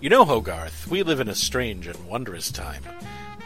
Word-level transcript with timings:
You 0.00 0.08
know, 0.08 0.24
Hogarth, 0.24 0.88
we 0.88 1.04
live 1.04 1.20
in 1.20 1.28
a 1.28 1.34
strange 1.34 1.86
and 1.86 2.08
wondrous 2.08 2.50
time, 2.50 2.82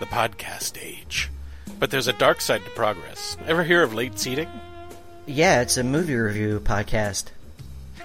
the 0.00 0.06
podcast 0.06 0.82
age. 0.82 1.30
But 1.79 1.90
there's 1.90 2.08
a 2.08 2.14
dark 2.14 2.40
side 2.40 2.64
to 2.64 2.71
progress. 2.71 3.37
Ever 3.46 3.62
hear 3.62 3.82
of 3.82 3.92
late 3.92 4.19
seating? 4.19 4.48
Yeah, 5.27 5.61
it's 5.61 5.77
a 5.77 5.84
movie 5.84 6.14
review 6.14 6.61
podcast. 6.61 7.26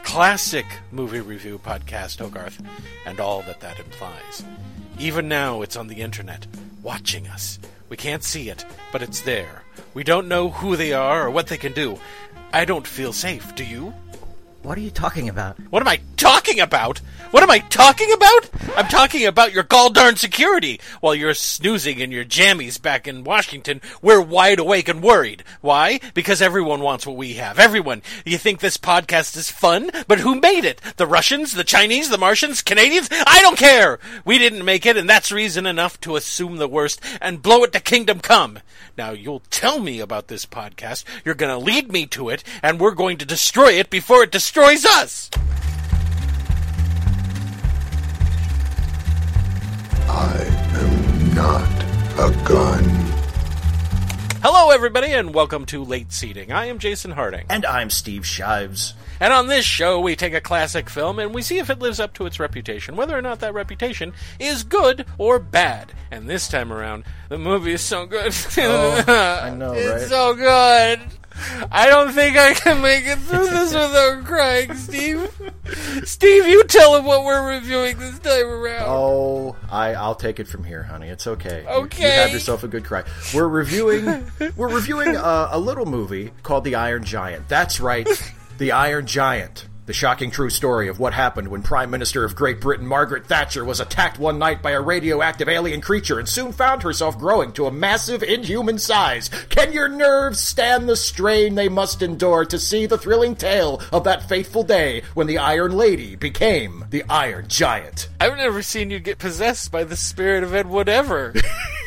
Classic 0.03 0.65
movie 0.91 1.21
review 1.21 1.59
podcast, 1.59 2.19
Hogarth, 2.19 2.61
and 3.05 3.21
all 3.21 3.41
that 3.43 3.61
that 3.61 3.79
implies. 3.79 4.43
Even 4.99 5.29
now, 5.29 5.61
it's 5.61 5.77
on 5.77 5.87
the 5.87 6.01
internet, 6.01 6.45
watching 6.83 7.27
us. 7.27 7.57
We 7.87 7.95
can't 7.95 8.23
see 8.23 8.49
it, 8.49 8.65
but 8.91 9.01
it's 9.01 9.21
there. 9.21 9.63
We 9.93 10.03
don't 10.03 10.27
know 10.27 10.49
who 10.49 10.75
they 10.75 10.91
are 10.91 11.25
or 11.25 11.29
what 11.29 11.47
they 11.47 11.57
can 11.57 11.71
do. 11.71 11.99
I 12.51 12.65
don't 12.65 12.85
feel 12.85 13.13
safe, 13.13 13.55
do 13.55 13.63
you? 13.63 13.93
What 14.63 14.77
are 14.77 14.81
you 14.81 14.91
talking 14.91 15.27
about? 15.27 15.57
What 15.71 15.81
am 15.81 15.87
I 15.87 15.99
talking 16.17 16.59
about? 16.59 16.99
What 17.31 17.41
am 17.41 17.49
I 17.49 17.59
talking 17.59 18.11
about? 18.13 18.49
I'm 18.77 18.87
talking 18.87 19.25
about 19.25 19.53
your 19.53 19.63
gall 19.63 19.89
darn 19.89 20.17
security. 20.17 20.79
While 20.99 21.15
you're 21.15 21.33
snoozing 21.33 21.97
in 21.97 22.11
your 22.11 22.25
jammies 22.25 22.79
back 22.79 23.07
in 23.07 23.23
Washington, 23.23 23.81
we're 24.03 24.21
wide 24.21 24.59
awake 24.59 24.87
and 24.87 25.01
worried. 25.01 25.43
Why? 25.61 25.99
Because 26.13 26.43
everyone 26.43 26.81
wants 26.81 27.07
what 27.07 27.17
we 27.17 27.33
have. 27.33 27.57
Everyone. 27.57 28.03
You 28.23 28.37
think 28.37 28.59
this 28.59 28.77
podcast 28.77 29.35
is 29.35 29.49
fun? 29.49 29.89
But 30.07 30.19
who 30.19 30.39
made 30.39 30.63
it? 30.63 30.79
The 30.97 31.07
Russians? 31.07 31.53
The 31.53 31.63
Chinese? 31.63 32.09
The 32.09 32.19
Martians? 32.19 32.61
Canadians? 32.61 33.09
I 33.11 33.41
don't 33.41 33.57
care! 33.57 33.97
We 34.25 34.37
didn't 34.37 34.63
make 34.63 34.85
it, 34.85 34.95
and 34.95 35.09
that's 35.09 35.31
reason 35.31 35.65
enough 35.65 35.99
to 36.01 36.17
assume 36.17 36.57
the 36.57 36.67
worst 36.67 37.01
and 37.19 37.41
blow 37.41 37.63
it 37.63 37.73
to 37.73 37.79
kingdom 37.79 38.19
come. 38.19 38.59
Now, 38.95 39.11
you'll 39.11 39.41
tell 39.49 39.79
me 39.79 39.99
about 39.99 40.27
this 40.27 40.45
podcast, 40.45 41.05
you're 41.25 41.33
gonna 41.33 41.57
lead 41.57 41.91
me 41.91 42.05
to 42.07 42.29
it, 42.29 42.43
and 42.61 42.79
we're 42.79 42.91
going 42.91 43.17
to 43.17 43.25
destroy 43.25 43.71
it 43.71 43.89
before 43.89 44.23
it 44.23 44.31
destroys 44.31 44.50
us! 44.57 45.29
I 50.09 50.43
am 50.75 51.35
not 51.35 51.83
a 52.19 52.43
gun. 52.45 52.83
Hello, 54.43 54.71
everybody, 54.71 55.13
and 55.13 55.33
welcome 55.33 55.65
to 55.67 55.83
Late 55.83 56.11
Seating. 56.11 56.51
I 56.51 56.65
am 56.65 56.79
Jason 56.79 57.11
Harding. 57.11 57.45
And 57.49 57.65
I'm 57.65 57.89
Steve 57.89 58.25
Shives. 58.25 58.93
And 59.21 59.31
on 59.31 59.47
this 59.47 59.63
show, 59.63 59.99
we 60.01 60.15
take 60.15 60.33
a 60.33 60.41
classic 60.41 60.89
film 60.89 61.19
and 61.19 61.33
we 61.33 61.43
see 61.43 61.59
if 61.59 61.69
it 61.69 61.79
lives 61.79 61.99
up 61.99 62.13
to 62.15 62.25
its 62.25 62.39
reputation, 62.39 62.95
whether 62.95 63.17
or 63.17 63.21
not 63.21 63.39
that 63.39 63.53
reputation 63.53 64.13
is 64.39 64.63
good 64.63 65.05
or 65.17 65.39
bad. 65.39 65.93
And 66.09 66.27
this 66.27 66.47
time 66.49 66.73
around, 66.73 67.05
the 67.29 67.37
movie 67.37 67.73
is 67.73 67.81
so 67.81 68.05
good. 68.05 68.33
Oh, 68.57 69.03
I 69.07 69.49
know, 69.55 69.73
it's 69.73 69.89
right? 69.89 70.09
so 70.09 70.33
good. 70.33 70.99
I 71.71 71.87
don't 71.87 72.11
think 72.13 72.37
I 72.37 72.53
can 72.53 72.81
make 72.81 73.05
it 73.05 73.17
through 73.19 73.49
this 73.49 73.73
without 73.73 74.23
crying, 74.25 74.73
Steve. 74.75 75.29
Steve, 76.03 76.47
you 76.47 76.63
tell 76.65 76.95
him 76.97 77.05
what 77.05 77.23
we're 77.23 77.53
reviewing 77.53 77.97
this 77.97 78.19
time 78.19 78.45
around. 78.47 78.83
Oh, 78.87 79.55
I, 79.69 79.93
I'll 79.93 80.15
take 80.15 80.39
it 80.39 80.47
from 80.47 80.63
here, 80.63 80.83
honey. 80.83 81.07
It's 81.09 81.27
okay. 81.27 81.63
You- 81.63 81.69
You, 81.69 81.83
Okay. 81.85 82.09
have 82.09 82.31
yourself 82.31 82.63
a 82.63 82.67
good 82.67 82.83
cry. 82.85 83.03
We're 83.33 83.47
reviewing. 83.47 84.31
we're 84.55 84.73
reviewing 84.73 85.15
a, 85.15 85.49
a 85.51 85.59
little 85.59 85.85
movie 85.85 86.31
called 86.43 86.63
The 86.63 86.75
Iron 86.75 87.03
Giant. 87.03 87.47
That's 87.47 87.79
right, 87.79 88.07
The 88.57 88.71
Iron 88.71 89.05
Giant. 89.07 89.67
The 89.91 89.97
shocking 89.97 90.31
true 90.31 90.49
story 90.49 90.87
of 90.87 91.01
what 91.01 91.13
happened 91.13 91.49
when 91.49 91.63
Prime 91.63 91.91
Minister 91.91 92.23
of 92.23 92.33
Great 92.33 92.61
Britain 92.61 92.87
Margaret 92.87 93.25
Thatcher 93.25 93.65
was 93.65 93.81
attacked 93.81 94.17
one 94.17 94.39
night 94.39 94.61
by 94.61 94.71
a 94.71 94.79
radioactive 94.79 95.49
alien 95.49 95.81
creature 95.81 96.17
and 96.17 96.29
soon 96.29 96.53
found 96.53 96.81
herself 96.81 97.19
growing 97.19 97.51
to 97.51 97.65
a 97.65 97.73
massive 97.73 98.23
inhuman 98.23 98.77
size. 98.77 99.27
Can 99.49 99.73
your 99.73 99.89
nerves 99.89 100.39
stand 100.39 100.87
the 100.87 100.95
strain 100.95 101.55
they 101.55 101.67
must 101.67 102.01
endure 102.01 102.45
to 102.45 102.57
see 102.57 102.85
the 102.85 102.97
thrilling 102.97 103.35
tale 103.35 103.81
of 103.91 104.05
that 104.05 104.29
fateful 104.29 104.63
day 104.63 105.01
when 105.13 105.27
the 105.27 105.39
Iron 105.39 105.73
Lady 105.73 106.15
became 106.15 106.85
the 106.89 107.03
Iron 107.09 107.49
Giant? 107.49 108.07
I've 108.21 108.37
never 108.37 108.61
seen 108.61 108.91
you 108.91 108.99
get 108.99 109.19
possessed 109.19 109.73
by 109.73 109.83
the 109.83 109.97
spirit 109.97 110.45
of 110.45 110.55
Ed 110.55 110.69
Wood 110.69 110.87
ever. 110.87 111.33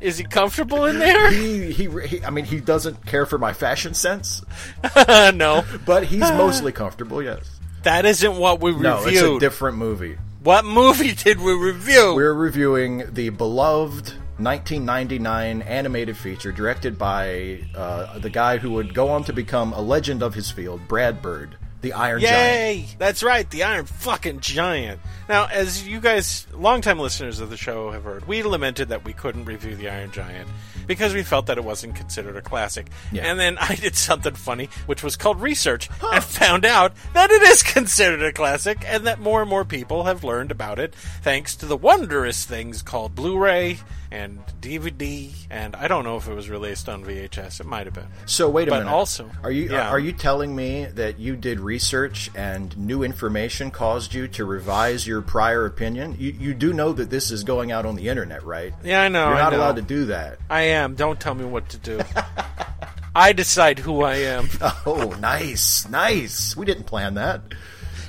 Is 0.00 0.18
he 0.18 0.24
comfortable 0.24 0.84
in 0.86 0.98
there? 0.98 1.30
he, 1.30 1.72
he, 1.72 1.88
he 2.06 2.24
I 2.24 2.30
mean, 2.30 2.44
he 2.44 2.60
doesn't 2.60 3.06
care 3.06 3.24
for 3.26 3.38
my 3.38 3.52
fashion 3.52 3.94
sense, 3.94 4.42
no. 5.08 5.64
but 5.84 6.04
he's 6.04 6.20
mostly 6.32 6.72
comfortable. 6.72 7.22
Yes. 7.22 7.48
That 7.82 8.04
isn't 8.04 8.36
what 8.36 8.60
we 8.60 8.74
No, 8.76 9.04
it's 9.06 9.20
a 9.20 9.38
different 9.38 9.78
movie. 9.78 10.18
what 10.42 10.64
movie 10.64 11.12
did 11.14 11.40
we 11.40 11.52
review? 11.52 12.14
We're 12.16 12.34
reviewing 12.34 13.04
the 13.14 13.28
beloved 13.30 14.12
1999 14.38 15.62
animated 15.62 16.16
feature 16.16 16.52
directed 16.52 16.98
by 16.98 17.60
uh, 17.74 18.18
the 18.18 18.28
guy 18.28 18.58
who 18.58 18.72
would 18.72 18.92
go 18.92 19.08
on 19.08 19.24
to 19.24 19.32
become 19.32 19.72
a 19.72 19.80
legend 19.80 20.22
of 20.22 20.34
his 20.34 20.50
field, 20.50 20.86
Brad 20.88 21.22
Bird, 21.22 21.56
the 21.80 21.92
Iron 21.92 22.20
Giant. 22.20 22.36
Yay! 22.36 22.88
That's 22.98 23.22
right, 23.22 23.48
the 23.50 23.62
Iron 23.64 23.86
fucking 23.86 24.40
Giant. 24.40 25.00
Now, 25.28 25.46
as 25.46 25.86
you 25.86 26.00
guys, 26.00 26.46
longtime 26.52 26.98
listeners 26.98 27.40
of 27.40 27.50
the 27.50 27.56
show, 27.56 27.90
have 27.90 28.04
heard, 28.04 28.26
we 28.26 28.42
lamented 28.42 28.88
that 28.90 29.04
we 29.04 29.12
couldn't 29.12 29.44
review 29.44 29.76
the 29.76 29.88
Iron 29.88 30.10
Giant 30.10 30.48
because 30.86 31.14
we 31.14 31.22
felt 31.22 31.46
that 31.46 31.58
it 31.58 31.64
wasn't 31.64 31.96
considered 31.96 32.36
a 32.36 32.42
classic. 32.42 32.88
Yeah. 33.12 33.24
And 33.24 33.38
then 33.38 33.58
I 33.60 33.74
did 33.74 33.96
something 33.96 34.34
funny, 34.34 34.68
which 34.86 35.02
was 35.02 35.16
called 35.16 35.40
research, 35.40 35.88
and 36.02 36.22
found 36.22 36.64
out 36.64 36.92
that 37.12 37.30
it 37.30 37.42
is 37.42 37.62
considered 37.62 38.22
a 38.22 38.32
classic, 38.32 38.84
and 38.86 39.06
that 39.06 39.20
more 39.20 39.40
and 39.40 39.50
more 39.50 39.64
people 39.64 40.04
have 40.04 40.24
learned 40.24 40.50
about 40.50 40.78
it 40.78 40.94
thanks 41.22 41.56
to 41.56 41.66
the 41.66 41.76
wondrous 41.76 42.44
things 42.44 42.82
called 42.82 43.14
Blu-ray 43.14 43.78
and 44.10 44.40
DVD, 44.60 45.32
and 45.50 45.74
I 45.76 45.88
don't 45.88 46.04
know 46.04 46.16
if 46.16 46.28
it 46.28 46.34
was 46.34 46.48
released 46.48 46.88
on 46.88 47.04
VHS. 47.04 47.60
It 47.60 47.66
might 47.66 47.86
have 47.86 47.94
been. 47.94 48.06
So 48.26 48.48
wait 48.48 48.68
a 48.68 48.70
But 48.70 48.78
minute. 48.80 48.92
also- 48.92 49.30
are 49.42 49.50
you 49.50 49.70
yeah. 49.70 49.90
are 49.90 49.98
you 49.98 50.12
telling 50.12 50.54
me 50.54 50.84
that 50.94 51.18
you 51.18 51.36
did 51.36 51.60
research 51.60 52.30
and 52.34 52.76
new 52.76 53.02
information 53.02 53.70
caused 53.70 54.14
you 54.14 54.28
to 54.28 54.44
revise 54.44 55.06
your 55.06 55.22
prior 55.22 55.66
opinion? 55.66 56.16
You, 56.18 56.32
you 56.38 56.54
do 56.54 56.72
know 56.72 56.92
that 56.92 57.10
this 57.10 57.30
is 57.30 57.44
going 57.44 57.72
out 57.72 57.84
on 57.86 57.96
the 57.96 58.08
internet, 58.08 58.44
right? 58.44 58.72
Yeah, 58.84 59.02
I 59.02 59.08
know. 59.08 59.28
You're 59.28 59.38
not 59.38 59.52
know. 59.52 59.58
allowed 59.58 59.76
to 59.76 59.82
do 59.82 60.06
that. 60.06 60.38
I 60.48 60.62
am. 60.62 60.94
Don't 60.94 61.18
tell 61.20 61.34
me 61.34 61.44
what 61.44 61.68
to 61.70 61.78
do. 61.78 62.00
I 63.14 63.32
decide 63.32 63.78
who 63.78 64.02
I 64.02 64.16
am. 64.16 64.48
Oh, 64.88 65.16
nice, 65.18 65.88
nice. 65.88 66.56
We 66.56 66.64
didn't 66.64 66.84
plan 66.84 67.14
that. 67.14 67.40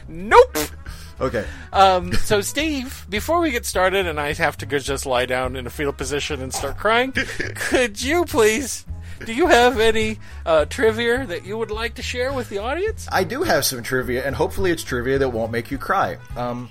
Nope. 0.07 0.55
Okay. 1.19 1.45
Um, 1.73 2.13
so, 2.13 2.41
Steve, 2.41 3.05
before 3.09 3.39
we 3.39 3.51
get 3.51 3.65
started, 3.65 4.05
and 4.05 4.19
I 4.19 4.33
have 4.33 4.57
to 4.57 4.65
go 4.65 4.77
just 4.79 5.05
lie 5.05 5.25
down 5.25 5.55
in 5.55 5.65
a 5.65 5.69
fetal 5.69 5.93
position 5.93 6.41
and 6.41 6.53
start 6.53 6.77
crying, 6.77 7.11
could 7.55 8.01
you 8.01 8.25
please? 8.25 8.85
Do 9.25 9.33
you 9.33 9.47
have 9.47 9.79
any 9.79 10.19
uh, 10.45 10.65
trivia 10.65 11.25
that 11.25 11.45
you 11.45 11.57
would 11.57 11.71
like 11.71 11.95
to 11.95 12.03
share 12.03 12.33
with 12.33 12.49
the 12.49 12.59
audience? 12.59 13.07
I 13.11 13.23
do 13.23 13.41
have 13.41 13.65
some 13.65 13.81
trivia, 13.81 14.25
and 14.25 14.35
hopefully 14.35 14.69
it's 14.69 14.83
trivia 14.83 15.17
that 15.17 15.29
won't 15.29 15.51
make 15.51 15.71
you 15.71 15.79
cry. 15.79 16.17
Um, 16.35 16.69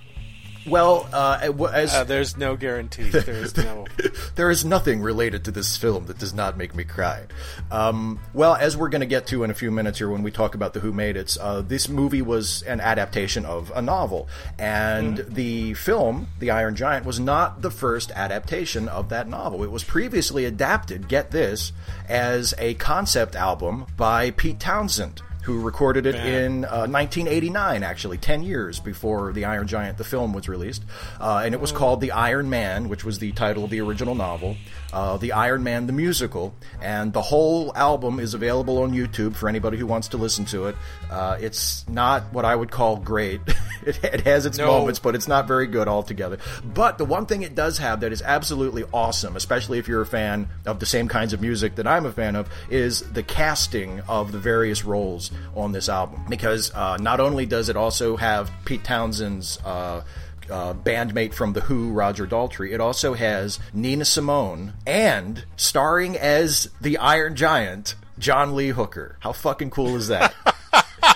well, 0.69 1.09
uh, 1.13 1.53
as 1.73 1.95
Uh, 1.95 2.05
there's 2.05 2.37
no 2.37 2.57
guarantee. 2.57 3.09
There's 3.11 3.57
no. 3.57 3.87
there 4.35 4.51
is 4.51 4.65
nothing 4.65 5.01
related 5.01 5.45
to 5.45 5.51
this 5.51 5.77
film 5.77 6.07
that 6.07 6.19
does 6.19 6.35
not 6.35 6.57
make 6.57 6.75
me 6.75 6.85
cry. 6.85 7.25
Um, 7.71 8.21
well, 8.35 8.55
as 8.55 8.77
we're 8.77 8.89
going 8.89 9.01
to 9.01 9.07
get 9.07 9.27
to 9.29 9.45
in 9.45 9.51
a 9.51 9.55
few 9.55 9.71
minutes 9.71 9.99
here 9.99 10.09
when 10.09 10.23
we 10.23 10.31
talk 10.31 10.55
about 10.55 10.75
the 10.75 10.81
Who 10.81 10.93
Made 10.93 11.17
It, 11.17 11.37
uh, 11.41 11.61
this 11.63 11.89
movie 11.89 12.23
was 12.23 12.63
an 12.63 12.81
adaptation 12.81 13.45
of 13.45 13.73
a 13.75 13.83
novel, 13.83 14.29
and 14.59 15.19
the 15.29 15.75
film, 15.75 16.29
The 16.39 16.51
Iron 16.51 16.77
Giant, 16.77 17.07
was 17.07 17.19
not 17.21 17.63
the 17.63 17.71
first 17.71 18.11
adaptation 18.13 18.89
of 18.89 19.09
that 19.11 19.29
novel. 19.29 19.63
It 19.65 19.71
was 19.71 19.85
previously 19.85 20.45
adapted. 20.45 21.09
Get 21.09 21.31
this, 21.31 21.73
as 22.09 22.55
a 22.59 22.75
concept 22.75 23.35
album 23.37 23.87
by 23.97 24.31
Pete 24.33 24.61
Townshend. 24.61 25.23
Who 25.47 25.61
recorded 25.63 26.07
it 26.07 26.17
in 26.17 26.65
uh, 26.65 26.87
1989, 26.89 27.85
actually, 27.85 28.19
10 28.19 28.43
years 28.43 28.81
before 28.81 29.33
The 29.33 29.45
Iron 29.45 29.69
Giant, 29.69 29.97
the 29.97 30.03
film, 30.03 30.33
was 30.33 30.49
released. 30.49 30.83
Uh, 31.21 31.43
and 31.45 31.55
it 31.55 31.61
was 31.61 31.71
called 31.71 32.01
The 32.01 32.11
Iron 32.11 32.51
Man, 32.51 32.89
which 32.89 33.05
was 33.05 33.21
the 33.21 33.31
title 33.31 33.63
of 33.63 33.71
the 33.71 33.81
original 33.81 34.17
novel. 34.17 34.57
Uh, 34.93 35.17
the 35.19 35.31
Iron 35.33 35.63
Man, 35.63 35.87
the 35.87 35.93
musical. 35.93 36.53
And 36.83 37.13
the 37.13 37.23
whole 37.23 37.73
album 37.77 38.19
is 38.19 38.35
available 38.35 38.79
on 38.83 38.91
YouTube 38.93 39.37
for 39.37 39.49
anybody 39.49 39.79
who 39.79 39.87
wants 39.87 40.09
to 40.09 40.17
listen 40.17 40.47
to 40.47 40.67
it. 40.67 40.77
Uh, 41.09 41.39
it's 41.41 41.89
not 41.89 42.33
what 42.33 42.45
I 42.45 42.57
would 42.57 42.73
call 42.73 42.97
great. 42.97 43.41
it, 43.87 44.03
it 44.03 44.21
has 44.23 44.47
its 44.47 44.59
No. 44.59 44.67
moments, 44.67 44.99
but 44.99 45.15
it's 45.15 45.29
not 45.29 45.47
very 45.47 45.69
good 45.69 45.87
altogether. 45.87 46.39
But 46.65 46.99
the 46.99 47.05
one 47.05 47.27
thing 47.27 47.43
it 47.43 47.55
does 47.55 47.79
have 47.79 48.01
that 48.01 48.11
is 48.11 48.21
absolutely 48.21 48.83
awesome, 48.93 49.37
especially 49.37 49.79
if 49.79 49.87
you're 49.87 50.03
a 50.03 50.07
fan 50.07 50.49
of 50.67 50.81
the 50.81 50.87
same 50.87 51.07
kinds 51.07 51.33
of 51.33 51.41
music 51.41 51.77
that 51.77 51.87
I'm 51.87 52.05
a 52.05 52.11
fan 52.13 52.35
of, 52.35 52.49
is 52.69 53.03
the 53.13 53.23
casting 53.23 54.01
of 54.09 54.33
the 54.33 54.39
various 54.41 54.85
roles 54.85 55.31
on 55.55 55.73
this 55.73 55.89
album. 55.89 56.25
Because 56.29 56.73
uh, 56.75 56.97
not 56.99 57.21
only 57.21 57.47
does 57.47 57.69
it 57.69 57.77
also 57.77 58.17
have 58.17 58.51
Pete 58.65 58.85
Townshend's. 58.85 59.59
Uh, 59.65 60.03
uh, 60.49 60.75
bandmate 60.75 61.35
from 61.35 61.55
The 61.55 61.63
Who, 61.63 61.91
Roger 61.91 62.25
Daltrey. 62.25 62.73
It 62.73 62.81
also 62.81 63.15
has 63.15 63.59
Nina 63.73 64.05
Simone 64.05 64.75
and 64.87 65.45
starring 65.57 66.17
as 66.17 66.71
the 66.81 66.99
Iron 66.99 67.35
Giant, 67.35 67.97
John 68.19 68.55
Lee 68.55 68.69
Hooker. 68.69 69.17
How 69.21 69.33
fucking 69.33 69.71
cool 69.71 69.97
is 69.97 70.07
that? 70.07 70.35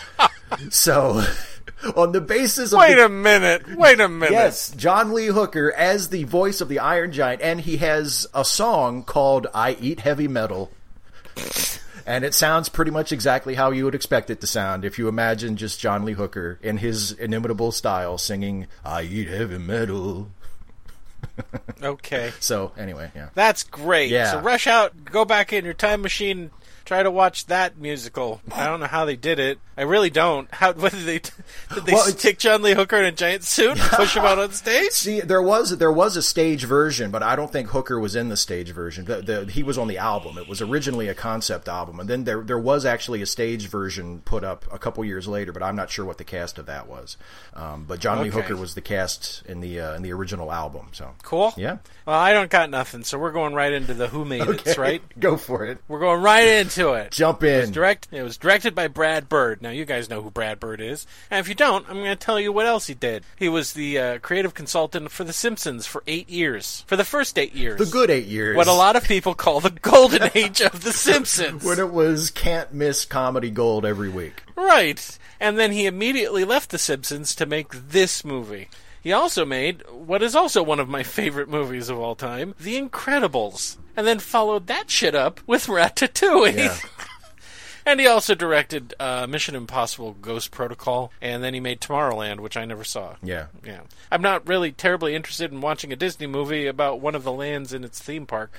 so, 0.71 1.25
on 1.97 2.13
the 2.13 2.21
basis 2.21 2.73
of 2.73 2.79
Wait 2.81 2.97
the- 2.97 3.07
a 3.07 3.09
minute. 3.09 3.77
Wait 3.77 4.01
a 4.01 4.09
minute. 4.09 4.33
Yes, 4.33 4.71
John 4.73 5.13
Lee 5.13 5.27
Hooker 5.27 5.73
as 5.73 6.09
the 6.09 6.25
voice 6.25 6.61
of 6.61 6.69
the 6.69 6.79
Iron 6.81 7.13
Giant, 7.13 7.41
and 7.43 7.61
he 7.61 7.79
has 7.79 8.27
a 8.35 8.45
song 8.45 9.03
called 9.03 9.47
"I 9.55 9.77
Eat 9.81 10.01
Heavy 10.01 10.29
Metal." 10.29 10.71
And 12.11 12.25
it 12.25 12.35
sounds 12.35 12.69
pretty 12.69 12.91
much 12.91 13.13
exactly 13.13 13.55
how 13.55 13.71
you 13.71 13.85
would 13.85 13.95
expect 13.95 14.31
it 14.31 14.41
to 14.41 14.47
sound 14.47 14.85
if 14.85 14.99
you 14.99 15.07
imagine 15.07 15.57
just 15.57 15.79
John 15.79 16.05
Lee 16.05 16.15
Hooker 16.15 16.59
in 16.61 16.79
his 16.79 17.13
inimitable 17.13 17.71
style 17.71 18.19
singing 18.19 18.67
"I 18.85 19.03
eat 19.03 19.29
heavy 19.29 19.59
metal." 19.59 20.29
Okay. 21.83 22.33
So 22.41 22.73
anyway, 22.77 23.11
yeah. 23.15 23.31
That's 23.35 23.63
great. 23.63 24.11
Yeah. 24.11 24.33
So 24.33 24.41
rush 24.41 24.67
out, 24.67 25.07
go 25.07 25.25
back 25.25 25.53
in 25.55 25.65
your 25.65 25.73
time 25.73 26.03
machine, 26.03 26.51
try 26.91 27.05
to 27.05 27.11
watch 27.11 27.47
that 27.47 27.79
musical. 27.79 28.41
I 28.51 28.67
don't 28.67 28.81
know 28.81 28.87
how 28.87 29.05
they 29.05 29.15
did 29.15 29.39
it. 29.39 29.61
I 29.77 29.83
really 29.83 30.11
don't. 30.11 30.53
How 30.53 30.73
what 30.75 30.91
did 30.91 31.05
they 31.05 31.21
did 31.21 31.87
they 31.87 31.93
Well, 31.93 32.05
stick 32.07 32.41
John 32.41 32.63
Lee 32.63 32.75
Hooker 32.75 32.97
in 32.97 33.05
a 33.05 33.13
giant 33.13 33.45
suit 33.45 33.79
and 33.79 33.81
push 33.81 34.17
him 34.17 34.25
out 34.25 34.41
on 34.41 34.51
stage? 34.51 34.91
See, 34.91 35.21
there 35.21 35.41
was 35.41 35.79
there 35.79 35.93
was 35.93 36.17
a 36.17 36.23
stage 36.23 36.65
version, 36.65 37.13
but 37.13 37.23
I 37.23 37.37
don't 37.37 37.53
think 37.53 37.69
Hooker 37.69 38.01
was 38.01 38.17
in 38.17 38.29
the 38.29 38.37
stage 38.37 38.73
version. 38.73 39.05
The, 39.05 39.23
the, 39.23 39.45
he 39.53 39.63
was 39.63 39.79
on 39.79 39.87
the 39.87 39.99
album. 39.99 40.37
It 40.37 40.49
was 40.49 40.61
originally 40.61 41.07
a 41.07 41.15
concept 41.15 41.69
album, 41.69 42.01
and 42.01 42.11
then 42.11 42.25
there 42.25 42.43
there 42.43 42.59
was 42.59 42.85
actually 42.85 43.23
a 43.23 43.27
stage 43.27 43.69
version 43.69 44.21
put 44.25 44.43
up 44.43 44.65
a 44.73 44.79
couple 44.79 45.05
years 45.05 45.29
later. 45.29 45.53
But 45.53 45.63
I'm 45.63 45.77
not 45.77 45.91
sure 45.91 46.05
what 46.05 46.19
the 46.19 46.25
cast 46.25 46.59
of 46.59 46.67
that 46.67 46.89
was. 46.89 47.17
Um, 47.55 47.85
but 47.87 48.01
John 48.01 48.21
Lee 48.21 48.31
Hooker 48.31 48.57
was 48.57 48.75
the 48.75 48.81
cast 48.81 49.45
in 49.47 49.61
the 49.61 49.79
uh, 49.79 49.95
in 49.95 50.03
the 50.03 50.13
original 50.13 50.51
album. 50.51 50.89
So 50.91 51.15
Cool. 51.23 51.55
Yeah. 51.57 51.79
Well, 52.05 52.19
I 52.19 52.33
don't 52.33 52.51
got 52.51 52.69
nothing, 52.69 53.05
so 53.05 53.17
we're 53.17 53.31
going 53.31 53.55
right 53.55 53.73
into 53.73 53.95
the 53.95 54.09
Who 54.09 54.25
Made 54.25 54.43
It, 54.43 54.77
right? 54.77 55.01
go 55.21 55.37
for 55.37 55.65
it. 55.65 55.79
We're 55.87 56.01
going 56.01 56.21
right 56.21 56.49
into 56.49 56.80
it. 56.95 57.13
Jump 57.13 57.43
in. 57.45 57.71
Direct. 57.71 58.09
It 58.11 58.23
was 58.23 58.37
directed 58.37 58.75
by 58.75 58.89
Brad 58.89 59.29
Bird. 59.29 59.63
Now 59.63 59.71
you 59.71 59.85
guys 59.85 60.09
know 60.11 60.23
who 60.23 60.31
Brad 60.31 60.59
Bird 60.59 60.81
is, 60.81 61.07
and 61.31 61.39
if 61.41 61.49
you 61.49 61.55
don't, 61.55 61.87
I'm 61.89 61.97
going 61.97 62.07
to 62.07 62.17
tell 62.17 62.41
you 62.41 62.53
what 62.53 62.67
else 62.67 62.87
he 62.87 62.95
did. 62.95 63.23
He 63.37 63.49
was 63.49 63.73
the 63.75 63.99
uh, 63.99 64.19
creative 64.19 64.55
consultant 64.55 65.11
for 65.11 65.25
The 65.25 65.33
Simpsons 65.33 65.87
for 65.87 66.03
eight 66.07 66.29
years. 66.29 66.85
For 66.87 66.97
the 66.97 67.05
first 67.05 67.39
eight 67.39 67.55
years, 67.55 67.79
the 67.79 67.87
good 67.87 68.11
eight 68.11 68.27
years. 68.27 68.57
what 68.57 68.67
a 68.67 68.73
lot 68.73 68.97
of 68.97 69.05
people 69.05 69.35
call 69.35 69.61
the 69.61 69.71
golden 69.71 70.31
age 70.35 70.61
of 70.61 70.83
The 70.83 70.93
Simpsons. 70.93 71.63
when 71.65 71.79
it 71.79 71.93
was 71.93 72.31
can't 72.31 72.73
miss 72.73 73.05
comedy 73.05 73.51
gold 73.51 73.85
every 73.85 74.09
week. 74.09 74.43
Right. 74.57 75.19
And 75.39 75.59
then 75.59 75.73
he 75.73 75.87
immediately 75.87 76.45
left 76.45 76.71
The 76.71 76.79
Simpsons 76.79 77.35
to 77.37 77.47
make 77.47 77.71
this 77.71 78.25
movie. 78.25 78.69
He 79.03 79.13
also 79.13 79.47
made 79.47 79.83
what 79.91 80.23
is 80.23 80.37
also 80.37 80.63
one 80.63 80.79
of 80.79 80.89
my 80.89 81.03
favorite 81.03 81.49
movies 81.49 81.89
of 81.89 81.99
all 81.99 82.15
time, 82.15 82.55
The 82.61 82.79
Incredibles. 82.79 83.79
And 84.01 84.07
then 84.07 84.19
followed 84.19 84.67
that 84.69 84.91
shit 84.91 85.15
up 85.15 85.43
with 85.47 85.67
Ratatouille. 85.67 86.57
Yeah. 86.57 86.77
and 87.87 88.01
he 88.01 88.07
also 88.07 88.35
directed 88.35 88.95
uh, 88.99 89.27
Mission 89.27 89.55
Impossible 89.55 90.17
Ghost 90.23 90.51
Protocol. 90.51 91.13
And 91.21 91.45
then 91.45 91.53
he 91.53 91.61
made 91.61 91.83
Tomorrowland, 91.83 92.41
which 92.41 92.57
I 92.57 92.65
never 92.65 92.83
saw. 92.83 93.17
Yeah. 93.23 93.49
Yeah. 93.63 93.83
I'm 94.11 94.23
not 94.23 94.49
really 94.49 94.73
terribly 94.73 95.15
interested 95.15 95.53
in 95.53 95.61
watching 95.61 95.93
a 95.93 95.97
Disney 95.97 96.27
movie 96.27 96.67
about 96.67 97.03
one 97.03 97.15
of 97.15 97.25
the 97.25 97.31
lands 97.31 97.75
in 97.75 97.85
its 97.85 98.01
theme 98.01 98.25
park. 98.25 98.55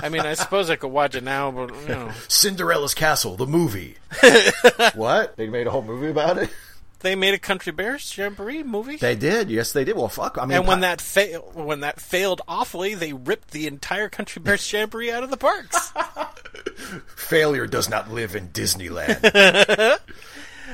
I 0.00 0.08
mean, 0.08 0.22
I 0.22 0.34
suppose 0.34 0.68
I 0.68 0.74
could 0.74 0.90
watch 0.90 1.14
it 1.14 1.22
now, 1.22 1.52
but, 1.52 1.72
you 1.82 1.88
know. 1.88 2.10
Cinderella's 2.26 2.94
Castle, 2.94 3.36
the 3.36 3.46
movie. 3.46 3.94
what? 4.96 5.36
They 5.36 5.46
made 5.46 5.68
a 5.68 5.70
whole 5.70 5.82
movie 5.82 6.10
about 6.10 6.38
it. 6.38 6.50
They 7.06 7.14
made 7.14 7.34
a 7.34 7.38
Country 7.38 7.70
Bears 7.72 8.18
Jamboree 8.18 8.64
movie. 8.64 8.96
They 8.96 9.14
did. 9.14 9.48
Yes, 9.48 9.72
they 9.72 9.84
did. 9.84 9.96
Well, 9.96 10.08
fuck. 10.08 10.38
I 10.38 10.44
mean, 10.44 10.58
and 10.58 10.66
when 10.66 10.80
that 10.80 11.00
fail, 11.00 11.52
when 11.54 11.80
that 11.80 12.00
failed 12.00 12.42
awfully, 12.48 12.94
they 12.96 13.12
ripped 13.12 13.52
the 13.52 13.68
entire 13.68 14.08
Country 14.08 14.42
Bears 14.42 14.72
Jamboree 14.72 15.12
out 15.12 15.22
of 15.22 15.30
the 15.30 15.36
parks. 15.36 15.92
failure 17.14 17.68
does 17.68 17.88
not 17.88 18.10
live 18.10 18.34
in 18.34 18.48
Disneyland. 18.48 19.22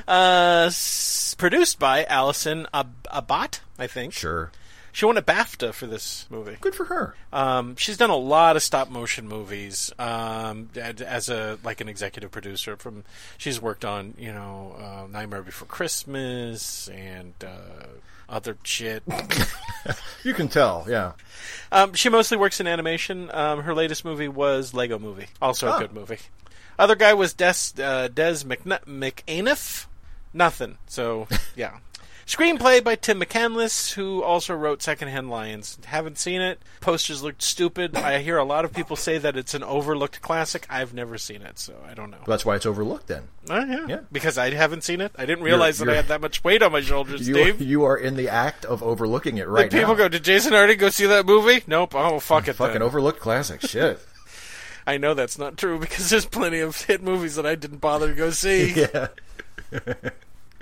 uh, 0.09 0.65
s- 0.67 1.35
produced 1.37 1.79
by 1.79 2.05
Allison 2.05 2.67
Ab- 2.73 3.07
Abbott, 3.13 3.61
I 3.79 3.87
think. 3.87 4.15
sure. 4.15 4.51
She 4.95 5.07
won 5.07 5.17
a 5.17 5.23
BAFTA 5.23 5.73
for 5.73 5.87
this 5.87 6.27
movie. 6.29 6.59
Good 6.61 6.75
for 6.75 6.85
her. 6.85 7.15
Um, 7.33 7.77
she's 7.77 7.97
done 7.97 8.11
a 8.11 8.17
lot 8.17 8.57
of 8.57 8.63
stop 8.63 8.91
motion 8.91 9.27
movies 9.27 9.91
um, 9.99 10.69
as 10.77 11.29
a 11.31 11.59
like 11.65 11.81
an 11.81 11.89
executive 11.89 12.31
producer. 12.31 12.77
From 12.77 13.05
she's 13.39 13.61
worked 13.61 13.85
on 13.87 14.15
you 14.19 14.33
know 14.33 14.77
uh, 14.79 15.07
Nightmare 15.11 15.43
Before 15.43 15.67
Christmas 15.67 16.89
and 16.89 17.33
uh, 17.43 17.87
other 18.29 18.57
shit. 18.63 19.03
You 20.23 20.33
can 20.35 20.47
tell. 20.47 20.87
Yeah. 20.89 21.13
Um, 21.73 21.95
she 21.95 22.09
mostly 22.09 22.37
works 22.37 22.61
in 22.61 22.69
animation. 22.69 23.29
Um, 23.35 23.63
her 23.63 23.75
latest 23.75 24.05
movie 24.05 24.29
was 24.29 24.73
Lego 24.73 24.97
Movie, 24.97 25.27
also 25.41 25.67
a 25.67 25.75
Oh. 25.75 25.79
good 25.81 25.93
movie. 25.93 26.19
Other 26.79 26.95
guy 26.95 27.15
was 27.15 27.35
Des 27.35 27.55
uh, 27.83 28.07
Des 28.07 28.45
McN- 28.45 28.85
McAnuff. 28.87 29.87
Nothing. 30.33 30.79
So 30.87 31.27
yeah. 31.57 31.79
Screenplay 32.27 32.83
by 32.83 32.95
Tim 32.95 33.21
McCandless, 33.21 33.93
who 33.95 34.23
also 34.23 34.55
wrote 34.55 34.81
Secondhand 34.83 35.29
Lions. 35.29 35.77
Haven't 35.87 36.19
seen 36.19 36.41
it. 36.41 36.61
Posters 36.81 37.23
looked 37.23 37.43
stupid. 37.43 37.97
I 37.97 38.21
hear 38.21 38.39
a 38.39 38.45
lot 38.45 38.65
of 38.65 38.73
people 38.73 38.97
say 38.97 39.19
that 39.19 39.37
it's 39.37 39.55
an 39.55 39.63
overlooked 39.65 40.23
classic. 40.23 40.67
I've 40.71 40.95
never 40.95 41.19
seen 41.19 41.43
it, 41.43 41.59
so 41.59 41.75
I 41.89 41.95
don't 41.95 42.11
know. 42.11 42.19
That's 42.27 42.47
why 42.47 42.55
it's 42.57 42.65
overlooked. 42.67 43.09
Then 43.09 43.25
Uh, 43.51 43.65
yeah. 43.69 43.87
Yeah. 43.89 44.01
because 44.13 44.39
I 44.39 44.51
haven't 44.51 44.85
seen 44.85 45.01
it. 45.01 45.13
I 45.19 45.27
didn't 45.27 45.45
realize 45.45 45.79
that 45.79 45.89
I 45.89 45.93
you're- 45.93 45.97
had 45.97 46.09
that 46.09 46.21
much 46.21 46.45
weight 46.45 46.63
on 46.63 46.73
my 46.73 46.81
shoulders, 46.81 47.27
you 47.27 47.35
Dave. 47.35 47.61
you 47.61 47.85
are 47.85 47.97
in 47.97 48.15
the 48.17 48.29
act 48.29 48.65
of 48.65 48.83
overlooking 48.83 49.39
it 49.39 49.49
right 49.49 49.69
Did 49.71 49.79
people 49.81 49.95
now. 49.95 49.99
go, 50.05 50.09
did 50.09 50.23
Jason 50.25 50.55
already 50.55 50.77
go 50.77 50.91
see 50.91 51.07
that 51.07 51.27
movie? 51.27 51.65
Nope. 51.67 51.95
Oh, 51.95 52.21
fuck 52.21 52.47
it. 52.49 52.53
Fucking 52.55 52.75
then. 52.75 52.83
overlooked 52.83 53.21
classic. 53.21 53.61
Shit. 53.67 53.99
I 54.87 54.97
know 54.97 55.15
that's 55.15 55.39
not 55.39 55.57
true 55.57 55.79
because 55.79 56.11
there's 56.11 56.27
plenty 56.27 56.61
of 56.61 56.81
hit 56.83 57.03
movies 57.03 57.35
that 57.37 57.47
I 57.47 57.55
didn't 57.57 57.79
bother 57.79 58.09
to 58.09 58.15
go 58.15 58.31
see. 58.31 58.73
yeah. 58.93 59.09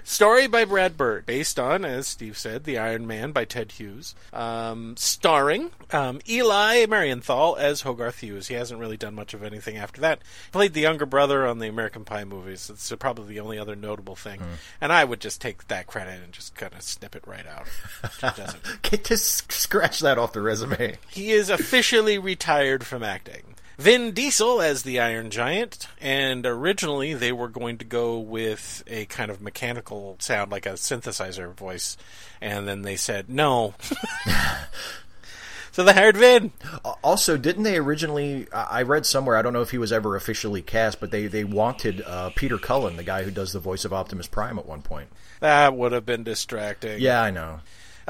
Story 0.04 0.46
by 0.46 0.64
Brad 0.64 0.96
Bird, 0.96 1.26
based 1.26 1.58
on, 1.58 1.84
as 1.84 2.06
Steve 2.06 2.36
said, 2.38 2.64
The 2.64 2.78
Iron 2.78 3.06
Man 3.06 3.32
by 3.32 3.44
Ted 3.44 3.72
Hughes. 3.72 4.14
Um, 4.32 4.96
starring 4.96 5.70
um, 5.92 6.20
Eli 6.28 6.86
Marienthal 6.86 7.56
as 7.58 7.82
Hogarth 7.82 8.20
Hughes. 8.20 8.48
He 8.48 8.54
hasn't 8.54 8.80
really 8.80 8.96
done 8.96 9.14
much 9.14 9.34
of 9.34 9.42
anything 9.42 9.76
after 9.76 10.00
that. 10.00 10.20
Played 10.52 10.74
the 10.74 10.80
younger 10.80 11.06
brother 11.06 11.46
on 11.46 11.58
the 11.58 11.68
American 11.68 12.04
Pie 12.04 12.24
movies. 12.24 12.70
It's 12.70 12.92
probably 12.98 13.26
the 13.34 13.40
only 13.40 13.58
other 13.58 13.76
notable 13.76 14.16
thing. 14.16 14.40
And 14.80 14.92
I 14.92 15.04
would 15.04 15.20
just 15.20 15.40
take 15.40 15.68
that 15.68 15.86
credit 15.86 16.22
and 16.22 16.32
just 16.32 16.54
kind 16.54 16.72
of 16.74 16.82
snip 16.82 17.14
it 17.14 17.26
right 17.26 17.46
out. 17.46 17.66
Get 18.82 19.04
just 19.10 19.52
scratch 19.52 20.00
that 20.00 20.18
off 20.18 20.32
the 20.32 20.40
resume. 20.40 20.96
He 21.10 21.30
is 21.32 21.50
officially 21.50 22.18
retired 22.18 22.84
from 22.86 23.02
acting. 23.02 23.49
Vin 23.80 24.12
Diesel 24.12 24.60
as 24.60 24.82
the 24.82 25.00
Iron 25.00 25.30
Giant, 25.30 25.88
and 26.02 26.44
originally 26.44 27.14
they 27.14 27.32
were 27.32 27.48
going 27.48 27.78
to 27.78 27.84
go 27.86 28.18
with 28.18 28.84
a 28.86 29.06
kind 29.06 29.30
of 29.30 29.40
mechanical 29.40 30.16
sound, 30.18 30.52
like 30.52 30.66
a 30.66 30.72
synthesizer 30.74 31.54
voice, 31.54 31.96
and 32.42 32.68
then 32.68 32.82
they 32.82 32.96
said 32.96 33.30
no. 33.30 33.72
so 35.72 35.82
they 35.82 35.94
hired 35.94 36.18
Vin. 36.18 36.52
Also, 37.02 37.38
didn't 37.38 37.62
they 37.62 37.78
originally? 37.78 38.46
I 38.52 38.82
read 38.82 39.06
somewhere. 39.06 39.38
I 39.38 39.40
don't 39.40 39.54
know 39.54 39.62
if 39.62 39.70
he 39.70 39.78
was 39.78 39.92
ever 39.92 40.14
officially 40.14 40.60
cast, 40.60 41.00
but 41.00 41.10
they 41.10 41.26
they 41.26 41.44
wanted 41.44 42.02
uh, 42.02 42.32
Peter 42.36 42.58
Cullen, 42.58 42.98
the 42.98 43.02
guy 43.02 43.22
who 43.22 43.30
does 43.30 43.54
the 43.54 43.60
voice 43.60 43.86
of 43.86 43.94
Optimus 43.94 44.26
Prime, 44.26 44.58
at 44.58 44.66
one 44.66 44.82
point. 44.82 45.08
That 45.40 45.74
would 45.74 45.92
have 45.92 46.04
been 46.04 46.22
distracting. 46.22 47.00
Yeah, 47.00 47.22
I 47.22 47.30
know. 47.30 47.60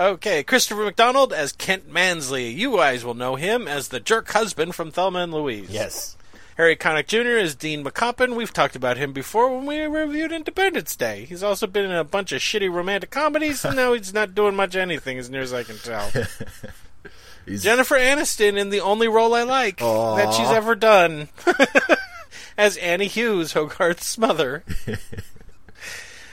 Okay, 0.01 0.43
Christopher 0.43 0.85
McDonald 0.85 1.31
as 1.31 1.53
Kent 1.53 1.93
Mansley. 1.93 2.49
You 2.49 2.79
guys 2.79 3.05
will 3.05 3.13
know 3.13 3.37
him 3.37 3.69
as 3.69 3.89
the 3.89 4.01
jerk 4.01 4.31
husband 4.31 4.75
from 4.75 4.91
Thelma 4.91 5.19
and 5.19 5.35
Louise. 5.35 5.69
Yes. 5.69 6.17
Harry 6.57 6.75
Connick 6.75 7.07
Jr. 7.07 7.37
is 7.37 7.55
Dean 7.55 7.85
McCoppin. 7.85 8.35
We've 8.35 8.51
talked 8.51 8.75
about 8.75 8.97
him 8.97 9.13
before 9.13 9.55
when 9.55 9.67
we 9.67 9.79
reviewed 9.81 10.33
Independence 10.33 10.97
Day. 10.97 11.27
He's 11.27 11.43
also 11.43 11.67
been 11.67 11.85
in 11.85 11.91
a 11.91 12.03
bunch 12.03 12.33
of 12.33 12.41
shitty 12.41 12.73
romantic 12.73 13.11
comedies, 13.11 13.63
and 13.63 13.77
now 13.77 13.93
he's 13.93 14.15
not 14.15 14.35
doing 14.35 14.57
much 14.57 14.75
anything, 14.75 15.19
as 15.19 15.29
near 15.29 15.43
as 15.43 15.53
I 15.53 15.65
can 15.65 15.77
tell. 15.77 16.11
He's, 17.45 17.63
Jennifer 17.63 17.97
Aniston 17.97 18.59
in 18.59 18.71
the 18.71 18.81
only 18.81 19.09
role 19.09 19.35
I 19.35 19.43
like 19.43 19.79
that 19.79 20.33
she's 20.33 20.51
ever 20.51 20.75
done, 20.75 21.29
as 22.59 22.77
Annie 22.79 23.07
Hughes, 23.07 23.53
Hogarth's 23.53 24.17
mother. 24.17 24.63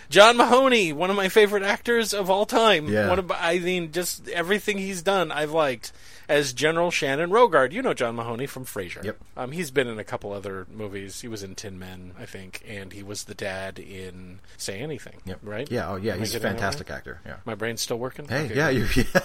John 0.10 0.38
Mahoney, 0.38 0.94
one 0.94 1.10
of 1.10 1.16
my 1.16 1.30
favorite 1.30 1.64
actors 1.64 2.14
of 2.14 2.30
all 2.30 2.46
time. 2.46 2.88
Yeah. 2.88 3.10
One 3.10 3.20
of, 3.20 3.32
I 3.32 3.60
mean, 3.60 3.92
just 3.92 4.28
everything 4.30 4.78
he's 4.78 5.02
done, 5.02 5.32
I've 5.32 5.52
liked. 5.52 5.92
As 6.30 6.52
General 6.52 6.92
Shannon 6.92 7.30
Rogard, 7.30 7.72
you 7.72 7.82
know 7.82 7.94
John 7.94 8.18
Mahoney 8.18 8.48
from 8.48 8.66
Frasier. 8.66 9.02
Yep. 9.02 9.18
Um, 9.38 9.52
he's 9.54 9.72
been 9.72 9.88
in 9.88 9.98
a 9.98 10.04
couple 10.04 10.34
other 10.34 10.68
movies. 10.70 11.22
He 11.22 11.30
was 11.30 11.42
in 11.42 11.56
Tin 11.56 11.80
Men, 11.80 12.12
I 12.20 12.26
think, 12.26 12.62
and 12.68 12.92
he 12.92 13.02
was 13.02 13.24
the 13.24 13.34
dad 13.34 13.80
in 13.80 14.40
Say 14.58 14.80
Anything. 14.80 15.22
Yep. 15.26 15.40
Right? 15.42 15.72
Yeah. 15.72 15.90
Oh, 15.90 15.96
yeah. 15.96 16.14
Am 16.16 16.20
He's 16.20 16.36
a 16.36 16.42
fantastic 16.42 16.90
right? 16.90 16.98
actor. 16.98 17.22
Yeah. 17.26 17.38
My 17.46 17.56
brain's 17.56 17.80
still 17.82 17.98
working. 17.98 18.28
Hey, 18.28 18.46
Okay, 18.46 18.56
yeah, 18.58 18.68
you. 18.70 18.88
Yeah. 18.98 19.22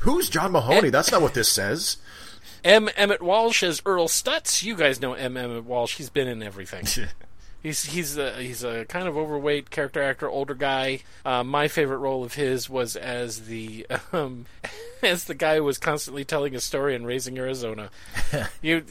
Who's 0.00 0.28
John 0.28 0.52
Mahoney? 0.52 0.90
That's 0.90 1.10
not 1.10 1.22
what 1.22 1.32
this 1.32 1.48
says. 1.48 1.96
M. 2.62 2.90
Emmett 2.96 3.22
Walsh 3.22 3.62
as 3.62 3.80
Earl 3.86 4.08
Stutz. 4.08 4.62
You 4.62 4.76
guys 4.76 5.00
know 5.00 5.14
M. 5.14 5.36
Emmett 5.36 5.64
Walsh. 5.64 5.96
He's 5.96 6.10
been 6.10 6.28
in 6.28 6.42
everything. 6.42 6.86
he's 7.62 7.84
he's 7.84 8.16
a, 8.16 8.34
he's 8.42 8.64
a 8.64 8.84
kind 8.86 9.08
of 9.08 9.16
overweight 9.16 9.70
character 9.70 10.02
actor, 10.02 10.28
older 10.28 10.54
guy. 10.54 11.00
Uh, 11.24 11.44
my 11.44 11.68
favorite 11.68 11.98
role 11.98 12.24
of 12.24 12.34
his 12.34 12.68
was 12.68 12.96
as 12.96 13.46
the 13.46 13.86
um, 14.12 14.46
as 15.02 15.24
the 15.24 15.34
guy 15.34 15.56
who 15.56 15.64
was 15.64 15.78
constantly 15.78 16.24
telling 16.24 16.54
a 16.54 16.60
story 16.60 16.94
in 16.94 17.04
Raising 17.04 17.38
Arizona. 17.38 17.90
you 18.62 18.84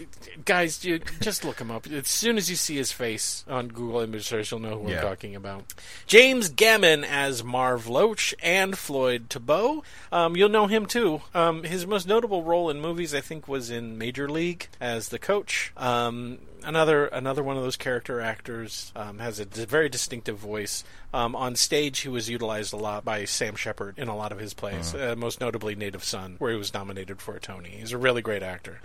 guys, 0.45 0.83
you 0.83 0.99
just 1.21 1.43
look 1.45 1.59
him 1.59 1.71
up. 1.71 1.87
As 1.87 2.07
soon 2.07 2.37
as 2.37 2.49
you 2.49 2.55
see 2.55 2.75
his 2.77 2.91
face 2.91 3.43
on 3.47 3.67
Google 3.69 3.99
image 4.01 4.25
search, 4.27 4.51
you'll 4.51 4.59
know 4.59 4.79
who 4.79 4.89
Yeah. 4.89 4.97
I'm 4.97 5.03
talking 5.07 5.35
about. 5.35 5.63
James 6.07 6.49
Gammon 6.49 7.03
as 7.03 7.43
Marv 7.43 7.87
Loach 7.87 8.33
and 8.41 8.77
Floyd 8.77 9.25
Thibault. 9.29 9.83
Um, 10.11 10.35
you'll 10.35 10.49
know 10.49 10.67
him 10.67 10.85
too. 10.85 11.21
Um, 11.33 11.63
his 11.63 11.85
most 11.85 12.07
notable 12.07 12.43
role 12.43 12.69
in 12.69 12.81
movies, 12.81 13.13
I 13.13 13.21
think, 13.21 13.47
was 13.47 13.69
in 13.69 13.97
Major 13.97 14.29
League 14.29 14.67
as 14.79 15.09
the 15.09 15.19
coach. 15.19 15.71
Um, 15.77 16.39
another 16.63 17.05
another 17.07 17.41
one 17.43 17.55
of 17.57 17.63
those 17.63 17.77
character 17.77 18.19
actors 18.19 18.91
um, 18.95 19.19
has 19.19 19.39
a 19.39 19.45
d- 19.45 19.65
very 19.65 19.89
distinctive 19.89 20.37
voice. 20.37 20.83
Um, 21.13 21.35
on 21.35 21.55
stage, 21.55 21.99
he 21.99 22.09
was 22.09 22.29
utilized 22.29 22.71
a 22.71 22.77
lot 22.77 23.03
by 23.03 23.25
Sam 23.25 23.55
Shepard 23.55 23.97
in 23.97 24.07
a 24.07 24.15
lot 24.15 24.31
of 24.31 24.39
his 24.39 24.53
plays, 24.53 24.93
uh, 24.93 25.15
most 25.17 25.41
notably 25.41 25.75
Native 25.75 26.03
Son, 26.03 26.35
where 26.37 26.51
he 26.51 26.57
was 26.57 26.73
nominated 26.73 27.21
for 27.21 27.35
a 27.35 27.39
Tony. 27.39 27.69
He's 27.69 27.91
a 27.91 27.97
really 27.97 28.21
great 28.21 28.43
actor. 28.43 28.79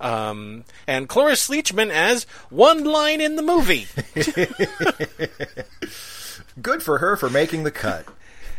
Um, 0.00 0.64
and 0.86 1.08
Cloris 1.08 1.48
Leachman 1.48 1.90
as 1.90 2.24
one 2.50 2.84
line 2.84 3.20
in 3.20 3.36
the 3.36 3.42
movie. 3.42 3.86
Good 6.62 6.82
for 6.82 6.98
her 6.98 7.16
for 7.16 7.30
making 7.30 7.64
the 7.64 7.70
cut. 7.70 8.06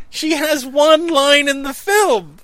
She 0.09 0.31
has 0.31 0.65
one 0.65 1.07
line 1.07 1.47
in 1.47 1.63
the 1.63 1.73
film. 1.73 2.37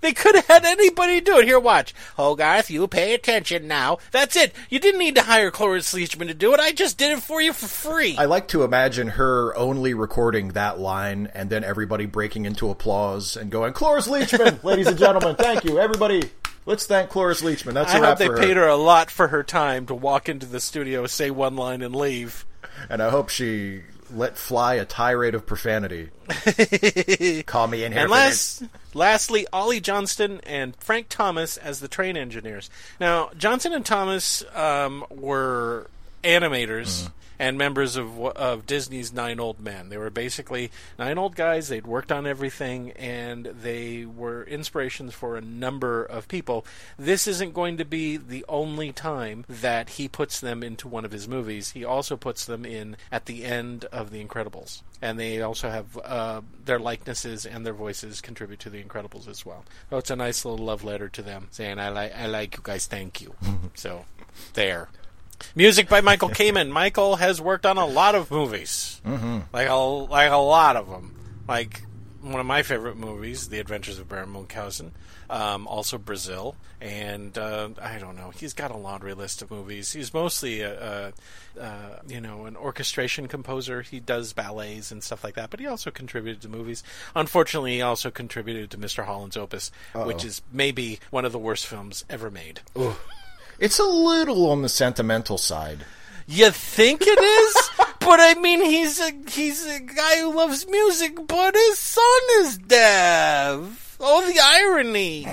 They 0.00 0.12
could 0.12 0.34
have 0.34 0.46
had 0.46 0.64
anybody 0.64 1.20
do 1.20 1.38
it. 1.38 1.46
Here, 1.46 1.60
watch. 1.60 1.94
Oh, 2.18 2.34
Hogarth, 2.34 2.70
you 2.70 2.86
pay 2.88 3.14
attention 3.14 3.68
now. 3.68 3.98
That's 4.10 4.36
it. 4.36 4.52
You 4.68 4.78
didn't 4.78 4.98
need 4.98 5.14
to 5.16 5.22
hire 5.22 5.50
Cloris 5.50 5.92
Leachman 5.94 6.26
to 6.28 6.34
do 6.34 6.52
it. 6.54 6.60
I 6.60 6.72
just 6.72 6.98
did 6.98 7.12
it 7.12 7.22
for 7.22 7.40
you 7.40 7.52
for 7.52 7.66
free. 7.66 8.16
I 8.16 8.24
like 8.24 8.48
to 8.48 8.62
imagine 8.64 9.08
her 9.08 9.56
only 9.56 9.94
recording 9.94 10.48
that 10.48 10.78
line 10.78 11.30
and 11.34 11.50
then 11.50 11.64
everybody 11.64 12.06
breaking 12.06 12.44
into 12.44 12.70
applause 12.70 13.36
and 13.36 13.50
going, 13.50 13.72
Cloris 13.72 14.08
Leachman, 14.08 14.62
ladies 14.64 14.86
and 14.86 14.98
gentlemen, 14.98 15.36
thank 15.36 15.64
you. 15.64 15.78
Everybody, 15.78 16.30
let's 16.66 16.86
thank 16.86 17.10
Cloris 17.10 17.42
Leachman. 17.42 17.74
That's 17.74 17.92
I 17.92 17.98
hope 17.98 18.18
they 18.18 18.26
for 18.26 18.36
paid 18.36 18.56
her 18.56 18.66
a 18.66 18.76
lot 18.76 19.10
for 19.10 19.28
her 19.28 19.42
time 19.42 19.86
to 19.86 19.94
walk 19.94 20.28
into 20.28 20.46
the 20.46 20.60
studio, 20.60 21.06
say 21.06 21.30
one 21.30 21.56
line, 21.56 21.82
and 21.82 21.94
leave. 21.94 22.44
And 22.88 23.02
I 23.02 23.10
hope 23.10 23.28
she 23.28 23.82
let 24.14 24.36
fly 24.36 24.74
a 24.74 24.84
tirade 24.84 25.34
of 25.34 25.46
profanity. 25.46 26.10
Call 27.46 27.66
me 27.66 27.84
in 27.84 27.92
here 27.92 28.02
And 28.02 28.10
last, 28.10 28.62
lastly, 28.94 29.46
Ollie 29.52 29.80
Johnston 29.80 30.40
and 30.44 30.74
Frank 30.76 31.08
Thomas 31.08 31.56
as 31.56 31.80
the 31.80 31.88
train 31.88 32.16
engineers. 32.16 32.70
Now, 33.00 33.30
Johnson 33.36 33.72
and 33.72 33.84
Thomas 33.84 34.44
um, 34.54 35.04
were 35.10 35.88
animators 36.22 37.10
and 37.44 37.58
members 37.58 37.94
of 37.96 38.18
of 38.18 38.64
Disney's 38.64 39.12
Nine 39.12 39.38
Old 39.38 39.60
Men. 39.60 39.90
They 39.90 39.98
were 39.98 40.08
basically 40.08 40.70
nine 40.98 41.18
old 41.18 41.36
guys. 41.36 41.68
They'd 41.68 41.86
worked 41.86 42.10
on 42.10 42.26
everything, 42.26 42.92
and 42.92 43.44
they 43.44 44.06
were 44.06 44.44
inspirations 44.44 45.12
for 45.12 45.36
a 45.36 45.42
number 45.42 46.02
of 46.02 46.26
people. 46.26 46.64
This 46.98 47.26
isn't 47.26 47.52
going 47.52 47.76
to 47.76 47.84
be 47.84 48.16
the 48.16 48.46
only 48.48 48.92
time 48.92 49.44
that 49.46 49.90
he 49.90 50.08
puts 50.08 50.40
them 50.40 50.62
into 50.62 50.88
one 50.88 51.04
of 51.04 51.12
his 51.12 51.28
movies. 51.28 51.72
He 51.72 51.84
also 51.84 52.16
puts 52.16 52.46
them 52.46 52.64
in 52.64 52.96
at 53.12 53.26
the 53.26 53.44
end 53.44 53.84
of 53.92 54.10
The 54.10 54.24
Incredibles, 54.24 54.80
and 55.02 55.20
they 55.20 55.42
also 55.42 55.68
have 55.68 55.98
uh, 56.02 56.40
their 56.64 56.78
likenesses 56.78 57.44
and 57.44 57.66
their 57.66 57.74
voices 57.74 58.22
contribute 58.22 58.60
to 58.60 58.70
The 58.70 58.82
Incredibles 58.82 59.28
as 59.28 59.44
well. 59.44 59.66
So 59.90 59.98
it's 59.98 60.10
a 60.10 60.16
nice 60.16 60.46
little 60.46 60.64
love 60.64 60.82
letter 60.82 61.10
to 61.10 61.20
them, 61.20 61.48
saying 61.50 61.78
"I 61.78 61.90
like 61.90 62.16
I 62.16 62.24
like 62.24 62.56
you 62.56 62.62
guys, 62.62 62.86
thank 62.86 63.20
you." 63.20 63.34
so 63.74 64.06
there. 64.54 64.88
Music 65.54 65.88
by 65.88 66.00
Michael 66.00 66.30
Kamen. 66.30 66.70
Michael 66.70 67.16
has 67.16 67.40
worked 67.40 67.66
on 67.66 67.76
a 67.76 67.86
lot 67.86 68.14
of 68.14 68.30
movies, 68.30 69.00
mm-hmm. 69.04 69.40
like 69.52 69.68
a 69.68 69.74
like 69.74 70.30
a 70.30 70.36
lot 70.36 70.76
of 70.76 70.88
them. 70.88 71.14
Like 71.48 71.82
one 72.20 72.40
of 72.40 72.46
my 72.46 72.62
favorite 72.62 72.96
movies, 72.96 73.48
The 73.48 73.60
Adventures 73.60 73.98
of 73.98 74.08
Baron 74.08 74.30
Munchausen. 74.30 74.92
Um, 75.30 75.66
also 75.66 75.96
Brazil, 75.96 76.54
and 76.82 77.36
uh, 77.38 77.70
I 77.80 77.98
don't 77.98 78.14
know. 78.14 78.28
He's 78.28 78.52
got 78.52 78.70
a 78.70 78.76
laundry 78.76 79.14
list 79.14 79.40
of 79.40 79.50
movies. 79.50 79.90
He's 79.90 80.12
mostly 80.12 80.60
a, 80.60 81.12
a, 81.56 81.60
uh, 81.60 81.98
you 82.06 82.20
know 82.20 82.44
an 82.44 82.56
orchestration 82.56 83.26
composer. 83.26 83.80
He 83.80 84.00
does 84.00 84.34
ballets 84.34 84.92
and 84.92 85.02
stuff 85.02 85.24
like 85.24 85.34
that, 85.34 85.48
but 85.48 85.60
he 85.60 85.66
also 85.66 85.90
contributed 85.90 86.42
to 86.42 86.48
movies. 86.50 86.84
Unfortunately, 87.16 87.76
he 87.76 87.82
also 87.82 88.10
contributed 88.10 88.70
to 88.72 88.78
Mr. 88.78 89.06
Holland's 89.06 89.36
Opus, 89.36 89.72
which 89.94 90.26
is 90.26 90.42
maybe 90.52 91.00
one 91.10 91.24
of 91.24 91.32
the 91.32 91.38
worst 91.38 91.66
films 91.66 92.04
ever 92.10 92.30
made. 92.30 92.60
It's 93.58 93.78
a 93.78 93.84
little 93.84 94.50
on 94.50 94.62
the 94.62 94.68
sentimental 94.68 95.38
side. 95.38 95.84
You 96.26 96.50
think 96.50 97.02
it 97.02 97.18
is? 97.18 97.70
but 98.00 98.20
I 98.20 98.34
mean, 98.34 98.62
he's 98.64 99.00
a 99.00 99.12
he's 99.28 99.66
a 99.66 99.80
guy 99.80 100.18
who 100.18 100.34
loves 100.34 100.66
music, 100.68 101.26
but 101.26 101.54
his 101.54 101.78
son 101.78 102.20
is 102.38 102.58
deaf. 102.58 103.96
Oh, 104.00 104.26
the 104.26 104.40
irony! 104.40 105.26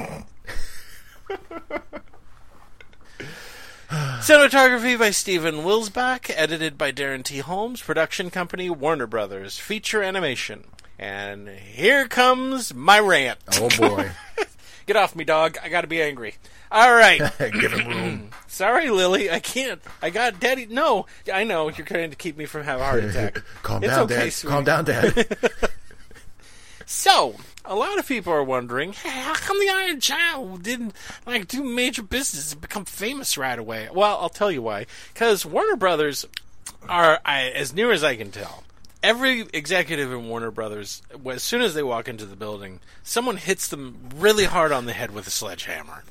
Cinematography 3.91 4.97
by 4.97 5.11
Stephen 5.11 5.63
Wilsbach, 5.63 6.31
edited 6.33 6.77
by 6.77 6.93
Darren 6.93 7.23
T. 7.23 7.39
Holmes, 7.39 7.81
production 7.81 8.29
company 8.29 8.69
Warner 8.69 9.07
Brothers, 9.07 9.59
feature 9.59 10.01
animation. 10.01 10.63
And 10.97 11.49
here 11.49 12.07
comes 12.07 12.73
my 12.73 12.99
rant. 12.99 13.39
Oh 13.59 13.69
boy. 13.77 14.11
Get 14.87 14.95
off 14.95 15.15
me, 15.15 15.23
dog. 15.23 15.57
I 15.63 15.69
gotta 15.69 15.87
be 15.87 16.01
angry. 16.01 16.35
All 16.71 16.93
right. 16.93 17.19
Give 17.39 17.71
him 17.73 17.87
room. 17.87 18.29
Sorry, 18.47 18.89
Lily. 18.89 19.29
I 19.31 19.39
can't. 19.39 19.81
I 20.01 20.09
got 20.09 20.39
daddy. 20.39 20.65
No, 20.65 21.05
I 21.33 21.43
know 21.43 21.69
you're 21.69 21.85
trying 21.85 22.09
to 22.11 22.15
keep 22.15 22.37
me 22.37 22.45
from 22.45 22.63
having 22.63 22.81
a 22.81 22.85
heart 22.85 23.03
attack. 23.03 23.41
Calm 23.63 23.83
It's 23.83 23.91
down, 23.93 24.03
okay, 24.05 24.15
Dad. 24.15 24.33
sweetie. 24.33 24.51
Calm 24.53 24.63
down, 24.63 24.85
Dad. 24.85 25.37
So, 26.85 27.35
a 27.63 27.73
lot 27.75 27.99
of 27.99 28.07
people 28.07 28.33
are 28.33 28.43
wondering, 28.43 28.91
hey, 28.91 29.09
how 29.21 29.33
come 29.35 29.57
the 29.59 29.69
Iron 29.69 30.01
Child 30.01 30.61
didn't 30.63 30.93
like 31.25 31.47
do 31.47 31.63
major 31.63 32.03
business 32.03 32.51
and 32.51 32.59
become 32.61 32.83
famous 32.83 33.37
right 33.37 33.57
away? 33.57 33.87
Well, 33.93 34.17
I'll 34.19 34.27
tell 34.29 34.51
you 34.51 34.61
why. 34.61 34.87
Because 35.13 35.45
Warner 35.45 35.77
Brothers 35.77 36.25
are, 36.89 37.21
I, 37.23 37.43
as 37.49 37.73
near 37.73 37.93
as 37.93 38.03
I 38.03 38.17
can 38.17 38.31
tell, 38.31 38.63
every 39.03 39.45
executive 39.53 40.11
in 40.11 40.27
Warner 40.27 40.51
Brothers, 40.51 41.01
as 41.29 41.43
soon 41.43 41.61
as 41.61 41.73
they 41.73 41.83
walk 41.83 42.07
into 42.07 42.25
the 42.25 42.35
building, 42.35 42.79
someone 43.03 43.37
hits 43.37 43.67
them 43.67 44.09
really 44.15 44.45
hard 44.45 44.71
on 44.71 44.85
the 44.85 44.93
head 44.93 45.11
with 45.11 45.27
a 45.27 45.31
sledgehammer 45.31 46.03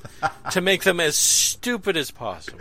to 0.51 0.61
make 0.61 0.83
them 0.83 0.99
as 0.99 1.15
stupid 1.15 1.95
as 1.97 2.11
possible. 2.11 2.59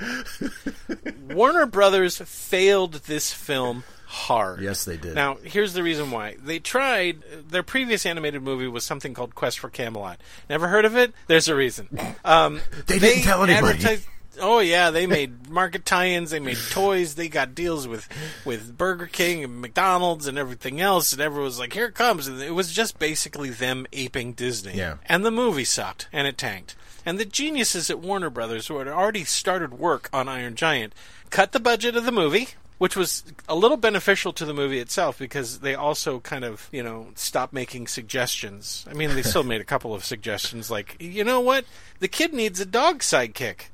Warner 1.30 1.66
Brothers 1.66 2.18
failed 2.18 2.94
this 2.94 3.32
film 3.32 3.84
hard. 4.06 4.60
Yes, 4.60 4.84
they 4.84 4.96
did. 4.96 5.14
Now, 5.14 5.36
here's 5.42 5.72
the 5.72 5.82
reason 5.82 6.10
why. 6.10 6.36
They 6.42 6.58
tried, 6.58 7.22
their 7.48 7.62
previous 7.62 8.04
animated 8.04 8.42
movie 8.42 8.66
was 8.66 8.84
something 8.84 9.14
called 9.14 9.34
Quest 9.34 9.58
for 9.60 9.68
Camelot. 9.70 10.20
Never 10.48 10.68
heard 10.68 10.84
of 10.84 10.96
it? 10.96 11.12
There's 11.28 11.48
a 11.48 11.54
reason. 11.54 11.88
Um, 12.24 12.60
They 12.86 12.98
didn't 12.98 13.22
tell 13.22 13.44
anybody. 13.44 13.74
advertised- 13.78 14.06
Oh 14.40 14.60
yeah, 14.60 14.90
they 14.90 15.06
made 15.06 15.48
market 15.50 15.84
tie-ins. 15.84 16.30
They 16.30 16.40
made 16.40 16.58
toys. 16.70 17.14
They 17.14 17.28
got 17.28 17.54
deals 17.54 17.86
with 17.86 18.08
with 18.44 18.76
Burger 18.76 19.06
King 19.06 19.44
and 19.44 19.60
McDonald's 19.60 20.26
and 20.26 20.38
everything 20.38 20.80
else. 20.80 21.12
And 21.12 21.20
everyone 21.20 21.44
was 21.44 21.58
like, 21.58 21.72
"Here 21.72 21.86
it 21.86 21.94
comes!" 21.94 22.26
And 22.26 22.40
it 22.40 22.54
was 22.54 22.72
just 22.72 22.98
basically 22.98 23.50
them 23.50 23.86
aping 23.92 24.32
Disney. 24.32 24.74
Yeah. 24.74 24.96
And 25.06 25.24
the 25.24 25.30
movie 25.30 25.64
sucked, 25.64 26.08
and 26.12 26.26
it 26.26 26.38
tanked. 26.38 26.76
And 27.06 27.18
the 27.18 27.24
geniuses 27.24 27.90
at 27.90 28.00
Warner 28.00 28.30
Brothers, 28.30 28.66
who 28.66 28.78
had 28.78 28.88
already 28.88 29.24
started 29.24 29.74
work 29.74 30.08
on 30.12 30.28
Iron 30.28 30.54
Giant, 30.54 30.94
cut 31.30 31.52
the 31.52 31.60
budget 31.60 31.96
of 31.96 32.04
the 32.04 32.12
movie, 32.12 32.50
which 32.78 32.96
was 32.96 33.24
a 33.48 33.54
little 33.54 33.76
beneficial 33.76 34.32
to 34.32 34.44
the 34.44 34.54
movie 34.54 34.78
itself 34.80 35.18
because 35.18 35.60
they 35.60 35.74
also 35.74 36.20
kind 36.20 36.44
of, 36.44 36.68
you 36.72 36.82
know, 36.82 37.08
stopped 37.14 37.52
making 37.52 37.86
suggestions. 37.86 38.86
I 38.90 38.94
mean, 38.94 39.14
they 39.14 39.22
still 39.22 39.42
made 39.44 39.60
a 39.60 39.64
couple 39.64 39.94
of 39.94 40.04
suggestions, 40.04 40.70
like, 40.70 40.96
you 40.98 41.24
know 41.24 41.40
what? 41.40 41.64
The 42.00 42.08
kid 42.08 42.32
needs 42.32 42.60
a 42.60 42.66
dog 42.66 43.00
sidekick. 43.00 43.64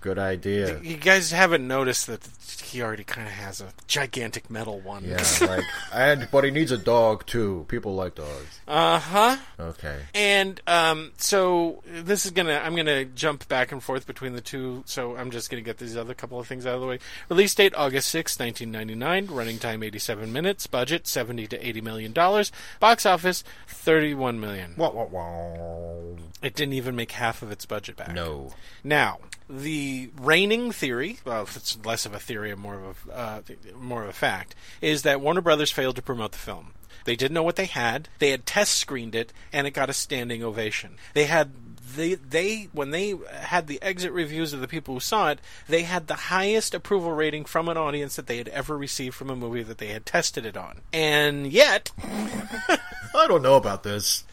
Good 0.00 0.18
idea. 0.18 0.80
You 0.80 0.96
guys 0.96 1.30
haven't 1.30 1.66
noticed 1.66 2.06
that 2.06 2.22
he 2.58 2.82
already 2.82 3.04
kind 3.04 3.26
of 3.28 3.34
has 3.34 3.60
a 3.60 3.68
gigantic 3.86 4.50
metal 4.50 4.80
one. 4.80 5.04
Yeah, 5.04 5.24
like, 5.42 5.64
and 5.94 6.28
but 6.32 6.44
he 6.44 6.50
needs 6.50 6.72
a 6.72 6.78
dog 6.78 7.26
too. 7.26 7.66
People 7.68 7.94
like 7.94 8.14
dogs. 8.16 8.60
Uh 8.66 8.98
huh. 8.98 9.36
Okay. 9.58 10.00
And 10.14 10.60
um, 10.66 11.12
so 11.18 11.82
this 11.86 12.24
is 12.24 12.32
gonna 12.32 12.60
I'm 12.64 12.74
gonna 12.74 13.04
jump 13.04 13.46
back 13.48 13.72
and 13.72 13.82
forth 13.82 14.06
between 14.06 14.34
the 14.34 14.40
two. 14.40 14.82
So 14.86 15.16
I'm 15.16 15.30
just 15.30 15.50
gonna 15.50 15.62
get 15.62 15.78
these 15.78 15.96
other 15.96 16.14
couple 16.14 16.40
of 16.40 16.46
things 16.46 16.66
out 16.66 16.74
of 16.74 16.80
the 16.80 16.86
way. 16.86 16.98
Release 17.28 17.54
date 17.54 17.74
August 17.76 18.08
6, 18.08 18.38
1999. 18.38 19.34
Running 19.36 19.58
time 19.58 19.82
87 19.82 20.32
minutes. 20.32 20.66
Budget 20.66 21.06
70 21.06 21.46
to 21.48 21.66
80 21.66 21.80
million 21.80 22.12
dollars. 22.12 22.50
Box 22.80 23.06
office 23.06 23.44
31 23.68 24.40
million. 24.40 24.74
Wah, 24.76 24.90
wah, 24.90 25.04
wah. 25.04 26.16
It 26.42 26.54
didn't 26.54 26.74
even 26.74 26.96
make 26.96 27.12
half 27.12 27.42
of 27.42 27.52
its 27.52 27.66
budget 27.66 27.96
back. 27.96 28.14
No. 28.14 28.52
Now, 28.82 29.18
the 29.48 30.10
reigning 30.18 30.72
theory, 30.72 31.18
well, 31.24 31.42
it's 31.42 31.78
less 31.84 32.06
of 32.06 32.14
a 32.14 32.18
theory 32.18 32.39
and 32.48 32.60
more 32.60 32.74
of 32.74 33.06
a, 33.08 33.16
uh, 33.16 33.40
more 33.78 34.04
of 34.04 34.08
a 34.08 34.14
fact, 34.14 34.54
is 34.80 35.02
that 35.02 35.20
Warner 35.20 35.40
Brothers 35.40 35.70
failed 35.70 35.96
to 35.96 36.02
promote 36.02 36.32
the 36.32 36.38
film. 36.38 36.72
They 37.04 37.16
didn't 37.16 37.34
know 37.34 37.42
what 37.42 37.56
they 37.56 37.66
had. 37.66 38.08
They 38.18 38.30
had 38.30 38.46
test 38.46 38.74
screened 38.74 39.14
it, 39.14 39.32
and 39.52 39.66
it 39.66 39.72
got 39.72 39.90
a 39.90 39.94
standing 39.94 40.42
ovation. 40.42 40.96
They 41.14 41.24
had 41.24 41.52
they 41.96 42.14
they 42.14 42.68
when 42.72 42.90
they 42.90 43.14
had 43.32 43.66
the 43.66 43.82
exit 43.82 44.12
reviews 44.12 44.52
of 44.52 44.60
the 44.60 44.68
people 44.68 44.94
who 44.94 45.00
saw 45.00 45.30
it, 45.30 45.40
they 45.68 45.82
had 45.82 46.06
the 46.06 46.14
highest 46.14 46.74
approval 46.74 47.12
rating 47.12 47.44
from 47.44 47.68
an 47.68 47.76
audience 47.76 48.16
that 48.16 48.26
they 48.26 48.38
had 48.38 48.48
ever 48.48 48.76
received 48.76 49.14
from 49.14 49.30
a 49.30 49.36
movie 49.36 49.62
that 49.62 49.78
they 49.78 49.88
had 49.88 50.06
tested 50.06 50.46
it 50.46 50.56
on. 50.56 50.80
And 50.92 51.52
yet, 51.52 51.90
I 52.02 53.26
don't 53.26 53.42
know 53.42 53.56
about 53.56 53.82
this. 53.82 54.24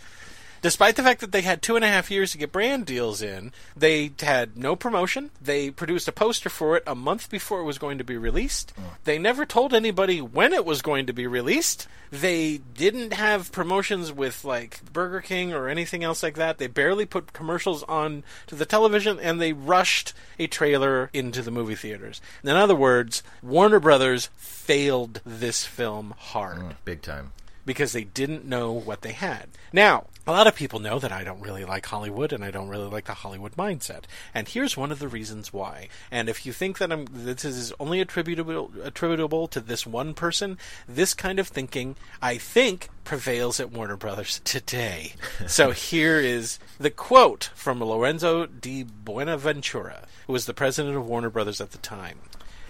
Despite 0.67 0.97
the 0.97 1.03
fact 1.03 1.21
that 1.21 1.31
they 1.31 1.43
had 1.43 1.61
two 1.61 1.77
and 1.77 1.85
a 1.85 1.87
half 1.87 2.11
years 2.11 2.33
to 2.33 2.37
get 2.37 2.51
brand 2.51 2.85
deals 2.85 3.21
in, 3.21 3.53
they 3.73 4.11
had 4.19 4.57
no 4.57 4.75
promotion. 4.75 5.31
They 5.41 5.71
produced 5.71 6.09
a 6.09 6.11
poster 6.11 6.49
for 6.49 6.75
it 6.75 6.83
a 6.85 6.93
month 6.93 7.29
before 7.29 7.61
it 7.61 7.63
was 7.63 7.77
going 7.77 7.97
to 7.99 8.03
be 8.03 8.17
released. 8.17 8.71
Hmm. 8.71 8.83
They 9.05 9.17
never 9.17 9.45
told 9.45 9.73
anybody 9.73 10.19
when 10.19 10.51
it 10.51 10.65
was 10.65 10.81
going 10.81 11.05
to 11.05 11.13
be 11.13 11.25
released. 11.25 11.87
They 12.11 12.57
didn't 12.57 13.13
have 13.13 13.53
promotions 13.53 14.11
with 14.11 14.43
like 14.43 14.81
Burger 14.91 15.21
King 15.21 15.53
or 15.53 15.69
anything 15.69 16.03
else 16.03 16.21
like 16.21 16.35
that. 16.35 16.57
They 16.57 16.67
barely 16.67 17.05
put 17.05 17.31
commercials 17.31 17.83
on 17.83 18.25
to 18.47 18.55
the 18.55 18.65
television 18.65 19.21
and 19.21 19.39
they 19.39 19.53
rushed 19.53 20.11
a 20.37 20.47
trailer 20.47 21.09
into 21.13 21.41
the 21.41 21.49
movie 21.49 21.75
theaters. 21.75 22.19
In 22.43 22.49
other 22.49 22.75
words, 22.75 23.23
Warner 23.41 23.79
Brothers 23.79 24.31
failed 24.35 25.21
this 25.25 25.63
film 25.63 26.13
hard 26.17 26.57
hmm, 26.57 26.69
Big 26.83 27.01
time. 27.01 27.31
because 27.65 27.93
they 27.93 28.03
didn't 28.03 28.43
know 28.43 28.73
what 28.73 29.01
they 29.01 29.13
had. 29.13 29.47
Now, 29.71 30.07
a 30.27 30.31
lot 30.31 30.45
of 30.45 30.55
people 30.55 30.79
know 30.79 30.99
that 30.99 31.11
I 31.11 31.23
don't 31.23 31.39
really 31.39 31.63
like 31.63 31.85
Hollywood 31.85 32.33
and 32.33 32.43
I 32.43 32.51
don't 32.51 32.67
really 32.67 32.89
like 32.89 33.05
the 33.05 33.13
Hollywood 33.13 33.55
mindset. 33.55 34.03
And 34.33 34.47
here's 34.47 34.75
one 34.75 34.91
of 34.91 34.99
the 34.99 35.07
reasons 35.07 35.53
why. 35.53 35.87
And 36.11 36.27
if 36.27 36.45
you 36.45 36.51
think 36.51 36.79
that 36.79 36.91
I'm 36.91 37.05
this 37.09 37.45
is 37.45 37.73
only 37.79 38.01
attributable 38.01 38.71
attributable 38.83 39.47
to 39.47 39.61
this 39.61 39.87
one 39.87 40.13
person, 40.13 40.57
this 40.87 41.13
kind 41.13 41.39
of 41.39 41.47
thinking 41.47 41.95
I 42.21 42.37
think 42.37 42.89
prevails 43.05 43.61
at 43.61 43.71
Warner 43.71 43.95
Brothers 43.95 44.41
today. 44.43 45.13
so 45.47 45.71
here 45.87 46.19
is 46.19 46.59
the 46.77 46.91
quote 46.91 47.49
from 47.55 47.81
Lorenzo 47.81 48.45
di 48.45 48.83
Bonaventura, 48.83 50.07
who 50.27 50.33
was 50.33 50.45
the 50.45 50.53
president 50.53 50.97
of 50.97 51.07
Warner 51.07 51.29
Brothers 51.29 51.61
at 51.61 51.71
the 51.71 51.77
time 51.77 52.19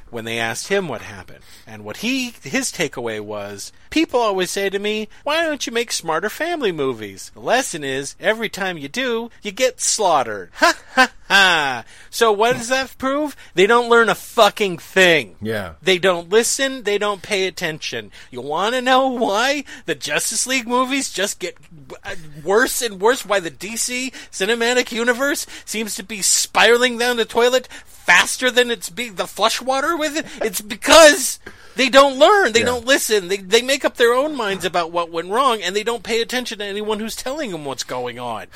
when 0.09 0.25
they 0.25 0.39
asked 0.39 0.67
him 0.67 0.87
what 0.87 1.01
happened. 1.01 1.39
And 1.65 1.83
what 1.83 1.97
he 1.97 2.33
his 2.43 2.71
takeaway 2.71 3.19
was, 3.19 3.71
people 3.89 4.19
always 4.19 4.51
say 4.51 4.69
to 4.69 4.79
me, 4.79 5.07
"Why 5.23 5.43
don't 5.43 5.65
you 5.65 5.73
make 5.73 5.91
smarter 5.91 6.29
family 6.29 6.71
movies?" 6.71 7.31
The 7.33 7.39
lesson 7.41 7.83
is, 7.83 8.15
every 8.19 8.49
time 8.49 8.77
you 8.77 8.87
do, 8.87 9.29
you 9.41 9.51
get 9.51 9.81
slaughtered. 9.81 10.51
Ha 10.57 10.73
ha. 10.95 11.11
So 11.29 12.31
what 12.31 12.53
does 12.57 12.69
that 12.69 12.97
prove? 12.97 13.35
They 13.53 13.67
don't 13.67 13.89
learn 13.89 14.09
a 14.09 14.15
fucking 14.15 14.77
thing. 14.79 15.35
Yeah. 15.41 15.73
They 15.81 15.97
don't 15.99 16.29
listen, 16.29 16.83
they 16.83 16.97
don't 16.97 17.21
pay 17.21 17.47
attention. 17.47 18.11
You 18.31 18.41
want 18.41 18.75
to 18.75 18.81
know 18.81 19.07
why 19.07 19.63
the 19.85 19.95
Justice 19.95 20.47
League 20.47 20.67
movies 20.67 21.11
just 21.11 21.39
get 21.39 21.57
uh, 22.03 22.15
worse 22.43 22.81
and 22.81 22.99
worse? 22.99 23.25
Why 23.25 23.39
the 23.39 23.51
DC 23.51 24.11
cinematic 24.31 24.91
universe 24.91 25.45
seems 25.65 25.95
to 25.95 26.03
be 26.03 26.21
spiraling 26.21 26.97
down 26.97 27.17
the 27.17 27.25
toilet 27.25 27.67
faster 27.85 28.49
than 28.49 28.71
it's 28.71 28.89
being 28.89 29.15
the 29.15 29.27
flush 29.27 29.61
water 29.61 29.95
with 29.97 30.15
it? 30.17 30.25
It's 30.43 30.61
because 30.61 31.39
they 31.75 31.89
don't 31.89 32.17
learn, 32.17 32.53
they 32.53 32.59
Yeah. 32.61 32.65
don't 32.67 32.85
listen, 32.85 33.27
they 33.27 33.37
they 33.37 33.61
make 33.61 33.85
up 33.85 33.97
their 33.97 34.13
own 34.13 34.35
minds 34.35 34.65
about 34.65 34.91
what 34.91 35.11
went 35.11 35.29
wrong, 35.29 35.61
and 35.61 35.75
they 35.75 35.83
don't 35.83 36.03
pay 36.03 36.21
attention 36.21 36.59
to 36.59 36.65
anyone 36.65 36.99
who's 36.99 37.15
telling 37.15 37.51
them 37.51 37.65
what's 37.65 37.83
going 37.83 38.17
on. 38.17 38.47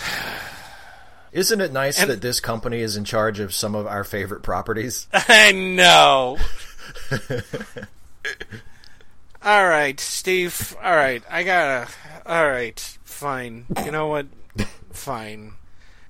Isn't 1.31 1.61
it 1.61 1.71
nice 1.71 1.99
And- 1.99 2.09
that 2.09 2.21
this 2.21 2.39
company 2.39 2.81
is 2.81 2.95
in 2.97 3.05
charge 3.05 3.39
of 3.39 3.53
some 3.53 3.73
of 3.75 3.87
our 3.87 4.03
favorite 4.03 4.43
properties? 4.43 5.07
I 5.13 5.51
know. 5.51 6.37
all 9.43 9.67
right, 9.67 9.99
Steve. 9.99 10.75
All 10.83 10.95
right, 10.95 11.23
I 11.29 11.43
gotta. 11.43 11.89
All 12.25 12.49
right, 12.49 12.79
fine. 13.03 13.65
You 13.85 13.91
know 13.91 14.07
what? 14.07 14.27
Fine. 14.91 15.53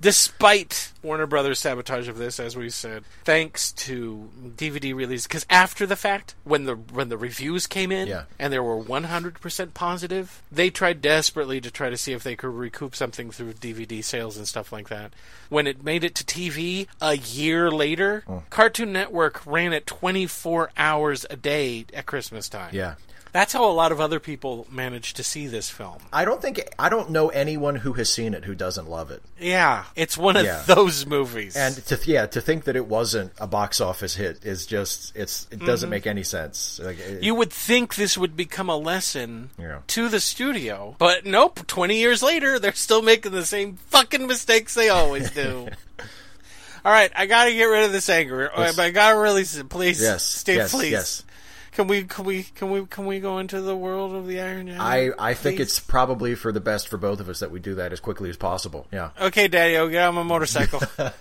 Despite 0.01 0.91
Warner 1.03 1.27
Brothers' 1.27 1.60
sabotage 1.60 2.08
of 2.08 2.17
this, 2.17 2.39
as 2.39 2.58
we 2.58 2.72
said, 2.72 3.03
thanks 3.24 3.72
to 3.74 4.29
DVD 4.58 4.96
release, 4.96 5.27
because 5.27 5.46
after 5.48 5.86
the 5.86 5.96
fact, 5.96 6.34
when 6.43 6.65
the 6.65 6.74
when 6.74 7.10
the 7.10 7.17
reviews 7.17 7.67
came 7.67 7.91
in 7.91 8.08
Yeah. 8.08 8.24
and 8.39 8.51
there 8.51 8.63
were 8.63 8.75
100% 8.84 9.74
positive, 9.75 10.41
they 10.51 10.72
tried 10.72 11.01
desperately 11.03 11.62
to 11.62 11.70
try 11.70 11.91
to 11.91 11.98
see 11.98 12.13
if 12.13 12.24
they 12.24 12.36
could 12.36 12.50
recoup 12.50 12.96
something 12.96 13.29
through 13.29 13.53
DVD 13.53 14.03
sales 14.03 14.38
and 14.38 14.48
stuff 14.48 14.72
like 14.72 14.89
that. 14.89 15.13
When 15.50 15.67
it 15.67 15.84
made 15.84 16.03
it 16.03 16.15
to 16.15 16.24
TV 16.24 16.88
a 17.00 17.15
year 17.17 17.70
later, 17.70 18.24
oh. 18.27 18.41
Cartoon 18.50 18.91
Network 18.91 19.46
ran 19.46 19.72
it 19.72 19.86
24 19.86 20.72
hours 20.77 21.27
a 21.29 21.36
day 21.36 21.86
at 21.93 22.08
Christmas 22.08 22.50
time. 22.50 22.72
Yeah. 22.74 22.96
That's 23.33 23.53
how 23.53 23.63
a 23.69 23.71
lot 23.71 23.93
of 23.93 24.01
other 24.01 24.19
people 24.19 24.67
managed 24.69 25.15
to 25.15 25.23
see 25.23 25.47
this 25.47 25.69
film. 25.69 26.00
I 26.11 26.25
don't 26.25 26.41
think 26.41 26.61
I 26.77 26.89
don't 26.89 27.11
know 27.11 27.29
anyone 27.29 27.77
who 27.77 27.93
has 27.93 28.09
seen 28.09 28.33
it 28.33 28.43
who 28.43 28.53
doesn't 28.55 28.89
love 28.89 29.09
it. 29.09 29.23
Yeah, 29.39 29.85
it's 29.95 30.17
one 30.17 30.35
of 30.35 30.43
Yeah. 30.45 30.61
those 30.67 31.05
movies. 31.05 31.55
And 31.55 31.75
to 31.88 32.00
yeah, 32.05 32.25
to 32.25 32.41
think 32.41 32.65
that 32.65 32.75
it 32.75 32.88
wasn't 32.88 33.31
a 33.39 33.47
box 33.47 33.79
office 33.79 34.15
hit 34.15 34.43
is 34.45 34.65
just 34.65 35.15
it's 35.15 35.47
it 35.50 35.59
doesn't 35.59 35.88
mm-hmm. 35.88 35.91
make 35.91 36.07
any 36.07 36.23
sense. 36.23 36.79
Like, 36.83 37.00
it- 37.00 37.23
You 37.23 37.33
would 37.35 37.53
think 37.53 37.95
this 37.95 38.17
would 38.17 38.35
become 38.35 38.69
a 38.69 38.77
lesson 38.77 39.51
Yeah. 39.57 39.79
to 39.88 40.09
the 40.09 40.19
studio, 40.19 40.96
but 40.98 41.25
nope. 41.25 41.65
Twenty 41.67 42.00
years 42.00 42.22
later, 42.22 42.59
they're 42.59 42.74
still 42.74 43.01
making 43.01 43.31
the 43.31 43.46
same 43.46 43.77
fucking 43.87 44.27
mistakes 44.27 44.74
they 44.74 44.89
always 44.89 45.31
do. 45.31 45.70
All 46.83 46.91
right, 46.91 47.11
I 47.15 47.27
gotta 47.27 47.51
get 47.53 47.65
rid 47.65 47.83
of 47.83 47.91
this 47.91 48.09
anger. 48.09 48.51
Let's- 48.57 48.77
I 48.77 48.89
gotta 48.91 49.17
release 49.17 49.55
it, 49.55 49.70
please. 49.70 50.01
Yes, 50.01 50.25
Steve, 50.25 50.55
yes, 50.57 50.72
please. 50.72 50.91
yes. 50.91 51.24
Can 51.72 51.88
we? 51.88 52.03
Can 52.03 52.25
we? 52.25 52.44
Can 52.44 52.70
we? 52.70 52.86
Can 52.86 53.05
we 53.05 53.20
go 53.22 53.38
into 53.40 53.62
the 53.62 53.75
world 53.75 54.14
of 54.14 54.27
the 54.27 54.42
Iron 54.42 54.68
Giant? 54.68 54.81
I 54.81 55.12
I 55.18 55.34
think 55.34 55.57
please? 55.57 55.64
it's 55.64 55.79
probably 55.79 56.36
for 56.36 56.51
the 56.51 56.60
best 56.60 56.90
for 56.90 56.98
both 56.98 57.20
of 57.22 57.29
us 57.29 57.40
that 57.40 57.50
we 57.50 57.60
do 57.62 57.75
that 57.75 57.94
as 57.94 58.00
quickly 58.01 58.29
as 58.29 58.36
possible. 58.38 58.88
Yeah. 58.92 59.12
okay, 59.20 59.48
Daddy. 59.48 59.77
I'll 59.77 59.88
get 59.88 60.03
on 60.03 60.16
my 60.16 60.24
motorcycle. 60.24 60.81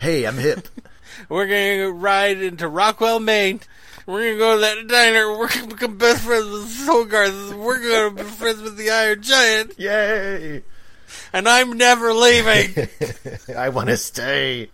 Hey, 0.00 0.24
I'm 0.26 0.36
hip. 0.38 0.68
We're 1.28 1.46
gonna 1.46 1.90
ride 1.90 2.38
into 2.40 2.68
Rockwell, 2.68 3.18
Maine. 3.18 3.60
We're 4.06 4.36
gonna 4.36 4.38
go 4.38 4.54
to 4.54 4.60
that 4.60 4.86
diner. 4.86 5.36
We're 5.36 5.48
gonna 5.48 5.66
become 5.66 5.98
best 5.98 6.22
friends 6.24 6.46
with 6.48 6.68
Soul 6.70 7.04
Hogarth. 7.04 7.54
We're 7.54 7.82
gonna 7.82 8.22
be 8.22 8.30
friends 8.30 8.62
with 8.62 8.76
the 8.76 8.90
Iron 8.90 9.22
Giant, 9.22 9.78
Yay! 9.78 10.62
and 11.32 11.48
I'm 11.48 11.76
never 11.76 12.12
leaving. 12.14 12.88
I 13.56 13.70
want 13.70 13.88
to 13.88 13.96
stay. 13.96 14.68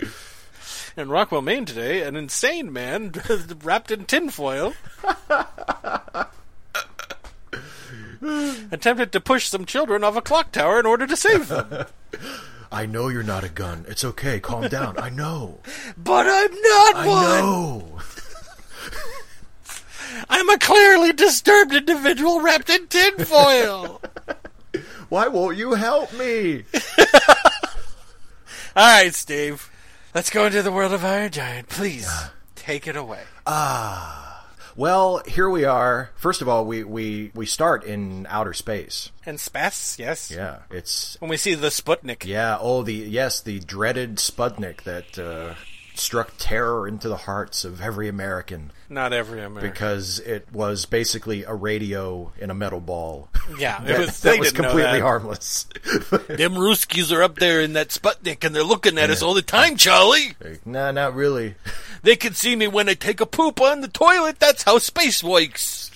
In 0.97 1.09
Rockwell, 1.09 1.43
Maine 1.43 1.65
today, 1.65 2.03
an 2.03 2.17
insane 2.17 2.73
man 2.73 3.13
wrapped 3.63 3.91
in 3.91 4.05
tinfoil 4.05 4.75
attempted 8.71 9.13
to 9.13 9.21
push 9.21 9.49
some 9.49 9.65
children 9.65 10.05
off 10.05 10.17
a 10.17 10.23
clock 10.23 10.53
tower 10.53 10.79
in 10.81 10.87
order 10.87 11.07
to 11.07 11.17
save 11.17 11.49
them. 11.49 11.87
I 12.73 12.87
know 12.87 13.09
you're 13.09 13.23
not 13.23 13.45
a 13.45 13.49
gun. 13.49 13.85
It's 13.89 14.05
okay. 14.05 14.41
Calm 14.41 14.69
down. 14.69 14.99
I 14.99 15.09
know. 15.09 15.61
But 15.97 16.27
I'm 16.27 16.51
not 16.51 16.97
I 16.97 17.07
one. 17.07 17.41
know. 17.41 17.99
I'm 20.29 20.49
a 20.49 20.59
clearly 20.59 21.13
disturbed 21.13 21.75
individual 21.75 22.41
wrapped 22.41 22.71
in 22.71 22.87
tinfoil. 22.89 24.01
Why 25.09 25.29
won't 25.29 25.57
you 25.57 25.75
help 25.75 26.13
me? 26.15 26.65
All 28.77 29.03
right, 29.03 29.15
Steve. 29.15 29.71
Let's 30.15 30.31
go 30.31 30.47
into 30.47 30.63
the 30.63 30.71
world 30.71 30.93
of 30.93 31.05
Iron 31.05 31.31
Giant. 31.33 31.69
Please 31.69 32.09
take 32.55 32.87
it 32.87 32.97
away. 32.97 33.23
Ah. 33.47 34.47
Well, 34.77 35.23
here 35.27 35.49
we 35.49 35.65
are. 35.65 36.11
First 36.17 36.41
of 36.43 36.49
all, 36.49 36.65
we 36.65 36.83
we 36.85 37.31
we 37.35 37.47
start 37.47 37.85
in 37.85 38.27
outer 38.29 38.53
space. 38.53 39.11
And 39.27 39.39
Spass, 39.39 39.99
yes. 39.99 40.31
Yeah, 40.31 40.59
it's 40.71 41.17
When 41.21 41.29
we 41.31 41.37
see 41.37 41.55
the 41.55 41.69
Sputnik. 41.69 42.25
yeah. 42.25 42.59
Oh, 42.61 42.83
the 42.83 42.93
yes, 42.95 43.41
the 43.41 43.61
dreaded 43.61 44.17
Sputnik 44.17 44.83
that 44.83 45.19
uh, 45.19 45.55
struck 45.95 46.33
terror 46.39 46.89
into 46.89 47.09
the 47.09 47.17
hearts 47.17 47.65
of 47.65 47.81
every 47.81 48.09
American 48.09 48.73
Not 48.89 49.13
every 49.13 49.43
American. 49.43 49.71
because 49.71 50.19
it 50.21 50.47
was 50.53 50.87
basically 50.87 51.45
a 51.45 51.55
radio 51.55 52.33
in 52.39 52.51
a 52.51 52.55
metal 52.55 52.81
ball. 52.81 53.29
yeah, 53.59 53.83
it 53.83 53.87
that 53.89 53.99
was, 53.99 54.21
that 54.23 54.39
was 54.39 54.53
completely 54.53 54.83
that. 54.83 55.01
harmless. 55.01 55.65
Them 55.85 56.55
Ruskies 56.55 57.13
are 57.17 57.23
up 57.23 57.37
there 57.39 57.61
in 57.61 57.75
that 57.75 57.89
Sputnik 57.89 58.45
and 58.45 58.55
they're 58.55 58.63
looking 58.65 58.99
at 58.99 59.11
us 59.11 59.23
all 59.23 59.35
the 59.35 59.43
time, 59.43 59.77
Charlie. 59.77 60.35
nah, 60.65 60.91
not 60.93 61.15
really. 61.15 61.55
They 62.03 62.17
can 62.17 62.35
see 62.35 62.55
me 62.55 62.69
when 62.69 62.87
I 62.91 62.93
take 62.93 63.23
a 63.23 63.27
poop 63.27 63.63
on 63.63 63.81
the 63.81 63.89
toilet. 63.89 64.39
That's 64.39 64.63
how 64.65 64.77
space 64.77 65.25
works. 65.25 65.91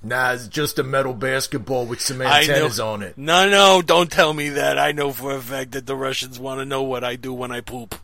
Nah, 0.00 0.34
it's 0.34 0.46
just 0.46 0.78
a 0.78 0.84
metal 0.84 1.14
basketball 1.14 1.84
with 1.84 2.00
some 2.00 2.22
antennas 2.22 2.78
on 2.78 3.02
it. 3.02 3.18
No, 3.18 3.50
no, 3.50 3.82
don't 3.82 4.08
tell 4.08 4.32
me 4.32 4.50
that. 4.50 4.78
I 4.78 4.92
know 4.92 5.10
for 5.10 5.34
a 5.34 5.40
fact 5.40 5.72
that 5.72 5.84
the 5.84 5.96
Russians 5.96 6.38
want 6.38 6.60
to 6.60 6.64
know 6.64 6.84
what 6.84 7.02
I 7.02 7.16
do 7.16 7.34
when 7.34 7.50
I 7.50 7.60
poop. 7.60 7.96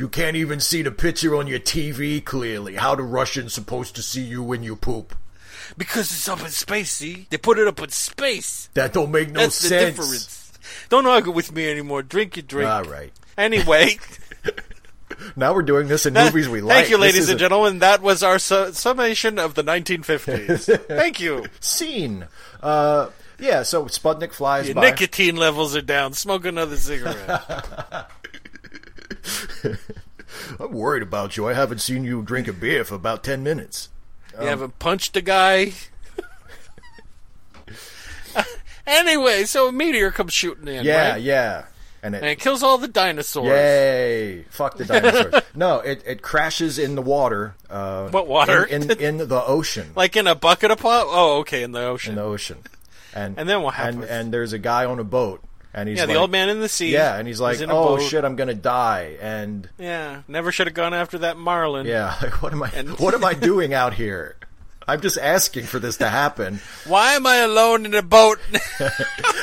You 0.00 0.08
can't 0.08 0.34
even 0.34 0.60
see 0.60 0.80
the 0.80 0.90
picture 0.90 1.36
on 1.36 1.46
your 1.46 1.58
TV 1.60 2.24
clearly. 2.24 2.76
How 2.76 2.94
the 2.94 3.02
Russians 3.02 3.52
supposed 3.52 3.94
to 3.96 4.02
see 4.02 4.22
you 4.22 4.42
when 4.42 4.62
you 4.62 4.74
poop? 4.74 5.14
Because 5.76 6.10
it's 6.10 6.26
up 6.26 6.40
in 6.40 6.48
space, 6.48 6.90
see? 6.92 7.26
They 7.28 7.36
put 7.36 7.58
it 7.58 7.68
up 7.68 7.80
in 7.82 7.90
space. 7.90 8.70
That 8.72 8.94
don't 8.94 9.10
make 9.10 9.30
no 9.30 9.40
That's 9.40 9.56
sense. 9.56 9.70
the 9.98 10.02
difference. 10.02 10.52
Don't 10.88 11.06
argue 11.06 11.32
with 11.32 11.52
me 11.52 11.70
anymore. 11.70 12.02
Drink 12.02 12.36
your 12.36 12.44
drink. 12.44 12.70
All 12.70 12.84
right. 12.84 13.12
Anyway, 13.36 13.98
Now 15.36 15.52
we're 15.52 15.60
doing 15.60 15.86
this 15.88 16.06
in 16.06 16.14
that- 16.14 16.32
movies 16.32 16.48
we 16.48 16.62
like. 16.62 16.76
thank 16.78 16.88
you, 16.88 16.96
ladies 16.96 17.28
and 17.28 17.38
gentlemen. 17.38 17.80
That 17.80 18.00
was 18.00 18.22
our 18.22 18.38
su- 18.38 18.72
summation 18.72 19.38
of 19.38 19.52
the 19.54 19.62
1950s. 19.62 20.86
thank 20.88 21.20
you. 21.20 21.44
Scene. 21.60 22.26
Uh, 22.62 23.10
yeah. 23.38 23.64
So 23.64 23.84
Sputnik 23.84 24.32
flies 24.32 24.66
Your 24.68 24.76
by. 24.76 24.80
nicotine 24.88 25.36
levels 25.36 25.76
are 25.76 25.82
down. 25.82 26.14
Smoke 26.14 26.46
another 26.46 26.76
cigarette. 26.78 28.08
I'm 30.60 30.72
worried 30.72 31.02
about 31.02 31.36
you. 31.36 31.48
I 31.48 31.54
haven't 31.54 31.80
seen 31.80 32.04
you 32.04 32.22
drink 32.22 32.46
a 32.48 32.52
beer 32.52 32.84
for 32.84 32.94
about 32.94 33.22
ten 33.24 33.42
minutes. 33.42 33.88
you 34.40 34.46
haven't 34.46 34.78
punched 34.78 35.16
a 35.16 35.20
guy. 35.22 35.72
Anyway, 38.86 39.44
so 39.44 39.68
a 39.68 39.72
meteor 39.72 40.10
comes 40.10 40.32
shooting 40.32 40.66
in. 40.66 40.84
Yeah, 40.84 41.12
right? 41.12 41.22
yeah. 41.22 41.66
And 42.02 42.14
it, 42.14 42.18
And 42.18 42.26
it 42.26 42.40
kills 42.40 42.62
all 42.62 42.76
the 42.78 42.88
dinosaurs. 42.88 43.46
Yay! 43.46 44.42
Fuck 44.50 44.78
the 44.78 44.84
dinosaurs. 44.86 45.44
no, 45.54 45.78
it, 45.80 46.02
it 46.04 46.22
crashes 46.22 46.76
in 46.78 46.96
the 46.96 47.02
water. 47.02 47.54
Uh, 47.68 48.08
What 48.08 48.26
water? 48.26 48.64
In, 48.64 48.90
in, 48.90 48.98
in 49.20 49.28
the 49.28 49.44
ocean. 49.44 49.92
Like 49.94 50.16
in 50.16 50.26
a 50.26 50.34
bucket 50.34 50.72
of 50.72 50.78
pot. 50.78 51.04
Oh, 51.08 51.38
okay, 51.40 51.62
in 51.62 51.70
the 51.72 51.82
ocean. 51.82 52.12
in 52.12 52.16
the 52.16 52.22
ocean. 52.22 52.58
And 53.14 53.38
And 53.38 53.48
then 53.48 53.62
what 53.62 53.78
And, 53.78 53.96
happens? 53.96 54.10
and 54.10 54.32
there's 54.34 54.52
a 54.54 54.58
guy 54.58 54.86
on 54.86 54.98
a 54.98 55.04
boat, 55.04 55.40
and 55.74 55.88
he's 55.88 55.98
yeah, 55.98 56.06
the 56.06 56.14
old 56.16 56.30
man 56.30 56.48
in 56.48 56.60
the 56.60 56.68
sea. 56.68 56.92
Yeah, 56.92 57.16
and 57.16 57.26
he's 57.28 57.40
like, 57.40 57.60
"Oh 57.62 57.96
boat. 57.96 58.02
shit, 58.02 58.24
I'm 58.24 58.36
gonna 58.36 58.54
die." 58.54 59.16
And 59.20 59.68
Yeah, 59.78 60.22
never 60.28 60.50
should 60.52 60.66
have 60.66 60.74
gone 60.74 60.94
after 60.94 61.18
that 61.18 61.36
marlin. 61.36 61.86
yeah, 61.86 62.16
like, 62.22 62.42
what 62.42 62.52
am 62.52 62.62
I? 62.62 62.70
And- 62.74 62.90
what 62.98 63.14
am 63.14 63.24
I 63.24 63.34
doing 63.50 63.72
out 63.74 63.94
here? 63.94 64.36
I'm 64.88 65.00
just 65.02 65.18
asking 65.18 65.66
for 65.66 65.78
this 65.78 65.98
to 65.98 66.08
happen. 66.08 66.58
Why 66.86 67.12
am 67.12 67.24
I 67.24 67.36
alone 67.36 67.86
in 67.86 67.94
a 67.94 68.02
boat? 68.02 68.40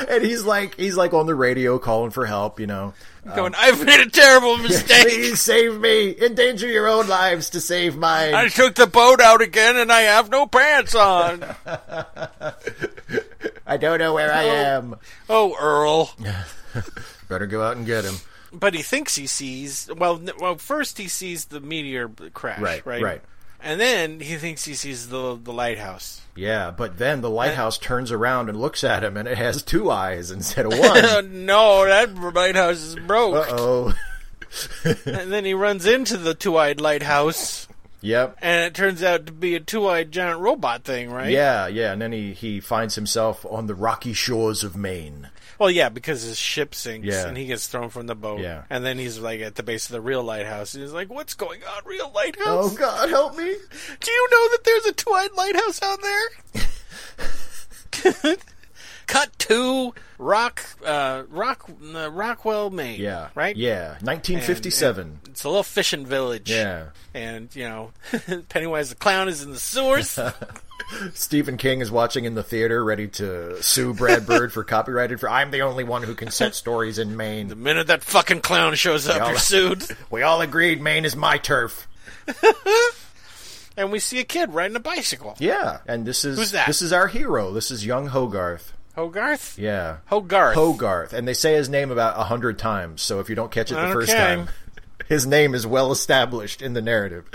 And 0.10 0.22
he's 0.26 0.44
like, 0.44 0.76
he's 0.76 0.98
like 0.98 1.14
on 1.14 1.26
the 1.26 1.36
radio 1.36 1.80
calling 1.80 2.12
for 2.12 2.26
help. 2.26 2.60
You 2.60 2.68
know, 2.68 2.94
Going, 3.34 3.54
I've 3.58 3.86
made 3.86 4.02
a 4.02 4.10
terrible 4.10 4.58
mistake. 4.58 5.04
please 5.08 5.40
save 5.40 5.80
me. 5.80 6.14
Endanger 6.20 6.68
your 6.68 6.90
own 6.90 7.08
lives 7.08 7.52
to 7.52 7.62
save 7.62 7.96
mine. 7.96 8.34
I 8.34 8.50
took 8.50 8.76
the 8.76 8.88
boat 8.88 9.22
out 9.22 9.42
again, 9.42 9.78
and 9.78 9.90
I 9.90 10.02
have 10.02 10.30
no 10.30 10.48
pants 10.48 10.96
on. 10.96 11.46
I 13.68 13.78
don't 13.78 14.00
know 14.00 14.14
where 14.14 14.34
I 14.34 14.44
am. 14.44 14.96
oh, 15.30 15.56
Earl. 15.60 16.16
Better 17.30 17.46
go 17.48 17.62
out 17.62 17.78
and 17.78 17.86
get 17.86 18.06
him. 18.06 18.16
But 18.54 18.74
he 18.74 18.82
thinks 18.82 19.16
he 19.16 19.28
sees. 19.28 19.90
Well, 19.96 20.16
n- 20.16 20.32
well, 20.40 20.56
first 20.56 20.98
he 20.98 21.08
sees 21.10 21.46
the 21.46 21.60
meteor 21.60 22.08
crash, 22.34 22.60
Right, 22.62 22.86
right? 22.86 23.02
right. 23.04 23.22
And 23.60 23.80
then 23.82 24.20
he 24.22 24.36
thinks 24.38 24.64
he 24.66 24.76
sees 24.76 25.10
the 25.10 25.38
the 25.42 25.52
lighthouse. 25.52 26.22
Yeah, 26.36 26.70
but 26.72 26.98
then 27.00 27.22
the 27.22 27.30
lighthouse 27.30 27.78
turns 27.80 28.12
around 28.12 28.48
and 28.50 28.62
looks 28.62 28.84
at 28.84 29.04
him, 29.04 29.18
and 29.18 29.28
it 29.28 29.38
has 29.38 29.64
two 29.64 29.90
eyes 29.92 30.30
instead 30.32 30.66
of 30.68 30.78
one. 30.80 31.46
no, 31.46 31.86
that 31.86 32.16
lighthouse 32.16 32.78
is 32.78 32.96
broke. 32.96 33.36
uh 33.36 33.46
oh. 33.58 33.94
And 35.06 35.32
then 35.34 35.44
he 35.44 35.54
runs 35.54 35.86
into 35.86 36.16
the 36.18 36.34
two-eyed 36.34 36.80
lighthouse, 36.80 37.67
Yep. 38.02 38.38
and 38.42 38.66
it 38.66 38.74
turns 38.76 39.02
out 39.04 39.26
to 39.26 39.32
be 39.34 39.56
a 39.56 39.60
two-eyed 39.60 40.12
giant 40.12 40.40
robot 40.40 40.84
thing, 40.84 41.10
right? 41.10 41.32
Yeah, 41.32 41.68
yeah, 41.68 41.94
and 41.94 42.02
then 42.02 42.12
he, 42.12 42.34
he 42.34 42.60
finds 42.60 42.96
himself 42.96 43.46
on 43.50 43.66
the 43.68 43.76
rocky 43.76 44.14
shores 44.14 44.64
of 44.64 44.76
Maine. 44.76 45.30
Well, 45.60 45.72
yeah, 45.72 45.90
because 45.90 46.22
his 46.22 46.38
ship 46.38 46.76
sinks 46.76 47.08
Yeah. 47.08 47.28
and 47.28 47.36
he 47.36 47.48
gets 47.48 47.66
thrown 47.66 47.90
from 47.90 48.06
the 48.06 48.14
boat. 48.14 48.42
Yeah. 48.42 48.66
And 48.70 48.86
then 48.86 49.00
he's 49.00 49.18
like 49.18 49.42
at 49.42 49.56
the 49.56 49.64
base 49.64 49.88
of 49.88 49.94
the 49.94 50.02
real 50.02 50.22
lighthouse. 50.24 50.76
And 50.76 50.84
he's 50.84 50.94
like, 50.94 51.10
"What's 51.10 51.34
going 51.34 51.62
on, 51.64 51.82
real 51.86 52.12
lighthouse? 52.14 52.74
Oh 52.74 52.76
God, 52.78 53.10
help 53.10 53.36
me! 53.36 53.56
Do 54.00 54.12
you 54.12 54.28
know 54.32 54.50
that 54.52 54.60
there's 54.64 54.86
a 54.86 54.92
two-eyed 54.94 55.32
lighthouse 55.36 55.82
out 55.82 56.00
there?" 56.04 56.30
Cut 59.08 59.32
to 59.40 59.94
Rock, 60.20 60.64
uh, 60.86 61.24
Rock, 61.30 61.70
uh, 61.96 62.12
Rockwell, 62.12 62.70
Maine. 62.70 63.00
Yeah, 63.00 63.30
right. 63.36 63.56
Yeah, 63.56 63.92
1957. 64.02 65.22
It's 65.30 65.44
a 65.44 65.48
little 65.50 65.64
fishing 65.64 66.06
village. 66.06 66.52
Yeah. 66.52 66.88
And 67.14 67.54
you 67.56 67.64
know, 67.68 67.92
Pennywise 68.50 68.90
the 68.90 68.96
clown 68.96 69.28
is 69.30 69.42
in 69.42 69.52
the 69.52 69.60
sewers. 69.60 70.20
Stephen 71.14 71.58
King 71.58 71.82
is 71.82 71.90
watching 71.92 72.26
in 72.26 72.36
the 72.36 72.44
theater, 72.44 72.84
ready 72.84 73.08
to 73.08 73.62
sue 73.64 73.94
Brad 73.94 74.26
Bird 74.26 74.54
for 74.54 74.64
copyrighted. 74.64 75.20
For 75.20 75.30
I'm 75.30 75.52
the 75.52 75.62
only 75.62 75.84
one 75.84 76.04
who 76.04 76.14
can 76.14 76.30
set 76.30 76.54
stories 76.56 77.00
in 77.00 77.18
Maine. 77.18 77.48
the 77.48 77.56
minute 77.56 77.88
that 77.88 78.04
fucking 78.04 78.42
clown 78.42 78.76
shows 78.76 79.08
up, 79.08 79.22
all- 79.22 79.30
you're 79.30 79.38
sued. 79.40 79.84
We 80.12 80.22
all 80.22 80.42
agreed 80.42 80.82
Maine 80.82 81.06
is 81.06 81.16
my 81.16 81.38
turf. 81.38 81.88
And 83.78 83.92
we 83.92 84.00
see 84.00 84.20
a 84.20 84.24
kid 84.24 84.54
riding 84.54 84.76
a 84.76 84.80
bicycle. 84.80 85.36
Yeah, 85.40 85.80
and 85.88 86.04
this 86.06 86.26
is 86.26 86.38
Who's 86.38 86.52
that? 86.52 86.66
this 86.68 86.82
is 86.82 86.92
our 86.92 87.08
hero. 87.08 87.52
This 87.54 87.70
is 87.70 87.86
young 87.86 88.08
Hogarth. 88.08 88.74
Hogarth. 88.98 89.58
Yeah, 89.60 89.98
Hogarth. 90.08 90.56
Hogarth, 90.56 91.14
and 91.14 91.28
they 91.28 91.34
say 91.34 91.54
his 91.54 91.70
name 91.70 91.92
about 91.92 92.20
a 92.20 92.24
hundred 92.24 92.58
times. 92.58 93.02
So 93.02 93.20
if 93.20 93.30
you 93.30 93.36
don't 93.36 93.52
catch 93.52 93.72
it 93.72 93.76
the 93.76 93.94
first 93.94 94.12
time, 94.12 94.50
his 95.08 95.28
name 95.28 95.54
is 95.54 95.68
well 95.68 95.92
established 95.92 96.62
in 96.64 96.74
the 96.74 96.82
narrative. 96.82 97.30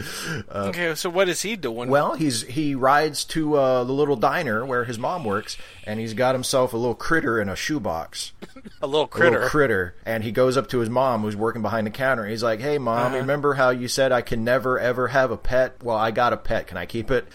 okay, 0.51 0.95
so 0.97 1.09
what 1.09 1.29
is 1.29 1.41
he 1.43 1.55
doing? 1.55 1.89
Well, 1.89 2.15
he's 2.15 2.43
he 2.43 2.75
rides 2.75 3.25
to 3.27 3.55
uh, 3.55 3.85
the 3.85 3.93
little 3.93 4.17
diner 4.17 4.67
where 4.67 4.85
his 4.85 4.99
mom 4.99 5.25
works, 5.25 5.57
and 5.87 6.01
he's 6.01 6.15
got 6.15 6.35
himself 6.35 6.73
a 6.73 6.77
little 6.77 6.97
critter 6.97 7.41
in 7.41 7.49
a 7.49 7.55
shoebox. 7.55 8.33
a 8.83 8.87
little 8.89 9.05
A 9.05 9.09
critter. 9.09 9.31
little 9.37 9.49
critter, 9.49 9.95
and 10.05 10.25
he 10.25 10.33
goes 10.33 10.57
up 10.57 10.69
to 10.71 10.81
his 10.81 10.91
mom, 10.91 11.23
who's 11.23 11.37
working 11.37 11.63
behind 11.63 11.87
the 11.87 11.91
counter. 11.93 12.27
He's 12.27 12.43
like, 12.43 12.59
"Hey, 12.61 12.79
mom, 12.79 13.07
Uh-huh. 13.13 13.17
remember 13.19 13.55
how 13.55 13.71
you 13.71 13.87
said 13.87 14.11
I 14.11 14.23
can 14.23 14.43
never 14.43 14.81
ever 14.81 15.07
have 15.09 15.31
a 15.31 15.37
pet? 15.37 15.77
Well, 15.81 15.97
I 15.97 16.11
got 16.11 16.33
a 16.33 16.37
pet. 16.37 16.67
Can 16.67 16.77
I 16.77 16.87
keep 16.87 17.11
it? 17.13 17.27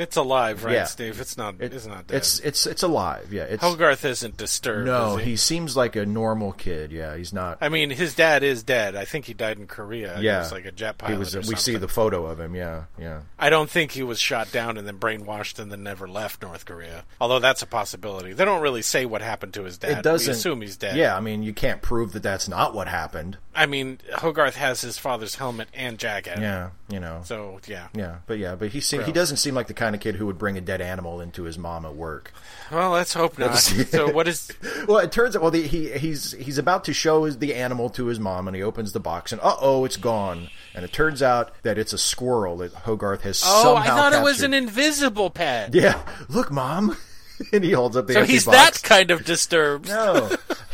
It's 0.00 0.16
alive, 0.16 0.64
right, 0.64 0.74
Yeah. 0.74 0.84
Steve? 0.84 1.20
It's 1.20 1.36
not. 1.36 1.56
It- 1.58 1.74
it's 1.74 1.86
not 1.86 2.06
dead. 2.06 2.16
It's 2.16 2.40
it's 2.40 2.66
it's 2.66 2.82
alive. 2.82 3.32
Yeah, 3.32 3.42
it's 3.42 3.62
Hogarth 3.62 4.04
isn't 4.04 4.36
disturbed. 4.36 4.86
no. 4.86 5.18
is 5.18 5.24
he? 5.24 5.30
He 5.32 5.36
seems 5.36 5.76
like 5.76 5.94
a 5.94 6.06
normal 6.06 6.52
kid. 6.52 6.90
Yeah, 6.90 7.16
he's 7.16 7.32
not. 7.32 7.58
I 7.60 7.68
mean, 7.68 7.90
his 7.90 8.14
dad 8.14 8.42
is 8.42 8.62
dead. 8.62 8.96
I 8.96 9.04
think 9.04 9.26
he 9.26 9.34
died 9.34 9.58
in 9.58 9.66
Korea. 9.66 10.16
He 10.16 10.24
yeah, 10.24 10.38
was 10.38 10.52
like 10.52 10.64
a 10.64 10.72
jet 10.72 10.98
pilot. 10.98 11.12
He 11.12 11.18
was. 11.18 11.48
We 11.48 11.56
see 11.56 11.76
the 11.76 11.88
photo 11.88 12.26
of 12.26 12.40
him. 12.40 12.54
Yeah, 12.54 12.84
yeah. 12.98 13.20
I 13.38 13.50
don't 13.50 13.68
think 13.68 13.92
he 13.92 14.02
was 14.02 14.18
shot 14.18 14.50
down 14.50 14.78
and 14.78 14.86
then 14.86 14.98
brainwashed 14.98 15.58
and 15.58 15.70
then 15.70 15.82
never 15.82 16.08
left 16.08 16.42
North 16.42 16.64
Korea. 16.64 17.04
Although 17.20 17.38
that's 17.38 17.62
a 17.62 17.66
possibility. 17.66 18.32
They 18.32 18.44
don't 18.44 18.62
really 18.62 18.82
say 18.82 19.04
what 19.04 19.20
happened 19.22 19.54
to 19.54 19.64
his 19.64 19.78
dad. 19.78 19.98
It 19.98 20.02
doesn't 20.02 20.30
We 20.30 20.32
assume 20.32 20.60
he's 20.62 20.76
dead. 20.76 20.96
Yeah, 20.96 21.16
I 21.16 21.20
mean, 21.20 21.42
you 21.42 21.52
can't 21.52 21.82
prove 21.82 22.12
that 22.12 22.22
that's 22.22 22.48
not 22.48 22.74
what 22.74 22.88
happened. 22.88 23.36
I 23.54 23.66
mean, 23.66 23.98
Hogarth 24.14 24.56
has 24.56 24.80
his 24.80 24.96
father's 24.96 25.34
helmet 25.34 25.68
and 25.74 25.98
jacket. 25.98 26.38
Yeah, 26.40 26.70
you 26.88 27.00
know. 27.00 27.20
So 27.24 27.60
yeah. 27.66 27.88
Yeah, 27.94 28.16
but 28.26 28.38
yeah, 28.38 28.54
but 28.54 28.70
he 28.70 28.80
seem, 28.80 29.02
he 29.02 29.12
doesn't 29.12 29.38
seem 29.38 29.54
like 29.54 29.66
the 29.66 29.74
kind 29.74 29.89
of 29.94 30.00
kid 30.00 30.16
who 30.16 30.26
would 30.26 30.38
bring 30.38 30.56
a 30.56 30.60
dead 30.60 30.80
animal 30.80 31.20
into 31.20 31.44
his 31.44 31.58
mom 31.58 31.84
at 31.84 31.94
work. 31.94 32.32
Well, 32.70 32.90
let's 32.90 33.12
hope 33.14 33.38
not. 33.38 33.54
so 33.58 34.10
what 34.10 34.28
is? 34.28 34.50
Well, 34.86 34.98
it 34.98 35.12
turns 35.12 35.36
out 35.36 35.42
well 35.42 35.50
the, 35.50 35.66
he 35.66 35.90
he's 35.98 36.32
he's 36.32 36.56
about 36.58 36.84
to 36.84 36.92
show 36.92 37.24
his, 37.24 37.38
the 37.38 37.54
animal 37.54 37.90
to 37.90 38.06
his 38.06 38.18
mom, 38.18 38.48
and 38.48 38.56
he 38.56 38.62
opens 38.62 38.92
the 38.92 39.00
box, 39.00 39.30
and 39.32 39.40
uh 39.42 39.56
oh, 39.60 39.84
it's 39.84 39.96
gone. 39.96 40.48
And 40.74 40.84
it 40.84 40.92
turns 40.92 41.22
out 41.22 41.52
that 41.62 41.78
it's 41.78 41.92
a 41.92 41.98
squirrel 41.98 42.56
that 42.58 42.72
Hogarth 42.72 43.22
has 43.22 43.42
Oh, 43.44 43.76
I 43.76 43.84
somehow 43.84 43.96
thought 43.96 44.12
it 44.14 44.22
was 44.22 44.42
an 44.42 44.54
invisible 44.54 45.30
pet. 45.30 45.74
Yeah, 45.74 46.00
look, 46.28 46.50
mom, 46.50 46.96
and 47.52 47.64
he 47.64 47.72
holds 47.72 47.96
up 47.96 48.06
the 48.06 48.12
So 48.14 48.24
he's 48.24 48.44
box. 48.44 48.80
that 48.80 48.88
kind 48.88 49.10
of 49.10 49.24
disturbed. 49.24 49.88
No, 49.88 50.30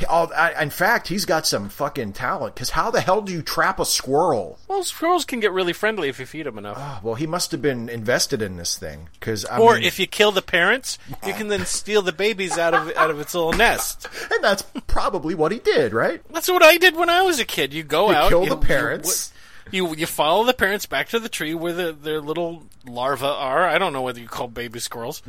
all- 0.09 0.33
I- 0.35 0.61
in 0.63 0.71
fact, 0.71 1.09
he's 1.09 1.25
got 1.25 1.47
some 1.47 1.69
fucking 1.69 2.13
talent. 2.13 2.55
Because 2.55 2.71
how 2.71 2.91
the 2.91 3.01
hell 3.01 3.21
do 3.23 3.33
you 3.33 3.43
trap 3.43 3.79
a 3.81 3.85
squirrel? 3.85 4.59
Well, 4.69 4.83
squirrels 4.85 5.25
can 5.25 5.41
get 5.41 5.53
really 5.53 5.73
friendly 5.73 6.09
if 6.09 6.19
you 6.21 6.27
feed 6.27 6.47
them 6.47 6.59
enough. 6.59 6.77
Ah, 6.79 7.01
well, 7.03 7.15
he 7.15 7.27
must 7.27 7.51
have 7.53 7.63
been 7.63 7.89
invested 7.89 8.43
in 8.43 8.57
this 8.57 8.77
thing. 8.77 9.09
Because 9.19 9.45
or 9.45 9.77
if 9.77 9.99
you 9.99 10.07
kill 10.07 10.33
the 10.33 10.43
parents, 10.43 10.99
you 11.27 11.33
can 11.33 11.49
then 11.49 11.65
steal 11.67 12.03
the 12.03 12.13
babies 12.13 12.59
out 12.59 12.75
of 12.75 12.95
out 12.97 13.11
of 13.11 13.21
its 13.21 13.35
little 13.35 13.53
nest. 13.53 14.09
and 14.31 14.43
that's 14.43 14.63
probably 14.87 15.35
what 15.35 15.53
he 15.53 15.59
did, 15.59 15.93
right? 15.93 16.21
That's 16.33 16.49
what 16.49 16.63
I 16.63 16.77
did 16.77 16.97
when 16.97 17.09
I 17.11 17.23
was 17.23 17.39
a 17.39 17.45
kid. 17.45 17.73
You 17.73 17.83
go 17.83 18.09
You 18.11 18.17
out, 18.17 18.29
kill 18.29 18.45
you, 18.45 18.51
the 18.51 18.57
parents. 18.57 19.33
You, 19.33 19.36
you 19.71 19.95
you 19.95 20.07
follow 20.07 20.45
the 20.45 20.55
parents 20.55 20.87
back 20.87 21.09
to 21.09 21.19
the 21.19 21.29
tree 21.29 21.55
where 21.55 21.73
the, 21.73 21.93
their 21.93 22.21
little 22.21 22.65
larvae 22.87 23.27
are. 23.27 23.65
I 23.65 23.79
don't 23.79 23.93
know 23.93 24.03
whether 24.03 24.21
you 24.21 24.29
call 24.29 24.49
baby 24.49 24.79
squirrels. 24.79 25.23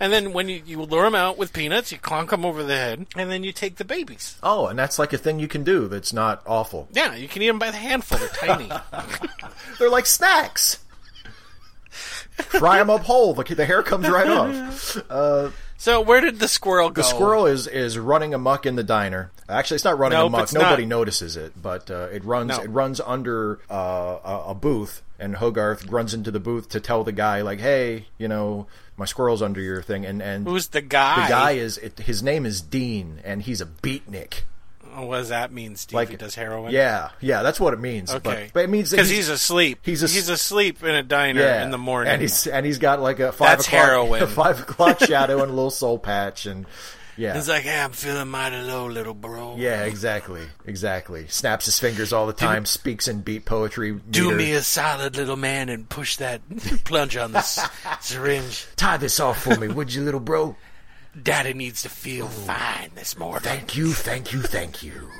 and 0.00 0.12
then 0.12 0.32
when 0.32 0.48
you, 0.48 0.62
you 0.64 0.82
lure 0.82 1.04
them 1.04 1.14
out 1.14 1.38
with 1.38 1.52
peanuts, 1.52 1.92
you 1.92 1.98
clonk 1.98 2.30
them 2.30 2.44
over 2.44 2.62
the 2.62 2.76
head, 2.76 3.06
and 3.16 3.30
then 3.30 3.44
you 3.44 3.52
take 3.52 3.76
the 3.76 3.84
babies. 3.84 4.38
Oh, 4.42 4.66
and 4.66 4.78
that's 4.78 4.98
like 4.98 5.12
a 5.12 5.18
thing 5.18 5.38
you 5.38 5.48
can 5.48 5.64
do. 5.64 5.88
That's 5.88 6.12
not 6.12 6.42
awful. 6.46 6.88
Yeah, 6.92 7.14
you 7.14 7.28
can 7.28 7.42
eat 7.42 7.48
them 7.48 7.58
by 7.58 7.70
the 7.70 7.76
handful. 7.78 8.18
They're 8.18 8.28
tiny. 8.28 8.70
They're 9.78 9.90
like 9.90 10.06
snacks. 10.06 10.78
Fry 11.90 12.78
them 12.78 12.90
up 12.90 13.02
whole. 13.02 13.34
The, 13.34 13.42
the 13.54 13.64
hair 13.64 13.82
comes 13.82 14.08
right 14.08 14.28
off. 14.28 14.96
Uh, 15.10 15.50
so 15.78 16.00
where 16.00 16.20
did 16.20 16.40
the 16.40 16.48
squirrel 16.48 16.90
go? 16.90 17.00
The 17.00 17.08
squirrel 17.08 17.46
is 17.46 17.66
is 17.66 17.96
running 17.98 18.34
amuck 18.34 18.66
in 18.66 18.76
the 18.76 18.82
diner. 18.84 19.30
Actually, 19.48 19.76
it's 19.76 19.84
not 19.84 19.98
running 19.98 20.18
Nope, 20.18 20.42
it's 20.42 20.52
Nobody 20.52 20.84
not. 20.84 20.98
notices 20.98 21.36
it, 21.36 21.52
but 21.60 21.90
uh, 21.90 22.08
it 22.12 22.22
runs. 22.24 22.48
No. 22.48 22.60
It 22.62 22.68
runs 22.68 23.00
under 23.00 23.60
uh, 23.70 24.18
a, 24.24 24.42
a 24.48 24.54
booth, 24.54 25.02
and 25.18 25.36
Hogarth 25.36 25.86
runs 25.86 26.12
into 26.12 26.30
the 26.30 26.40
booth 26.40 26.68
to 26.70 26.80
tell 26.80 27.04
the 27.04 27.12
guy, 27.12 27.40
like, 27.42 27.60
"Hey, 27.60 28.08
you 28.18 28.28
know, 28.28 28.66
my 28.96 29.04
squirrel's 29.06 29.40
under 29.40 29.60
your 29.60 29.80
thing." 29.80 30.04
And 30.04 30.20
and 30.20 30.46
Who's 30.46 30.68
the 30.68 30.82
guy? 30.82 31.22
the 31.22 31.28
guy 31.28 31.50
is 31.52 31.78
it, 31.78 31.98
his 32.00 32.22
name 32.22 32.44
is 32.44 32.60
Dean, 32.60 33.20
and 33.24 33.42
he's 33.42 33.60
a 33.60 33.66
beatnik. 33.66 34.42
What 35.06 35.18
does 35.18 35.28
that 35.28 35.52
mean, 35.52 35.76
Steve? 35.76 35.94
Like 35.94 36.18
does 36.18 36.34
heroin. 36.34 36.72
Yeah, 36.72 37.10
yeah, 37.20 37.42
that's 37.42 37.60
what 37.60 37.74
it 37.74 37.80
means. 37.80 38.10
Okay. 38.12 38.44
But, 38.46 38.52
but 38.54 38.64
it 38.64 38.70
means 38.70 38.90
because 38.90 39.08
he's, 39.08 39.28
asleep. 39.28 39.80
he's 39.82 40.02
a- 40.02 40.08
he's 40.08 40.28
asleep 40.28 40.82
in 40.82 40.94
a 40.94 41.02
diner 41.02 41.40
yeah, 41.40 41.64
in 41.64 41.70
the 41.70 41.78
morning. 41.78 42.12
and 42.12 42.22
he's 42.22 42.46
and 42.46 42.64
he's 42.66 42.78
got 42.78 43.00
like 43.00 43.20
a 43.20 43.32
five 43.32 43.58
That's 43.58 43.66
o'clock 43.68 43.82
heroin. 43.84 44.22
a 44.22 44.26
five 44.28 44.60
o'clock 44.60 44.98
shadow 45.04 45.42
and 45.42 45.50
a 45.50 45.54
little 45.54 45.70
soul 45.70 45.98
patch, 45.98 46.46
and 46.46 46.66
yeah, 47.16 47.34
He's 47.34 47.48
like, 47.48 47.64
hey, 47.64 47.80
I'm 47.80 47.90
feeling 47.90 48.28
mighty 48.28 48.58
low, 48.62 48.86
little 48.86 49.12
bro. 49.12 49.56
Yeah, 49.58 49.82
exactly, 49.86 50.42
exactly. 50.64 51.26
Snaps 51.26 51.64
his 51.66 51.80
fingers 51.80 52.12
all 52.12 52.28
the 52.28 52.32
time. 52.32 52.64
speaks 52.64 53.08
in 53.08 53.22
beat 53.22 53.44
poetry. 53.44 53.98
Do 54.08 54.26
meter. 54.26 54.36
me 54.36 54.52
a 54.52 54.62
solid, 54.62 55.16
little 55.16 55.34
man, 55.34 55.68
and 55.68 55.88
push 55.88 56.18
that 56.18 56.40
plunge 56.84 57.16
on 57.16 57.32
this 57.32 57.58
syringe. 58.00 58.66
tie 58.76 58.98
this 58.98 59.18
off 59.18 59.42
for 59.42 59.56
me, 59.56 59.66
would 59.66 59.92
you, 59.92 60.02
little 60.02 60.20
bro? 60.20 60.54
Daddy 61.20 61.54
needs 61.54 61.82
to 61.82 61.88
feel 61.88 62.26
oh. 62.26 62.28
fine 62.28 62.90
this 62.94 63.18
morning. 63.18 63.42
Thank 63.42 63.76
you, 63.76 63.92
thank 63.92 64.32
you, 64.32 64.42
thank 64.42 64.82
you. 64.82 65.10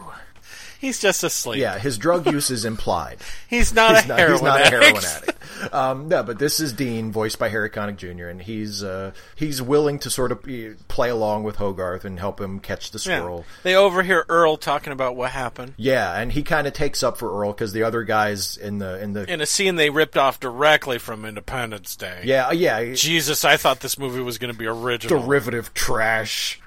He's 0.80 0.98
just 1.00 1.24
asleep. 1.24 1.60
Yeah, 1.60 1.78
his 1.78 1.98
drug 1.98 2.26
use 2.26 2.50
is 2.50 2.64
implied. 2.64 3.18
He's 3.48 3.72
not 3.74 3.96
he's 3.96 4.04
a 4.04 4.08
not, 4.08 4.18
heroin 4.18 4.32
he's 4.34 4.42
not 4.42 4.60
a 4.60 4.70
heroin 4.70 4.96
addict. 5.04 5.74
Um, 5.74 6.08
no, 6.08 6.22
but 6.22 6.38
this 6.38 6.60
is 6.60 6.72
Dean, 6.72 7.10
voiced 7.10 7.38
by 7.38 7.48
Harry 7.48 7.68
Connick 7.68 7.96
Jr., 7.96 8.26
and 8.28 8.40
he's 8.40 8.84
uh, 8.84 9.10
he's 9.34 9.60
willing 9.60 9.98
to 10.00 10.10
sort 10.10 10.30
of 10.30 10.42
be, 10.42 10.74
play 10.86 11.08
along 11.10 11.42
with 11.42 11.56
Hogarth 11.56 12.04
and 12.04 12.18
help 12.20 12.40
him 12.40 12.60
catch 12.60 12.90
the 12.92 12.98
Yeah. 12.98 13.18
squirrel. 13.18 13.44
They 13.64 13.74
overhear 13.74 14.24
Earl 14.28 14.56
talking 14.56 14.92
about 14.92 15.16
what 15.16 15.30
happened 15.32 15.74
Yeah, 15.76 16.16
and 16.16 16.30
he 16.30 16.42
kind 16.44 16.66
of 16.68 16.74
takes 16.74 17.02
up 17.02 17.16
for 17.18 17.40
Earl 17.40 17.52
because 17.52 17.72
the 17.72 17.82
other 17.82 18.04
guys 18.04 18.56
in 18.56 18.78
the 18.78 19.02
in 19.02 19.14
the 19.14 19.30
in 19.32 19.40
a 19.40 19.46
scene 19.46 19.74
they 19.76 19.90
ripped 19.90 20.16
off 20.16 20.38
directly 20.38 20.98
from 20.98 21.24
Independence 21.24 21.96
Day. 21.96 22.20
yeah 22.24 22.52
yeah 22.52 22.94
Jesus, 22.94 23.44
I 23.44 23.56
thought 23.56 23.80
this 23.80 23.98
movie 23.98 24.20
was 24.20 24.38
going 24.38 24.52
to 24.52 24.58
be 24.58 24.66
original. 24.66 25.20
derivative 25.22 25.74
trash. 25.74 26.60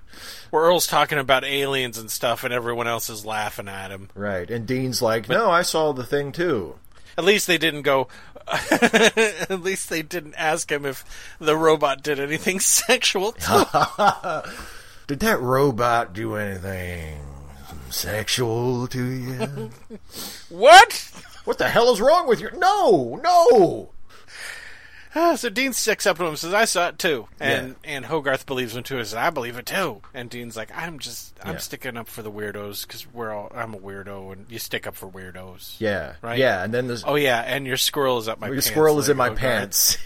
Where 0.49 0.63
Earl's 0.63 0.88
talking 0.88 1.17
about 1.17 1.43
aliens 1.43 1.97
and 1.97 2.10
stuff, 2.12 2.43
and 2.43 2.53
everyone 2.53 2.88
else 2.88 3.10
is 3.10 3.25
laughing 3.25 3.67
at 3.67 3.91
him. 3.91 4.10
Right, 4.15 4.49
and 4.49 4.65
Dean's 4.67 5.01
like, 5.01 5.29
"No, 5.29 5.49
I 5.49 5.62
saw 5.62 5.91
the 5.93 6.05
thing 6.05 6.31
too." 6.31 6.75
At 7.17 7.23
least 7.23 7.47
they 7.47 7.57
didn't 7.57 7.81
go. 7.84 8.07
at 8.71 9.62
least 9.62 9.89
they 9.89 10.01
didn't 10.01 10.34
ask 10.36 10.71
him 10.71 10.86
if 10.86 11.05
the 11.39 11.55
robot 11.55 12.03
did 12.03 12.19
anything 12.19 12.60
sexual. 12.62 13.34
to 13.34 14.43
him. 14.47 14.53
Did 15.07 15.19
that 15.21 15.41
robot 15.41 16.13
do 16.13 16.36
anything 16.36 17.19
sexual 17.89 18.88
to 18.88 19.03
you? 19.03 19.71
what? 20.49 21.12
what 21.43 21.57
the 21.57 21.67
hell 21.67 21.91
is 21.91 21.99
wrong 21.99 22.27
with 22.27 22.39
you? 22.39 22.49
No, 22.55 23.19
no. 23.21 23.89
Ah, 25.13 25.36
so 25.36 25.50
Dean 25.50 25.74
sticks 25.74 26.06
up 26.06 26.17
to 26.17 26.24
him 26.24 26.30
and 26.30 26.39
says, 26.39 26.54
"I 26.54 26.63
saw 26.65 26.88
it 26.88 26.97
too," 26.97 27.28
and 27.39 27.76
Yeah. 27.84 27.91
and 27.95 28.06
Hogarth 28.06 28.45
believes 28.45 28.76
him 28.76 28.84
too. 28.84 28.97
and 28.97 29.06
Says, 29.06 29.13
"I 29.15 29.30
believe 29.30 29.58
it 29.58 29.65
too." 29.65 30.02
And 30.13 30.30
Dean's 30.30 30.56
like, 30.56 30.71
"I'm 30.76 31.00
just, 31.00 31.34
I'm 31.43 31.54
Yeah. 31.54 31.60
sticking 31.60 31.97
up 31.97 32.08
for 32.08 32.21
the 32.21 32.32
weirdos 32.32 32.88
because 32.88 33.06
we're 33.12 33.34
all, 33.34 33.52
I'm 33.54 33.74
a 33.74 33.78
weirdo, 33.78 34.32
and 34.32 34.45
you 34.50 34.58
stick 34.58 34.88
up 34.88 34.95
for 34.95 35.10
weirdos." 35.10 35.76
Yeah, 35.80 36.13
Right? 36.21 36.39
Yeah, 36.39 36.63
and 36.63 36.74
then 36.74 36.88
there's 36.88 37.04
Oh 37.06 37.15
yeah, 37.15 37.41
and 37.41 37.67
your 37.67 37.76
squirrel 37.78 38.19
is 38.19 38.28
up 38.30 38.39
my. 38.39 38.47
your 38.47 38.56
pants, 38.56 38.67
Your 38.67 38.74
squirrel 38.74 39.00
is 39.00 39.08
like 39.10 39.12
in 39.12 39.17
my 39.17 39.28
Hogarth. 39.30 39.39
pants. 39.41 39.97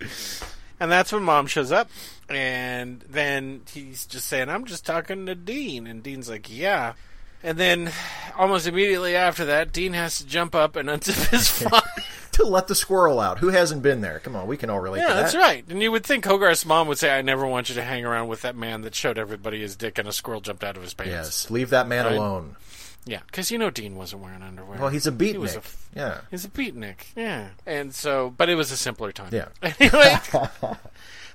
And 0.82 0.90
that's 0.90 1.12
when 1.12 1.22
mom 1.24 1.46
shows 1.46 1.70
up. 1.72 1.90
And 2.30 3.04
then 3.06 3.60
he's 3.70 4.06
just 4.06 4.26
saying, 4.26 4.48
I'm 4.48 4.64
just 4.64 4.86
talking 4.86 5.26
to 5.26 5.34
Dean. 5.34 5.86
And 5.86 6.02
Dean's 6.02 6.30
like, 6.30 6.46
yeah. 6.48 6.94
And 7.42 7.58
then 7.58 7.92
almost 8.34 8.66
immediately 8.66 9.14
after 9.14 9.44
that, 9.44 9.72
Dean 9.72 9.92
has 9.92 10.16
to 10.18 10.26
jump 10.26 10.54
up 10.54 10.76
and 10.76 10.88
unzip 10.88 11.28
his 11.28 11.48
phone. 11.50 11.82
To 12.40 12.46
let 12.46 12.66
the 12.66 12.74
squirrel 12.74 13.20
out. 13.20 13.38
Who 13.38 13.48
hasn't 13.48 13.82
been 13.82 14.00
there? 14.00 14.18
Come 14.20 14.34
on, 14.36 14.46
we 14.46 14.56
can 14.56 14.68
all 14.70 14.80
relate 14.80 15.00
yeah, 15.00 15.08
to 15.08 15.14
that. 15.14 15.20
that's 15.22 15.34
right. 15.36 15.64
And 15.68 15.80
you 15.82 15.90
would 15.92 16.04
think 16.04 16.24
Hogarth's 16.24 16.66
mom 16.66 16.88
would 16.88 16.98
say, 16.98 17.10
I 17.16 17.22
never 17.22 17.46
want 17.46 17.68
you 17.68 17.74
to 17.76 17.82
hang 17.82 18.04
around 18.04 18.28
with 18.28 18.42
that 18.42 18.56
man 18.56 18.82
that 18.82 18.94
showed 18.94 19.18
everybody 19.18 19.60
his 19.60 19.76
dick 19.76 19.98
and 19.98 20.08
a 20.08 20.12
squirrel 20.12 20.40
jumped 20.40 20.64
out 20.64 20.76
of 20.76 20.82
his 20.82 20.94
pants. 20.94 21.10
Yes, 21.12 21.50
leave 21.50 21.70
that 21.70 21.86
man 21.88 22.04
Right. 22.06 22.14
alone. 22.16 22.56
Yeah, 23.06 23.20
because 23.26 23.50
you 23.50 23.56
know 23.56 23.70
Dean 23.70 23.96
wasn't 23.96 24.22
wearing 24.22 24.42
underwear. 24.42 24.78
Well, 24.78 24.90
he's 24.90 25.06
a 25.06 25.10
He 25.10 25.36
was 25.38 25.52
beatnik. 25.52 25.54
a 25.54 25.58
f- 25.58 25.88
yeah. 25.96 26.20
He's 26.30 26.44
a 26.44 26.48
beatnik, 26.50 26.96
yeah. 27.16 27.48
And 27.66 27.94
so, 27.94 28.34
but 28.36 28.50
it 28.50 28.56
was 28.56 28.70
a 28.70 28.76
simpler 28.76 29.10
time. 29.10 29.30
Yeah. 29.32 29.48
Anyway, 29.80 30.18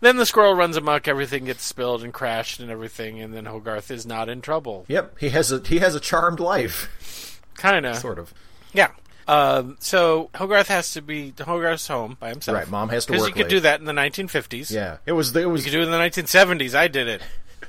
then 0.02 0.18
the 0.18 0.26
squirrel 0.28 0.54
runs 0.56 0.78
amok, 0.78 1.08
everything 1.08 1.46
gets 1.46 1.64
spilled 1.64 2.04
and 2.04 2.14
crashed 2.14 2.60
and 2.60 2.70
everything, 2.70 3.20
and 3.20 3.34
then 3.34 3.46
Hogarth 3.46 3.90
is 3.90 4.06
not 4.06 4.30
in 4.30 4.42
trouble. 4.42 4.86
Yep, 4.88 5.18
he 5.20 5.30
has 5.30 5.52
a 5.52 5.60
he 5.66 5.80
has 5.80 5.96
a 5.96 6.00
charmed 6.00 6.40
life, 6.40 7.42
Kind 7.56 7.86
of. 7.88 7.96
sort 7.98 8.20
of. 8.20 8.32
Yeah. 8.74 8.92
Um, 9.28 9.78
so 9.80 10.30
Hogarth 10.36 10.68
has 10.68 10.94
to 10.94 11.02
be 11.02 11.34
Hogarth's 11.40 11.88
home 11.88 12.18
by 12.20 12.30
himself. 12.30 12.56
Right, 12.58 12.70
Mom 12.70 12.90
has 12.90 13.06
to 13.08 13.12
Because 13.14 13.24
work 13.24 13.30
you 13.30 13.34
could 13.36 13.52
late. 13.52 13.58
do 13.58 13.60
that 13.62 13.80
in 13.80 13.86
the 13.86 13.92
1950s. 13.94 14.70
Yeah, 14.72 14.98
it 15.06 15.14
was 15.14 15.36
it 15.36 15.50
was. 15.50 15.66
You 15.66 15.72
could 15.72 15.78
do 15.78 15.82
it 15.82 15.86
in 15.86 15.92
the 15.92 15.98
1970s. 15.98 16.76
I 16.76 16.88
did 16.88 17.08
it. 17.08 17.22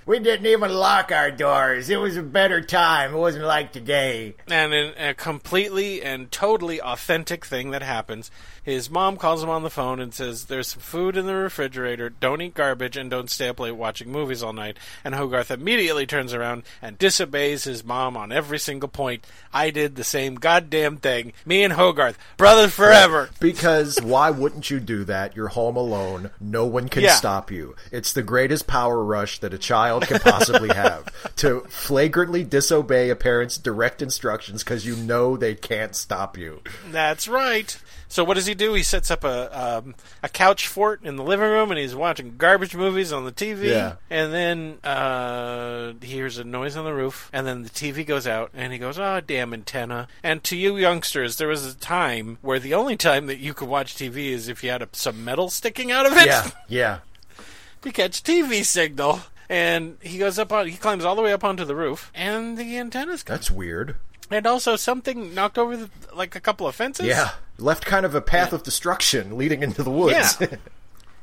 We 0.07 0.21
didn't 0.21 0.47
even 0.47 0.73
lock 0.73 1.11
our 1.11 1.33
doors. 1.33 1.91
It 1.91 1.97
was 2.01 2.17
a 2.17 2.23
better 2.23 2.61
time. 2.61 3.13
It 3.13 3.19
wasn't 3.19 3.45
like 3.45 3.73
today. 3.73 4.37
And 4.49 4.73
in 4.73 4.95
a 4.97 5.15
completely 5.15 6.01
and 6.01 6.31
totally 6.31 6.81
authentic 6.81 7.45
thing 7.45 7.73
that 7.73 7.83
happens, 7.83 8.31
his 8.63 8.89
mom 8.89 9.17
calls 9.17 9.43
him 9.43 9.51
on 9.51 9.65
the 9.65 9.71
phone 9.71 9.99
and 9.99 10.15
says, 10.15 10.45
There's 10.45 10.69
some 10.69 10.81
food 10.81 11.17
in 11.17 11.27
the 11.27 11.35
refrigerator. 11.35 12.09
Don't 12.09 12.41
eat 12.41 12.55
garbage 12.55 12.97
and 12.97 13.11
don't 13.11 13.29
stay 13.31 13.49
up 13.49 13.59
late 13.59 13.73
watching 13.73 14.11
movies 14.13 14.45
all 14.45 14.53
night. 14.53 14.77
And 15.03 15.13
Hogarth 15.15 15.51
immediately 15.51 16.07
turns 16.07 16.33
around 16.33 16.63
and 16.81 16.97
disobeys 16.99 17.65
his 17.65 17.85
mom 17.85 18.17
on 18.17 18.31
every 18.31 18.61
single 18.61 18.89
point. 18.89 19.25
I 19.53 19.71
did 19.71 19.97
the 19.97 20.05
same 20.05 20.37
goddamn 20.37 20.99
thing. 20.99 21.33
Me 21.45 21.65
and 21.65 21.73
Hogarth, 21.73 22.17
brothers 22.37 22.73
forever. 22.73 23.31
Because 23.41 24.01
why 24.03 24.31
wouldn't 24.31 24.71
you 24.71 24.79
do 24.81 25.03
that? 25.05 25.35
You're 25.37 25.49
home 25.49 25.77
alone. 25.77 26.31
No 26.41 26.65
one 26.67 26.89
can 26.89 27.03
Yeah. 27.03 27.15
stop 27.15 27.51
you. 27.51 27.75
It's 27.93 28.13
the 28.13 28.23
greatest 28.23 28.67
power 28.67 29.03
rush 29.03 29.39
that 29.41 29.55
a 29.55 29.59
child 29.59 29.96
can 30.01 30.21
possibly 30.21 30.69
have 30.75 31.05
to 31.37 31.61
flagrantly 31.69 32.45
disobey 32.45 33.11
a 33.11 33.17
parent's 33.17 33.59
direct 33.59 34.03
instructions 34.03 34.63
because 34.63 34.87
you 34.87 34.97
know 34.97 35.37
they 35.37 35.55
can't 35.55 35.95
stop 35.95 36.37
you. 36.37 36.61
That's 36.91 37.29
right. 37.29 37.77
So 38.09 38.23
what 38.25 38.35
does 38.35 38.47
he 38.47 38.55
do? 38.55 38.73
He 38.75 38.83
sets 38.83 39.11
up 39.11 39.25
a 39.25 39.79
um, 39.79 39.95
a 40.23 40.29
couch 40.29 40.69
fort 40.69 41.03
in 41.03 41.17
the 41.17 41.25
living 41.25 41.49
room, 41.49 41.71
and 41.71 41.79
he's 41.79 41.95
watching 41.95 42.37
garbage 42.37 42.75
movies 42.75 43.13
on 43.13 43.25
the 43.25 43.33
TV. 43.33 43.65
Yeah. 43.65 43.97
And 44.09 44.33
then 44.33 44.79
uh, 44.85 45.95
he 46.01 46.13
hears 46.13 46.39
a 46.39 46.45
noise 46.45 46.77
on 46.77 46.85
the 46.85 46.95
roof, 46.95 47.29
and 47.33 47.47
then 47.47 47.63
the 47.65 47.69
TV 47.69 48.07
goes 48.07 48.27
out, 48.27 48.51
and 48.55 48.73
he 48.73 48.79
goes, 48.79 48.99
"Oh, 48.99 49.21
damn 49.21 49.53
antenna!" 49.53 50.07
And 50.23 50.43
to 50.45 50.57
you 50.57 50.77
youngsters, 50.77 51.37
there 51.37 51.49
was 51.49 51.67
a 51.67 51.75
time 51.75 52.39
where 52.43 52.61
the 52.61 52.75
only 52.75 52.97
time 52.97 53.27
that 53.27 53.39
you 53.39 53.55
could 53.55 53.69
watch 53.69 53.97
TV 53.97 54.31
is 54.31 54.49
if 54.49 54.63
you 54.63 54.71
had 54.71 54.83
a, 54.83 54.89
some 54.93 55.25
metal 55.25 55.51
sticking 55.51 55.91
out 55.91 56.07
of 56.07 56.13
it 56.17 56.27
Yeah, 56.27 56.51
yeah. 56.69 56.99
to 57.83 57.91
catch 57.91 58.23
TV 58.23 58.65
signal. 58.65 59.21
And 59.49 59.97
he 60.01 60.19
goes 60.19 60.39
up 60.39 60.53
on, 60.53 60.67
he 60.67 60.77
climbs 60.77 61.05
all 61.05 61.15
the 61.15 61.23
way 61.23 61.33
up 61.33 61.45
onto 61.45 61.65
the 61.65 61.77
roof, 61.77 62.11
and 62.15 62.59
the 62.59 62.79
antenna's 62.79 63.23
gone. 63.23 63.37
That's 63.37 63.51
weird. 63.51 63.97
And 64.31 64.47
also 64.47 64.77
something 64.77 65.35
knocked 65.35 65.57
over 65.57 65.77
the, 65.77 65.91
like 66.15 66.35
a 66.35 66.41
couple 66.41 66.67
of 66.67 66.75
fences. 66.75 67.07
Yeah. 67.07 67.31
Left 67.59 67.87
kind 67.87 68.05
of 68.05 68.15
a 68.15 68.21
path 68.21 68.53
of 68.53 68.63
destruction 68.63 69.39
leading 69.39 69.63
into 69.63 69.83
the 69.83 69.91
woods. 69.91 70.37
Yeah. 70.41 70.49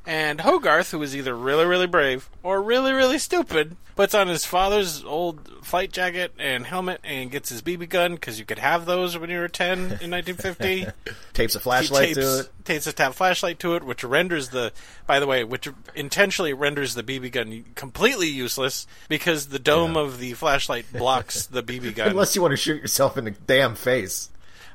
And 0.06 0.42
Hogarth, 0.42 0.92
who 0.92 1.02
is 1.02 1.16
either 1.16 1.36
really, 1.36 1.66
really 1.66 1.88
brave 1.88 2.30
or 2.42 2.62
really, 2.62 2.92
really 2.92 3.18
stupid, 3.18 3.78
puts 3.96 4.14
on 4.14 4.28
his 4.28 4.44
father's 4.44 5.04
old 5.04 5.50
flight 5.64 5.92
jacket 5.92 6.34
and 6.38 6.66
helmet 6.66 7.00
and 7.04 7.32
gets 7.32 7.50
his 7.50 7.62
BB 7.62 7.88
gun 7.90 8.16
because 8.16 8.38
you 8.38 8.46
could 8.46 8.60
have 8.60 8.86
those 8.86 9.18
when 9.18 9.30
you 9.30 9.40
were 9.40 9.48
10 9.48 9.78
in 9.80 10.12
1950. 10.12 10.88
Tapes 11.34 11.56
a 11.56 11.60
flashlight 11.60 12.16
tapes, 12.16 12.20
to 12.20 12.40
it. 12.42 12.50
tapes 12.66 12.88
a 12.88 12.94
tap 12.94 13.14
flashlight 13.14 13.60
to 13.60 13.76
it, 13.76 13.84
which 13.84 14.04
renders 14.04 14.50
the, 14.50 14.74
by 15.08 15.20
the 15.20 15.28
way, 15.28 15.44
which 15.44 15.70
intentionally 15.96 16.54
renders 16.54 16.96
the 16.96 17.04
BB 17.04 17.32
gun 17.32 17.66
completely 17.76 18.28
useless 18.28 18.86
because 19.08 19.48
the 19.48 19.60
dome 19.60 19.96
of 19.96 20.20
the 20.20 20.34
flashlight 20.34 20.86
blocks 20.92 21.46
the 21.46 21.64
BB 21.64 21.96
gun. 21.96 22.10
Unless 22.10 22.36
you 22.36 22.42
want 22.42 22.52
to 22.52 22.58
shoot 22.58 22.82
yourself 22.82 23.18
in 23.18 23.26
the 23.26 23.32
damn 23.32 23.76
face. 23.76 24.30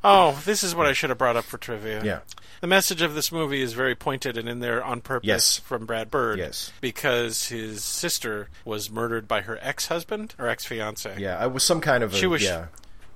Oh, 0.04 0.40
this 0.44 0.62
is 0.62 0.74
what 0.74 0.86
I 0.86 0.92
should 0.92 1.10
have 1.10 1.18
brought 1.18 1.36
up 1.36 1.44
for 1.44 1.58
trivia. 1.58 2.02
Yeah. 2.04 2.20
The 2.60 2.66
message 2.66 3.02
of 3.02 3.14
this 3.14 3.30
movie 3.30 3.62
is 3.62 3.72
very 3.72 3.94
pointed 3.94 4.36
and 4.36 4.48
in 4.48 4.60
there 4.60 4.82
on 4.82 5.00
purpose 5.00 5.26
Yes. 5.26 5.58
from 5.58 5.86
Brad 5.86 6.10
Bird. 6.10 6.38
Yes. 6.38 6.72
Because 6.80 7.48
his 7.48 7.84
sister 7.84 8.48
was 8.64 8.90
murdered 8.90 9.28
by 9.28 9.42
her 9.42 9.58
ex 9.62 9.86
husband 9.88 10.34
or 10.38 10.48
ex 10.48 10.64
fiance. 10.64 11.14
Yeah, 11.18 11.44
it 11.44 11.52
was 11.52 11.62
some 11.62 11.80
kind 11.80 12.02
of 12.02 12.14
a 12.14 12.16
She 12.16 12.26
was- 12.26 12.42
yeah. 12.42 12.66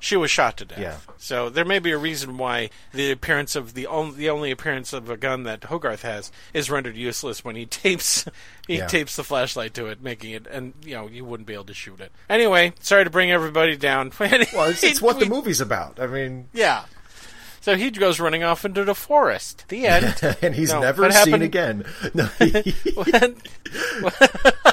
She 0.05 0.17
was 0.17 0.33
shot 0.33 0.57
to 0.57 0.65
death. 0.65 0.79
Yeah. 0.81 0.97
So 1.19 1.49
there 1.49 1.65
may 1.65 1.79
be 1.79 1.93
a 1.93 1.97
reason 1.97 2.37
why 2.37 2.71
the 2.93 3.13
appearance 3.13 3.55
of 3.55 3.75
the 3.75 3.87
only 3.87 4.17
the 4.17 4.31
only 4.31 4.51
appearance 4.51 4.93
of 4.93 5.09
a 5.09 5.17
gun 5.17 5.45
that 5.45 5.63
Hogarth 5.63 6.03
has 6.03 6.33
is 6.53 6.69
rendered 6.69 6.97
useless 6.97 7.45
when 7.45 7.55
he 7.55 7.67
tapes 7.83 8.25
he 8.67 8.79
Yeah. 8.79 8.89
tapes 8.89 9.15
the 9.15 9.23
flashlight 9.23 9.75
to 9.75 9.87
it, 9.87 10.03
making 10.03 10.33
it 10.33 10.49
and 10.51 10.73
you 10.85 10.95
know, 10.97 11.07
you 11.07 11.25
wouldn't 11.25 11.47
be 11.47 11.55
able 11.55 11.67
to 11.67 11.75
shoot 11.75 12.01
it. 12.01 12.11
Anyway, 12.29 12.73
sorry 12.81 13.05
to 13.05 13.11
bring 13.11 13.31
everybody 13.31 13.77
down. 13.77 14.11
Well, 14.21 14.71
it's, 14.71 14.83
it's 14.83 15.01
what 15.01 15.21
the 15.21 15.27
movie's 15.27 15.61
about. 15.61 16.01
I 16.01 16.09
mean, 16.09 16.49
Yeah. 16.53 16.85
So 17.61 17.77
he 17.77 17.93
goes 17.93 18.19
running 18.19 18.43
off 18.43 18.65
into 18.65 18.85
the 18.85 18.97
forest. 18.97 19.67
The 19.69 19.87
end. 19.87 20.37
and 20.43 20.53
he's 20.53 20.73
No, 20.73 20.81
never 20.81 21.09
seen 21.13 21.31
happened- 21.33 21.43
again. 21.45 21.85
No, 22.13 22.25
he, 22.41 22.73
What? 24.01 24.72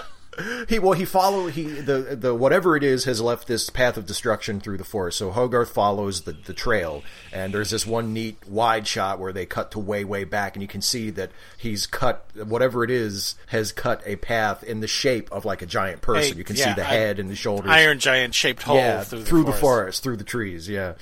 He 0.67 0.79
well 0.79 0.93
he 0.93 1.05
follow 1.05 1.47
he 1.47 1.63
the 1.63 2.15
the 2.15 2.35
whatever 2.35 2.75
it 2.75 2.83
is 2.83 3.05
has 3.05 3.21
left 3.21 3.47
this 3.47 3.69
path 3.69 3.97
of 3.97 4.05
destruction 4.05 4.59
through 4.59 4.77
the 4.77 4.83
forest. 4.83 5.17
So 5.17 5.31
Hogarth 5.31 5.71
follows 5.71 6.21
the 6.21 6.33
the 6.33 6.53
trail, 6.53 7.03
and 7.31 7.53
there's 7.53 7.71
this 7.71 7.85
one 7.85 8.13
neat 8.13 8.37
wide 8.47 8.87
shot 8.87 9.19
where 9.19 9.33
they 9.33 9.45
cut 9.45 9.71
to 9.71 9.79
way 9.79 10.03
way 10.03 10.23
back, 10.23 10.55
and 10.55 10.61
you 10.61 10.67
can 10.67 10.81
see 10.81 11.09
that 11.11 11.31
he's 11.57 11.85
cut 11.85 12.25
whatever 12.35 12.83
it 12.83 12.91
is 12.91 13.35
has 13.47 13.71
cut 13.71 14.01
a 14.05 14.15
path 14.17 14.63
in 14.63 14.79
the 14.79 14.87
shape 14.87 15.31
of 15.31 15.45
like 15.45 15.61
a 15.61 15.65
giant 15.65 16.01
person. 16.01 16.37
You 16.37 16.43
can 16.43 16.55
yeah, 16.55 16.69
see 16.69 16.73
the 16.73 16.83
head 16.83 17.19
and 17.19 17.29
the 17.29 17.35
shoulders. 17.35 17.71
Iron 17.71 17.99
giant 17.99 18.33
shaped 18.35 18.63
hole 18.63 18.77
yeah, 18.77 19.03
through, 19.03 19.43
the, 19.43 19.53
forest. 19.53 20.03
through 20.03 20.17
the 20.17 20.23
trees. 20.23 20.69
Yeah, 20.69 20.93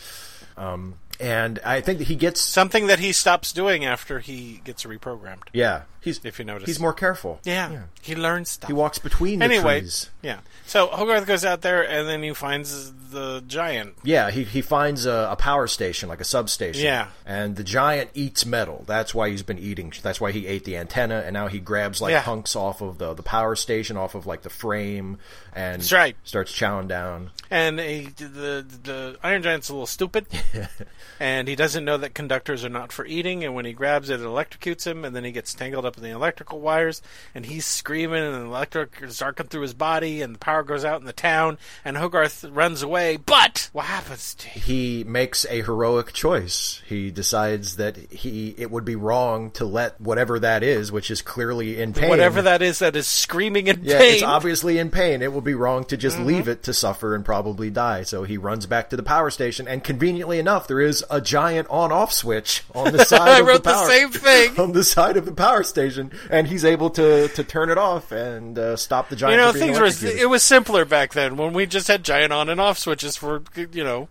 um, 0.58 0.96
and 1.20 1.60
I 1.66 1.82
think 1.82 2.00
that 2.00 2.08
he 2.08 2.16
gets 2.16 2.42
Something 2.42 2.88
that 2.88 3.00
he 3.00 3.12
stops 3.12 3.52
doing 3.54 3.86
after 3.86 4.20
he 4.20 4.62
gets 4.64 4.84
reprogrammed. 4.84 5.48
Yeah, 5.54 5.84
He's 6.08 6.26
if 6.26 6.40
you 6.40 6.46
notice. 6.46 6.66
He's 6.68 6.80
more 6.80 6.94
careful. 6.94 7.40
Yeah, 7.44 7.84
he 8.02 8.16
learns 8.16 8.50
stuff. 8.50 8.68
He 8.68 8.74
walks 8.74 8.98
between 9.00 9.40
the 9.40 9.46
anyway, 9.46 9.82
trees. 9.82 10.10
yeah. 10.22 10.40
So 10.66 10.88
Hogarth 10.88 11.26
goes 11.28 11.46
out 11.46 11.62
there, 11.62 11.82
and 11.88 12.08
then 12.08 12.24
he 12.24 12.34
finds 12.34 12.92
the 13.12 13.42
giant. 13.48 13.96
Yeah, 14.04 14.32
he 14.32 14.44
he 14.44 14.62
finds 14.62 15.06
a, 15.06 15.30
a 15.32 15.36
power 15.36 15.68
station, 15.68 16.10
like 16.10 16.20
a 16.22 16.26
substation. 16.26 16.84
Yeah. 16.84 17.08
and 17.26 17.56
the 17.56 17.64
giant 17.64 18.10
eats 18.14 18.46
metal. 18.46 18.84
That's 18.88 19.14
why 19.16 19.30
he's 19.30 19.44
been 19.44 19.60
eating. 19.60 19.94
That's 20.02 20.20
why 20.20 20.32
he 20.32 20.48
ate 20.48 20.64
the 20.66 20.78
antenna, 20.78 21.24
and 21.26 21.34
now 21.34 21.48
he 21.48 21.60
grabs 21.60 22.02
like 22.02 22.12
Yeah. 22.12 22.22
hunks 22.22 22.56
off 22.56 22.82
of 22.82 22.98
the 22.98 23.14
the 23.14 23.24
power 23.24 23.56
station, 23.56 23.98
off 23.98 24.16
of 24.16 24.26
like 24.26 24.42
the 24.42 24.50
frame, 24.50 25.18
and 25.54 25.82
That's 25.82 25.92
right. 25.92 26.16
starts 26.24 26.52
chowing 26.52 26.88
down. 26.88 27.32
And 27.50 27.80
he, 27.80 28.08
the 28.18 28.66
the 28.84 29.18
Iron 29.24 29.42
Giant's 29.44 29.70
a 29.70 29.74
little 29.74 29.88
stupid, 29.88 30.28
and 31.20 31.48
he 31.48 31.56
doesn't 31.56 31.84
know 31.86 31.98
that 31.98 32.14
conductors 32.14 32.64
are 32.66 32.70
not 32.70 32.92
for 32.92 33.06
eating. 33.06 33.44
And 33.44 33.56
when 33.56 33.66
he 33.66 33.74
grabs 33.74 34.10
it, 34.10 34.20
it 34.20 34.24
electrocutes 34.24 34.86
him, 34.86 35.06
and 35.06 35.16
then 35.16 35.24
he 35.24 35.32
gets 35.32 35.54
tangled 35.54 35.86
up 35.86 35.96
in 35.98 36.04
the 36.04 36.10
electrical 36.10 36.60
wires, 36.60 37.02
and 37.36 37.46
he's 37.46 37.66
screaming, 37.66 38.24
and 38.24 38.34
the 38.36 38.40
electric 38.46 39.00
is 39.02 39.22
arcing 39.22 39.48
through 39.48 39.62
his 39.62 39.74
body, 39.74 40.22
and 40.22 40.36
the 40.36 40.40
power 40.40 40.64
goes 40.64 40.86
out 40.86 41.00
in 41.00 41.06
the 41.06 41.14
town, 41.14 41.58
and 41.84 41.98
Hogarth 41.98 42.44
runs 42.46 42.82
away. 42.82 43.18
But 43.18 43.70
what 43.74 43.86
happens 43.86 44.34
to 44.36 44.48
him? 44.48 44.62
He 44.64 45.04
makes 45.04 45.46
a 45.50 45.62
heroic 45.62 46.14
choice. 46.14 46.82
He 46.88 47.12
decides 47.12 47.76
that 47.78 47.98
he 48.12 48.56
it 48.58 48.72
would 48.72 48.86
be 48.86 48.96
wrong 48.96 49.52
to 49.52 49.66
let 49.66 50.00
whatever 50.00 50.40
that 50.40 50.64
is, 50.64 50.92
which 50.92 51.10
is 51.12 51.22
clearly 51.22 51.82
in 51.82 51.94
pain. 51.94 52.10
Whatever 52.10 52.42
that 52.44 52.62
is 52.62 52.80
that 52.80 52.96
is 52.96 53.08
screaming 53.08 53.68
in 53.68 53.82
Yeah, 53.84 53.98
pain. 53.98 54.14
it's 54.16 54.24
obviously 54.24 54.78
in 54.78 54.90
pain. 54.90 55.22
It 55.22 55.34
would 55.34 55.44
be 55.44 55.54
wrong 55.56 55.84
to 55.86 55.98
just 55.98 56.18
Mm-hmm. 56.18 56.26
leave 56.26 56.48
it 56.48 56.64
to 56.64 56.74
suffer 56.74 57.14
and 57.16 57.24
probably 57.26 57.70
die. 57.70 58.04
So 58.04 58.24
he 58.24 58.38
runs 58.38 58.66
back 58.66 58.90
to 58.90 58.96
the 58.98 59.04
power 59.04 59.30
station, 59.30 59.68
and 59.68 59.84
conveniently 59.84 60.40
enough, 60.40 60.68
there 60.68 60.80
is 60.82 61.04
a 61.12 61.20
giant 61.22 61.68
on-off 61.70 62.12
switch 62.14 62.64
on 62.74 62.92
the 62.94 63.04
side 63.06 63.28
I 63.28 63.40
of 63.42 63.46
wrote 63.48 63.64
the 63.64 63.72
the 63.72 63.86
same 63.88 64.10
thing. 64.12 64.60
on 64.60 64.72
the 64.72 64.84
side 64.84 65.18
of 65.18 65.26
the 65.26 65.32
power 65.32 65.64
station, 65.64 65.77
and 65.78 66.48
he's 66.48 66.66
able 66.66 66.90
to 66.92 67.28
to 67.30 67.44
turn 67.44 67.70
it 67.70 67.78
off 67.78 68.12
and 68.12 68.58
uh, 68.58 68.76
stop 68.76 69.10
the 69.10 69.16
giant. 69.16 69.32
You 69.32 69.46
know, 69.46 69.52
things 69.54 69.80
were 69.80 70.08
it 70.08 70.30
was 70.30 70.44
simpler 70.44 70.86
back 70.86 71.14
then 71.14 71.38
when 71.38 71.54
we 71.54 71.66
just 71.66 71.88
had 71.88 72.04
giant 72.04 72.34
on 72.34 72.50
and 72.50 72.60
off 72.60 72.78
switches 72.78 73.16
for 73.16 73.44
you 73.72 73.84
know 73.84 74.08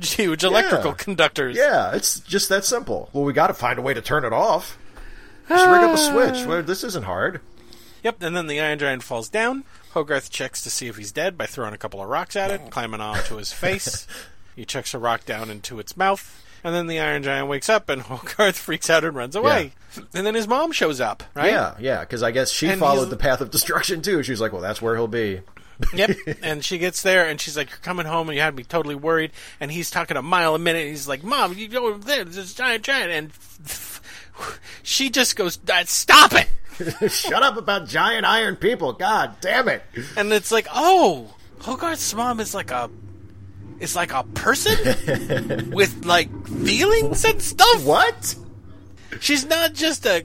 huge 0.00 0.44
electrical 0.44 0.92
conductors. 0.92 1.56
Yeah, 1.56 1.94
it's 1.94 2.20
just 2.20 2.48
that 2.50 2.64
simple. 2.64 3.10
Well, 3.12 3.24
we 3.24 3.32
got 3.32 3.48
to 3.48 3.54
find 3.54 3.78
a 3.78 3.82
way 3.82 3.94
to 3.94 4.02
turn 4.02 4.24
it 4.24 4.32
off. 4.32 4.78
Just 5.48 5.66
rig 5.66 5.80
up 5.82 5.94
a 5.94 5.98
switch. 5.98 6.44
Well, 6.46 6.62
this 6.62 6.82
isn't 6.84 7.04
hard. 7.04 7.40
Yep, 8.02 8.22
and 8.22 8.36
then 8.36 8.46
the 8.46 8.60
Iron 8.60 8.78
Giant 8.78 9.02
falls 9.02 9.28
down. 9.28 9.64
Hogarth 9.92 10.30
checks 10.30 10.62
to 10.62 10.70
see 10.70 10.88
if 10.88 10.96
he's 10.96 11.12
dead 11.12 11.38
by 11.38 11.46
throwing 11.46 11.72
a 11.74 11.78
couple 11.78 12.02
of 12.02 12.08
rocks 12.08 12.36
at 12.36 12.50
it, 12.50 12.70
climbing 12.70 13.00
onto 13.00 13.36
his 13.36 13.52
face. 13.52 14.06
he 14.54 14.64
chucks 14.64 14.92
a 14.94 14.98
rock 14.98 15.24
down 15.24 15.50
into 15.50 15.78
its 15.80 15.96
mouth, 15.96 16.44
and 16.62 16.74
then 16.74 16.86
the 16.86 17.00
Iron 17.00 17.22
Giant 17.22 17.48
wakes 17.48 17.68
up, 17.68 17.88
and 17.88 18.02
Hogarth 18.08 18.56
freaks 18.56 18.90
out 18.90 19.04
and 19.04 19.16
runs 19.16 19.34
away. 19.34 19.72
And 20.14 20.26
then 20.26 20.34
his 20.34 20.46
mom 20.48 20.72
shows 20.72 21.00
up, 21.00 21.22
right? 21.34 21.50
Yeah, 21.50 21.74
yeah, 21.78 22.00
because 22.00 22.22
I 22.22 22.30
guess 22.30 22.50
she 22.50 22.68
And 22.68 22.78
followed 22.80 23.00
he's- 23.04 23.10
the 23.10 23.16
path 23.16 23.40
of 23.40 23.50
destruction 23.50 24.02
too. 24.02 24.22
She's 24.22 24.40
like, 24.40 24.52
"Well, 24.52 24.62
that's 24.62 24.80
where 24.82 24.94
he'll 24.96 25.06
be." 25.08 25.40
Yep. 25.94 26.16
And 26.42 26.64
she 26.64 26.78
gets 26.78 27.02
there, 27.02 27.26
and 27.28 27.38
she's 27.40 27.56
like, 27.56 27.68
"You're 27.70 27.78
coming 27.78 28.06
home, 28.06 28.28
and 28.28 28.36
you 28.36 28.42
had 28.42 28.54
me 28.56 28.62
totally 28.64 28.94
worried." 28.94 29.30
And 29.60 29.70
he's 29.70 29.90
talking 29.90 30.16
a 30.16 30.22
mile 30.22 30.54
a 30.54 30.58
minute. 30.58 30.80
And 30.80 30.88
he's 30.90 31.06
like, 31.08 31.22
"Mom, 31.22 31.52
you 31.56 31.68
go 31.68 31.86
over 31.88 31.98
there. 31.98 32.24
There's 32.24 32.36
this 32.36 32.54
giant 32.54 32.82
giant." 32.84 33.10
And 33.12 33.30
she 34.82 35.10
just 35.10 35.36
goes, 35.36 35.58
"Uh, 35.70 35.84
"Stop 35.84 36.32
it!" 36.34 36.48
Shut 37.10 37.42
up 37.42 37.56
about 37.56 37.88
giant 37.88 38.24
iron 38.26 38.56
people. 38.56 38.92
God 38.92 39.36
damn 39.40 39.68
it. 39.68 39.82
And 40.16 40.32
it's 40.32 40.50
like, 40.52 40.66
"Oh, 40.74 41.34
Hogarth's 41.60 42.14
mom 42.14 42.40
is 42.40 42.54
like 42.54 42.70
a." 42.70 42.90
Is 43.78 43.94
like 43.94 44.10
a 44.14 44.22
person 44.24 45.70
with 45.72 46.06
like 46.06 46.30
feelings 46.48 47.22
and 47.26 47.42
stuff. 47.42 47.84
What? 47.84 48.34
She's 49.20 49.46
not 49.46 49.74
just 49.74 50.06
a, 50.06 50.24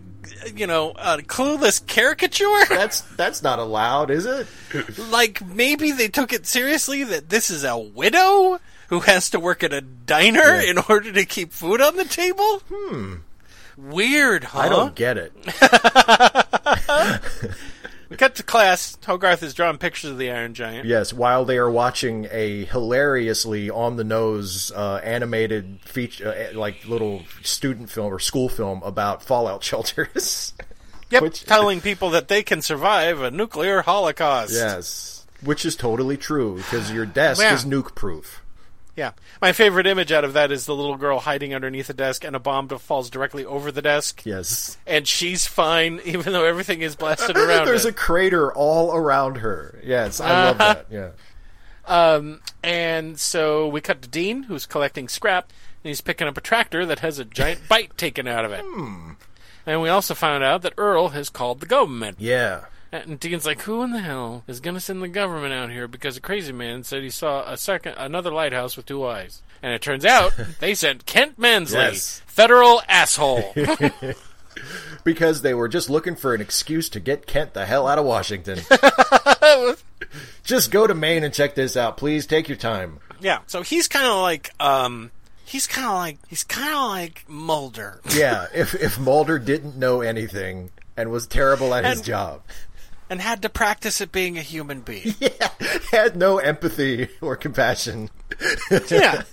you 0.56 0.68
know, 0.68 0.92
a 0.92 1.18
clueless 1.18 1.86
caricature. 1.86 2.66
That's 2.70 3.02
that's 3.02 3.44
not 3.44 3.60
allowed, 3.60 4.12
is 4.12 4.26
it? 4.26 4.48
like 5.10 5.46
maybe 5.46 5.92
they 5.92 6.08
took 6.08 6.34
it 6.34 6.46
seriously 6.46 7.04
that 7.04 7.30
this 7.30 7.50
is 7.50 7.64
a 7.64 7.78
widow 7.78 8.60
who 8.90 9.02
has 9.02 9.30
to 9.32 9.40
work 9.40 9.64
at 9.64 9.74
a 9.74 9.82
diner 9.82 10.56
in 10.56 10.78
order 10.90 11.12
to 11.12 11.26
keep 11.26 11.52
food 11.52 11.82
on 11.82 11.96
the 11.96 12.06
table. 12.06 12.62
Hmm. 12.70 13.16
Weird, 13.78 14.44
huh? 14.44 14.60
I 14.60 14.70
don't 14.70 14.96
get 14.96 15.18
it. 15.18 15.34
We 18.12 18.18
cut 18.18 18.36
to 18.36 18.44
class. 18.44 18.96
Hogarth 19.04 19.42
is 19.42 19.54
drawing 19.56 19.78
pictures 19.80 20.12
of 20.12 20.18
the 20.20 20.30
Iron 20.30 20.54
Giant. 20.54 20.86
Yes, 20.88 21.12
while 21.14 21.46
they 21.46 21.58
are 21.58 21.72
watching 21.72 22.28
a 22.30 22.66
hilariously 22.66 23.70
on 23.72 23.96
the 23.96 24.04
nose 24.04 24.72
uh, 24.76 25.00
animated 25.04 25.80
feature, 25.86 26.50
uh, 26.52 26.56
like 26.58 26.86
little 26.88 27.24
student 27.42 27.90
film 27.90 28.14
or 28.14 28.20
school 28.20 28.50
film 28.50 28.84
about 28.84 29.24
fallout 29.24 29.64
shelters. 29.64 30.54
Yep, 31.10 31.22
Which- 31.24 31.44
telling 31.46 31.82
people 31.82 32.12
that 32.12 32.28
they 32.28 32.44
can 32.44 32.62
survive 32.62 33.22
a 33.22 33.32
nuclear 33.32 33.82
holocaust. 33.82 34.54
yes, 34.54 35.26
which 35.42 35.66
is 35.66 35.76
totally 35.76 36.18
true 36.18 36.58
because 36.58 36.92
your 36.92 37.06
desk 37.06 37.42
Yeah. 37.42 37.54
is 37.54 37.66
nuke 37.66 37.96
proof. 37.96 38.44
Yeah. 38.96 39.12
My 39.42 39.54
favorite 39.54 39.88
image 39.88 40.12
out 40.12 40.26
of 40.26 40.34
that 40.34 40.52
is 40.52 40.66
the 40.66 40.76
little 40.76 40.98
girl 40.98 41.20
hiding 41.20 41.54
underneath 41.56 41.90
a 41.90 41.94
desk 41.94 42.24
and 42.26 42.36
a 42.36 42.40
bomb 42.40 42.68
falls 42.68 43.10
directly 43.10 43.46
over 43.46 43.72
the 43.72 43.82
desk. 43.82 44.26
Yes. 44.26 44.78
And 44.86 45.08
she's 45.08 45.48
fine, 45.48 46.02
even 46.06 46.34
though 46.34 46.44
everything 46.46 46.82
is 46.82 46.96
blasted 46.96 47.38
around 47.38 47.66
There's 47.68 47.86
it. 47.86 47.90
a 47.90 47.94
crater 47.94 48.52
all 48.54 48.94
around 48.94 49.36
her. 49.38 49.80
Yes, 49.84 50.20
I 50.20 50.30
love 50.46 50.60
Uh-huh. 50.62 50.74
that. 50.74 50.86
Yeah. 50.92 51.10
Um, 51.88 52.42
and 52.64 53.20
so 53.20 53.68
we 53.68 53.82
cut 53.82 54.02
to 54.02 54.08
Dean, 54.10 54.44
who's 54.44 54.66
collecting 54.66 55.08
scrap, 55.08 55.50
and 55.84 55.90
he's 55.90 56.02
picking 56.02 56.28
up 56.28 56.38
a 56.38 56.42
tractor 56.42 56.86
that 56.86 57.00
has 57.00 57.18
a 57.18 57.26
giant 57.26 57.62
bite 57.70 57.98
taken 57.98 58.28
out 58.28 58.46
of 58.46 58.52
it. 58.52 58.64
And 59.66 59.82
we 59.82 59.90
also 59.90 60.14
found 60.14 60.44
out 60.44 60.62
that 60.64 60.74
Earl 60.78 61.10
has 61.10 61.30
called 61.30 61.60
the 61.60 61.66
government. 61.66 62.18
Yeah. 62.20 62.66
And 62.92 63.20
Dean's 63.20 63.46
like, 63.46 63.62
"Who 63.62 63.82
in 63.84 63.92
the 63.92 64.00
hell 64.02 64.44
is 64.48 64.60
going 64.60 64.74
to 64.74 64.82
send 64.82 65.02
the 65.02 65.08
government 65.08 65.54
out 65.54 65.72
here?" 65.72 65.88
Because 65.88 66.18
a 66.18 66.22
crazy 66.22 66.52
man 66.52 66.84
said 66.84 67.04
he 67.04 67.10
saw 67.10 67.50
a 67.50 67.56
second, 67.58 67.96
another 67.98 68.32
lighthouse 68.32 68.76
with 68.76 68.86
two 68.86 69.06
eyes. 69.06 69.42
And 69.64 69.74
it 69.74 69.82
turns 69.82 70.04
out 70.06 70.34
they 70.60 70.74
sent 70.76 71.06
Kent 71.06 71.40
Mansley, 71.40 71.80
Yes. 71.80 72.22
federal 72.28 72.82
asshole. 72.88 73.54
Because 75.04 75.42
they 75.42 75.54
were 75.54 75.70
just 75.70 75.90
looking 75.90 76.16
for 76.16 76.36
an 76.36 76.42
excuse 76.42 76.90
to 76.90 77.00
get 77.00 77.26
Kent 77.26 77.54
the 77.54 77.66
hell 77.66 77.88
out 77.88 77.98
of 77.98 78.06
Washington. 78.06 78.60
just 80.44 80.72
go 80.72 80.86
to 80.86 80.94
Maine 80.94 81.24
and 81.24 81.34
check 81.34 81.56
this 81.56 81.76
out. 81.78 81.98
Please 81.98 82.26
take 82.28 82.48
your 82.48 82.58
time. 82.58 83.00
yeah. 83.20 83.40
So 83.48 83.62
he's 83.64 83.88
kind 83.88 84.06
of 84.06 84.22
like, 84.22 84.52
um, 84.60 85.10
he's 85.46 85.68
kind 85.68 85.88
of 85.88 85.94
like, 85.94 86.18
he's 86.28 86.44
kind 86.44 86.72
of 86.74 86.90
like 86.90 87.24
Mulder. 87.28 88.02
Yeah, 88.14 88.48
if 88.54 88.76
if 88.76 89.00
Mulder 89.00 89.40
didn't 89.40 89.78
know 89.78 90.02
anything 90.02 90.70
and 90.98 91.10
was 91.12 91.26
terrible 91.28 91.74
at 91.74 91.86
his 91.86 92.02
job, 92.02 92.42
and 93.12 93.20
had 93.20 93.42
to 93.42 93.50
practice 93.50 94.00
at 94.00 94.14
being 94.14 94.38
a 94.38 94.42
human 94.42 94.80
being. 94.80 95.14
Yeah, 95.22 95.50
had 95.92 96.16
no 96.16 96.38
empathy 96.40 97.10
or 97.20 97.36
compassion. 97.36 98.10
yeah. 98.90 99.24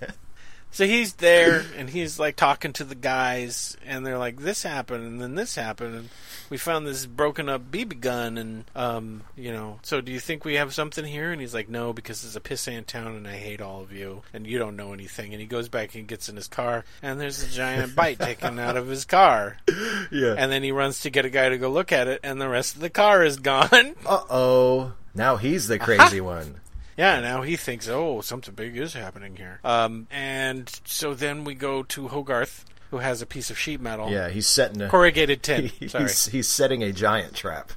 So 0.71 0.85
he's 0.85 1.15
there 1.15 1.65
and 1.77 1.89
he's 1.89 2.19
like 2.19 2.37
talking 2.37 2.73
to 2.75 2.85
the 2.85 2.95
guys, 2.97 3.77
and 3.87 4.05
they're 4.05 4.19
like, 4.19 4.41
"This 4.41 4.65
happened, 4.65 5.05
and 5.07 5.21
then 5.21 5.35
this 5.37 5.55
happened, 5.55 5.95
and 5.95 6.09
we 6.51 6.57
found 6.57 6.87
this 6.87 7.07
broken 7.07 7.49
up 7.49 7.71
BB 7.71 8.01
gun, 8.01 8.39
and 8.39 8.65
um, 8.75 9.23
you 9.37 9.53
know, 9.53 9.79
so 9.83 10.01
do 10.01 10.13
you 10.13 10.21
think 10.21 10.45
we 10.45 10.55
have 10.55 10.73
something 10.75 11.05
here?" 11.05 11.31
And 11.33 11.41
he's 11.41 11.55
like, 11.55 11.69
"No, 11.69 11.93
because 11.93 12.25
it's 12.25 12.37
a 12.37 12.41
pissant 12.41 12.87
town, 12.87 13.15
and 13.17 13.27
I 13.29 13.37
hate 13.37 13.61
all 13.61 13.81
of 13.83 13.93
you, 13.93 14.23
and 14.33 14.47
you 14.47 14.59
don't 14.59 14.77
know 14.77 14.93
anything." 14.93 15.33
And 15.33 15.41
he 15.41 15.47
goes 15.47 15.69
back 15.69 15.95
and 15.95 16.07
gets 16.07 16.29
in 16.29 16.37
his 16.37 16.49
car, 16.49 16.85
and 17.03 17.21
there's 17.21 17.43
a 17.43 17.49
giant 17.49 17.95
bite 17.95 18.19
taken 18.19 18.59
out 18.59 18.77
of 18.77 18.89
his 18.89 19.05
car, 19.05 19.57
Yeah. 20.11 20.35
and 20.39 20.51
then 20.53 20.63
he 20.63 20.73
runs 20.73 21.01
to 21.01 21.11
get 21.11 21.25
a 21.25 21.31
guy 21.31 21.49
to 21.49 21.59
go 21.59 21.71
look 21.71 21.93
at 21.93 22.09
it, 22.09 22.21
and 22.23 22.41
the 22.41 22.49
rest 22.49 22.75
of 22.75 22.81
the 22.81 22.91
car 22.91 23.25
is 23.25 23.37
gone. 23.37 23.95
Uh 24.07 24.21
oh. 24.31 24.93
Now 25.15 25.37
he's 25.37 25.67
the 25.69 25.79
crazy 25.79 26.21
one. 26.23 26.61
Yeah, 26.97 27.21
now 27.21 27.43
he 27.43 27.55
thinks, 27.57 27.89
oh, 27.89 28.21
something 28.23 28.55
big 28.55 28.77
is 28.77 28.93
happening 28.93 29.37
here. 29.37 29.61
Um, 29.63 30.09
and 30.11 30.69
so 30.85 31.15
then 31.15 31.45
we 31.45 31.55
go 31.55 31.85
to 31.85 32.09
Hogarth, 32.09 32.65
who 32.91 32.99
has 32.99 33.23
a 33.23 33.27
piece 33.27 33.51
of 33.51 33.59
sheet 33.59 33.81
metal, 33.81 34.11
Yeah, 34.11 34.29
he's 34.29 34.47
setting 34.47 34.81
a 34.83 34.89
corrugated 34.89 35.43
tin. 35.43 35.67
he- 35.81 35.89
Sorry. 35.89 36.05
he's 36.05 36.27
he's 36.27 36.49
setting 36.49 36.83
a 36.83 36.93
giant 36.93 37.35
trap. 37.35 37.73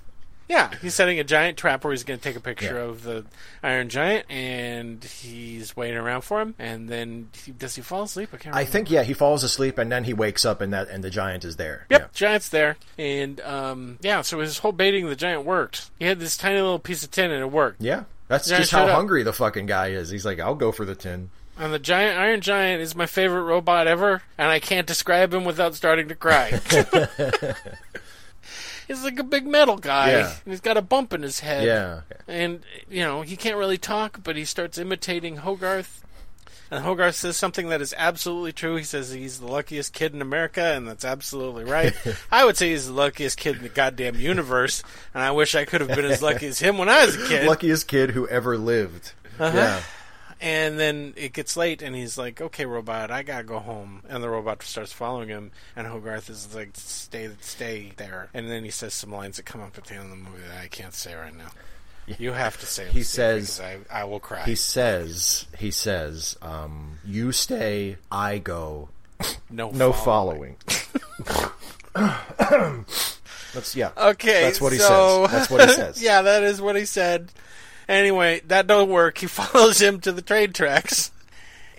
Yeah, 0.50 0.70
he's 0.82 0.94
setting 0.94 1.18
a 1.18 1.24
giant 1.24 1.58
trap 1.58 1.82
where 1.86 1.92
he's 1.94 2.04
going 2.04 2.20
to 2.20 2.24
take 2.24 2.36
a 2.36 2.42
picture 2.42 2.76
Yeah. 2.76 2.82
of 2.90 3.04
the 3.04 3.24
Iron 3.64 3.88
Giant, 3.88 4.26
and 4.30 5.02
he's 5.02 5.78
waiting 5.78 5.96
around 5.96 6.24
for 6.24 6.42
him. 6.42 6.56
And 6.60 6.90
then 6.90 7.30
he, 7.46 7.54
does 7.54 7.76
he 7.76 7.82
fall 7.82 8.04
asleep? 8.04 8.32
I 8.34 8.38
can't. 8.38 8.54
I 8.54 8.66
think 8.66 8.92
yeah, 8.92 9.04
he 9.04 9.14
falls 9.14 9.46
asleep 9.46 9.78
and 9.78 9.90
then 9.90 10.04
he 10.04 10.14
wakes 10.14 10.44
up 10.44 10.60
and 10.60 10.74
that 10.74 10.90
and 10.90 11.06
the 11.06 11.10
giant 11.10 11.46
is 11.46 11.56
there. 11.56 11.86
Yep, 11.90 12.14
giant's 12.14 12.50
there, 12.50 12.76
and 12.98 13.40
um, 13.42 13.98
yeah. 14.02 14.22
So 14.24 14.40
his 14.42 14.58
whole 14.58 14.74
baiting 14.74 15.08
the 15.08 15.16
giant 15.16 15.46
worked. 15.46 15.90
He 16.00 16.06
had 16.06 16.20
this 16.20 16.36
tiny 16.36 16.56
little 16.60 16.80
piece 16.80 17.02
of 17.04 17.12
tin, 17.12 17.32
and 17.32 17.42
it 17.42 17.52
worked. 17.52 17.82
Yeah. 17.82 17.92
Yeah. 17.92 18.04
That's 18.28 18.48
just 18.48 18.72
how 18.72 18.86
showed 18.86 18.90
up. 18.90 18.96
hungry 18.96 19.24
the 19.24 19.34
fucking 19.34 19.66
guy 19.68 19.88
is. 19.92 20.10
He's 20.10 20.26
like, 20.26 20.40
I'll 20.40 20.56
go 20.56 20.72
for 20.72 20.86
the 20.86 20.96
tin. 20.96 21.30
And 21.62 21.72
the 21.72 21.78
giant 21.80 22.18
Iron 22.18 22.42
Giant 22.42 22.82
is 22.82 22.96
my 22.96 23.06
favorite 23.06 23.44
robot 23.44 23.86
ever, 23.86 24.24
and 24.36 24.50
I 24.50 24.60
can't 24.60 24.88
describe 24.88 25.32
him 25.32 25.46
without 25.46 25.76
starting 25.76 26.08
to 26.08 26.16
cry. 26.16 26.50
he's 28.88 29.04
like 29.04 29.20
a 29.20 29.24
big 29.24 29.46
metal 29.46 29.78
guy, 29.78 30.10
Yeah. 30.12 30.34
and 30.44 30.52
he's 30.52 30.60
got 30.60 30.76
a 30.78 30.82
bump 30.82 31.14
in 31.14 31.22
his 31.22 31.42
head. 31.42 31.66
Yeah. 31.66 32.02
And 32.28 32.62
you 32.90 33.02
know 33.04 33.22
he 33.22 33.36
can't 33.38 33.58
really 33.58 33.78
talk, 33.78 34.24
but 34.24 34.36
he 34.36 34.44
starts 34.46 34.80
imitating 34.80 35.38
Hogarth. 35.38 36.00
And 36.72 36.84
Hogarth 36.84 37.16
says 37.16 37.36
something 37.38 37.68
that 37.70 37.82
is 37.82 37.94
absolutely 37.98 38.54
true. 38.54 38.78
He 38.78 38.84
says 38.84 39.12
he's 39.12 39.40
the 39.40 39.46
luckiest 39.46 39.94
kid 39.94 40.14
in 40.16 40.22
America, 40.22 40.64
and 40.64 40.88
that's 40.88 41.04
absolutely 41.06 41.66
right. 41.66 41.94
I 42.32 42.44
would 42.46 42.58
say 42.58 42.70
he's 42.72 42.88
the 42.88 42.94
luckiest 42.94 43.38
kid 43.38 43.58
in 43.58 43.62
the 43.64 43.70
goddamn 43.70 44.16
universe, 44.16 44.82
and 45.14 45.22
I 45.22 45.30
wish 45.32 45.54
I 45.54 45.66
could 45.66 45.82
have 45.82 45.90
been 45.90 46.06
as 46.06 46.22
lucky 46.24 46.48
as 46.48 46.58
him 46.60 46.78
when 46.80 46.90
I 46.90 47.06
was 47.06 47.16
a 47.22 47.28
kid. 47.28 47.46
Luckiest 47.46 47.88
kid 47.88 48.12
who 48.12 48.28
ever 48.28 48.58
lived. 48.58 49.12
Uh-huh. 49.38 49.56
Yeah. 49.58 49.82
And 50.42 50.80
then 50.80 51.14
it 51.18 51.34
gets 51.34 51.56
late, 51.56 51.84
and 51.84 51.96
he's 51.96 52.18
like, 52.18 52.42
"Okay, 52.42 52.66
robot, 52.66 53.12
I 53.12 53.22
gotta 53.22 53.44
go 53.44 53.60
home." 53.60 54.02
And 54.10 54.24
the 54.24 54.30
robot 54.30 54.64
starts 54.64 54.92
following 54.92 55.30
him, 55.30 55.52
and 55.76 55.86
Hogarth 55.86 56.30
is 56.32 56.56
like, 56.56 56.70
"Stay, 56.74 57.30
stay 57.42 57.92
there." 57.98 58.30
And 58.34 58.50
then 58.50 58.64
he 58.64 58.72
says 58.72 58.96
some 58.96 59.12
lines 59.12 59.38
that 59.38 59.46
come 59.46 59.62
up 59.62 59.78
at 59.78 59.86
the 59.86 59.94
end 59.94 60.06
of 60.06 60.10
the 60.10 60.16
movie 60.16 60.42
that 60.48 60.60
I 60.64 60.68
can't 60.68 60.96
say 60.96 61.14
right 61.14 61.36
now. 61.36 61.50
You 62.18 62.32
have 62.34 62.60
to 62.60 62.66
say. 62.66 62.88
He 62.90 63.04
says- 63.04 63.60
I, 63.62 63.78
"I 63.92 64.04
will 64.06 64.20
cry." 64.20 64.44
He 64.44 64.56
says, 64.56 65.46
he 65.60 65.70
says, 65.70 66.36
um, 66.42 66.98
you 67.06 67.32
stay, 67.32 67.98
I 68.12 68.40
go, 68.40 68.90
no, 69.52 69.70
no 69.70 69.94
following. 69.94 70.58
following. 70.66 71.52
That's, 73.54 73.76
yeah. 73.76 73.92
Okay, 73.98 74.42
That's 74.44 74.62
what 74.62 74.72
he 74.74 74.80
so- 74.80 75.28
says. 75.28 75.32
That's 75.32 75.50
what 75.52 75.70
he 75.70 75.76
says. 75.76 76.02
yeah, 76.02 76.22
that 76.22 76.44
is 76.44 76.62
what 76.62 76.76
he 76.76 76.86
said. 76.86 77.32
Anyway, 77.90 78.42
that 78.48 78.68
don't 78.68 78.90
work. 78.90 79.18
He 79.18 79.28
follows 79.28 79.82
him 79.82 80.00
to 80.02 80.12
the 80.12 80.22
train 80.22 80.54
tracks, 80.54 81.12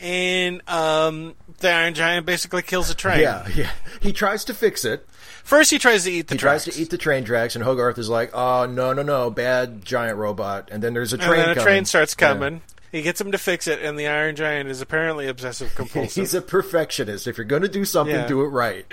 and 0.00 0.61
um, 0.68 1.34
the 1.61 1.70
Iron 1.70 1.94
Giant 1.94 2.26
basically 2.26 2.62
kills 2.62 2.88
the 2.88 2.94
train. 2.94 3.20
Yeah, 3.20 3.46
yeah. 3.55 3.70
He 4.00 4.12
tries 4.12 4.44
to 4.46 4.55
fix 4.55 4.84
it. 4.84 5.07
First, 5.44 5.70
he 5.70 5.78
tries 5.78 6.05
to 6.05 6.11
eat 6.12 6.28
the 6.28 6.34
He 6.34 6.38
tracks. 6.38 6.64
tries 6.64 6.76
to 6.76 6.82
eat 6.82 6.90
the 6.90 6.98
train 6.98 7.24
tracks, 7.24 7.57
and 7.57 7.64
Hogarth 7.64 7.98
is 7.98 8.09
like, 8.09 8.30
"Oh 8.34 8.66
no, 8.66 8.92
no, 8.92 9.03
no, 9.03 9.30
bad 9.30 9.84
giant 9.84 10.18
robot!" 10.18 10.68
And 10.70 10.82
then 10.82 10.94
there's 10.94 11.12
a 11.12 11.16
and 11.16 11.22
train. 11.24 11.40
then 11.40 11.48
a 11.50 11.55
coming. 11.55 11.64
train 11.64 11.84
starts 11.84 12.14
Yeah. 12.18 12.28
coming. 12.28 12.62
He 12.92 13.00
gets 13.03 13.20
him 13.20 13.32
to 13.32 13.38
fix 13.38 13.66
it, 13.66 13.80
and 13.80 13.98
the 13.98 14.07
Iron 14.07 14.36
Giant 14.36 14.68
is 14.68 14.80
apparently 14.82 15.26
obsessive 15.26 15.74
compulsive. 15.74 16.14
He's 16.20 16.34
a 16.34 16.42
perfectionist. 16.42 17.26
If 17.26 17.38
you're 17.38 17.44
going 17.46 17.62
to 17.62 17.68
do 17.68 17.84
something, 17.86 18.14
Yeah. 18.14 18.26
do 18.26 18.42
it 18.42 18.48
right. 18.48 18.84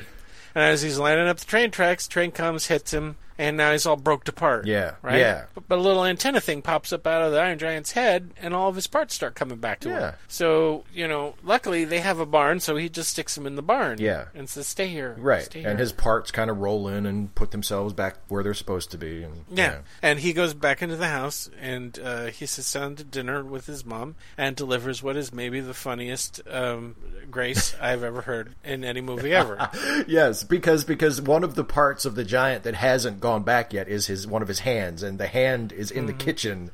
and 0.56 0.64
as 0.64 0.82
he's 0.82 0.98
lining 0.98 1.28
up 1.28 1.38
the 1.38 1.46
train 1.46 1.70
tracks, 1.70 2.08
train 2.08 2.32
comes, 2.32 2.68
hits 2.68 2.94
him, 2.94 3.18
and 3.40 3.58
now 3.58 3.72
he's 3.72 3.88
all 3.88 3.96
broke 3.96 4.28
apart. 4.28 4.68
Yeah, 4.68 4.96
right. 5.02 5.18
yeah. 5.18 5.46
But, 5.56 5.68
but 5.68 5.80
a 5.80 5.82
little 5.82 6.06
antenna 6.06 6.40
thing 6.42 6.62
pops 6.62 6.94
up 6.94 7.08
out 7.08 7.24
of 7.24 7.32
the 7.32 7.40
Iron 7.40 7.58
Giant's 7.58 7.94
head, 7.94 8.30
and 8.40 8.54
all 8.54 8.70
of 8.70 8.76
his 8.76 8.86
parts 8.86 9.16
start 9.16 9.34
coming 9.34 9.58
back 9.58 9.80
to 9.80 9.90
Yeah. 9.90 10.00
him. 10.12 10.16
So 10.28 10.84
you 10.94 11.08
know, 11.08 11.34
luckily 11.44 11.86
they 11.86 12.02
have 12.02 12.20
a 12.20 12.26
barn, 12.28 12.60
so 12.60 12.76
he 12.76 12.90
just 12.90 13.10
sticks 13.10 13.36
him 13.38 13.48
in 13.48 13.56
the 13.56 13.64
barn. 13.64 13.98
Yeah. 14.00 14.26
and 14.36 14.48
says, 14.48 14.68
"Stay 14.68 14.90
here." 14.90 15.16
Right, 15.18 15.44
Stay 15.46 15.64
and 15.64 15.80
his 15.80 15.92
parts 15.92 16.30
kind 16.30 16.50
of 16.52 16.60
roll 16.60 16.88
in 16.88 17.06
and 17.08 17.34
put 17.34 17.52
themselves 17.52 17.94
back 17.94 18.18
where 18.28 18.44
they're 18.44 18.54
supposed 18.54 18.92
to 18.92 18.98
be. 18.98 19.24
And, 19.24 19.46
Yeah. 19.50 19.80
And 20.04 20.20
he 20.20 20.34
goes 20.34 20.54
back 20.54 20.82
into 20.82 20.98
the 20.98 21.08
house 21.08 21.50
and 21.60 21.98
uh, 22.00 22.26
he 22.28 22.46
sits 22.46 22.72
down 22.74 22.96
to 22.98 23.04
dinner 23.04 23.44
with 23.44 23.66
his 23.66 23.86
mom 23.86 24.16
and 24.38 24.56
delivers 24.56 25.02
what 25.02 25.16
is 25.16 25.32
maybe 25.34 25.62
the 25.62 25.74
funniest 25.74 26.42
um, 26.50 26.96
grace 27.32 27.74
I've 27.82 28.04
ever 28.04 28.22
heard 28.22 28.56
in 28.64 28.84
any 28.84 29.02
movie 29.02 29.34
ever. 29.34 29.70
Yes, 30.08 30.44
because 30.44 30.84
because 30.84 31.22
one 31.22 31.44
of 31.44 31.56
the 31.56 31.64
parts 31.64 32.04
of 32.06 32.16
the 32.16 32.24
giant 32.24 32.64
that 32.64 32.74
hasn't 32.76 33.20
gone 33.20 33.29
back 33.38 33.72
yet 33.74 33.88
is 33.88 34.08
his 34.08 34.26
one 34.26 34.42
of 34.42 34.48
his 34.48 34.60
hands, 34.60 35.04
and 35.04 35.20
the 35.20 35.28
hand 35.28 35.72
is 35.72 35.92
in 35.92 36.06
the 36.08 36.14
Mm-hmm. 36.14 36.20
kitchen 36.22 36.72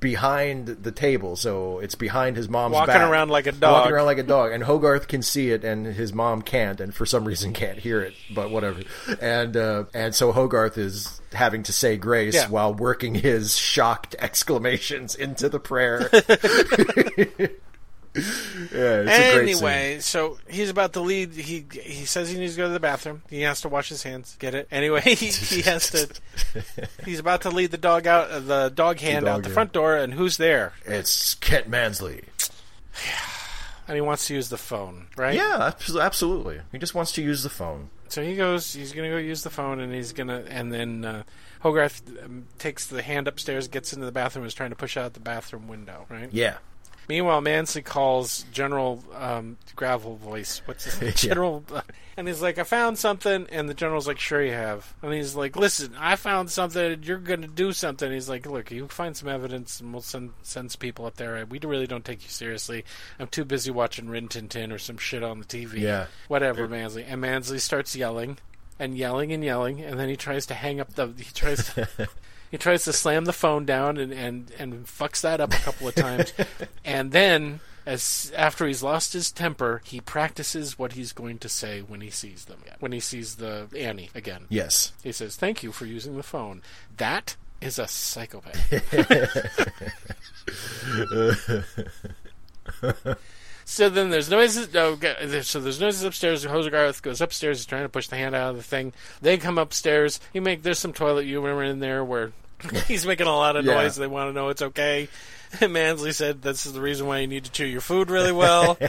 behind 0.00 0.66
the 0.66 0.90
table, 0.90 1.36
so 1.36 1.78
it's 1.78 1.94
behind 1.94 2.36
his 2.36 2.48
mom's 2.48 2.74
Walking 2.74 2.94
back. 2.94 3.08
around 3.08 3.28
like 3.28 3.46
a 3.46 3.52
dog. 3.52 3.72
Walking 3.72 3.92
around 3.92 4.06
like 4.06 4.18
a 4.18 4.24
dog, 4.24 4.50
and 4.52 4.64
Hogarth 4.64 5.06
can 5.06 5.22
see 5.22 5.50
it, 5.52 5.62
and 5.64 5.86
his 5.86 6.12
mom 6.12 6.42
can't, 6.42 6.80
and 6.80 6.92
for 6.92 7.06
some 7.06 7.24
reason 7.24 7.52
can't 7.52 7.78
hear 7.78 8.00
it, 8.00 8.12
but 8.34 8.50
whatever. 8.50 8.80
And 9.20 9.56
uh, 9.56 9.84
and 9.94 10.12
so 10.14 10.32
Hogarth 10.32 10.76
is 10.76 11.20
having 11.32 11.62
to 11.64 11.72
say 11.72 11.96
grace 11.96 12.34
Yeah. 12.34 12.48
while 12.48 12.74
working 12.74 13.14
his 13.14 13.56
shocked 13.56 14.16
exclamations 14.20 15.14
into 15.14 15.48
the 15.48 15.60
prayer. 15.60 16.10
yeah, 18.72 19.02
it's 19.02 19.10
a 19.10 19.34
great 19.34 19.56
scene. 19.56 19.66
Anyway, 19.66 19.98
so 20.00 20.38
he's 20.48 20.70
about 20.70 20.94
to 20.94 21.00
lead. 21.00 21.32
He 21.32 21.66
he 21.70 22.04
says 22.04 22.30
he 22.30 22.38
needs 22.38 22.54
to 22.54 22.58
go 22.58 22.66
to 22.66 22.72
the 22.72 22.80
bathroom. 22.80 23.22
He 23.28 23.42
has 23.42 23.60
to 23.62 23.68
wash 23.68 23.88
his 23.88 24.02
hands. 24.02 24.36
Get 24.38 24.54
it? 24.54 24.68
Anyway, 24.70 25.00
he, 25.04 25.26
he 25.26 25.62
has 25.62 25.90
to. 25.90 26.08
He's 27.04 27.18
about 27.18 27.42
to 27.42 27.50
lead 27.50 27.70
the 27.70 27.78
dog 27.78 28.06
out, 28.06 28.30
uh, 28.30 28.40
the 28.40 28.68
dog 28.74 29.00
hand 29.00 29.26
dog 29.26 29.38
out 29.38 29.42
the 29.44 29.50
front 29.50 29.72
door, 29.72 29.96
and 29.96 30.14
who's 30.14 30.36
there? 30.36 30.72
It's 30.84 31.34
Kent 31.34 31.68
Mansley. 31.68 32.24
And 33.88 33.94
he 33.94 34.00
wants 34.00 34.26
to 34.26 34.34
use 34.34 34.48
the 34.48 34.56
phone, 34.56 35.06
right? 35.16 35.34
Yeah, 35.34 35.72
absolutely. 36.00 36.60
He 36.72 36.78
just 36.78 36.94
wants 36.94 37.12
to 37.12 37.22
use 37.22 37.42
the 37.42 37.50
phone. 37.50 37.90
So 38.08 38.22
he 38.22 38.34
goes. 38.36 38.72
He's 38.72 38.92
gonna 38.92 39.10
go 39.10 39.16
use 39.16 39.42
the 39.42 39.50
phone, 39.50 39.80
and 39.80 39.92
he's 39.92 40.12
gonna. 40.12 40.44
And 40.48 40.72
then 40.72 41.04
uh, 41.04 41.22
Hogarth 41.60 42.02
um, 42.24 42.46
takes 42.58 42.86
the 42.86 43.02
hand 43.02 43.28
upstairs, 43.28 43.68
gets 43.68 43.92
into 43.92 44.06
the 44.06 44.12
bathroom, 44.12 44.46
is 44.46 44.54
trying 44.54 44.70
to 44.70 44.76
push 44.76 44.96
out 44.96 45.14
the 45.14 45.20
bathroom 45.20 45.68
window. 45.68 46.06
Right. 46.08 46.28
Yeah. 46.32 46.56
Meanwhile, 47.08 47.40
Mansley 47.40 47.82
calls 47.82 48.44
General 48.52 49.02
um, 49.14 49.56
Gravel 49.76 50.16
Voice. 50.16 50.60
What's 50.64 50.84
his 50.84 50.94
name? 51.00 51.10
Yeah. 51.10 51.14
General? 51.14 51.64
And 52.16 52.26
he's 52.26 52.42
like, 52.42 52.58
"I 52.58 52.64
found 52.64 52.98
something." 52.98 53.46
And 53.52 53.68
the 53.68 53.74
general's 53.74 54.06
like, 54.06 54.18
"Sure 54.18 54.42
you 54.42 54.52
have." 54.52 54.94
And 55.02 55.12
he's 55.12 55.34
like, 55.36 55.54
"Listen, 55.54 55.94
I 55.98 56.16
found 56.16 56.50
something. 56.50 57.02
You're 57.02 57.18
gonna 57.18 57.46
do 57.46 57.72
something." 57.72 58.10
He's 58.10 58.28
like, 58.28 58.46
"Look, 58.46 58.70
you 58.70 58.88
find 58.88 59.16
some 59.16 59.28
evidence, 59.28 59.80
and 59.80 59.92
we'll 59.92 60.02
send 60.02 60.32
send 60.42 60.72
some 60.72 60.78
people 60.78 61.04
up 61.06 61.16
there. 61.16 61.44
We 61.46 61.58
really 61.60 61.86
don't 61.86 62.04
take 62.04 62.22
you 62.24 62.30
seriously. 62.30 62.84
I'm 63.18 63.28
too 63.28 63.44
busy 63.44 63.70
watching 63.70 64.08
Rin 64.08 64.28
Tin 64.28 64.48
Tin 64.48 64.72
or 64.72 64.78
some 64.78 64.96
shit 64.96 65.22
on 65.22 65.38
the 65.38 65.44
TV. 65.44 65.80
Yeah. 65.80 66.06
whatever." 66.28 66.66
Mansley 66.66 67.04
and 67.04 67.20
Mansley 67.20 67.58
starts 67.58 67.94
yelling 67.94 68.38
and 68.78 68.96
yelling 68.96 69.32
and 69.32 69.44
yelling, 69.44 69.80
and 69.82 70.00
then 70.00 70.08
he 70.08 70.16
tries 70.16 70.46
to 70.46 70.54
hang 70.54 70.80
up 70.80 70.94
the. 70.94 71.08
He 71.16 71.24
tries 71.34 71.72
to. 71.74 71.88
He 72.56 72.58
tries 72.58 72.84
to 72.84 72.92
slam 72.94 73.26
the 73.26 73.34
phone 73.34 73.66
down 73.66 73.98
and, 73.98 74.14
and, 74.14 74.50
and 74.58 74.86
fucks 74.86 75.20
that 75.20 75.42
up 75.42 75.52
a 75.52 75.58
couple 75.58 75.88
of 75.88 75.94
times. 75.94 76.32
and 76.86 77.12
then, 77.12 77.60
as 77.84 78.32
after 78.34 78.66
he's 78.66 78.82
lost 78.82 79.12
his 79.12 79.30
temper, 79.30 79.82
he 79.84 80.00
practices 80.00 80.78
what 80.78 80.94
he's 80.94 81.12
going 81.12 81.36
to 81.40 81.50
say 81.50 81.82
when 81.82 82.00
he 82.00 82.08
sees 82.08 82.46
them. 82.46 82.60
When 82.80 82.92
he 82.92 83.00
sees 83.00 83.34
the 83.34 83.68
Annie 83.76 84.08
again. 84.14 84.46
Yes. 84.48 84.94
He 85.04 85.12
says, 85.12 85.36
Thank 85.36 85.62
you 85.62 85.70
for 85.70 85.84
using 85.84 86.16
the 86.16 86.22
phone. 86.22 86.62
That 86.96 87.36
is 87.60 87.78
a 87.78 87.86
psychopath. 87.86 88.72
So 93.68 93.88
then 93.88 94.10
there's 94.10 94.30
noises. 94.30 94.68
Oh, 94.76 94.96
so 95.42 95.60
there's 95.60 95.80
noises 95.80 96.04
upstairs. 96.04 96.44
Hogarth 96.44 97.02
goes 97.02 97.20
upstairs. 97.20 97.58
He's 97.58 97.66
trying 97.66 97.82
to 97.82 97.88
push 97.88 98.06
the 98.06 98.16
hand 98.16 98.36
out 98.36 98.50
of 98.50 98.56
the 98.56 98.62
thing. 98.62 98.92
They 99.20 99.38
come 99.38 99.58
upstairs. 99.58 100.20
He 100.32 100.38
make 100.38 100.62
there's 100.62 100.78
some 100.78 100.92
toilet 100.92 101.24
humor 101.24 101.64
in 101.64 101.80
there 101.80 102.04
where 102.04 102.30
he's 102.88 103.06
making 103.06 103.26
a 103.26 103.34
lot 103.34 103.56
of 103.56 103.64
Yeah. 103.64 103.74
noise. 103.74 103.96
They 103.96 104.06
want 104.06 104.28
to 104.30 104.32
know 104.34 104.48
it's 104.48 104.62
okay. 104.62 105.08
And 105.60 105.72
Mansley 105.72 106.10
said 106.12 106.42
this 106.42 106.66
is 106.66 106.72
the 106.72 106.80
reason 106.80 107.06
why 107.06 107.18
you 107.20 107.28
need 107.28 107.44
to 107.44 107.50
chew 107.52 107.64
your 107.66 107.80
food 107.80 108.10
really 108.10 108.32
well. 108.32 108.76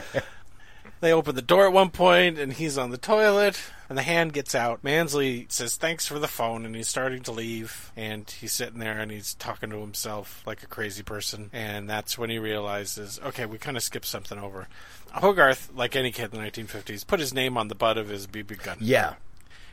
They 1.00 1.12
open 1.12 1.36
the 1.36 1.42
door 1.42 1.64
at 1.66 1.72
one 1.72 1.90
point, 1.90 2.40
and 2.40 2.52
he's 2.52 2.76
on 2.76 2.90
the 2.90 2.98
toilet, 2.98 3.60
and 3.88 3.96
the 3.96 4.02
hand 4.02 4.32
gets 4.32 4.52
out. 4.52 4.82
Mansley 4.82 5.46
says, 5.48 5.76
Thanks 5.76 6.08
for 6.08 6.18
the 6.18 6.26
phone, 6.26 6.66
and 6.66 6.74
he's 6.74 6.88
starting 6.88 7.22
to 7.22 7.30
leave. 7.30 7.92
And 7.96 8.28
he's 8.28 8.52
sitting 8.52 8.80
there 8.80 8.98
and 8.98 9.08
he's 9.12 9.34
talking 9.34 9.70
to 9.70 9.78
himself 9.78 10.42
like 10.44 10.64
a 10.64 10.66
crazy 10.66 11.04
person. 11.04 11.50
And 11.52 11.88
that's 11.88 12.18
when 12.18 12.30
he 12.30 12.40
realizes, 12.40 13.20
okay, 13.24 13.46
we 13.46 13.58
kind 13.58 13.76
of 13.76 13.84
skipped 13.84 14.06
something 14.06 14.38
over. 14.40 14.66
Hogarth, 15.12 15.70
like 15.72 15.94
any 15.94 16.10
kid 16.10 16.34
in 16.34 16.40
the 16.42 16.50
1950s, 16.50 17.06
put 17.06 17.20
his 17.20 17.32
name 17.32 17.56
on 17.56 17.68
the 17.68 17.76
butt 17.76 17.96
of 17.96 18.08
his 18.08 18.26
BB 18.26 18.60
gun. 18.64 18.78
Yeah. 18.80 19.14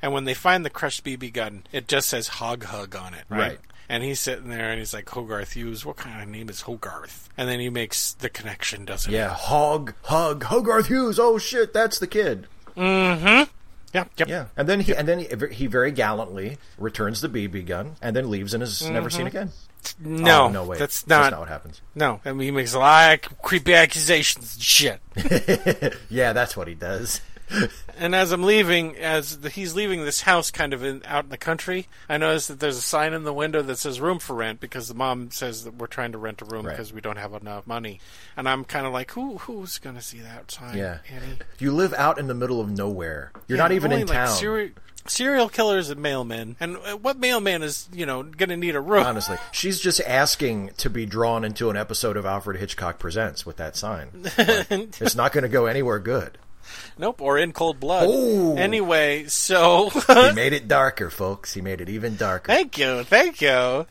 And 0.03 0.13
when 0.13 0.25
they 0.25 0.35
find 0.35 0.63
the 0.63 0.69
crushed 0.69 1.03
BB 1.03 1.33
gun, 1.33 1.63
it 1.71 1.87
just 1.87 2.07
says 2.07 2.27
Hog 2.27 2.65
Hug 2.65 2.95
on 2.95 3.15
it, 3.15 3.23
right? 3.29 3.39
Right. 3.39 3.59
And 3.87 4.03
he's 4.03 4.19
sitting 4.19 4.49
there 4.49 4.69
and 4.71 4.79
he's 4.79 4.93
like, 4.93 5.07
Hogarth 5.09 5.53
Hughes, 5.53 5.85
what 5.85 5.97
kind 5.97 6.21
of 6.21 6.27
name 6.27 6.49
is 6.49 6.61
Hogarth? 6.61 7.29
And 7.37 7.47
then 7.47 7.59
he 7.59 7.69
makes 7.69 8.13
the 8.13 8.29
connection, 8.29 8.85
doesn't 8.85 9.11
he? 9.11 9.17
Yeah. 9.17 9.29
Hog, 9.29 9.93
hug, 10.03 10.43
Hogarth 10.45 10.87
Hughes. 10.87 11.19
Oh 11.19 11.37
shit, 11.37 11.73
that's 11.73 11.99
the 11.99 12.07
kid. 12.07 12.47
Mm-hmm. 12.75 13.51
Yeah, 13.93 14.05
yep. 14.17 14.27
Yeah. 14.27 14.45
And 14.57 14.67
then 14.67 14.81
he 14.81 14.93
and 14.93 15.07
then 15.07 15.19
he, 15.19 15.27
he 15.53 15.67
very 15.67 15.91
gallantly 15.91 16.57
returns 16.77 17.21
the 17.21 17.29
BB 17.29 17.65
gun 17.65 17.95
and 18.01 18.13
then 18.15 18.29
leaves 18.29 18.53
and 18.53 18.61
is 18.61 18.81
never 18.89 19.09
seen 19.09 19.27
mm-hmm. 19.27 19.37
again. 19.37 19.51
No, 19.99 20.45
Oh, 20.45 20.49
no 20.49 20.63
way. 20.65 20.77
that's 20.79 21.03
That's 21.03 21.25
not. 21.25 21.31
not 21.31 21.39
what 21.41 21.49
happens. 21.49 21.81
No, 21.93 22.19
I 22.25 22.31
mean 22.33 22.45
he 22.45 22.51
makes 22.51 22.73
a 22.73 22.79
lot 22.79 23.13
of 23.25 23.41
creepy 23.43 23.73
accusations 23.75 24.55
and 24.55 24.63
shit. 24.63 24.99
Yeah, 26.09 26.33
that's 26.33 26.57
what 26.57 26.67
he 26.67 26.73
does. 26.73 27.21
and 27.97 28.15
as 28.15 28.31
I'm 28.31 28.43
leaving, 28.43 28.95
as 28.97 29.39
the, 29.39 29.49
he's 29.49 29.75
leaving 29.75 30.03
this 30.03 30.21
house, 30.21 30.51
kind 30.51 30.73
of 30.73 30.83
in, 30.83 31.01
out 31.05 31.25
in 31.25 31.29
the 31.29 31.37
country, 31.37 31.87
I 32.09 32.17
notice 32.17 32.47
that 32.47 32.59
there's 32.59 32.77
a 32.77 32.81
sign 32.81 33.13
in 33.13 33.23
the 33.23 33.33
window 33.33 33.61
that 33.61 33.77
says 33.77 33.99
"room 34.01 34.19
for 34.19 34.35
rent" 34.35 34.59
because 34.59 34.87
the 34.87 34.93
mom 34.95 35.31
says 35.31 35.63
that 35.63 35.75
we're 35.75 35.87
trying 35.87 36.11
to 36.13 36.17
rent 36.17 36.41
a 36.41 36.45
room 36.45 36.65
Right. 36.65 36.71
because 36.73 36.91
we 36.93 37.01
don't 37.01 37.17
have 37.17 37.33
enough 37.33 37.67
money. 37.67 37.99
And 38.35 38.49
I'm 38.49 38.63
kind 38.65 38.85
of 38.85 38.93
like, 38.93 39.11
who 39.11 39.37
who's 39.39 39.77
gonna 39.77 40.01
see 40.01 40.19
that 40.19 40.51
sign? 40.51 40.77
Yeah. 40.77 40.99
Annie? 41.09 41.37
You 41.59 41.71
live 41.71 41.93
out 41.93 42.17
in 42.19 42.27
the 42.27 42.33
middle 42.35 42.59
of 42.61 42.69
nowhere. 42.69 43.31
You're 43.47 43.57
Yeah, 43.57 43.63
not 43.63 43.71
even 43.71 43.91
in 43.91 43.99
like, 44.07 44.07
town. 44.09 44.27
Serial, 44.29 44.69
serial 45.07 45.49
killers 45.49 45.91
and 45.91 46.01
mailmen, 46.03 46.55
and 46.59 46.77
uh, 46.77 46.97
what 46.97 47.19
mailman 47.19 47.61
is 47.61 47.87
you 47.93 48.05
know 48.07 48.23
gonna 48.23 48.57
need 48.57 48.75
a 48.75 48.81
room? 48.81 49.05
Honestly, 49.05 49.37
she's 49.51 49.79
just 49.79 50.01
asking 50.01 50.71
to 50.77 50.89
be 50.89 51.05
drawn 51.05 51.43
into 51.45 51.69
an 51.69 51.77
episode 51.77 52.17
of 52.17 52.25
Alfred 52.25 52.57
Hitchcock 52.57 52.97
Presents 52.97 53.45
with 53.45 53.57
that 53.57 53.75
sign. 53.75 54.09
Like, 54.37 54.99
it's 55.01 55.15
not 55.15 55.31
going 55.31 55.43
to 55.43 55.49
go 55.49 55.65
anywhere 55.67 55.99
good. 55.99 56.37
Nope, 56.97 57.21
or 57.21 57.37
in 57.37 57.51
cold 57.51 57.79
blood. 57.79 58.07
Oh. 58.09 58.55
Anyway, 58.55 59.25
so 59.27 59.89
He 59.89 60.31
made 60.33 60.53
it 60.53 60.67
darker, 60.67 61.09
folks. 61.09 61.53
He 61.53 61.61
made 61.61 61.81
it 61.81 61.89
even 61.89 62.15
darker. 62.15 62.47
Thank 62.51 62.77
you, 62.77 63.03
thank 63.03 63.41
you. 63.41 63.85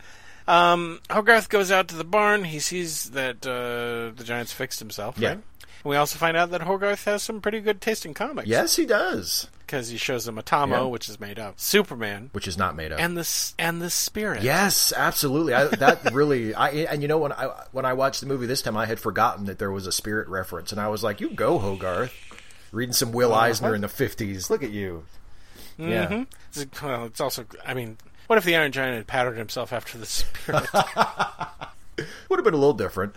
Um, 0.46 1.00
Hogarth 1.10 1.48
goes 1.48 1.70
out 1.70 1.88
to 1.88 1.96
the 1.96 2.04
barn. 2.04 2.44
He 2.44 2.58
sees 2.60 3.10
that 3.10 3.46
uh, 3.46 4.14
the 4.16 4.24
giant's 4.24 4.52
fixed 4.52 4.78
himself, 4.78 5.16
Yeah. 5.18 5.28
right? 5.30 5.38
We 5.84 5.96
also 5.96 6.18
find 6.18 6.34
out 6.34 6.50
that 6.52 6.62
Hogarth 6.62 7.04
has 7.04 7.22
some 7.22 7.42
pretty 7.42 7.60
good 7.60 7.82
taste 7.82 8.06
in 8.06 8.14
comics. 8.14 8.48
Yes, 8.48 8.76
he 8.76 8.86
does. 8.86 9.48
because 9.66 9.88
he 9.90 9.98
shows 9.98 10.24
them 10.24 10.36
Atomo, 10.36 10.70
Yeah. 10.70 10.82
which 10.84 11.10
is 11.10 11.20
made 11.20 11.38
up, 11.38 11.60
Superman, 11.60 12.30
Which 12.32 12.48
is 12.48 12.56
not 12.56 12.74
made 12.74 12.90
up. 12.90 13.00
and 13.00 13.18
the 13.18 13.52
and 13.58 13.82
the 13.82 13.90
Spirit. 13.90 14.42
Yes, 14.42 14.94
absolutely. 14.96 15.52
I, 15.52 15.64
that 15.66 16.10
really, 16.14 16.54
I 16.54 16.70
and 16.70 17.02
you 17.02 17.08
know 17.08 17.18
when 17.18 17.32
I 17.32 17.50
when 17.72 17.84
I 17.84 17.92
watched 17.92 18.20
the 18.22 18.26
movie 18.26 18.46
this 18.46 18.62
time, 18.62 18.78
I 18.78 18.86
had 18.86 18.98
forgotten 18.98 19.44
that 19.44 19.58
there 19.58 19.70
was 19.70 19.86
a 19.86 19.92
spirit 19.92 20.28
reference, 20.28 20.72
and 20.72 20.80
I 20.80 20.88
was 20.88 21.02
like, 21.02 21.20
"You 21.20 21.28
go, 21.30 21.58
Hogarth." 21.58 22.14
Reading 22.74 22.92
some 22.92 23.12
Will 23.12 23.32
Eisner 23.34 23.74
in 23.74 23.80
the 23.80 23.88
fifties. 23.88 24.50
Look 24.50 24.62
at 24.62 24.70
you. 24.70 25.04
Yeah. 25.78 26.24
It's, 26.54 26.82
well, 26.82 27.04
it's 27.06 27.20
also. 27.20 27.46
I 27.66 27.74
mean, 27.74 27.96
what 28.26 28.36
if 28.38 28.44
the 28.44 28.56
Iron 28.56 28.72
Giant 28.72 28.96
had 28.96 29.06
patterned 29.06 29.38
himself 29.38 29.72
after 29.72 29.96
the 29.98 30.06
Spirit? 30.06 30.66
Would 32.28 32.38
have 32.38 32.44
been 32.44 32.54
a 32.54 32.58
little 32.58 32.74
different. 32.74 33.14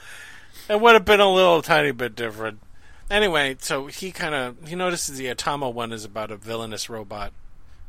it 0.70 0.80
would 0.80 0.94
have 0.94 1.06
been 1.06 1.20
a 1.20 1.32
little 1.32 1.62
tiny 1.64 1.92
bit 1.92 2.16
different. 2.16 2.60
Anyway, 3.10 3.56
so 3.60 3.88
he 3.88 4.12
kind 4.12 4.36
of 4.36 4.68
he 4.68 4.76
notices 4.76 5.18
the 5.18 5.28
Atomo 5.28 5.74
one 5.74 5.92
is 5.92 6.06
about 6.06 6.30
a 6.30 6.36
villainous 6.38 6.88
robot, 6.90 7.32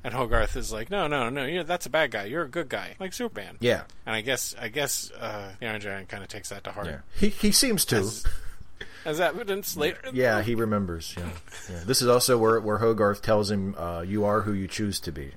and 0.02 0.14
Hogarth 0.14 0.56
is 0.56 0.72
like, 0.72 0.90
"No, 0.90 1.06
no, 1.06 1.28
no, 1.28 1.44
you're, 1.44 1.64
that's 1.64 1.84
a 1.86 1.90
bad 1.90 2.10
guy. 2.12 2.24
You're 2.24 2.44
a 2.44 2.48
good 2.48 2.68
guy, 2.70 2.94
like 3.00 3.12
Superman." 3.12 3.56
Yeah. 3.60 3.82
And 4.06 4.14
I 4.14 4.20
guess 4.22 4.54
I 4.58 4.68
guess 4.68 5.10
uh, 5.10 5.52
the 5.60 5.66
Iron 5.66 5.80
Giant 5.80 6.08
kind 6.08 6.22
of 6.22 6.28
takes 6.30 6.48
that 6.48 6.64
to 6.64 6.72
heart. 6.72 6.86
Yeah. 6.86 6.98
He 7.14 7.28
he 7.28 7.52
seems 7.52 7.84
to. 7.86 7.96
As, 7.96 8.24
as 9.04 9.20
evidence 9.20 9.76
later. 9.76 9.98
Yeah, 10.12 10.42
he 10.42 10.54
remembers. 10.54 11.14
Yeah. 11.16 11.28
yeah. 11.70 11.82
This 11.84 12.02
is 12.02 12.08
also 12.08 12.38
where 12.38 12.60
where 12.60 12.78
Hogarth 12.78 13.22
tells 13.22 13.50
him, 13.50 13.74
uh, 13.76 14.04
"You 14.06 14.24
are 14.24 14.42
who 14.42 14.52
you 14.52 14.68
choose 14.68 15.00
to 15.00 15.12
be." 15.12 15.32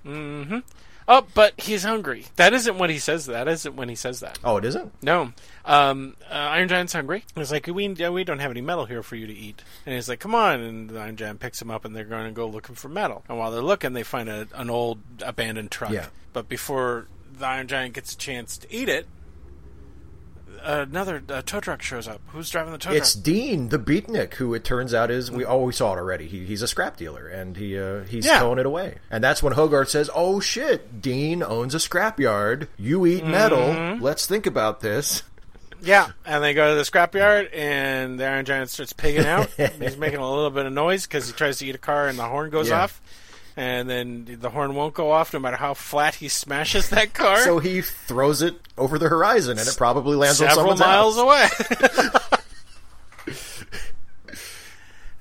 Oh, 1.08 1.26
but 1.34 1.60
he's 1.60 1.84
hungry. 1.84 2.28
That 2.38 2.54
isn't 2.54 2.78
what 2.78 2.90
he 2.90 3.00
says. 3.00 3.26
That 3.26 3.48
isn't 3.48 3.76
when 3.76 3.90
he 3.90 3.96
says 3.96 4.20
that. 4.22 4.40
Oh, 4.44 4.58
it 4.58 4.64
isn't. 4.66 4.94
No, 5.04 5.34
um, 5.66 6.16
uh, 6.30 6.34
Iron 6.34 6.70
Giant's 6.70 6.94
hungry. 6.94 7.26
He's 7.36 7.52
like, 7.52 7.68
we 7.68 7.88
we 7.90 8.24
don't 8.24 8.40
have 8.40 8.52
any 8.52 8.62
metal 8.62 8.86
here 8.86 9.04
for 9.04 9.16
you 9.16 9.28
to 9.28 9.34
eat. 9.34 9.62
And 9.86 9.96
he's 9.96 10.08
like, 10.08 10.20
come 10.20 10.36
on. 10.36 10.62
And 10.62 10.90
the 10.90 11.00
Iron 11.00 11.18
Giant 11.18 11.40
picks 11.40 11.62
him 11.62 11.72
up, 11.72 11.86
and 11.86 11.96
they're 11.96 12.06
going 12.06 12.28
to 12.28 12.32
go 12.32 12.48
looking 12.48 12.76
for 12.76 12.88
metal. 12.88 13.24
And 13.28 13.38
while 13.38 13.52
they're 13.52 13.62
looking, 13.62 13.94
they 13.94 14.04
find 14.04 14.30
a, 14.30 14.48
an 14.54 14.70
old 14.70 15.00
abandoned 15.22 15.72
truck. 15.72 15.92
Yeah. 15.92 16.08
But 16.34 16.48
before 16.48 17.08
the 17.38 17.46
Iron 17.46 17.68
Giant 17.68 17.94
gets 17.94 18.14
a 18.14 18.18
chance 18.18 18.58
to 18.60 18.74
eat 18.74 18.88
it, 18.88 19.08
another 20.64 21.22
uh, 21.30 21.42
tow 21.44 21.60
truck 21.60 21.82
shows 21.82 22.08
up. 22.08 22.22
Who's 22.28 22.50
driving 22.50 22.72
the 22.74 22.78
tow 22.78 22.92
It's 22.92 23.14
truck? 23.14 23.20
It's 23.20 23.32
Dean, 23.32 23.70
the 23.70 23.80
beatnik, 23.80 24.34
who 24.36 24.54
it 24.54 24.64
turns 24.64 24.94
out 24.94 25.12
is 25.12 25.30
we 25.32 25.46
oh 25.46 25.64
we 25.66 25.74
saw 25.74 25.94
it 25.94 25.98
already. 25.98 26.28
He, 26.28 26.46
he's 26.46 26.62
a 26.62 26.68
scrap 26.68 26.98
dealer, 26.98 27.28
and 27.28 27.56
he 27.58 27.78
uh, 27.80 28.02
he's 28.04 28.26
Yeah. 28.26 28.40
towing 28.40 28.60
it 28.60 28.66
away. 28.66 28.98
And 29.10 29.24
that's 29.24 29.42
when 29.44 29.54
Hogarth 29.54 29.90
says, 29.90 30.10
"Oh 30.16 30.40
shit, 30.40 31.02
Dean 31.02 31.44
owns 31.44 31.74
a 31.76 31.80
scrapyard. 31.80 32.68
You 32.78 33.06
eat 33.06 33.26
metal. 33.26 33.60
Mm-hmm. 33.60 34.04
Let's 34.04 34.26
think 34.26 34.46
about 34.46 34.82
this." 34.82 35.24
Yeah, 35.84 36.12
and 36.28 36.44
they 36.44 36.54
go 36.54 36.70
to 36.70 36.76
the 36.76 36.84
scrapyard, 36.84 37.50
and 37.56 38.20
the 38.20 38.26
Iron 38.28 38.46
Giant 38.46 38.70
starts 38.70 38.94
pigging 38.94 39.26
out. 39.26 39.50
He's 39.58 39.98
making 39.98 40.20
a 40.20 40.30
little 40.32 40.52
bit 40.52 40.68
of 40.68 40.74
noise 40.74 41.08
because 41.08 41.26
he 41.26 41.34
tries 41.34 41.58
to 41.58 41.66
eat 41.66 41.74
a 41.74 41.80
car, 41.80 42.08
and 42.08 42.20
the 42.20 42.24
horn 42.28 42.52
goes 42.52 42.70
Yeah. 42.70 42.84
off. 42.84 43.02
And 43.62 43.88
then 43.88 44.38
the 44.42 44.50
horn 44.50 44.74
won't 44.74 44.96
go 44.96 45.12
off 45.12 45.34
no 45.34 45.40
matter 45.40 45.56
how 45.58 45.76
flat 45.76 46.16
he 46.16 46.30
smashes 46.30 46.90
that 46.90 47.14
car. 47.14 47.38
So 47.42 47.60
he 47.60 47.82
throws 47.82 48.42
it 48.42 48.56
over 48.76 48.98
the 48.98 49.08
horizon, 49.08 49.60
and 49.60 49.68
it 49.68 49.78
probably 49.78 50.16
lands 50.16 50.42
on 50.42 50.48
several 50.50 50.76
someone's 50.76 50.80
miles 50.80 51.16
house. 51.16 51.24
away. 53.28 53.28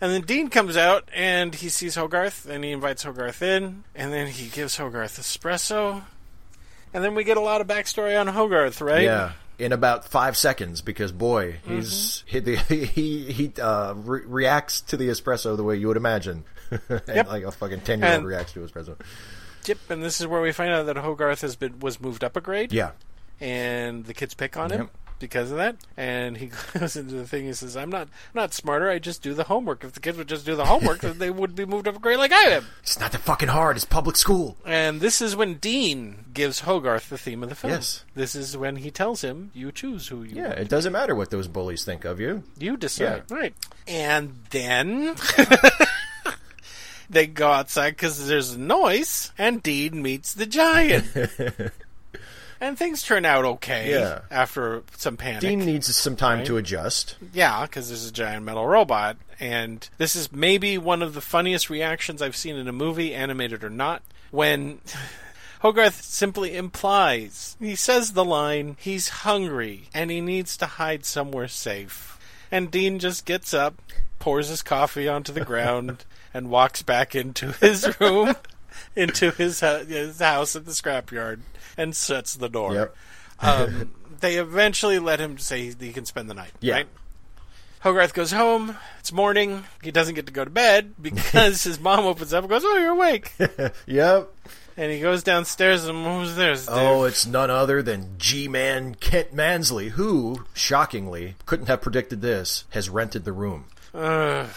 and 0.01 0.11
then 0.11 0.23
Dean 0.23 0.49
comes 0.49 0.77
out 0.77 1.09
and 1.15 1.55
he 1.55 1.69
sees 1.69 1.95
Hogarth 1.97 2.47
and 2.49 2.65
he 2.65 2.71
invites 2.71 3.03
Hogarth 3.03 3.43
in 3.43 3.85
and 3.95 4.13
then 4.13 4.29
he 4.29 4.49
gives 4.49 4.77
Hogarth 4.79 5.21
espresso. 5.21 6.03
And 6.95 7.05
then 7.05 7.15
we 7.15 7.25
get 7.25 7.37
a 7.37 7.41
lot 7.41 7.61
of 7.61 7.67
backstory 7.67 8.19
on 8.19 8.27
Hogarth, 8.27 8.81
right? 8.81 9.03
Yeah, 9.05 9.33
in 9.59 9.73
about 9.73 10.07
five 10.07 10.37
seconds, 10.37 10.81
because 10.81 11.13
boy, 11.13 11.57
Mm-hmm. 11.69 12.57
he 12.69 12.87
he 12.87 13.33
he 13.33 13.53
uh, 13.61 13.93
re- 13.95 14.23
reacts 14.25 14.81
to 14.83 14.97
the 14.97 15.09
espresso 15.09 15.57
the 15.57 15.63
way 15.63 15.77
you 15.77 15.87
would 15.89 15.97
imagine, 15.99 16.45
Yep. 17.09 17.29
like 17.29 17.45
a 17.45 17.51
fucking 17.51 17.81
ten 17.81 18.01
year 18.01 18.15
old 18.15 18.25
reacts 18.25 18.53
to 18.53 18.61
espresso. 18.61 18.97
Yep, 19.67 19.79
and 19.91 20.03
this 20.03 20.21
is 20.21 20.27
where 20.27 20.41
we 20.41 20.53
find 20.53 20.73
out 20.73 20.87
that 20.87 20.97
Hogarth 20.97 21.43
has 21.43 21.57
been 21.57 21.81
was 21.81 22.01
moved 22.01 22.25
up 22.25 22.37
a 22.37 22.41
grade. 22.41 22.73
Yeah, 22.73 22.93
And 23.41 24.07
the 24.07 24.15
kids 24.15 24.33
pick 24.35 24.57
on 24.57 24.71
him 24.71 24.89
because 25.19 25.51
of 25.51 25.59
that. 25.59 25.77
And 25.99 26.39
he 26.39 26.51
goes 26.79 26.97
into 26.97 27.15
the 27.17 27.27
thing 27.27 27.45
he 27.45 27.53
says, 27.53 27.77
I'm 27.77 27.91
not 27.91 28.03
I'm 28.09 28.09
not 28.35 28.55
smarter, 28.55 28.89
I 28.89 28.99
just 28.99 29.21
do 29.23 29.35
the 29.35 29.45
homework. 29.45 29.85
If 29.85 29.93
the 29.93 30.01
kids 30.01 30.17
would 30.17 30.29
just 30.29 30.47
do 30.47 30.57
the 30.57 30.65
homework, 30.65 31.01
then 31.01 31.19
they 31.19 31.29
would 31.31 31.55
be 31.55 31.67
moved 31.67 31.87
up 31.87 31.97
a 31.97 31.99
grade 31.99 32.17
like 32.19 32.33
I 32.33 32.45
am. 32.53 32.65
it's 32.83 32.99
not 32.99 33.13
that 33.13 33.21
fucking 33.21 33.49
hard. 33.51 33.77
It's 33.77 33.85
public 33.85 34.17
school. 34.17 34.57
And 34.65 35.03
this 35.03 35.21
is 35.21 35.37
when 35.37 35.55
Dean 35.57 36.25
gives 36.33 36.61
Hogarth 36.61 37.11
the 37.11 37.19
theme 37.19 37.43
of 37.43 37.51
the 37.51 37.55
film. 37.55 37.75
Yes. 37.75 38.05
This 38.15 38.35
is 38.35 38.57
when 38.57 38.77
he 38.77 38.91
tells 38.91 39.21
him, 39.21 39.51
"You 39.53 39.71
choose 39.73 40.09
who 40.09 40.23
you 40.23 40.37
Yeah, 40.37 40.53
it 40.53 40.71
doesn't 40.71 40.93
matter 40.93 41.15
what 41.15 41.29
those 41.31 41.49
bullies 41.49 41.85
think 41.85 42.07
of 42.07 42.19
you. 42.19 42.45
You 42.59 42.79
decide." 42.79 43.25
Yeah. 43.31 43.37
Right. 43.37 43.55
And 43.87 44.37
then 44.51 45.17
they 47.11 47.27
go 47.27 47.51
outside 47.51 47.91
because 47.91 48.29
there's 48.29 48.53
a 48.55 48.59
noise, 48.59 49.33
and 49.37 49.63
Dean 49.63 50.01
meets 50.01 50.33
the 50.33 50.47
giant. 50.47 51.07
and 52.61 52.79
things 52.79 53.03
turn 53.03 53.25
out 53.25 53.45
okay. 53.45 53.91
Yeah. 53.91 54.21
After 54.31 54.83
some 54.97 55.17
panic. 55.17 55.41
Dean 55.41 55.61
needs 55.61 55.95
some 55.97 56.17
time 56.17 56.39
Right. 56.39 56.47
to 56.47 56.57
adjust. 56.57 57.17
Yeah, 57.33 57.63
because 57.67 57.89
there's 57.89 58.07
a 58.07 58.13
giant 58.13 58.45
metal 58.45 58.67
robot, 58.67 59.17
and 59.39 59.89
this 59.99 60.15
is 60.15 60.31
maybe 60.33 60.79
one 60.79 61.03
of 61.03 61.15
the 61.15 61.21
funniest 61.21 61.69
reactions 61.71 62.23
I've 62.23 62.37
seen 62.37 62.57
in 62.57 62.69
a 62.69 62.73
movie, 62.73 63.15
animated 63.15 63.65
or 63.65 63.71
not, 63.71 64.03
when 64.31 64.79
Hogarth 65.61 66.03
simply 66.03 66.57
implies 66.57 67.57
he 67.61 67.75
says 67.77 68.13
the 68.13 68.25
line, 68.25 68.77
"He's 68.81 69.09
hungry 69.09 69.89
and 69.93 70.11
he 70.11 70.21
needs 70.21 70.57
to 70.59 70.67
hide 70.67 71.05
somewhere 71.05 71.49
safe," 71.49 72.19
and 72.53 72.71
Dean 72.71 72.99
just 72.99 73.25
gets 73.27 73.53
up, 73.53 73.75
pours 74.19 74.49
his 74.49 74.63
coffee 74.63 75.09
onto 75.09 75.33
the 75.33 75.45
ground, 75.45 76.05
and 76.35 76.51
walks 76.51 76.83
back 76.83 77.15
into 77.15 77.53
his 77.53 77.97
room, 78.01 78.35
into 78.97 79.31
his, 79.31 79.61
his 79.61 80.19
house 80.21 80.57
at 80.57 80.65
the 80.65 80.73
scrapyard, 80.73 81.41
and 81.77 81.95
shuts 81.95 82.35
the 82.35 82.49
door 82.49 82.75
Yep. 82.75 82.97
um, 83.41 83.91
they 84.21 84.37
eventually 84.37 84.99
let 84.99 85.19
him 85.21 85.39
say 85.39 85.73
he 85.79 85.93
can 85.93 86.05
spend 86.05 86.29
the 86.31 86.35
night. 86.35 86.53
Yeah. 86.61 86.75
Right? 86.75 86.89
Hogarth 87.81 88.13
goes 88.13 88.31
home. 88.33 88.77
It's 88.99 89.11
morning. 89.11 89.65
He 89.83 89.91
doesn't 89.91 90.15
get 90.15 90.27
to 90.27 90.33
go 90.33 90.45
to 90.45 90.51
bed 90.51 90.93
because 91.01 91.65
his 91.65 91.81
mom 91.81 92.05
opens 92.05 92.35
up 92.35 92.45
and 92.45 92.51
goes, 92.51 92.63
"Oh, 92.65 92.77
you're 92.77 92.91
awake." 92.93 93.33
Yep. 93.87 94.29
and 94.77 94.93
he 94.93 95.01
goes 95.01 95.23
downstairs 95.23 95.87
and 95.87 96.05
who's 96.05 96.37
there? 96.37 96.55
Oh, 96.69 97.05
it's 97.05 97.25
none 97.27 97.49
other 97.51 97.81
than 97.83 98.17
G-Man 98.19 98.97
Kent 98.97 99.33
Mansley, 99.33 99.89
who, 99.91 100.45
shockingly, 100.53 101.37
couldn't 101.47 101.69
have 101.69 101.81
predicted 101.81 102.21
this, 102.21 102.65
has 102.71 102.91
rented 102.91 103.25
the 103.25 103.33
room. 103.33 103.65
Ugh. 103.95 104.49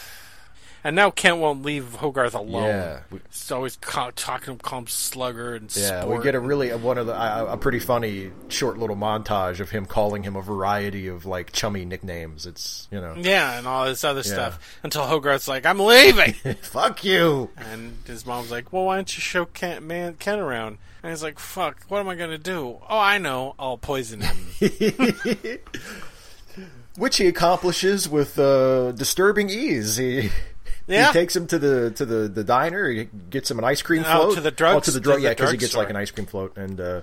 And 0.86 0.95
now 0.97 1.11
Kent 1.11 1.38
won't 1.38 1.63
leave 1.63 1.95
Hogarth 1.95 2.36
alone. 2.36 2.63
Yeah. 2.63 2.99
He's 3.31 3.51
always 3.51 3.77
ca- 3.77 4.11
talking 4.17 4.45
to 4.45 4.51
him, 4.51 4.57
call 4.57 4.79
him 4.79 4.88
slugger 4.88 5.55
and 5.55 5.73
Yeah, 5.75 6.01
sport. 6.01 6.17
we 6.17 6.23
get 6.23 6.36
a 6.36 6.39
really 6.41 6.71
a, 6.71 6.77
one 6.77 6.97
of 6.97 7.07
the 7.07 7.13
a, 7.13 7.53
a 7.53 7.57
pretty 7.57 7.79
funny 7.79 8.31
short 8.49 8.77
little 8.77 8.97
montage 8.97 9.61
of 9.61 9.69
him 9.69 9.86
calling 9.86 10.23
him 10.23 10.36
a 10.36 10.41
variety 10.41 11.07
of 11.07 11.25
like 11.25 11.53
chummy 11.53 11.86
nicknames. 11.86 12.45
It's 12.45 12.88
you 12.91 12.99
know, 12.99 13.13
yeah, 13.17 13.57
and 13.57 13.65
all 13.65 13.86
this 13.86 14.03
other 14.03 14.23
stuff 14.23 14.59
until 14.84 15.03
Hogarth's 15.07 15.47
like, 15.47 15.65
"I'm 15.65 15.79
leaving." 15.79 16.34
fuck 16.61 17.05
you. 17.05 17.49
And 17.55 17.97
his 18.05 18.25
mom's 18.25 18.51
like, 18.51 18.73
"Well, 18.73 18.84
why 18.86 18.95
don't 18.95 19.15
you 19.15 19.21
show 19.21 19.45
Ken, 19.45 19.88
man, 19.88 20.15
Ken 20.15 20.38
around?" 20.39 20.79
And 21.01 21.11
he's 21.11 21.23
like, 21.23 21.39
"Fuck, 21.39 21.84
what 21.88 21.99
am 21.99 22.09
I 22.09 22.15
gonna 22.15 22.38
do? 22.38 22.79
Oh, 22.89 22.97
I 22.99 23.19
know, 23.19 23.55
I'll 23.57 23.77
poison 23.77 24.19
him." 24.21 24.38
Which 26.97 27.17
he 27.17 27.27
accomplishes 27.27 28.07
with 28.07 28.38
uh, 28.38 28.91
disturbing 28.91 29.49
ease. 29.49 29.95
He. 29.97 30.29
Yeah. 30.88 31.07
He 31.07 31.13
takes 31.13 31.36
him 31.36 31.47
to 31.47 31.59
the 31.59 31.91
to 31.91 32.05
the, 32.05 32.27
the 32.27 32.43
diner. 32.43 32.89
He 32.89 33.05
gets 33.29 33.49
him 33.49 33.57
an 33.59 33.65
ice 33.65 33.81
cream 33.81 34.03
float. 34.03 34.15
Oh, 34.15 34.21
float. 34.25 34.36
to 34.36 34.41
the 34.41 34.51
drugs- 34.51 34.75
Oh, 34.75 34.79
to 34.81 34.91
the 34.91 34.99
drug. 34.99 35.17
the 35.17 35.23
Yeah, 35.23 35.29
because 35.29 35.51
he 35.51 35.57
gets 35.57 35.75
like 35.75 35.89
an 35.89 35.95
ice 35.95 36.11
cream 36.11 36.25
float. 36.27 36.57
And 36.57 36.79
uh, 36.79 37.01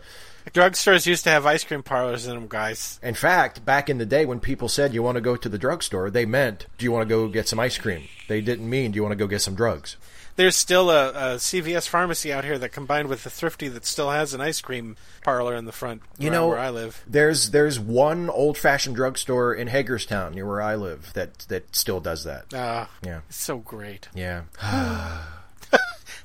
Drugstores 0.53 1.07
used 1.07 1.25
to 1.25 1.31
have 1.31 1.47
ice 1.47 1.65
cream 1.65 1.83
parlors 1.83 2.27
in 2.27 2.35
them, 2.35 2.47
guys. 2.49 2.99
in 3.03 3.15
fact, 3.15 3.65
back 3.65 3.89
in 3.91 3.99
the 3.99 4.07
day 4.07 4.25
when 4.25 4.41
people 4.41 4.69
said 4.69 4.93
you 4.95 5.03
want 5.03 5.17
to 5.17 5.21
go 5.21 5.37
to 5.37 5.49
the 5.49 5.59
drugstore, 5.59 6.11
they 6.11 6.25
meant 6.25 6.67
do 6.79 6.85
you 6.85 6.93
want 6.93 7.09
to 7.09 7.15
go 7.15 7.29
get 7.29 7.47
some 7.47 7.61
ice 7.61 7.79
cream. 7.79 8.05
They 8.29 8.41
didn't 8.41 8.69
mean 8.69 8.93
do 8.93 8.97
you 8.97 9.03
want 9.03 9.13
to 9.13 9.17
go 9.17 9.27
get 9.27 9.43
some 9.43 9.55
drugs. 9.55 9.97
There's 10.41 10.57
still 10.57 10.89
a, 10.89 11.11
a 11.11 11.35
CVS 11.37 11.87
pharmacy 11.87 12.33
out 12.33 12.45
here 12.45 12.59
that 12.59 12.71
combined 12.71 13.09
with 13.09 13.25
the 13.25 13.29
Thrifty 13.29 13.69
that 13.69 13.85
still 13.85 14.11
has 14.11 14.33
an 14.33 14.41
ice 14.41 14.63
cream 14.63 14.97
parlor 15.23 15.55
in 15.55 15.67
the 15.67 15.71
front. 15.73 16.01
You 16.17 16.31
know, 16.31 16.49
where 16.49 16.59
I 16.59 16.71
live. 16.71 17.05
There's 17.07 17.51
there's 17.51 17.79
one 17.79 18.31
old 18.31 18.57
fashioned 18.57 18.97
drugstore 18.97 19.53
in 19.53 19.67
Hagerstown 19.67 20.35
near 20.35 20.47
where 20.47 20.63
I 20.63 20.77
live 20.77 21.13
that 21.13 21.41
that 21.49 21.77
still 21.77 22.01
does 22.01 22.25
that. 22.25 22.55
Uh, 22.55 22.87
Yeah. 23.05 23.21
it's 23.29 23.37
so 23.37 23.59
great. 23.59 24.09
Yeah. 24.15 24.45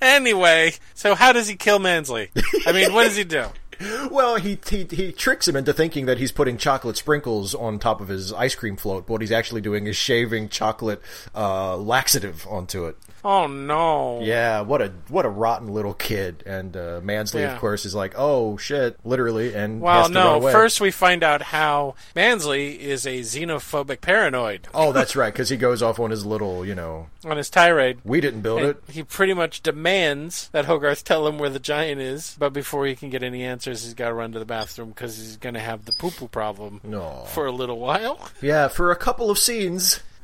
Anyway, 0.01 0.73
so 0.93 1.15
how 1.15 1.31
does 1.33 1.47
he 1.47 1.55
kill 1.55 1.79
Mansley? 1.79 2.29
I 2.65 2.71
mean, 2.71 2.93
what 2.93 3.03
does 3.05 3.15
he 3.17 3.23
do? 3.25 3.47
Well, 4.09 4.37
he, 4.37 4.57
he 4.69 4.87
he 4.89 5.11
tricks 5.11 5.49
him 5.49 5.57
into 5.57 5.73
thinking 5.73 6.05
that 6.05 6.17
he's 6.17 6.31
putting 6.31 6.55
chocolate 6.55 6.95
sprinkles 6.95 7.53
on 7.53 7.77
top 7.77 7.99
of 7.99 8.07
his 8.07 8.31
ice 8.31 8.55
cream 8.55 8.77
float, 8.77 9.05
but 9.05 9.11
what 9.11 9.21
he's 9.21 9.33
actually 9.33 9.59
doing 9.59 9.85
is 9.85 9.97
shaving 9.97 10.47
chocolate 10.47 11.01
uh, 11.35 11.75
laxative 11.75 12.47
onto 12.49 12.85
it. 12.85 12.95
Oh 13.27 13.47
no. 13.47 14.21
Yeah, 14.21 14.61
what 14.61 14.83
a 14.83 14.93
what 15.09 15.25
a 15.25 15.29
rotten 15.29 15.73
little 15.73 15.95
kid. 15.95 16.43
And 16.45 16.77
uh, 16.77 16.99
Mansley, 17.03 17.41
Yeah. 17.41 17.53
of 17.55 17.59
course, 17.59 17.83
is 17.83 17.95
like, 17.95 18.13
"Oh 18.15 18.55
shit," 18.57 18.99
literally, 19.03 19.55
and 19.55 19.81
Well, 19.81 20.03
has 20.03 20.11
to 20.11 20.13
run 20.15 20.41
no. 20.43 20.51
First, 20.51 20.79
we 20.79 20.91
find 20.91 21.23
out 21.23 21.41
how 21.41 21.95
Mansley 22.15 22.79
is 22.79 23.07
a 23.07 23.21
xenophobic 23.21 24.01
paranoid 24.01 24.67
oh, 24.75 24.91
that's 24.91 25.15
right, 25.15 25.33
because 25.33 25.49
he 25.49 25.57
goes 25.57 25.81
off 25.81 25.99
on 25.99 26.11
his 26.11 26.23
little, 26.23 26.63
you 26.63 26.75
know, 26.75 27.07
on 27.25 27.37
his 27.37 27.49
tirade. 27.49 27.97
we 28.03 28.21
didn't 28.21 28.41
build 28.41 28.59
And 28.59 28.69
it. 28.69 28.83
he 28.91 29.01
pretty 29.01 29.33
much 29.33 29.63
demands 29.63 30.49
that 30.51 30.65
Hogarth 30.65 31.03
tell 31.03 31.25
him 31.27 31.39
where 31.39 31.49
the 31.49 31.57
giant 31.59 31.99
is, 32.01 32.35
but 32.37 32.53
before 32.53 32.85
he 32.85 32.95
can 32.95 33.09
get 33.09 33.23
any 33.23 33.43
answers, 33.43 33.83
he's 33.83 33.95
got 33.95 34.09
to 34.09 34.13
run 34.13 34.33
to 34.33 34.39
the 34.39 34.45
bathroom 34.45 34.89
because 34.89 35.17
he's 35.17 35.37
going 35.37 35.55
to 35.55 35.59
have 35.59 35.85
the 35.85 35.93
poo 35.93 36.11
poo 36.11 36.27
problem 36.27 36.79
No. 36.83 37.23
for 37.29 37.47
a 37.47 37.51
little 37.51 37.79
while. 37.79 38.19
Yeah, 38.39 38.67
for 38.67 38.91
a 38.91 38.95
couple 38.95 39.31
of 39.31 39.39
scenes. 39.39 39.99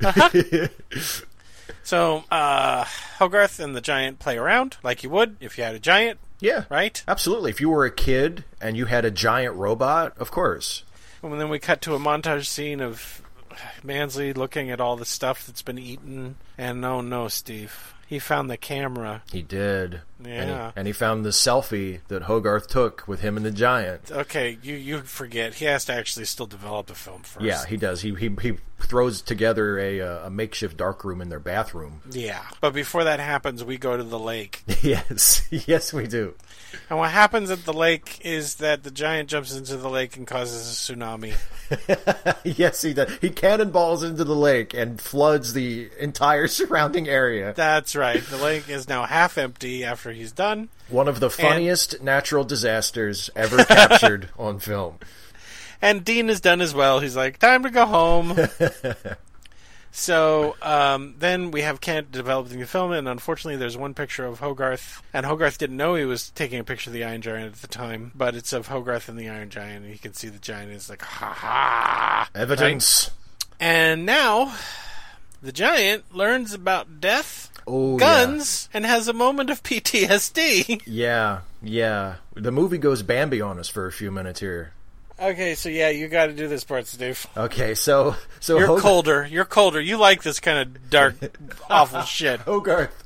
So, 1.84 2.24
uh, 2.30 2.84
Hogarth 3.18 3.58
and 3.60 3.74
the 3.76 3.80
giant 3.80 4.18
play 4.18 4.38
around 4.38 4.76
like 4.82 5.02
you 5.02 5.10
would 5.10 5.36
if 5.40 5.58
you 5.58 5.64
had 5.64 5.74
a 5.74 5.80
giant, 5.80 6.18
Yeah, 6.40 6.64
right? 6.70 7.02
Absolutely. 7.08 7.50
If 7.50 7.60
you 7.60 7.70
were 7.70 7.84
a 7.84 7.90
kid 7.90 8.44
and 8.60 8.76
you 8.76 8.86
had 8.86 9.04
a 9.04 9.10
giant 9.10 9.54
robot, 9.56 10.16
of 10.18 10.30
course. 10.30 10.84
And 11.22 11.40
then 11.40 11.48
we 11.48 11.58
cut 11.58 11.80
to 11.82 11.94
a 11.94 11.98
montage 11.98 12.46
scene 12.46 12.80
of 12.80 13.22
Mansley 13.82 14.32
looking 14.32 14.70
at 14.70 14.80
all 14.80 14.96
the 14.96 15.04
stuff 15.04 15.46
that's 15.46 15.62
been 15.62 15.78
eaten. 15.78 16.36
And 16.58 16.84
oh 16.84 17.00
no, 17.00 17.28
Steve. 17.28 17.94
He 18.06 18.18
found 18.18 18.50
the 18.50 18.58
camera. 18.58 19.22
He 19.32 19.40
did. 19.40 20.02
And 20.18 20.26
he, 20.26 20.32
Yeah. 20.54 20.72
and 20.76 20.86
he 20.86 20.92
found 20.92 21.24
the 21.24 21.30
selfie 21.30 22.00
that 22.08 22.22
Hogarth 22.24 22.68
took 22.68 23.08
with 23.08 23.20
him 23.20 23.38
and 23.38 23.46
the 23.46 23.50
giant. 23.50 24.10
Okay, 24.12 24.58
you, 24.62 24.74
you 24.74 25.00
forget. 25.00 25.54
He 25.54 25.64
has 25.64 25.86
to 25.86 25.94
actually 25.94 26.26
still 26.26 26.44
develop 26.46 26.88
the 26.88 26.94
film 26.94 27.22
first. 27.22 27.46
Yeah, 27.46 27.64
he 27.64 27.78
does. 27.78 28.02
He 28.02 28.14
he, 28.14 28.28
he 28.42 28.58
throws 28.84 29.22
together 29.22 29.78
a 29.78 29.98
a 30.00 30.30
makeshift 30.30 30.76
dark 30.76 31.04
room 31.04 31.20
in 31.20 31.28
their 31.28 31.40
bathroom. 31.40 32.00
Yeah. 32.10 32.42
But 32.60 32.74
before 32.74 33.04
that 33.04 33.20
happens, 33.20 33.64
we 33.64 33.78
go 33.78 33.96
to 33.96 34.02
the 34.02 34.18
lake. 34.18 34.62
yes, 34.82 35.46
yes, 35.50 35.92
we 35.92 36.06
do. 36.06 36.34
And 36.88 36.98
what 36.98 37.10
happens 37.10 37.50
at 37.50 37.64
the 37.64 37.72
lake 37.72 38.20
is 38.24 38.56
that 38.56 38.82
the 38.82 38.90
giant 38.90 39.28
jumps 39.28 39.54
into 39.54 39.76
the 39.76 39.90
lake 39.90 40.16
and 40.16 40.26
causes 40.26 40.90
a 40.90 40.94
tsunami. 40.94 41.34
yes, 42.44 42.82
he 42.82 42.94
does. 42.94 43.10
He 43.20 43.30
cannonballs 43.30 44.02
into 44.02 44.24
the 44.24 44.36
lake 44.36 44.74
and 44.74 45.00
floods 45.00 45.52
the 45.52 45.90
entire 45.98 46.46
surrounding 46.46 47.08
area. 47.08 47.52
That's 47.54 47.94
right. 47.94 48.22
The 48.22 48.36
lake 48.36 48.68
is 48.68 48.88
now 48.88 49.04
half 49.04 49.38
empty 49.38 49.84
after 49.84 50.12
he's 50.12 50.32
done. 50.32 50.68
One 50.88 51.08
of 51.08 51.20
the 51.20 51.30
funniest 51.30 52.02
natural 52.02 52.44
disasters 52.44 53.30
ever 53.36 53.64
captured 53.64 54.30
on 54.38 54.58
film. 54.58 54.98
And 55.82 56.04
Dean 56.04 56.30
is 56.30 56.40
done 56.40 56.60
as 56.60 56.72
well. 56.72 57.00
He's 57.00 57.16
like, 57.16 57.38
time 57.38 57.64
to 57.64 57.70
go 57.70 57.84
home. 57.84 58.36
so 59.90 60.56
um, 60.62 61.16
then 61.18 61.50
we 61.50 61.62
have 61.62 61.80
Kent 61.80 62.12
developing 62.12 62.60
the 62.60 62.66
film, 62.66 62.92
and 62.92 63.08
unfortunately, 63.08 63.56
there's 63.56 63.76
one 63.76 63.92
picture 63.92 64.24
of 64.24 64.38
Hogarth. 64.38 65.02
And 65.12 65.26
Hogarth 65.26 65.58
didn't 65.58 65.76
know 65.76 65.96
he 65.96 66.04
was 66.04 66.30
taking 66.30 66.60
a 66.60 66.64
picture 66.64 66.90
of 66.90 66.94
the 66.94 67.02
Iron 67.02 67.20
Giant 67.20 67.54
at 67.56 67.60
the 67.62 67.66
time, 67.66 68.12
but 68.14 68.36
it's 68.36 68.52
of 68.52 68.68
Hogarth 68.68 69.08
and 69.08 69.18
the 69.18 69.28
Iron 69.28 69.50
Giant. 69.50 69.84
And 69.84 69.92
you 69.92 69.98
can 69.98 70.14
see 70.14 70.28
the 70.28 70.38
giant 70.38 70.70
is 70.70 70.88
like, 70.88 71.02
ha 71.02 71.32
ha. 71.32 72.28
Evidence. 72.32 73.10
And 73.58 74.06
now 74.06 74.54
the 75.42 75.52
giant 75.52 76.14
learns 76.14 76.54
about 76.54 77.00
death, 77.00 77.50
Oh, 77.66 77.96
guns, 77.96 78.68
and 78.72 78.86
has 78.86 79.08
a 79.08 79.12
moment 79.12 79.50
of 79.50 79.62
PTSD. 79.64 80.82
Yeah, 80.86 81.40
yeah. 81.60 82.16
The 82.34 82.52
movie 82.52 82.78
goes 82.78 83.02
Bambi 83.02 83.40
on 83.40 83.58
us 83.58 83.68
for 83.68 83.86
a 83.86 83.92
few 83.92 84.12
minutes 84.12 84.38
here. 84.38 84.72
Okay, 85.20 85.54
so 85.54 85.68
yeah, 85.68 85.88
you 85.90 86.08
got 86.08 86.26
to 86.26 86.32
do 86.32 86.48
this 86.48 86.64
part, 86.64 86.86
Steve. 86.86 87.26
Okay, 87.36 87.74
so 87.74 88.16
so 88.40 88.58
You're 88.58 88.66
Hogarth- 88.68 88.82
colder. 88.82 89.26
You're 89.30 89.44
colder. 89.44 89.80
You 89.80 89.96
like 89.96 90.22
this 90.22 90.40
kind 90.40 90.58
of 90.58 90.90
dark, 90.90 91.14
awful 91.70 92.02
shit. 92.02 92.40
Hogarth. 92.40 92.98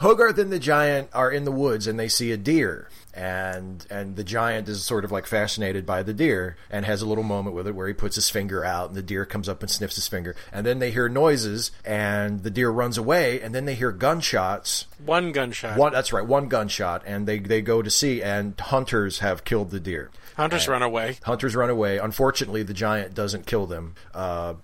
Hogarth 0.00 0.38
and 0.38 0.52
the 0.52 0.60
giant 0.60 1.08
are 1.12 1.30
in 1.30 1.44
the 1.44 1.50
woods 1.50 1.86
and 1.88 1.98
they 1.98 2.08
see 2.08 2.30
a 2.30 2.36
deer. 2.36 2.88
And 3.12 3.84
and 3.90 4.14
the 4.14 4.22
giant 4.22 4.68
is 4.68 4.84
sort 4.84 5.04
of 5.04 5.10
like 5.10 5.26
fascinated 5.26 5.84
by 5.84 6.04
the 6.04 6.14
deer 6.14 6.56
and 6.70 6.86
has 6.86 7.02
a 7.02 7.06
little 7.06 7.24
moment 7.24 7.56
with 7.56 7.66
it 7.66 7.74
where 7.74 7.88
he 7.88 7.92
puts 7.92 8.14
his 8.14 8.30
finger 8.30 8.64
out 8.64 8.88
and 8.88 8.96
the 8.96 9.02
deer 9.02 9.26
comes 9.26 9.48
up 9.48 9.62
and 9.62 9.68
sniffs 9.70 9.96
his 9.96 10.06
finger. 10.06 10.36
And 10.52 10.64
then 10.64 10.78
they 10.78 10.92
hear 10.92 11.08
noises 11.08 11.72
and 11.84 12.44
the 12.44 12.50
deer 12.50 12.70
runs 12.70 12.96
away 12.96 13.40
and 13.40 13.52
then 13.52 13.64
they 13.64 13.74
hear 13.74 13.90
gunshots. 13.90 14.86
One 15.04 15.32
gunshot. 15.32 15.76
One 15.76 15.92
that's 15.92 16.12
right, 16.12 16.24
one 16.24 16.46
gunshot 16.46 17.02
and 17.04 17.26
they 17.26 17.40
they 17.40 17.60
go 17.62 17.82
to 17.82 17.90
see 17.90 18.22
and 18.22 18.58
hunters 18.60 19.18
have 19.18 19.42
killed 19.44 19.72
the 19.72 19.80
deer. 19.80 20.10
Hunters 20.36 20.68
run 20.68 20.82
away. 20.82 21.18
Hunters 21.22 21.54
run 21.54 21.70
away. 21.70 21.98
Unfortunately, 21.98 22.62
the 22.62 22.74
giant 22.74 23.14
doesn't 23.14 23.46
kill 23.46 23.66
them. 23.66 23.94
Uh, 24.14 24.54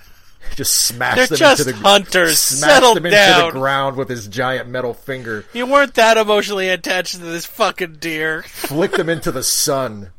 just 0.56 0.74
smash 0.74 1.16
They're 1.16 1.26
them 1.28 1.38
just 1.38 1.60
into 1.60 1.72
the 1.72 1.78
hunters. 1.78 2.38
Smash 2.38 2.70
Settle 2.70 2.94
them 2.94 3.06
into 3.06 3.42
the 3.44 3.50
ground 3.52 3.96
with 3.96 4.08
his 4.08 4.28
giant 4.28 4.68
metal 4.68 4.94
finger. 4.94 5.44
You 5.52 5.66
weren't 5.66 5.94
that 5.94 6.16
emotionally 6.16 6.68
attached 6.68 7.12
to 7.12 7.20
this 7.20 7.46
fucking 7.46 7.96
deer. 7.96 8.42
Flick 8.42 8.92
them 8.92 9.08
into 9.08 9.32
the 9.32 9.42
sun. 9.42 10.10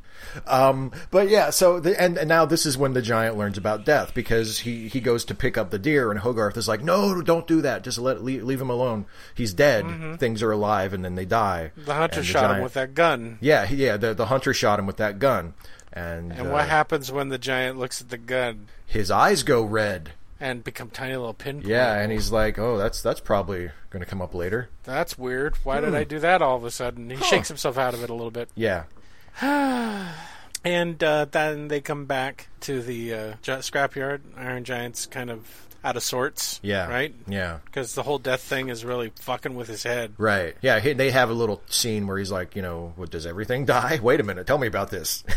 Um, 0.47 0.91
but 1.11 1.29
yeah, 1.29 1.49
so 1.49 1.79
the, 1.79 1.99
and, 2.01 2.17
and 2.17 2.27
now 2.29 2.45
this 2.45 2.65
is 2.65 2.77
when 2.77 2.93
the 2.93 3.01
giant 3.01 3.37
learns 3.37 3.57
about 3.57 3.85
death 3.85 4.13
because 4.13 4.59
he, 4.59 4.87
he 4.87 4.99
goes 4.99 5.25
to 5.25 5.35
pick 5.35 5.57
up 5.57 5.69
the 5.71 5.79
deer 5.79 6.11
and 6.11 6.19
Hogarth 6.19 6.57
is 6.57 6.67
like, 6.67 6.83
no, 6.83 7.21
don't 7.21 7.47
do 7.47 7.61
that. 7.61 7.83
Just 7.83 7.97
let 7.97 8.23
leave, 8.23 8.43
leave 8.43 8.61
him 8.61 8.69
alone. 8.69 9.05
He's 9.35 9.53
dead. 9.53 9.85
Things 10.19 10.41
are 10.43 10.51
alive 10.51 10.93
and 10.93 11.03
then 11.03 11.15
they 11.15 11.25
die. 11.25 11.71
Mm-hmm. 11.75 11.85
The 11.85 11.93
hunter 11.93 12.19
And 12.19 12.25
shot 12.27 12.55
him 12.55 12.63
with 12.63 12.73
that 12.73 12.93
gun. 12.93 13.37
Yeah, 13.41 13.69
yeah. 13.69 13.97
The 13.97 14.13
the 14.13 14.27
hunter 14.27 14.53
shot 14.53 14.79
him 14.79 14.85
with 14.85 14.97
that 14.97 15.19
gun, 15.19 15.53
and 15.91 16.31
And 16.31 16.47
uh, 16.47 16.51
what 16.51 16.67
happens 16.69 17.11
when 17.11 17.29
the 17.29 17.37
giant 17.37 17.77
looks 17.79 18.01
at 18.01 18.09
the 18.09 18.17
gun 18.17 18.67
his 18.85 19.09
eyes 19.11 19.43
go 19.43 19.63
red. 19.63 20.11
and 20.39 20.63
become 20.63 20.89
tiny 20.89 21.15
little 21.15 21.33
pinpoints? 21.33 21.67
Yeah, 21.69 21.93
and 21.99 22.11
he's 22.11 22.31
like, 22.31 22.59
"Oh, 22.59 22.77
that's 22.77 23.01
that's 23.01 23.19
probably 23.21 23.71
going 23.89 24.03
to 24.03 24.09
come 24.09 24.21
up 24.21 24.33
later." 24.35 24.69
That's 24.83 25.17
weird. 25.17 25.55
Why 25.63 25.77
Hmm. 25.79 25.85
did 25.85 25.95
I 25.95 26.03
do 26.03 26.19
that 26.19 26.41
all 26.41 26.57
of 26.57 26.63
a 26.65 26.71
sudden? 26.71 27.09
He 27.09 27.17
shakes 27.23 27.47
himself 27.47 27.77
out 27.77 27.93
of 27.93 28.03
it 28.03 28.09
a 28.09 28.13
little 28.13 28.31
bit. 28.31 28.49
Yeah, 28.55 28.83
And 30.65 31.03
uh, 31.03 31.25
then 31.25 31.67
they 31.67 31.81
come 31.81 32.05
back 32.05 32.47
to 32.61 32.81
the 32.81 33.13
uh, 33.13 33.33
scrapyard. 33.43 34.21
Iron 34.37 34.63
Giant's 34.63 35.05
kind 35.05 35.29
of 35.29 35.67
out 35.83 35.97
of 35.97 36.03
sorts. 36.03 36.61
yeah, 36.63 36.87
Right? 36.87 37.13
Yeah, 37.27 37.57
Because 37.65 37.95
the 37.95 38.03
whole 38.03 38.17
death 38.17 38.39
thing 38.39 38.69
is 38.69 38.85
really 38.85 39.11
fucking 39.19 39.55
with 39.55 39.67
his 39.67 39.83
head. 39.83 40.13
right. 40.17 40.55
Yeah, 40.61 40.79
he, 40.79 40.93
they 40.93 41.11
have 41.11 41.29
a 41.29 41.33
little 41.33 41.61
scene 41.67 42.07
where 42.07 42.17
he's 42.17 42.31
like, 42.31 42.55
you 42.55 42.61
know, 42.61 42.93
what 42.95 43.09
does 43.11 43.25
everything 43.25 43.65
die? 43.77 43.99
Wait 44.01 44.21
a 44.21 44.23
minute, 44.23 44.47
tell 44.47 44.57
me 44.57 44.67
about 44.67 44.89
this. 44.89 45.23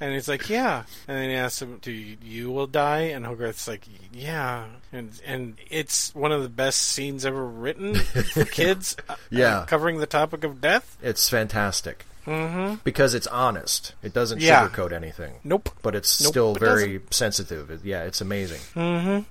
And 0.00 0.12
he's 0.12 0.28
like, 0.28 0.50
yeah. 0.50 0.82
And 1.06 1.16
then 1.16 1.30
he 1.30 1.36
asks 1.36 1.62
him, 1.62 1.78
do 1.80 1.92
you, 1.92 2.16
you 2.20 2.50
will 2.50 2.66
die? 2.66 3.02
And 3.02 3.24
Hogarth's 3.24 3.68
like, 3.68 3.86
yeah. 4.12 4.64
And 4.92 5.12
and 5.24 5.54
it's 5.70 6.12
one 6.16 6.32
of 6.32 6.42
the 6.42 6.48
best 6.48 6.80
scenes 6.82 7.24
ever 7.24 7.42
written 7.46 7.94
for 7.94 8.44
kids. 8.44 8.96
uh, 9.08 9.14
Yeah. 9.30 9.64
covering 9.68 9.98
the 9.98 10.06
topic 10.06 10.42
of 10.42 10.60
death. 10.60 10.98
it's 11.00 11.30
fantastic 11.30 12.04
mm-hmm. 12.26 12.76
because 12.84 13.14
it's 13.14 13.26
honest. 13.28 13.94
It 14.02 14.12
doesn't 14.12 14.40
Yeah. 14.40 14.68
sugarcoat 14.68 14.92
anything. 14.92 15.34
Nope. 15.44 15.70
But 15.82 15.94
it's 15.94 16.20
Nope, 16.22 16.32
still 16.32 16.56
it 16.56 16.60
very 16.60 17.00
sensitive. 17.10 17.70
It- 17.70 17.84
yeah, 17.84 18.02
it's 18.02 18.20
amazing. 18.20 19.24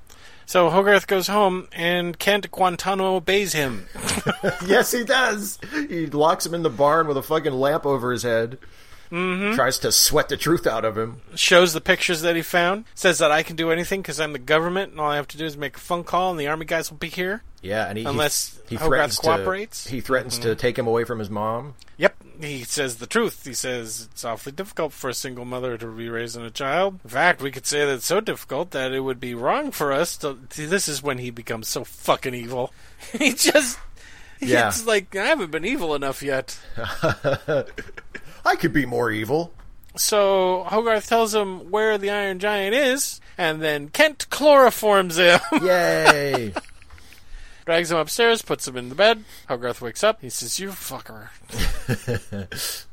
So 0.46 0.70
Hogarth 0.70 1.08
goes 1.08 1.28
home, 1.28 1.68
and 1.72 2.20
Kent 2.20 2.52
Guantano 2.52 3.16
obeys 3.16 3.54
him. 3.54 3.88
yes, 4.66 4.92
he 4.92 5.04
does. 5.06 5.58
He 5.88 6.08
locks 6.08 6.46
him 6.46 6.54
in 6.54 6.64
the 6.64 6.70
barn 6.70 7.08
with 7.08 7.18
a 7.18 7.24
fucking 7.24 7.54
lamp 7.54 7.86
over 7.86 8.12
his 8.12 8.24
head. 8.24 8.58
Mm-hmm. 9.12 9.54
Tries 9.54 9.78
to 9.80 9.92
sweat 9.92 10.30
the 10.30 10.38
truth 10.38 10.66
out 10.66 10.84
of 10.84 10.98
him. 10.98 11.22
shows 11.36 11.74
the 11.74 11.82
pictures 11.82 12.22
that 12.22 12.36
he 12.36 12.42
found, 12.42 12.86
says 12.96 13.20
that 13.20 13.32
I 13.32 13.44
can 13.44 13.56
do 13.56 13.72
anything 13.72 14.02
because 14.02 14.20
I'm 14.20 14.34
the 14.34 14.40
government, 14.40 14.92
and 14.92 15.00
all 15.00 15.10
I 15.12 15.18
have 15.18 15.28
to 15.30 15.38
do 15.38 15.46
is 15.46 15.56
make 15.56 15.78
a 15.78 15.80
phone 15.80 16.04
call, 16.04 16.32
and 16.32 16.40
the 16.40 16.48
army 16.48 16.66
guys 16.66 16.90
will 16.90 16.98
be 16.98 17.10
here. 17.10 17.44
Yeah, 17.62 17.88
and 17.88 17.98
he 17.98 18.06
Unless 18.06 18.60
he, 18.68 18.76
he 18.76 18.84
Hogarth 18.84 19.22
cooperates. 19.22 19.84
To, 19.86 19.92
he 19.92 20.02
threatens 20.02 20.40
to 20.40 20.56
take 20.56 20.78
him 20.80 20.88
away 20.88 21.04
from 21.04 21.20
his 21.20 21.30
mom. 21.30 21.76
Yep, 21.98 22.23
he 22.42 22.64
says 22.64 22.96
the 22.96 23.08
truth. 23.08 23.46
He 23.46 23.54
says 23.54 24.10
it's 24.12 24.26
awfully 24.26 24.54
difficult 24.54 24.94
for 24.94 25.10
a 25.10 25.14
single 25.14 25.46
mother 25.46 25.78
to 25.78 25.88
be 25.88 26.10
raising 26.10 26.44
a 26.44 26.52
child. 26.52 27.00
In 27.04 27.10
fact, 27.10 27.42
we 27.42 27.52
could 27.52 27.66
say 27.66 27.86
that 27.86 27.96
it's 27.96 28.06
so 28.06 28.20
difficult 28.20 28.72
that 28.72 28.92
it 28.92 29.02
would 29.02 29.20
be 29.20 29.34
wrong 29.34 29.72
for 29.72 29.92
us 29.92 30.18
to. 30.18 30.38
See, 30.50 30.66
this 30.66 30.88
is 30.88 31.04
when 31.04 31.18
he 31.18 31.30
becomes 31.30 31.68
so 31.68 31.84
fucking 31.84 32.34
evil. 32.34 32.74
he 33.18 33.34
just. 33.34 33.80
Yeah. 34.40 34.68
It's 34.68 34.86
like, 34.86 35.16
I 35.16 35.26
haven't 35.26 35.52
been 35.52 35.66
evil 35.66 35.96
enough 35.96 36.22
yet. 36.22 36.60
I 38.46 38.56
could 38.58 38.74
be 38.74 38.86
more 38.86 39.10
evil. 39.10 39.54
So 39.96 40.66
Hogarth 40.68 41.08
tells 41.08 41.36
him 41.36 41.72
where 41.72 41.98
the 41.98 42.10
Iron 42.10 42.40
Giant 42.40 42.76
is, 42.76 43.22
and 43.38 43.62
then 43.62 43.90
Kent 43.90 44.28
chloroforms 44.30 45.18
him. 45.18 45.40
Yay! 45.66 46.54
Drags 47.66 47.92
him 47.92 47.98
upstairs, 47.98 48.42
puts 48.42 48.68
him 48.68 48.78
in 48.78 48.90
the 48.90 48.96
bed. 48.96 49.24
Hogarth 49.48 49.82
wakes 49.82 50.04
up. 50.04 50.22
He 50.22 50.30
says, 50.30 50.60
You 50.60 50.70
fucker. 50.70 51.30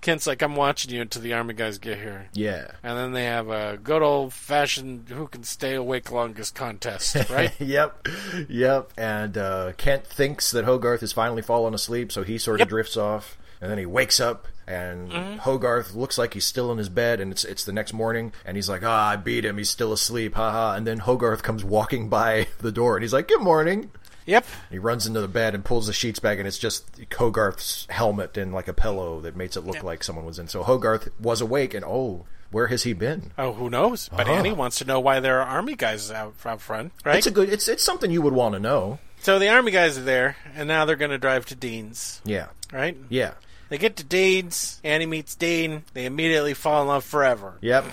Kent's 0.00 0.28
like, 0.28 0.42
I'm 0.42 0.54
watching 0.54 0.94
you 0.94 1.00
until 1.02 1.22
the 1.22 1.32
army 1.32 1.54
guys 1.54 1.78
get 1.78 1.98
here. 1.98 2.28
yeah. 2.32 2.70
And 2.84 2.96
then 2.96 3.12
they 3.12 3.24
have 3.24 3.48
a 3.50 3.76
good 3.82 4.00
old 4.00 4.32
fashioned 4.32 5.08
who 5.08 5.26
can 5.26 5.42
stay 5.42 5.74
awake 5.74 6.12
longest 6.12 6.54
contest, 6.54 7.28
right? 7.28 7.52
Yep. 7.60 8.06
Yep. 8.48 8.92
And 8.96 9.36
uh, 9.36 9.72
Kent 9.76 10.06
thinks 10.06 10.52
that 10.52 10.64
Hogarth 10.64 11.00
has 11.00 11.12
finally 11.12 11.42
fallen 11.42 11.74
asleep, 11.74 12.12
so 12.12 12.22
he 12.22 12.38
sort 12.38 12.56
of 12.56 12.60
Yep. 12.60 12.68
drifts 12.68 12.96
off. 12.96 13.36
And 13.60 13.68
then 13.72 13.78
he 13.78 13.86
wakes 13.86 14.20
up, 14.20 14.46
and 14.68 15.40
Hogarth 15.40 15.94
looks 15.94 16.18
like 16.18 16.34
he's 16.34 16.44
still 16.44 16.70
in 16.70 16.78
his 16.78 16.88
bed, 16.88 17.20
and 17.20 17.32
it's 17.32 17.44
it's 17.44 17.64
the 17.64 17.72
next 17.72 17.92
morning, 17.92 18.32
and 18.44 18.56
he's 18.56 18.68
like, 18.68 18.82
"Ah, 18.84 19.10
I 19.10 19.16
beat 19.16 19.44
him. 19.44 19.56
He's 19.58 19.70
still 19.70 19.92
asleep, 19.92 20.34
haha." 20.34 20.74
And 20.76 20.86
then 20.86 20.98
Hogarth 20.98 21.42
comes 21.42 21.64
walking 21.64 22.08
by 22.20 22.46
the 22.60 22.70
door, 22.72 22.96
and 22.96 23.02
he's 23.02 23.12
like, 23.12 23.28
"Good 23.28 23.40
morning." 23.40 23.90
Yep. 24.26 24.44
He 24.70 24.78
runs 24.78 25.06
into 25.06 25.22
the 25.22 25.28
bed 25.28 25.54
and 25.54 25.64
pulls 25.64 25.86
the 25.86 25.92
sheets 25.94 26.18
back, 26.18 26.36
and 26.38 26.46
it's 26.46 26.58
just 26.58 26.84
Hogarth's 27.16 27.86
helmet 27.88 28.36
and 28.36 28.52
like 28.52 28.68
a 28.68 28.74
pillow 28.74 29.20
that 29.22 29.34
makes 29.36 29.56
it 29.56 29.64
look 29.64 29.82
like 29.82 30.04
someone 30.04 30.26
was 30.26 30.38
in. 30.38 30.48
So 30.48 30.62
Hogarth 30.62 31.08
was 31.18 31.40
awake, 31.40 31.72
and 31.72 31.82
oh, 31.82 32.26
where 32.50 32.66
has 32.66 32.82
he 32.82 32.92
been? 32.92 33.32
Oh, 33.38 33.54
who 33.54 33.70
knows? 33.70 34.10
But 34.10 34.26
Uh-huh. 34.26 34.32
Annie 34.38 34.52
wants 34.52 34.76
to 34.78 34.84
know 34.84 35.00
why 35.00 35.20
there 35.20 35.40
are 35.40 35.46
army 35.48 35.76
guys 35.76 36.10
out, 36.10 36.34
out 36.44 36.60
front, 36.60 36.92
right? 37.06 37.16
It's 37.16 37.26
a 37.26 37.30
good. 37.30 37.48
It's 37.48 37.68
it's 37.68 37.82
something 37.82 38.10
you 38.10 38.20
would 38.20 38.34
want 38.34 38.52
to 38.54 38.60
know. 38.60 38.98
so 39.20 39.38
the 39.38 39.48
army 39.48 39.72
guys 39.72 39.96
are 39.96 40.02
there, 40.02 40.36
and 40.54 40.68
now 40.68 40.84
they're 40.84 40.96
going 40.96 41.10
to 41.10 41.18
drive 41.18 41.46
to 41.46 41.54
Dean's, 41.54 42.20
Yeah, 42.26 42.48
right? 42.70 42.96
yeah, 43.08 43.32
They 43.68 43.78
get 43.78 43.96
to 43.96 44.04
Dean's. 44.04 44.80
Annie 44.82 45.06
meets 45.06 45.34
Dean. 45.34 45.84
They 45.92 46.06
immediately 46.06 46.54
fall 46.54 46.82
in 46.82 46.88
love 46.88 47.04
forever. 47.04 47.58
yep. 47.60 47.84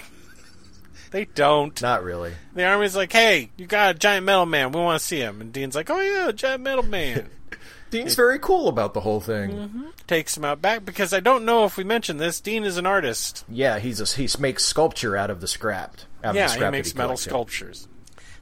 They 1.12 1.26
don't. 1.26 1.82
Not 1.82 2.04
really. 2.04 2.34
The 2.56 2.66
army's 2.66 2.96
like, 2.96 3.14
"Hey, 3.14 3.50
you 3.56 3.68
got 3.68 3.96
a 3.96 3.98
giant 3.98 4.26
metal 4.26 4.46
man. 4.46 4.74
We 4.74 4.82
want 4.82 5.00
to 5.00 5.06
see 5.06 5.20
him." 5.20 5.40
And 5.40 5.54
Dean's 5.54 5.76
like, 5.76 5.90
"Oh 5.90 6.02
yeah, 6.02 6.32
giant 6.34 6.64
metal 6.64 6.84
man." 6.84 7.30
Dean's 7.90 8.16
very 8.16 8.38
cool 8.40 8.68
about 8.68 8.94
the 8.94 9.00
whole 9.00 9.22
thing. 9.22 9.52
Mm-hmm. 9.52 9.84
Takes 10.08 10.36
him 10.36 10.44
out 10.44 10.62
back 10.62 10.84
because 10.84 11.14
I 11.14 11.22
don't 11.22 11.46
know 11.46 11.64
if 11.64 11.78
we 11.78 11.86
mentioned 11.86 12.20
this. 12.20 12.42
Dean 12.42 12.66
is 12.66 12.78
an 12.78 12.86
artist. 12.86 13.46
Yeah, 13.48 13.80
he's 13.80 14.02
a, 14.02 14.06
he 14.06 14.28
makes 14.40 14.66
sculpture 14.66 15.16
out 15.16 15.30
of 15.30 15.40
the 15.40 15.48
scrapped. 15.48 16.06
Out 16.22 16.30
of 16.30 16.34
the 16.34 16.40
yeah, 16.40 16.48
scrap 16.48 16.74
he 16.74 16.80
makes 16.80 16.94
metal 16.96 17.10
collects, 17.10 17.24
sculptures. 17.24 17.88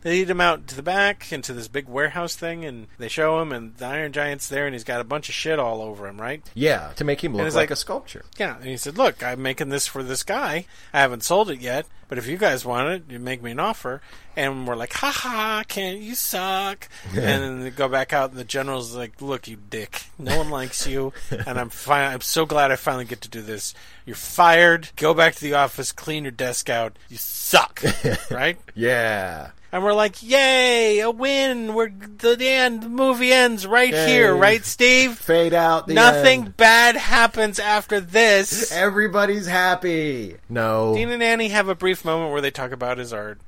They 0.03 0.11
lead 0.19 0.29
him 0.29 0.41
out 0.41 0.67
to 0.67 0.75
the 0.75 0.83
back 0.83 1.31
into 1.31 1.53
this 1.53 1.67
big 1.67 1.87
warehouse 1.87 2.35
thing, 2.35 2.65
and 2.65 2.87
they 2.97 3.07
show 3.07 3.39
him, 3.41 3.51
and 3.51 3.75
the 3.77 3.85
Iron 3.85 4.11
Giant's 4.11 4.47
there, 4.47 4.65
and 4.65 4.75
he's 4.75 4.83
got 4.83 5.01
a 5.01 5.05
bunch 5.05 5.29
of 5.29 5.35
shit 5.35 5.59
all 5.59 5.81
over 5.81 6.07
him, 6.07 6.19
right? 6.21 6.43
Yeah, 6.53 6.91
to 6.97 7.03
make 7.03 7.23
him 7.23 7.33
look 7.35 7.45
like, 7.45 7.53
like- 7.53 7.71
a 7.71 7.75
sculpture. 7.75 8.25
Yeah, 8.37 8.57
and 8.57 8.65
he 8.65 8.77
said, 8.77 8.97
"Look, 8.97 9.23
I'm 9.23 9.41
making 9.41 9.69
this 9.69 9.87
for 9.87 10.03
this 10.03 10.23
guy. 10.23 10.65
I 10.93 10.99
haven't 10.99 11.23
sold 11.23 11.49
it 11.49 11.59
yet, 11.59 11.85
but 12.09 12.17
if 12.17 12.27
you 12.27 12.37
guys 12.37 12.65
want 12.65 12.89
it, 12.89 13.03
you 13.09 13.17
make 13.19 13.41
me 13.41 13.51
an 13.51 13.59
offer." 13.59 14.01
And 14.35 14.67
we're 14.67 14.75
like, 14.75 14.93
"Ha 14.93 15.11
ha! 15.11 15.63
Kent 15.67 15.99
you 15.99 16.15
suck?" 16.15 16.89
and 17.09 17.17
then 17.17 17.61
they 17.61 17.69
go 17.69 17.87
back 17.87 18.11
out, 18.13 18.31
and 18.31 18.39
the 18.39 18.43
general's 18.43 18.95
like, 18.95 19.21
"Look, 19.21 19.47
you 19.47 19.57
dick. 19.69 20.03
No 20.19 20.37
one 20.37 20.49
likes 20.49 20.85
you, 20.87 21.13
and 21.31 21.59
I'm 21.59 21.69
fine. 21.69 22.11
I'm 22.11 22.21
so 22.21 22.45
glad 22.45 22.71
I 22.71 22.75
finally 22.75 23.05
get 23.05 23.21
to 23.21 23.29
do 23.29 23.41
this. 23.41 23.73
You're 24.05 24.15
fired. 24.15 24.89
Go 24.97 25.13
back 25.13 25.35
to 25.35 25.41
the 25.41 25.53
office. 25.53 25.91
Clean 25.91 26.23
your 26.23 26.31
desk 26.31 26.69
out. 26.69 26.97
You 27.09 27.17
suck, 27.17 27.81
right?" 28.31 28.57
Yeah. 28.75 29.51
And 29.73 29.83
we're 29.83 29.93
like, 29.93 30.21
"Yay, 30.21 30.99
a 30.99 31.09
win! 31.09 31.73
We're 31.73 31.89
the 31.89 32.37
end. 32.47 32.83
The 32.83 32.89
movie 32.89 33.33
ends 33.33 33.65
right 33.65 33.91
here, 33.91 34.35
right, 34.35 34.63
Steve?" 34.63 35.17
Fade 35.17 35.55
out. 35.55 35.87
Nothing 35.87 36.41
end. 36.41 36.57
bad 36.57 36.95
happens 36.95 37.57
after 37.57 37.99
this. 37.99 38.71
Everybody's 38.71 39.47
happy. 39.47 40.35
No. 40.47 40.93
Dean 40.93 41.09
and 41.09 41.23
Annie 41.23 41.49
have 41.49 41.69
a 41.69 41.75
brief 41.75 42.05
moment 42.05 42.31
where 42.31 42.39
they 42.39 42.51
talk 42.51 42.71
about 42.71 42.99
his 42.99 43.11
art. 43.11 43.41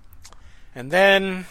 And 0.74 0.90
then. 0.90 1.46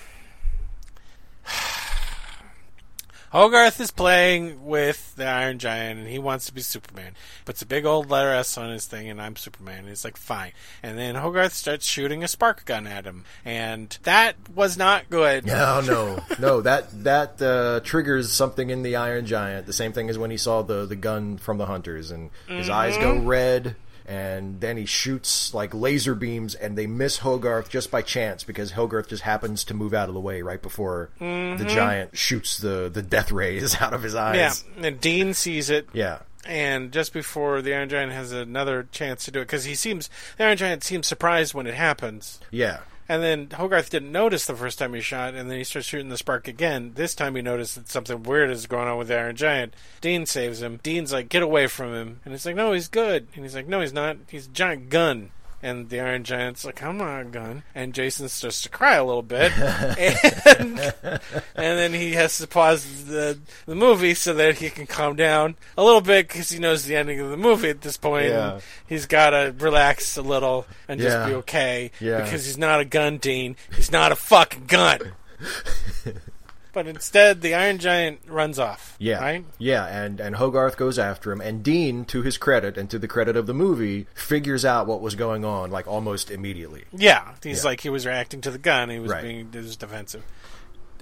Hogarth 3.34 3.80
is 3.80 3.90
playing 3.90 4.64
with 4.64 5.16
the 5.16 5.26
Iron 5.26 5.58
Giant 5.58 5.98
and 5.98 6.08
he 6.08 6.20
wants 6.20 6.46
to 6.46 6.54
be 6.54 6.60
Superman. 6.60 7.14
Puts 7.44 7.62
a 7.62 7.66
big 7.66 7.84
old 7.84 8.08
letter 8.08 8.30
S 8.30 8.56
on 8.56 8.70
his 8.70 8.86
thing 8.86 9.08
and 9.10 9.20
I'm 9.20 9.34
Superman. 9.34 9.80
And 9.80 9.88
he's 9.88 10.04
like, 10.04 10.16
fine. 10.16 10.52
And 10.84 10.96
then 10.96 11.16
Hogarth 11.16 11.52
starts 11.52 11.84
shooting 11.84 12.22
a 12.22 12.28
spark 12.28 12.64
gun 12.64 12.86
at 12.86 13.04
him. 13.04 13.24
And 13.44 13.98
that 14.04 14.36
was 14.54 14.76
not 14.78 15.10
good. 15.10 15.44
No, 15.54 15.80
no, 15.80 16.22
no. 16.38 16.60
That 16.60 17.04
that 17.04 17.42
uh, 17.42 17.80
triggers 17.84 18.30
something 18.32 18.70
in 18.70 18.82
the 18.82 18.94
Iron 18.96 19.26
Giant. 19.26 19.66
The 19.66 19.72
same 19.72 19.92
thing 19.92 20.08
as 20.10 20.16
when 20.18 20.30
he 20.30 20.36
saw 20.36 20.62
the 20.62 20.86
the 20.86 20.94
gun 20.96 21.36
from 21.38 21.58
the 21.58 21.66
hunters, 21.66 22.10
and 22.12 22.30
his 22.46 22.68
eyes 22.70 22.96
go 22.98 23.14
Mm-hmm. 23.14 23.26
red. 23.26 23.76
And 24.06 24.60
then 24.60 24.76
he 24.76 24.84
shoots 24.84 25.54
like 25.54 25.72
laser 25.72 26.14
beams, 26.14 26.54
and 26.54 26.76
they 26.76 26.86
miss 26.86 27.18
Hogarth 27.18 27.70
just 27.70 27.90
by 27.90 28.02
chance 28.02 28.44
because 28.44 28.72
Hogarth 28.72 29.08
just 29.08 29.22
happens 29.22 29.64
to 29.64 29.74
move 29.74 29.94
out 29.94 30.08
of 30.08 30.14
the 30.14 30.20
way 30.20 30.42
right 30.42 30.60
before 30.60 31.10
the 31.18 31.64
giant 31.68 32.16
shoots 32.16 32.58
the 32.58 32.90
the 32.92 33.02
death 33.02 33.32
rays 33.32 33.74
out 33.80 33.94
of 33.94 34.02
his 34.02 34.14
Mm-hmm. 34.14 34.34
Yeah. 34.36 34.46
eyes. 34.48 34.64
And 34.78 35.00
Dean 35.00 35.32
sees 35.34 35.70
it. 35.70 35.88
Yeah. 35.94 36.18
and 36.46 36.92
just 36.92 37.14
before 37.14 37.62
the 37.62 37.74
Iron 37.74 37.88
Giant 37.88 38.12
has 38.12 38.30
another 38.32 38.86
chance 38.92 39.24
to 39.24 39.30
do 39.30 39.40
it, 39.40 39.44
because 39.44 39.64
he 39.64 39.74
seems 39.74 40.10
the 40.36 40.44
Iron 40.44 40.58
Giant 40.58 40.84
seems 40.84 41.06
surprised 41.06 41.54
when 41.54 41.66
it 41.66 41.74
happens, 41.74 42.40
Yeah. 42.50 42.80
And 43.08 43.22
then 43.22 43.50
Hogarth 43.50 43.90
didn't 43.90 44.12
notice 44.12 44.46
the 44.46 44.54
first 44.54 44.78
time 44.78 44.94
he 44.94 45.00
shot, 45.00 45.34
and 45.34 45.50
then 45.50 45.58
he 45.58 45.64
starts 45.64 45.88
shooting 45.88 46.08
the 46.08 46.16
spark 46.16 46.48
again. 46.48 46.92
This 46.94 47.14
time 47.14 47.34
he 47.34 47.42
noticed 47.42 47.74
that 47.74 47.88
something 47.88 48.22
weird 48.22 48.50
is 48.50 48.66
going 48.66 48.88
on 48.88 48.98
with 48.98 49.08
the 49.08 49.18
Iron 49.18 49.36
Giant. 49.36 49.74
Dean 50.00 50.26
saves 50.26 50.62
him. 50.62 50.80
Dean's 50.82 51.12
like, 51.12 51.28
"Get 51.28 51.42
away 51.42 51.66
from 51.66 51.94
him!" 51.94 52.20
And 52.24 52.32
he's 52.32 52.46
like, 52.46 52.56
"No, 52.56 52.72
he's 52.72 52.88
good." 52.88 53.28
And 53.34 53.44
he's 53.44 53.54
like, 53.54 53.68
"No, 53.68 53.80
he's 53.80 53.92
not. 53.92 54.16
He's 54.28 54.46
a 54.46 54.50
giant 54.50 54.88
gun." 54.90 55.30
And 55.64 55.88
the 55.88 55.98
Iron 56.00 56.24
Giant's 56.24 56.62
like, 56.66 56.82
I'm 56.82 56.98
not 56.98 57.22
a 57.22 57.24
gun. 57.24 57.62
And 57.74 57.94
Jason 57.94 58.28
starts 58.28 58.60
to 58.64 58.68
cry 58.68 58.96
a 58.96 59.04
little 59.04 59.22
bit. 59.22 59.50
and, 59.58 60.78
and 60.78 61.78
then 61.78 61.94
he 61.94 62.12
has 62.12 62.36
to 62.36 62.46
pause 62.46 63.06
the, 63.06 63.38
the 63.64 63.74
movie 63.74 64.12
so 64.12 64.34
that 64.34 64.58
he 64.58 64.68
can 64.68 64.86
calm 64.86 65.16
down 65.16 65.56
a 65.78 65.82
little 65.82 66.02
bit 66.02 66.28
because 66.28 66.50
he 66.50 66.58
knows 66.58 66.84
the 66.84 66.96
ending 66.96 67.18
of 67.18 67.30
the 67.30 67.38
movie 67.38 67.70
at 67.70 67.80
this 67.80 67.96
point. 67.96 68.26
Yeah. 68.28 68.52
And 68.54 68.62
he's 68.86 69.06
got 69.06 69.30
to 69.30 69.54
relax 69.58 70.18
a 70.18 70.22
little 70.22 70.66
and 70.86 71.00
just 71.00 71.16
Yeah. 71.16 71.26
be 71.28 71.34
okay. 71.36 71.90
Yeah. 71.98 72.22
Because 72.22 72.44
he's 72.44 72.58
not 72.58 72.80
a 72.80 72.84
gun, 72.84 73.16
Dean. 73.16 73.56
He's 73.74 73.90
not 73.90 74.12
a 74.12 74.16
fucking 74.16 74.66
gun. 74.66 74.98
but 76.74 76.86
instead, 76.86 77.40
the 77.40 77.54
Iron 77.54 77.78
Giant 77.78 78.20
runs 78.26 78.58
off. 78.58 78.96
Yeah. 78.98 79.20
Right? 79.20 79.44
Yeah, 79.58 79.86
and, 79.86 80.20
and 80.20 80.36
Hogarth 80.36 80.76
goes 80.76 80.98
after 80.98 81.32
him, 81.32 81.40
and 81.40 81.62
Dean, 81.62 82.04
to 82.06 82.20
his 82.22 82.36
credit 82.36 82.76
and 82.76 82.90
to 82.90 82.98
the 82.98 83.08
credit 83.08 83.36
of 83.36 83.46
the 83.46 83.54
movie, 83.54 84.06
figures 84.14 84.64
out 84.64 84.86
what 84.86 85.00
was 85.00 85.14
going 85.14 85.44
on 85.44 85.70
like 85.70 85.86
almost 85.86 86.30
immediately. 86.30 86.84
Yeah, 86.92 87.32
he's 87.42 87.62
Yeah. 87.64 87.70
like 87.70 87.80
he 87.80 87.88
was 87.88 88.04
reacting 88.04 88.40
to 88.42 88.50
the 88.50 88.58
gun. 88.58 88.90
He 88.90 88.98
was 88.98 89.12
Right. 89.12 89.22
being 89.22 89.48
he 89.52 89.58
was 89.58 89.76
defensive, 89.76 90.22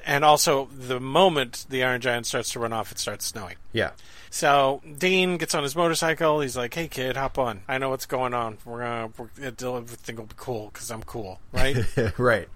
and 0.04 0.24
also 0.24 0.68
the 0.76 1.00
moment 1.00 1.66
the 1.68 1.82
Iron 1.84 2.00
Giant 2.00 2.26
starts 2.26 2.50
to 2.52 2.58
run 2.60 2.72
off, 2.72 2.92
it 2.92 2.98
starts 2.98 3.24
snowing. 3.26 3.56
Yeah. 3.72 3.90
So 4.30 4.80
Dean 4.98 5.36
gets 5.36 5.54
on 5.54 5.62
his 5.62 5.76
motorcycle. 5.76 6.40
He's 6.40 6.56
like, 6.56 6.72
"Hey 6.74 6.88
kid, 6.88 7.16
hop 7.16 7.38
on. 7.38 7.62
I 7.68 7.78
know 7.78 7.90
what's 7.90 8.06
going 8.06 8.32
on. 8.34 8.58
We're 8.64 8.78
gonna 8.80 9.10
we're, 9.18 9.28
everything 9.76 10.16
will 10.16 10.24
be 10.24 10.34
cool 10.36 10.70
because 10.72 10.90
I'm 10.90 11.02
cool, 11.02 11.38
right?" 11.52 11.76
right. 12.18 12.48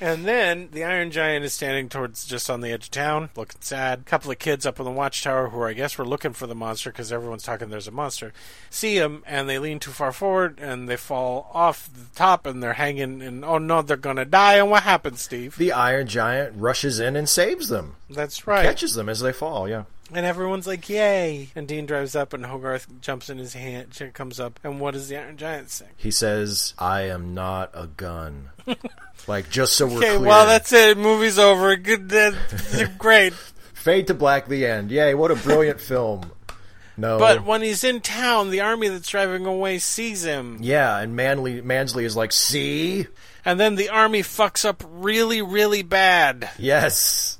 And 0.00 0.24
then 0.24 0.68
the 0.72 0.84
Iron 0.84 1.10
Giant 1.10 1.44
is 1.44 1.54
standing 1.54 1.88
towards 1.88 2.24
just 2.26 2.50
on 2.50 2.60
the 2.60 2.70
edge 2.70 2.84
of 2.84 2.90
town, 2.90 3.30
looking 3.36 3.60
sad. 3.60 4.00
A 4.00 4.02
couple 4.04 4.30
of 4.30 4.38
kids 4.38 4.66
up 4.66 4.78
on 4.78 4.84
the 4.84 4.92
watchtower 4.92 5.48
who 5.48 5.62
I 5.62 5.72
guess 5.72 5.96
were 5.96 6.04
looking 6.04 6.32
for 6.32 6.46
the 6.46 6.54
monster 6.54 6.90
because 6.90 7.12
everyone's 7.12 7.42
talking 7.42 7.70
there's 7.70 7.88
a 7.88 7.92
monster. 7.92 8.32
See 8.68 8.96
him 8.96 9.22
and 9.26 9.48
they 9.48 9.58
lean 9.58 9.78
too 9.78 9.90
far 9.90 10.12
forward 10.12 10.58
and 10.60 10.88
they 10.88 10.96
fall 10.96 11.50
off 11.54 11.88
the 11.92 12.14
top 12.14 12.46
and 12.46 12.62
they're 12.62 12.74
hanging 12.74 13.22
and 13.22 13.44
oh 13.44 13.58
no, 13.58 13.82
they're 13.82 13.96
gonna 13.96 14.24
die. 14.24 14.56
And 14.56 14.70
what 14.70 14.82
happens, 14.82 15.22
Steve? 15.22 15.56
The 15.56 15.72
Iron 15.72 16.06
Giant 16.06 16.54
rushes 16.56 17.00
in 17.00 17.16
and 17.16 17.28
saves 17.28 17.68
them, 17.68 17.96
That's 18.08 18.46
right. 18.46 18.64
catches 18.64 18.94
them 18.94 19.08
as 19.08 19.20
they 19.20 19.32
fall. 19.32 19.68
Yeah. 19.68 19.84
And 20.14 20.24
everyone's 20.24 20.66
like, 20.68 20.88
"Yay!" 20.88 21.48
And 21.56 21.66
Dean 21.66 21.84
drives 21.86 22.14
up 22.14 22.32
and 22.32 22.46
Hogarth 22.46 22.86
jumps 23.00 23.28
in 23.28 23.38
his 23.38 23.54
hand, 23.54 23.88
comes 24.14 24.38
up, 24.38 24.60
and 24.62 24.78
what 24.80 24.94
does 24.94 25.08
the 25.08 25.16
Iron 25.16 25.36
Giant 25.36 25.70
say? 25.70 25.86
He 25.96 26.12
says, 26.12 26.74
"I 26.78 27.02
am 27.02 27.34
not 27.34 27.70
a 27.74 27.88
gun." 27.88 28.50
like 29.26 29.50
just 29.50 29.72
so 29.76 29.86
we're 29.86 29.98
Okay, 29.98 30.16
clear. 30.16 30.28
well 30.28 30.46
that's 30.46 30.72
it. 30.72 30.96
Movie's 30.96 31.38
over. 31.40 31.74
Good, 31.74 32.08
great. 32.98 33.32
Fade 33.74 34.06
to 34.06 34.14
black. 34.14 34.46
The 34.46 34.64
end. 34.66 34.92
Yay! 34.92 35.14
What 35.14 35.32
a 35.32 35.36
brilliant 35.36 35.80
film. 35.92 36.30
No. 36.96 37.18
But 37.18 37.44
when 37.44 37.60
he's 37.62 37.82
in 37.84 38.00
town, 38.00 38.50
the 38.50 38.60
army 38.60 38.88
that's 38.88 39.08
driving 39.08 39.44
away 39.44 39.78
sees 39.78 40.24
him. 40.24 40.58
yeah, 40.60 40.96
and 40.98 41.14
Manly 41.16 41.60
Mansley 41.62 42.04
is 42.04 42.16
like, 42.16 42.30
"See, 42.32 43.06
And 43.44 43.58
then 43.58 43.74
the 43.74 43.88
army 43.88 44.22
fucks 44.22 44.64
up 44.64 44.84
really, 44.88 45.42
really 45.42 45.82
bad. 45.82 46.48
yes." 46.58 47.38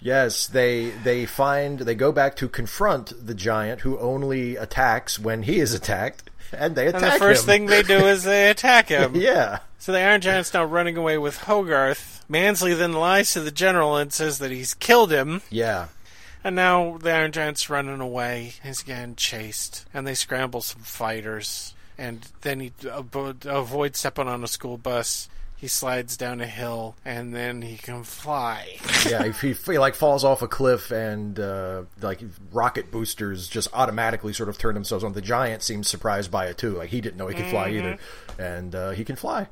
Yes, 0.00 0.46
they 0.46 0.90
they 0.90 1.26
find 1.26 1.80
they 1.80 1.94
go 1.94 2.10
back 2.12 2.36
to 2.36 2.48
confront 2.48 3.12
the 3.26 3.34
giant 3.34 3.82
who 3.82 3.98
only 3.98 4.56
attacks 4.56 5.18
when 5.18 5.42
he 5.42 5.60
is 5.60 5.74
attacked, 5.74 6.30
and 6.52 6.74
they 6.74 6.86
attack 6.86 7.02
And 7.02 7.12
the 7.12 7.18
first 7.18 7.42
him. 7.42 7.46
thing 7.46 7.66
they 7.66 7.82
do 7.82 7.94
is 8.06 8.22
they 8.24 8.48
attack 8.50 8.88
him. 8.88 9.14
yeah, 9.14 9.58
So 9.78 9.92
the 9.92 10.00
Iron 10.00 10.20
Giant's 10.22 10.54
now 10.54 10.64
running 10.64 10.96
away 10.96 11.18
with 11.18 11.36
Hogarth. 11.38 12.24
Mansley 12.28 12.74
then 12.74 12.92
lies 12.92 13.32
to 13.34 13.40
the 13.40 13.50
general 13.50 13.96
and 13.96 14.12
says 14.12 14.38
that 14.38 14.50
he's 14.50 14.72
killed 14.74 15.10
him. 15.12 15.42
yeah, 15.50 15.88
And 16.44 16.56
now 16.56 16.96
the 16.98 17.12
Iron 17.12 17.32
Giant's 17.32 17.68
running 17.68 18.00
away. 18.00 18.54
He's 18.62 18.82
getting 18.82 19.16
chased. 19.16 19.84
And 19.92 20.06
they 20.06 20.14
scramble 20.14 20.60
some 20.62 20.82
fighters. 20.82 21.74
And 21.98 22.26
then 22.40 22.60
he 22.60 22.72
avoids 23.44 23.98
stepping 23.98 24.28
on 24.28 24.42
a 24.44 24.48
school 24.48 24.78
bus. 24.78 25.28
He 25.60 25.68
slides 25.68 26.16
down 26.16 26.40
a 26.40 26.46
hill. 26.46 26.96
And 27.04 27.34
then 27.34 27.60
he 27.60 27.76
can 27.76 28.02
fly. 28.02 28.78
yeah. 29.08 29.24
If 29.24 29.42
he, 29.42 29.52
he 29.52 29.78
like 29.78 29.94
falls 29.94 30.24
off 30.24 30.40
a 30.40 30.48
cliff 30.48 30.90
and 30.90 31.38
uh, 31.38 31.82
like 32.00 32.20
rocket 32.50 32.90
boosters 32.90 33.46
just 33.46 33.68
automatically 33.74 34.32
sort 34.32 34.48
of 34.48 34.56
turn 34.56 34.72
themselves 34.74 35.04
on. 35.04 35.12
The 35.12 35.20
giant 35.20 35.62
seems 35.62 35.86
surprised 35.86 36.30
by 36.30 36.46
it 36.46 36.56
too. 36.56 36.70
Like 36.70 36.88
he 36.88 37.02
didn't 37.02 37.18
know 37.18 37.26
he 37.26 37.34
could 37.34 37.46
fly 37.46 37.68
either, 37.70 37.98
Mm-hmm. 37.98 38.40
and 38.42 38.74
uh, 38.74 38.90
he 38.92 39.04
can 39.04 39.16
fly. 39.16 39.48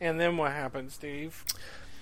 and 0.00 0.18
then 0.18 0.38
what 0.38 0.52
happens, 0.52 0.94
Steve? 0.94 1.44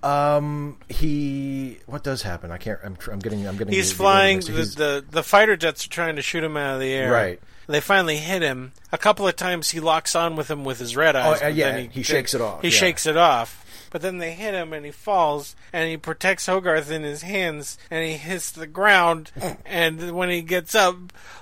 Um, 0.01 0.79
he 0.89 1.79
what 1.87 2.05
does 2.05 2.23
happen? 2.23 2.53
I 2.53 2.59
can't. 2.59 2.79
I'm, 2.85 2.97
I'm 3.11 3.19
getting. 3.19 3.49
I'm 3.49 3.57
getting. 3.57 3.75
He's 3.75 3.91
the- 3.91 3.97
flying. 3.97 4.39
The. 4.41 4.53
He's- 4.53 4.75
the 4.77 5.05
the 5.11 5.25
fighter 5.25 5.57
jets 5.57 5.85
are 5.87 5.91
trying 5.91 6.14
to 6.16 6.23
shoot 6.23 6.45
him 6.45 6.57
out 6.57 6.75
of 6.75 6.81
the 6.81 6.93
air. 6.93 7.11
Right. 7.11 7.41
They 7.69 7.81
finally 7.81 8.16
hit 8.16 8.41
him. 8.43 8.73
A 8.93 8.99
couple 8.99 9.29
of 9.29 9.37
times 9.37 9.71
he 9.71 9.79
locks 9.81 10.16
on 10.16 10.37
with 10.37 10.51
him 10.51 10.64
with 10.64 10.79
his 10.79 10.97
red 10.97 11.14
eyes. 11.14 11.41
Oh, 11.43 11.47
uh, 11.47 11.49
yeah, 11.51 11.73
then 11.73 11.91
he 11.91 12.03
shakes 12.03 12.33
it 12.35 12.41
off, 12.41 12.62
He 12.62 12.69
yeah. 12.69 12.75
shakes 12.75 13.07
it 13.07 13.16
off. 13.16 13.64
But 13.91 14.03
then 14.03 14.19
they 14.19 14.33
hit 14.33 14.53
him 14.53 14.73
and 14.75 14.85
he 14.85 14.91
falls 14.93 15.57
and 15.73 15.89
he 15.89 15.97
protects 15.97 16.45
Hogarth 16.47 16.91
in 16.91 17.03
his 17.05 17.23
hands 17.23 17.79
and 17.91 18.05
he 18.05 18.14
hits 18.19 18.51
the 18.51 18.66
ground. 18.66 19.31
and 19.66 20.12
when 20.14 20.29
he 20.29 20.43
gets 20.43 20.75
up, 20.75 20.97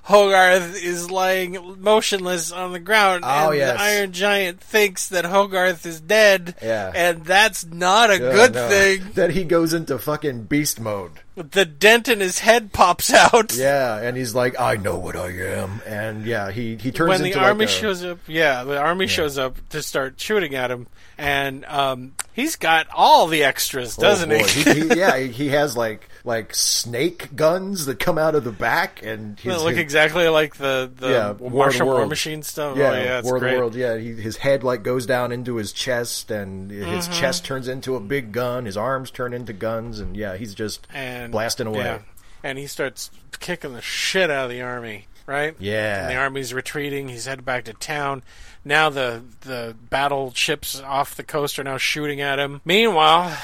Hogarth 0.05 0.77
is 0.81 1.11
lying 1.11 1.77
motionless 1.81 2.53
on 2.53 2.73
the 2.73 2.79
ground. 2.79 3.25
Oh, 3.27 3.51
and 3.51 3.57
yes. 3.59 3.77
the 3.77 3.83
Iron 3.83 4.13
Giant 4.13 4.61
thinks 4.61 5.09
that 5.09 5.25
Hogarth 5.25 5.85
is 5.87 6.01
dead. 6.01 6.55
Yeah. 6.63 6.93
And 6.95 7.25
that's 7.25 7.65
not 7.65 8.11
a 8.11 8.15
Yeah, 8.15 8.33
good 8.33 8.55
no. 8.55 8.69
thing. 8.69 9.03
That 9.15 9.31
he 9.31 9.43
goes 9.45 9.73
into 9.73 9.99
fucking 9.99 10.45
beast 10.45 10.79
mode. 10.81 11.21
The 11.37 11.67
dent 11.67 12.09
in 12.09 12.21
his 12.21 12.39
head 12.39 12.73
pops 12.73 13.13
out. 13.13 13.55
Yeah, 13.57 13.99
and 13.99 14.17
he's 14.17 14.35
like, 14.35 14.59
I 14.59 14.77
know 14.77 14.97
what 14.99 15.17
I 15.17 15.29
am. 15.31 15.83
And 15.87 16.25
yeah, 16.25 16.51
he, 16.51 16.77
he 16.77 16.91
turns 16.91 17.09
when 17.11 17.23
the 17.23 17.35
army 17.35 17.67
like 17.67 17.69
a, 17.69 17.73
shows 17.73 18.05
up, 18.05 18.19
yeah, 18.27 18.65
the 18.65 18.79
army 18.79 19.07
shows 19.07 19.37
up 19.39 19.57
to 19.71 19.83
start 19.83 20.19
shooting 20.21 20.55
at 20.55 20.71
him, 20.71 20.87
and 21.19 21.65
um, 21.67 22.15
he's 22.33 22.57
got 22.57 22.87
all 22.95 23.27
the 23.27 23.45
extras, 23.45 23.99
Oh, 23.99 24.03
doesn't 24.03 24.31
he? 24.31 24.43
he, 24.63 24.81
he- 24.89 24.95
yeah, 24.99 25.19
he 25.19 25.49
has 25.49 25.77
like 25.77 26.09
like 26.27 26.55
snake 26.55 27.35
guns 27.35 27.87
that 27.87 27.99
come 27.99 28.19
out 28.19 28.35
of 28.35 28.45
the 28.45 28.53
back, 28.53 29.03
and 29.03 29.39
he's 29.41 29.63
look 29.63 29.77
exactly 29.77 30.29
like 30.29 30.57
the 30.57 30.91
the 30.95 31.09
Yeah, 31.09 31.31
War 31.33 31.51
Martial 31.51 31.87
War. 31.87 32.05
Machine 32.07 32.43
stuff. 32.43 32.77
Yeah, 32.77 32.91
oh, 32.91 32.93
yeah, 32.95 33.19
it's 33.21 33.25
War 33.27 33.37
of 33.37 33.41
the 33.43 33.49
great. 33.49 33.59
World. 33.59 33.75
Yeah, 33.75 33.97
he, 33.97 34.13
his 34.13 34.37
head 34.37 34.63
like 34.65 34.83
goes 34.83 35.07
down 35.07 35.33
into 35.33 35.57
his 35.57 35.73
chest, 35.73 36.31
and 36.31 36.71
his 36.71 37.07
Mm-hmm. 37.07 37.13
chest 37.15 37.45
turns 37.45 37.69
into 37.69 37.97
a 37.97 38.01
big 38.01 38.33
gun. 38.33 38.65
His 38.67 38.77
arms 38.77 39.11
turn 39.11 39.33
into 39.33 39.53
guns, 39.55 40.01
and 40.01 40.17
yeah, 40.17 40.37
he's 40.37 40.55
just 40.55 40.87
and 40.93 41.33
blasting 41.33 41.67
away. 41.69 41.79
yeah. 41.79 41.99
and 42.43 42.59
he 42.59 42.67
starts 42.67 43.11
kicking 43.39 43.73
the 43.73 43.81
shit 43.83 44.31
out 44.31 44.45
of 44.47 44.51
the 44.51 44.61
army. 44.63 45.07
Right? 45.27 45.57
Yeah. 45.59 46.03
And 46.03 46.11
the 46.11 46.17
army's 46.17 46.55
retreating. 46.55 47.09
He's 47.09 47.27
headed 47.27 47.45
back 47.45 47.65
to 47.65 47.73
town. 47.73 48.23
Now 48.65 48.91
the 48.91 49.23
the 49.41 49.75
battleships 49.91 50.81
off 50.81 51.15
the 51.17 51.25
coast 51.25 51.59
are 51.59 51.65
now 51.65 51.79
shooting 51.79 52.21
at 52.21 52.39
him. 52.39 52.61
Meanwhile, 52.65 53.37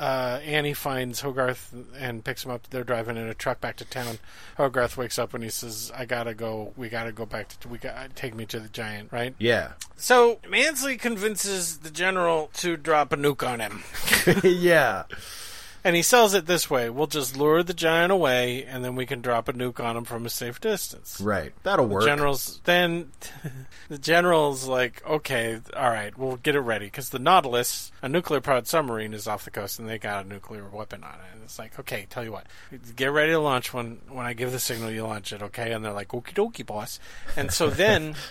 uh, 0.00 0.40
Annie 0.42 0.72
finds 0.72 1.20
Hogarth 1.20 1.74
and 1.98 2.24
picks 2.24 2.44
him 2.44 2.50
up. 2.50 2.66
They're 2.70 2.84
driving 2.84 3.18
in 3.18 3.28
a 3.28 3.34
truck 3.34 3.60
back 3.60 3.76
to 3.76 3.84
town. 3.84 4.18
Hogarth 4.56 4.96
wakes 4.96 5.18
up 5.18 5.34
and 5.34 5.44
he 5.44 5.50
says, 5.50 5.92
"I 5.94 6.06
gotta 6.06 6.32
go. 6.32 6.72
We 6.74 6.88
gotta 6.88 7.12
go 7.12 7.26
back 7.26 7.48
to. 7.60 7.68
We 7.68 7.76
got 7.76 8.16
take 8.16 8.34
me 8.34 8.46
to 8.46 8.58
the 8.58 8.68
giant." 8.70 9.12
Right. 9.12 9.34
Yeah, 9.38 9.72
So 9.96 10.38
Mansley 10.48 10.96
convinces 10.96 11.78
the 11.78 11.90
general 11.90 12.48
to 12.54 12.78
drop 12.78 13.12
a 13.12 13.16
nuke 13.16 13.46
on 13.46 13.60
him. 13.60 13.82
yeah, 14.42 15.04
And 15.82 15.96
he 15.96 16.02
sells 16.02 16.34
it 16.34 16.46
this 16.46 16.68
way: 16.68 16.90
we'll 16.90 17.06
just 17.06 17.36
lure 17.36 17.62
the 17.62 17.74
giant 17.74 18.12
away, 18.12 18.64
and 18.64 18.84
then 18.84 18.96
we 18.96 19.06
can 19.06 19.20
drop 19.20 19.48
a 19.48 19.52
nuke 19.52 19.82
on 19.82 19.96
him 19.96 20.04
from 20.04 20.26
a 20.26 20.30
safe 20.30 20.60
distance. 20.60 21.20
right. 21.20 21.52
That'll 21.62 21.86
work. 21.86 22.04
Generals 22.04 22.60
then 22.64 23.10
the 23.88 23.98
general's 23.98 24.66
like, 24.66 25.04
okay, 25.06 25.60
all 25.76 25.90
right, 25.90 26.16
we'll 26.16 26.36
get 26.36 26.54
it 26.54 26.60
ready 26.60 26.86
because 26.86 27.10
the 27.10 27.18
Nautilus, 27.18 27.92
a 28.02 28.08
nuclear 28.08 28.40
powered 28.40 28.66
submarine, 28.66 29.14
is 29.14 29.26
off 29.26 29.44
the 29.44 29.50
coast 29.50 29.78
and 29.78 29.88
they 29.88 29.98
got 29.98 30.24
a 30.24 30.28
nuclear 30.28 30.68
weapon 30.68 31.02
on 31.02 31.14
it. 31.14 31.34
And 31.34 31.42
it's 31.42 31.58
like, 31.58 31.78
okay, 31.78 32.06
tell 32.10 32.24
you 32.24 32.32
what, 32.32 32.46
get 32.96 33.12
ready 33.12 33.32
to 33.32 33.38
launch 33.38 33.72
when 33.72 34.00
when 34.08 34.26
I 34.26 34.32
give 34.32 34.52
the 34.52 34.58
signal, 34.58 34.90
you 34.90 35.04
launch 35.04 35.32
it, 35.32 35.42
okay? 35.42 35.72
And 35.72 35.84
they're 35.84 35.92
like, 35.92 36.08
okie 36.08 36.34
dokie, 36.34 36.66
boss. 36.66 37.00
And 37.36 37.52
so 37.52 37.70
then. 37.70 38.14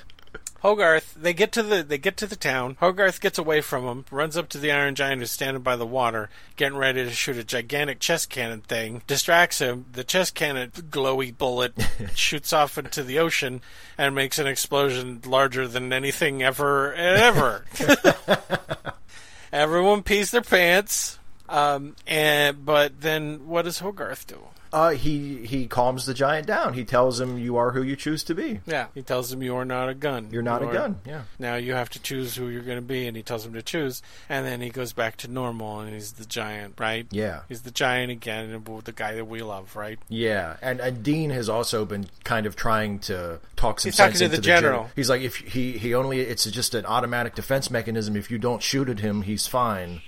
Hogarth, 0.61 1.15
they 1.15 1.33
get 1.33 1.51
to 1.53 1.63
the 1.63 1.83
they 1.83 1.97
get 1.97 2.17
to 2.17 2.27
the 2.27 2.35
town. 2.35 2.75
Hogarth 2.79 3.21
gets 3.21 3.37
away 3.37 3.61
from 3.61 3.85
him, 3.85 4.05
runs 4.11 4.35
up 4.35 4.49
to 4.49 4.57
the 4.57 4.71
Iron 4.71 4.95
Giant 4.95 5.21
who's 5.21 5.31
standing 5.31 5.63
by 5.63 5.75
the 5.75 5.85
water, 5.85 6.29
getting 6.57 6.77
ready 6.77 7.03
to 7.03 7.11
shoot 7.11 7.37
a 7.37 7.43
gigantic 7.43 7.99
chest 7.99 8.29
cannon 8.29 8.61
thing. 8.61 9.01
Distracts 9.07 9.59
him. 9.59 9.85
The 9.93 10.03
chest 10.03 10.35
cannon 10.35 10.71
glowy 10.71 11.35
bullet 11.37 11.73
shoots 12.15 12.51
off 12.51 12.77
into 12.77 13.03
the 13.03 13.19
ocean 13.19 13.61
and 13.97 14.13
makes 14.13 14.37
an 14.37 14.47
explosion 14.47 15.21
larger 15.25 15.67
than 15.67 15.93
anything 15.93 16.43
ever 16.43 16.93
ever. 16.93 17.65
Everyone 19.53 20.03
pees 20.03 20.31
their 20.31 20.41
pants. 20.41 21.17
Um, 21.47 21.95
and 22.05 22.63
but 22.65 23.01
then 23.01 23.47
what 23.47 23.63
does 23.63 23.79
Hogarth 23.79 24.27
do? 24.27 24.39
Uh, 24.71 24.91
he 24.91 25.45
he 25.47 25.65
calms 25.67 26.05
the 26.05 26.13
giant 26.13 26.45
down. 26.45 26.73
He 26.73 26.83
tells 26.85 27.19
him, 27.19 27.37
"You 27.39 27.57
are 27.57 27.71
who 27.71 27.81
you 27.81 27.95
choose 27.95 28.23
to 28.25 28.35
be. 28.35 28.59
Yeah, 28.67 28.87
he 28.93 29.01
tells 29.01 29.31
him 29.33 29.41
you 29.41 29.55
are 29.55 29.65
not 29.65 29.89
a 29.89 29.93
gun. 29.95 30.29
You're 30.31 30.41
not 30.43 30.61
You 30.61 30.67
a 30.67 30.69
are- 30.69 30.73
gun." 30.73 30.99
Yeah. 31.05 31.21
Now 31.39 31.55
you 31.55 31.73
have 31.73 31.89
to 31.91 31.99
choose 32.01 32.35
who 32.35 32.49
you're 32.49 32.61
going 32.61 32.77
to 32.77 32.81
be, 32.83 33.07
and 33.07 33.17
he 33.17 33.23
tells 33.23 33.45
him 33.45 33.53
to 33.53 33.61
choose, 33.63 34.01
and 34.29 34.45
then 34.45 34.61
he 34.61 34.69
goes 34.69 34.93
back 34.93 35.17
to 35.17 35.27
normal, 35.27 35.79
and 35.79 35.93
he's 35.93 36.11
the 36.13 36.25
giant, 36.25 36.75
right? 36.79 37.07
Yeah. 37.09 37.41
he's 37.49 37.63
the 37.63 37.71
giant 37.71 38.11
again, 38.11 38.49
and 38.51 38.65
the 38.83 38.91
guy 38.91 39.15
that 39.15 39.25
we 39.25 39.41
love, 39.41 39.75
right? 39.75 39.97
Yeah, 40.07 40.57
and, 40.61 40.79
and 40.79 41.01
Dean 41.03 41.31
has 41.31 41.49
also 41.49 41.83
been 41.85 42.05
kind 42.23 42.45
of 42.45 42.55
trying 42.55 42.99
to 42.99 43.39
talk 43.55 43.79
some 43.79 43.89
He's 43.89 43.97
talking 43.97 44.11
sense 44.11 44.19
to 44.19 44.25
into 44.25 44.37
the 44.37 44.41
gen- 44.43 44.61
general. 44.61 44.89
He's 44.95 45.09
like, 45.09 45.21
if 45.21 45.35
he 45.37 45.77
he 45.79 45.93
only 45.95 46.19
it's 46.21 46.45
just 46.45 46.75
an 46.75 46.85
automatic 46.85 47.33
defense 47.35 47.71
mechanism. 47.71 48.15
If 48.15 48.29
you 48.29 48.37
don't 48.37 48.61
shoot 48.61 48.87
at 48.89 48.99
him, 48.99 49.23
he's 49.23 49.47
fine. 49.47 50.01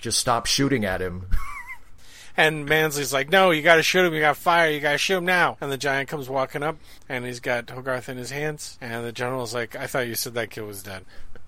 Just 0.00 0.18
stop 0.18 0.46
shooting 0.46 0.84
at 0.84 1.00
him. 1.02 1.26
And 2.36 2.66
Mansley's 2.66 3.12
like, 3.12 3.30
"No, 3.30 3.50
you 3.50 3.62
got 3.62 3.76
to 3.76 3.82
shoot 3.82 4.04
him. 4.04 4.14
You 4.14 4.20
got 4.20 4.34
to 4.34 4.40
fire. 4.40 4.70
You 4.70 4.80
got 4.80 4.92
to 4.92 4.98
shoot 4.98 5.18
him 5.18 5.24
now." 5.24 5.56
And 5.60 5.70
the 5.70 5.76
giant 5.76 6.08
comes 6.08 6.28
walking 6.28 6.62
up, 6.62 6.76
and 7.08 7.24
he's 7.24 7.40
got 7.40 7.70
Hogarth 7.70 8.08
in 8.08 8.16
his 8.16 8.30
hands, 8.30 8.76
and 8.80 9.04
the 9.04 9.12
general's 9.12 9.54
like, 9.54 9.76
"I 9.76 9.86
thought 9.86 10.08
you 10.08 10.14
said 10.14 10.34
that 10.34 10.50
kid 10.50 10.62
was 10.64 10.82
dead." 10.82 11.04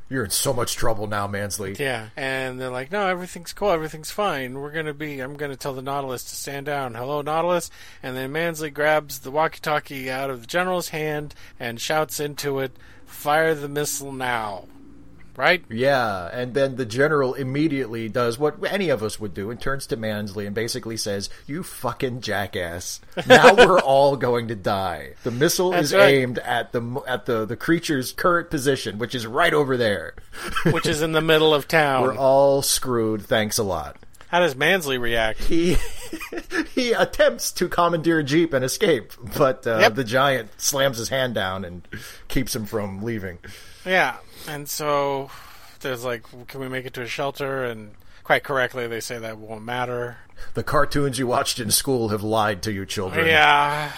You're 0.08 0.22
in 0.22 0.30
so 0.30 0.52
much 0.52 0.76
trouble 0.76 1.08
now, 1.08 1.26
Mansley. 1.26 1.74
Yeah, 1.76 2.10
and 2.16 2.60
they're 2.60 2.70
like, 2.70 2.92
"No, 2.92 3.08
everything's 3.08 3.52
cool. 3.52 3.72
Everything's 3.72 4.12
fine. 4.12 4.60
We're 4.60 4.70
gonna 4.70 4.94
be. 4.94 5.18
I'm 5.18 5.34
gonna 5.34 5.56
tell 5.56 5.74
the 5.74 5.82
Nautilus 5.82 6.22
to 6.24 6.36
stand 6.36 6.66
down. 6.66 6.94
Hello, 6.94 7.22
Nautilus." 7.22 7.72
And 8.04 8.16
then 8.16 8.30
Mansley 8.30 8.70
grabs 8.70 9.18
the 9.18 9.32
walkie-talkie 9.32 10.08
out 10.08 10.30
of 10.30 10.42
the 10.42 10.46
general's 10.46 10.90
hand 10.90 11.34
and 11.58 11.80
shouts 11.80 12.20
into 12.20 12.60
it, 12.60 12.76
"Fire 13.04 13.56
the 13.56 13.68
missile 13.68 14.12
now!" 14.12 14.68
Right? 15.36 15.62
Yeah, 15.70 16.30
and 16.32 16.54
then 16.54 16.76
the 16.76 16.86
general 16.86 17.34
immediately 17.34 18.08
does 18.08 18.38
what 18.38 18.56
any 18.72 18.88
of 18.88 19.02
us 19.02 19.20
would 19.20 19.34
do 19.34 19.50
and 19.50 19.60
turns 19.60 19.86
to 19.88 19.96
Mansley 19.96 20.46
and 20.46 20.54
basically 20.54 20.96
says, 20.96 21.28
"You 21.46 21.62
fucking 21.62 22.22
jackass! 22.22 23.00
Now 23.26 23.54
we're 23.66 23.80
all 23.80 24.16
going 24.16 24.48
to 24.48 24.54
die. 24.54 25.12
The 25.24 25.30
missile 25.30 25.72
That's 25.72 25.88
is 25.88 25.94
right. 25.94 26.14
aimed 26.14 26.38
at 26.38 26.72
the 26.72 27.02
at 27.06 27.26
the 27.26 27.44
the 27.44 27.56
creature's 27.56 28.12
current 28.12 28.48
position, 28.50 28.98
which 28.98 29.14
is 29.14 29.26
right 29.26 29.52
over 29.52 29.76
there. 29.76 30.14
Which 30.70 30.86
is 30.86 31.02
in 31.02 31.12
the 31.12 31.20
middle 31.22 31.52
of 31.54 31.66
town. 31.68 32.02
We're 32.02 32.16
all 32.16 32.62
screwed. 32.62 33.22
Thanks 33.22 33.58
a 33.58 33.62
lot." 33.62 33.96
How 34.28 34.40
does 34.40 34.56
Mansley 34.56 34.98
react? 34.98 35.38
He 35.44 35.76
he 36.74 36.92
attempts 36.92 37.52
to 37.52 37.68
commandeer 37.68 38.18
a 38.18 38.24
jeep 38.24 38.52
and 38.52 38.64
escape, 38.64 39.12
but 39.38 39.66
uh, 39.66 39.78
Yep. 39.78 39.94
the 39.94 40.04
giant 40.04 40.60
slams 40.60 40.98
his 40.98 41.10
hand 41.10 41.34
down 41.34 41.64
and 41.64 41.86
keeps 42.28 42.54
him 42.56 42.66
from 42.66 43.02
leaving. 43.04 43.38
Yeah, 43.84 44.16
and 44.48 44.68
so 44.68 45.30
there's 45.80 46.04
like, 46.04 46.24
can 46.48 46.60
we 46.60 46.68
make 46.68 46.86
it 46.86 46.94
to 46.94 47.02
a 47.02 47.06
shelter? 47.06 47.64
And 47.64 47.92
quite 48.24 48.44
correctly, 48.44 48.86
they 48.86 49.00
say 49.00 49.18
that 49.18 49.38
won't 49.38 49.64
matter. 49.64 50.18
The 50.54 50.62
cartoons 50.62 51.18
you 51.18 51.26
watched 51.26 51.58
in 51.60 51.70
school 51.70 52.08
have 52.08 52.22
lied 52.22 52.62
to 52.62 52.72
you, 52.72 52.84
children. 52.86 53.26
Yeah. 53.26 53.92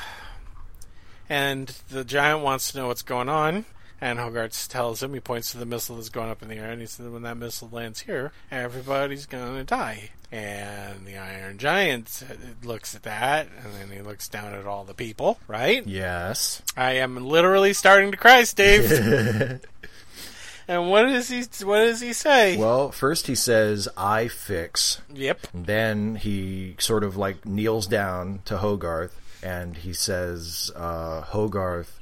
And 1.29 1.69
the 1.91 2.05
giant 2.05 2.43
wants 2.43 2.73
to 2.73 2.79
know 2.79 2.87
what's 2.89 3.03
going 3.03 3.29
on. 3.29 3.65
And 4.01 4.21
Hogarth 4.21 4.69
tells 4.69 5.03
him, 5.03 5.13
he 5.13 5.19
points 5.19 5.51
to 5.53 5.59
the 5.59 5.67
missile 5.67 5.97
that's 5.97 6.09
going 6.09 6.31
up 6.31 6.41
in 6.41 6.49
the 6.49 6.55
air, 6.55 6.71
and 6.71 6.81
he 6.81 6.87
says, 6.87 7.09
when 7.09 7.23
that 7.23 7.37
missile 7.37 7.69
lands 7.73 8.01
here, 8.01 8.31
everybody's 8.49 9.27
going 9.27 9.57
to 9.57 9.65
die. 9.65 10.11
And 10.31 11.05
the 11.05 11.17
Iron 11.17 11.59
Giant 11.59 12.23
looks 12.63 12.95
at 12.95 13.03
that, 13.03 13.49
and 13.49 13.75
then 13.75 13.91
he 13.91 14.01
looks 14.01 14.29
down 14.29 14.55
at 14.55 14.67
all 14.67 14.85
the 14.85 14.95
people, 14.95 15.41
right? 15.49 15.85
Yes. 15.85 16.63
I 16.77 16.93
am 16.93 17.17
literally 17.17 17.73
starting 17.73 18.13
to 18.13 18.17
cry, 18.17 18.45
Steve. 18.45 18.89
and 20.69 20.91
what 20.91 21.05
does 21.05 21.29
he, 21.29 21.43
what 21.65 21.79
does 21.79 22.01
he 22.01 22.13
say? 22.13 22.57
Well, 22.57 22.91
first 22.93 23.27
he 23.27 23.35
says, 23.35 23.89
I 23.97 24.29
fix. 24.29 25.01
yep. 25.13 25.47
Then 25.55 26.17
he 26.17 26.77
sort 26.79 27.03
of 27.05 27.17
like 27.17 27.45
kneels 27.47 27.87
down 27.87 28.41
to 28.45 28.59
Hogarth 28.59 29.19
and 29.43 29.77
he 29.77 29.93
says, 29.93 30.71
uh, 30.77 31.23
Hogarth, 31.23 31.99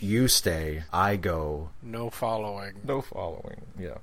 you 0.00 0.28
stay, 0.28 0.84
I 0.92 1.16
go. 1.16 1.70
No 1.82 2.08
following. 2.10 2.74
No 2.84 3.02
following. 3.02 3.62
Yeah. 3.78 3.98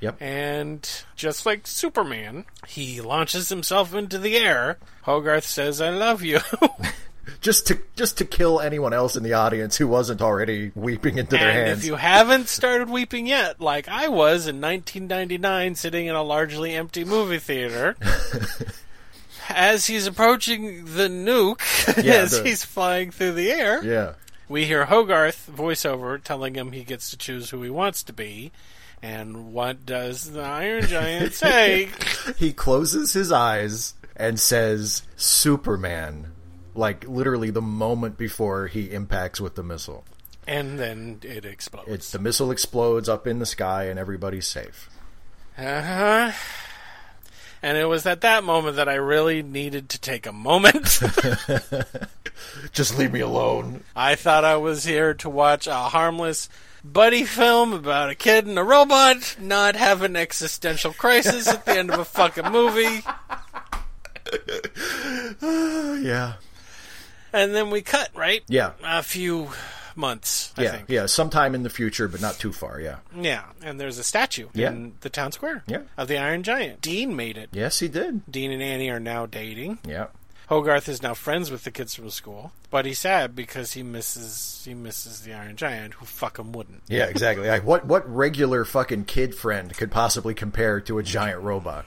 Yep. 0.00 0.16
And 0.22 0.88
just 1.16 1.44
like 1.44 1.66
Superman, 1.66 2.46
he 2.66 3.00
launches 3.00 3.50
himself 3.50 3.94
into 3.94 4.18
the 4.18 4.36
air. 4.36 4.78
Hogarth 5.02 5.44
says, 5.44 5.80
I 5.80 5.90
love 5.90 6.22
you. 6.22 6.40
Just 7.40 7.66
to 7.68 7.78
just 7.96 8.18
to 8.18 8.24
kill 8.24 8.60
anyone 8.60 8.92
else 8.92 9.14
in 9.16 9.22
the 9.22 9.34
audience 9.34 9.76
who 9.76 9.86
wasn't 9.86 10.20
already 10.20 10.72
weeping 10.74 11.16
into 11.18 11.36
their 11.36 11.52
hands. 11.52 11.78
if 11.80 11.84
you 11.84 11.94
haven't 11.96 12.48
started 12.48 12.90
weeping 12.90 13.26
yet, 13.26 13.60
like 13.60 13.88
I 13.88 14.08
was 14.08 14.46
in 14.46 14.60
1999 14.60 15.74
sitting 15.76 16.06
in 16.06 16.14
a 16.14 16.22
largely 16.22 16.72
empty 16.74 17.04
movie 17.04 17.38
theater, 17.38 17.96
as 19.48 19.86
he's 19.86 20.06
approaching 20.06 20.84
the 20.84 21.08
nuke, 21.08 21.60
Yeah, 22.04 22.14
as 22.22 22.32
the- 22.32 22.48
he's 22.48 22.64
flying 22.64 23.10
through 23.10 23.32
the 23.32 23.50
air, 23.50 23.84
yeah. 23.84 24.12
we 24.48 24.64
hear 24.66 24.86
Hogarth 24.86 25.50
voiceover 25.54 26.22
telling 26.22 26.54
him 26.54 26.72
he 26.72 26.84
gets 26.84 27.10
to 27.10 27.16
choose 27.16 27.50
who 27.50 27.62
he 27.62 27.70
wants 27.70 28.02
to 28.04 28.12
be. 28.12 28.52
And 29.02 29.54
what 29.54 29.86
does 29.86 30.30
the 30.32 30.42
Iron 30.42 30.82
Giant 30.86 31.32
say? 31.32 31.88
He 32.36 32.52
closes 32.52 33.14
his 33.14 33.32
eyes 33.32 33.94
and 34.14 34.38
says, 34.38 35.04
Superman. 35.16 36.32
Like 36.74 37.06
literally 37.08 37.50
the 37.50 37.60
moment 37.62 38.16
before 38.18 38.66
he 38.68 38.90
impacts 38.92 39.40
with 39.40 39.54
the 39.56 39.62
missile. 39.62 40.04
and 40.46 40.78
then 40.78 41.18
it 41.22 41.44
explodes. 41.44 41.88
It's 41.88 42.10
the 42.12 42.18
missile 42.18 42.50
explodes 42.50 43.08
up 43.08 43.26
in 43.26 43.38
the 43.38 43.46
sky 43.46 43.84
and 43.84 43.98
everybody's 43.98 44.46
safe. 44.46 44.88
Uh 45.58 45.82
huh. 45.82 46.32
And 47.62 47.76
it 47.76 47.84
was 47.84 48.06
at 48.06 48.22
that 48.22 48.42
moment 48.42 48.76
that 48.76 48.88
I 48.88 48.94
really 48.94 49.42
needed 49.42 49.90
to 49.90 50.00
take 50.00 50.26
a 50.26 50.32
moment. 50.32 50.98
Just 52.72 52.96
leave 52.98 53.12
me 53.12 53.20
alone. 53.20 53.84
I 53.94 54.14
thought 54.14 54.44
I 54.46 54.56
was 54.56 54.84
here 54.84 55.12
to 55.14 55.28
watch 55.28 55.66
a 55.66 55.74
harmless 55.74 56.48
buddy 56.82 57.24
film 57.24 57.74
about 57.74 58.08
a 58.08 58.14
kid 58.14 58.46
and 58.46 58.58
a 58.58 58.64
robot 58.64 59.36
not 59.38 59.76
have 59.76 60.00
an 60.00 60.16
existential 60.16 60.94
crisis 60.94 61.46
at 61.48 61.66
the 61.66 61.76
end 61.78 61.90
of 61.90 61.98
a 62.00 62.04
fucking 62.06 62.50
movie. 62.50 63.02
Yeah. 65.42 66.34
And 67.32 67.54
then 67.54 67.70
we 67.70 67.82
cut, 67.82 68.10
right? 68.14 68.42
Yeah. 68.48 68.72
A 68.84 69.02
few 69.02 69.50
months, 69.96 70.52
I 70.56 70.62
Yeah. 70.62 70.70
think. 70.72 70.88
Yeah. 70.88 71.06
Sometime 71.06 71.54
in 71.54 71.62
the 71.62 71.70
future, 71.70 72.08
but 72.08 72.20
not 72.20 72.38
too 72.38 72.52
far. 72.52 72.80
Yeah. 72.80 72.96
Yeah, 73.14 73.42
and 73.62 73.80
there's 73.80 73.98
a 73.98 74.04
statue 74.04 74.48
Yeah. 74.54 74.68
in 74.70 74.94
the 75.00 75.10
town 75.10 75.32
square 75.32 75.62
Yeah. 75.66 75.80
of 75.96 76.08
the 76.08 76.16
Iron 76.18 76.42
Giant. 76.42 76.80
Dean 76.80 77.14
made 77.16 77.36
it. 77.36 77.50
Yes, 77.52 77.80
he 77.80 77.88
did. 77.88 78.22
Dean 78.30 78.50
and 78.52 78.62
Annie 78.62 78.88
are 78.90 79.00
now 79.00 79.26
dating. 79.26 79.78
Yeah. 79.86 80.06
Hogarth 80.48 80.88
is 80.88 81.00
now 81.00 81.14
friends 81.14 81.48
with 81.50 81.62
the 81.62 81.70
kids 81.70 81.94
from 81.94 82.10
school, 82.10 82.50
but 82.70 82.84
he's 82.84 82.98
sad 82.98 83.36
because 83.36 83.74
he 83.74 83.84
misses 83.84 84.62
he 84.64 84.74
misses 84.74 85.20
the 85.20 85.32
Iron 85.32 85.54
Giant, 85.54 85.94
who 85.94 86.06
fuck 86.06 86.38
him 86.40 86.50
wouldn't. 86.52 86.82
Yeah. 86.88 87.04
Exactly. 87.04 87.46
Like 87.48 87.64
what? 87.64 87.86
What 87.86 88.08
regular 88.12 88.64
fucking 88.64 89.04
kid 89.04 89.34
friend 89.34 89.72
could 89.76 89.92
possibly 89.92 90.34
compare 90.34 90.80
to 90.80 90.98
a 90.98 91.04
giant 91.04 91.40
robot? 91.42 91.84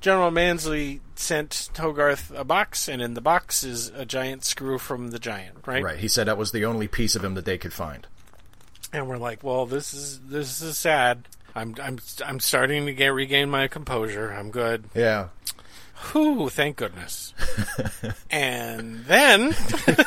General 0.00 0.30
Mansley 0.30 1.00
sent 1.16 1.70
Hogarth 1.76 2.30
a 2.34 2.44
box, 2.44 2.88
and 2.88 3.02
in 3.02 3.14
the 3.14 3.20
box 3.20 3.64
is 3.64 3.88
a 3.88 4.04
giant 4.04 4.44
screw 4.44 4.78
from 4.78 5.10
the 5.10 5.18
giant, 5.18 5.66
right? 5.66 5.82
Right. 5.82 5.98
He 5.98 6.08
said 6.08 6.26
that 6.28 6.38
was 6.38 6.52
the 6.52 6.64
only 6.64 6.88
piece 6.88 7.16
of 7.16 7.24
him 7.24 7.34
that 7.34 7.44
they 7.44 7.58
could 7.58 7.72
find. 7.72 8.06
And 8.92 9.08
we're 9.08 9.18
like, 9.18 9.42
well, 9.42 9.66
this 9.66 9.92
is 9.92 10.20
this 10.20 10.62
is 10.62 10.78
sad. 10.78 11.28
I'm 11.54 11.74
I'm 11.82 11.98
I'm 12.24 12.40
starting 12.40 12.86
to 12.86 12.92
get 12.94 13.08
regain 13.08 13.50
my 13.50 13.68
composure. 13.68 14.30
I'm 14.32 14.50
good. 14.50 14.84
Yeah. 14.94 15.28
Whew, 16.12 16.48
thank 16.48 16.76
goodness. 16.76 17.34
and 18.30 19.04
then 19.06 19.54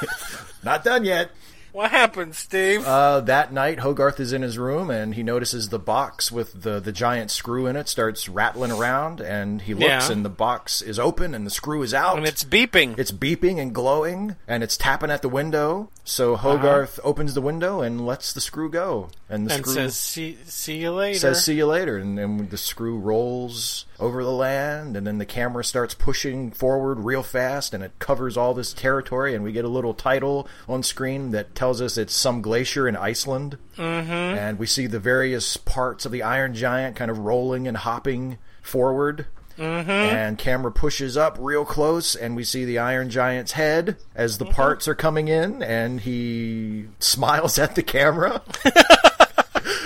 Not 0.63 0.83
done 0.83 1.05
yet. 1.05 1.31
What 1.71 1.91
happened, 1.91 2.35
Steve? 2.35 2.85
Uh, 2.85 3.21
that 3.21 3.51
night, 3.53 3.79
Hogarth 3.79 4.19
is 4.19 4.33
in 4.33 4.41
his 4.41 4.57
room 4.57 4.89
and 4.89 5.15
he 5.15 5.23
notices 5.23 5.69
the 5.69 5.79
box 5.79 6.31
with 6.31 6.63
the, 6.63 6.79
the 6.79 6.91
giant 6.91 7.31
screw 7.31 7.67
in 7.67 7.75
it 7.75 7.87
starts 7.87 8.27
rattling 8.29 8.71
around, 8.71 9.21
and 9.21 9.61
he 9.61 9.73
looks 9.73 9.85
Yeah. 10.07 10.11
and 10.11 10.23
the 10.25 10.29
box 10.29 10.81
is 10.81 10.99
open 10.99 11.33
and 11.33 11.45
the 11.45 11.51
screw 11.51 11.81
is 11.81 11.93
out. 11.93 12.17
and 12.17 12.25
it's 12.27 12.43
beeping. 12.43 12.97
It's 12.99 13.11
beeping 13.11 13.59
and 13.59 13.73
glowing, 13.73 14.35
and 14.47 14.63
it's 14.63 14.77
tapping 14.77 15.09
at 15.11 15.21
the 15.21 15.29
window. 15.29 15.89
So 16.03 16.35
Hogarth 16.35 16.99
opens 17.03 17.33
the 17.35 17.41
window 17.41 17.81
and 17.81 18.05
lets 18.05 18.33
the 18.33 18.41
screw 18.41 18.69
go, 18.69 19.09
and 19.29 19.45
the 19.47 19.51
Uh-huh. 19.51 19.57
and 19.57 19.65
screw 19.65 19.73
says, 19.75 19.95
"See, 19.95 20.37
see 20.45 20.77
you 20.77 20.91
later." 20.91 21.19
says 21.19 21.45
"See 21.45 21.53
you 21.55 21.65
later," 21.67 21.97
and 21.97 22.17
then 22.17 22.47
the 22.49 22.57
screw 22.57 22.97
rolls 22.97 23.85
over 24.01 24.23
the 24.23 24.31
land, 24.31 24.97
and 24.97 25.05
then 25.05 25.19
the 25.19 25.25
camera 25.25 25.63
starts 25.63 25.93
pushing 25.93 26.51
forward 26.51 26.99
real 26.99 27.21
fast, 27.23 27.73
and 27.73 27.83
it 27.83 27.91
covers 27.99 28.35
all 28.35 28.53
this 28.53 28.73
territory, 28.73 29.35
and 29.35 29.43
we 29.43 29.51
get 29.51 29.63
a 29.63 29.69
little 29.69 29.93
title 29.93 30.47
on 30.67 30.81
screen 30.81 31.31
that 31.31 31.53
tells 31.53 31.79
us 31.79 31.97
it's 31.97 32.13
some 32.13 32.41
glacier 32.41 32.87
in 32.87 32.95
Iceland, 32.95 33.57
mm-hmm. 33.77 34.11
and 34.11 34.57
we 34.57 34.65
see 34.65 34.87
the 34.87 34.99
various 34.99 35.55
parts 35.55 36.05
of 36.05 36.11
the 36.11 36.23
Iron 36.23 36.55
Giant 36.55 36.95
kind 36.95 37.11
of 37.11 37.19
rolling 37.19 37.67
and 37.67 37.77
hopping 37.77 38.39
forward. 38.61 39.27
Mm-hmm. 39.57 39.91
And 39.91 40.37
camera 40.39 40.71
pushes 40.71 41.15
up 41.15 41.37
real 41.39 41.65
close, 41.65 42.15
and 42.15 42.35
we 42.35 42.43
see 42.43 42.65
the 42.65 42.79
Iron 42.79 43.11
Giant's 43.11 43.51
head 43.51 43.97
as 44.15 44.37
Mm-hmm. 44.37 44.45
the 44.45 44.53
parts 44.53 44.87
are 44.87 44.95
coming 44.95 45.27
in, 45.27 45.61
and 45.61 45.99
he 45.99 46.87
smiles 46.99 47.59
at 47.59 47.75
the 47.75 47.83
camera. 47.83 48.41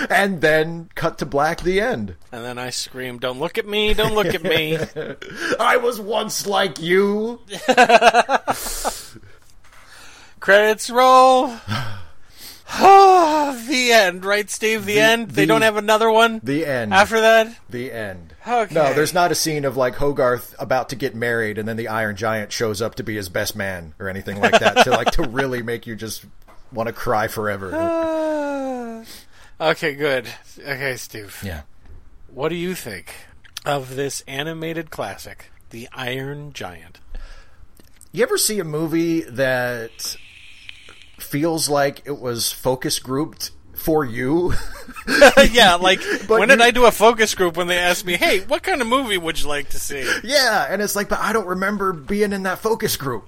and 0.09 0.41
then 0.41 0.89
cut 0.95 1.17
to 1.19 1.25
black. 1.25 1.61
The 1.61 1.79
end. 1.81 2.15
and 2.31 2.43
then 2.43 2.57
I 2.57 2.69
scream, 2.69 3.17
"Don't 3.19 3.39
look 3.39 3.57
at 3.57 3.67
me! 3.67 3.93
Don't 3.93 4.13
look 4.15 4.27
at 4.33 4.43
me!" 4.43 4.77
I 5.59 5.77
was 5.77 5.99
once 5.99 6.45
like 6.47 6.79
you. 6.81 7.41
Credits 10.39 10.89
roll. 10.89 11.55
Oh 12.77 13.65
the 13.69 13.91
end, 13.91 14.25
right, 14.25 14.49
Steve? 14.49 14.85
The, 14.85 14.99
end. 14.99 15.31
They 15.31 15.45
don't 15.45 15.61
have 15.61 15.77
another 15.77 16.11
one 16.11 16.39
The 16.43 16.65
end. 16.65 16.93
after 16.93 17.21
that. 17.21 17.55
the 17.69 17.91
end. 17.91 18.33
Okay. 18.47 18.73
No, 18.75 18.93
there's 18.93 19.13
not 19.13 19.31
a 19.31 19.35
scene 19.35 19.65
of 19.65 19.75
like 19.77 19.95
Hogarth 19.95 20.53
about 20.59 20.89
to 20.89 20.95
get 20.95 21.15
married, 21.15 21.57
and 21.57 21.67
then 21.67 21.77
the 21.77 21.87
Iron 21.87 22.15
Giant 22.15 22.51
shows 22.51 22.81
up 22.81 22.95
to 22.95 23.03
be 23.03 23.15
his 23.15 23.29
best 23.29 23.55
man 23.55 23.93
or 23.99 24.07
anything 24.09 24.39
like 24.39 24.59
that 24.59 24.83
to 24.83 24.91
like 24.91 25.11
to 25.11 25.23
really 25.29 25.63
make 25.63 25.87
you 25.87 25.95
just 25.95 26.25
want 26.71 26.87
to 26.87 26.93
cry 26.93 27.27
forever. 27.27 27.71
okay, 29.59 29.95
good. 29.95 30.27
Okay, 30.59 30.95
Steve. 30.97 31.39
yeah. 31.43 31.61
What 32.27 32.49
do 32.49 32.55
you 32.55 32.75
think 32.75 33.13
of 33.65 33.95
this 33.95 34.21
animated 34.27 34.89
classic, 34.91 35.51
The 35.69 35.87
Iron 35.93 36.53
Giant? 36.53 36.99
You 38.11 38.23
ever 38.23 38.37
see 38.37 38.59
a 38.59 38.63
movie 38.63 39.21
that 39.21 40.15
feels 41.17 41.69
like 41.69 42.01
it 42.05 42.19
was 42.19 42.51
focus 42.51 42.99
grouped 42.99 43.51
for 43.73 44.05
you? 44.05 44.53
yeah, 45.51 45.75
like 45.79 45.99
But 46.27 46.39
when 46.39 46.47
did 46.49 46.61
I 46.61 46.71
do 46.71 46.85
a 46.85 46.91
focus 46.91 47.35
group 47.35 47.57
when 47.57 47.67
they 47.67 47.77
asked 47.77 48.05
me, 48.05 48.15
"Hey, 48.15 48.39
what 48.41 48.63
kind 48.63 48.81
of 48.81 48.87
movie 48.87 49.17
would 49.17 49.39
you 49.41 49.47
like 49.47 49.69
to 49.69 49.79
see?" 49.79 50.09
yeah, 50.23 50.67
and 50.69 50.81
it's 50.81 50.95
like, 50.95 51.09
but 51.09 51.19
I 51.19 51.33
don't 51.33 51.47
remember 51.47 51.93
being 51.93 52.31
in 52.33 52.43
that 52.43 52.59
focus 52.59 52.95
group. 52.97 53.27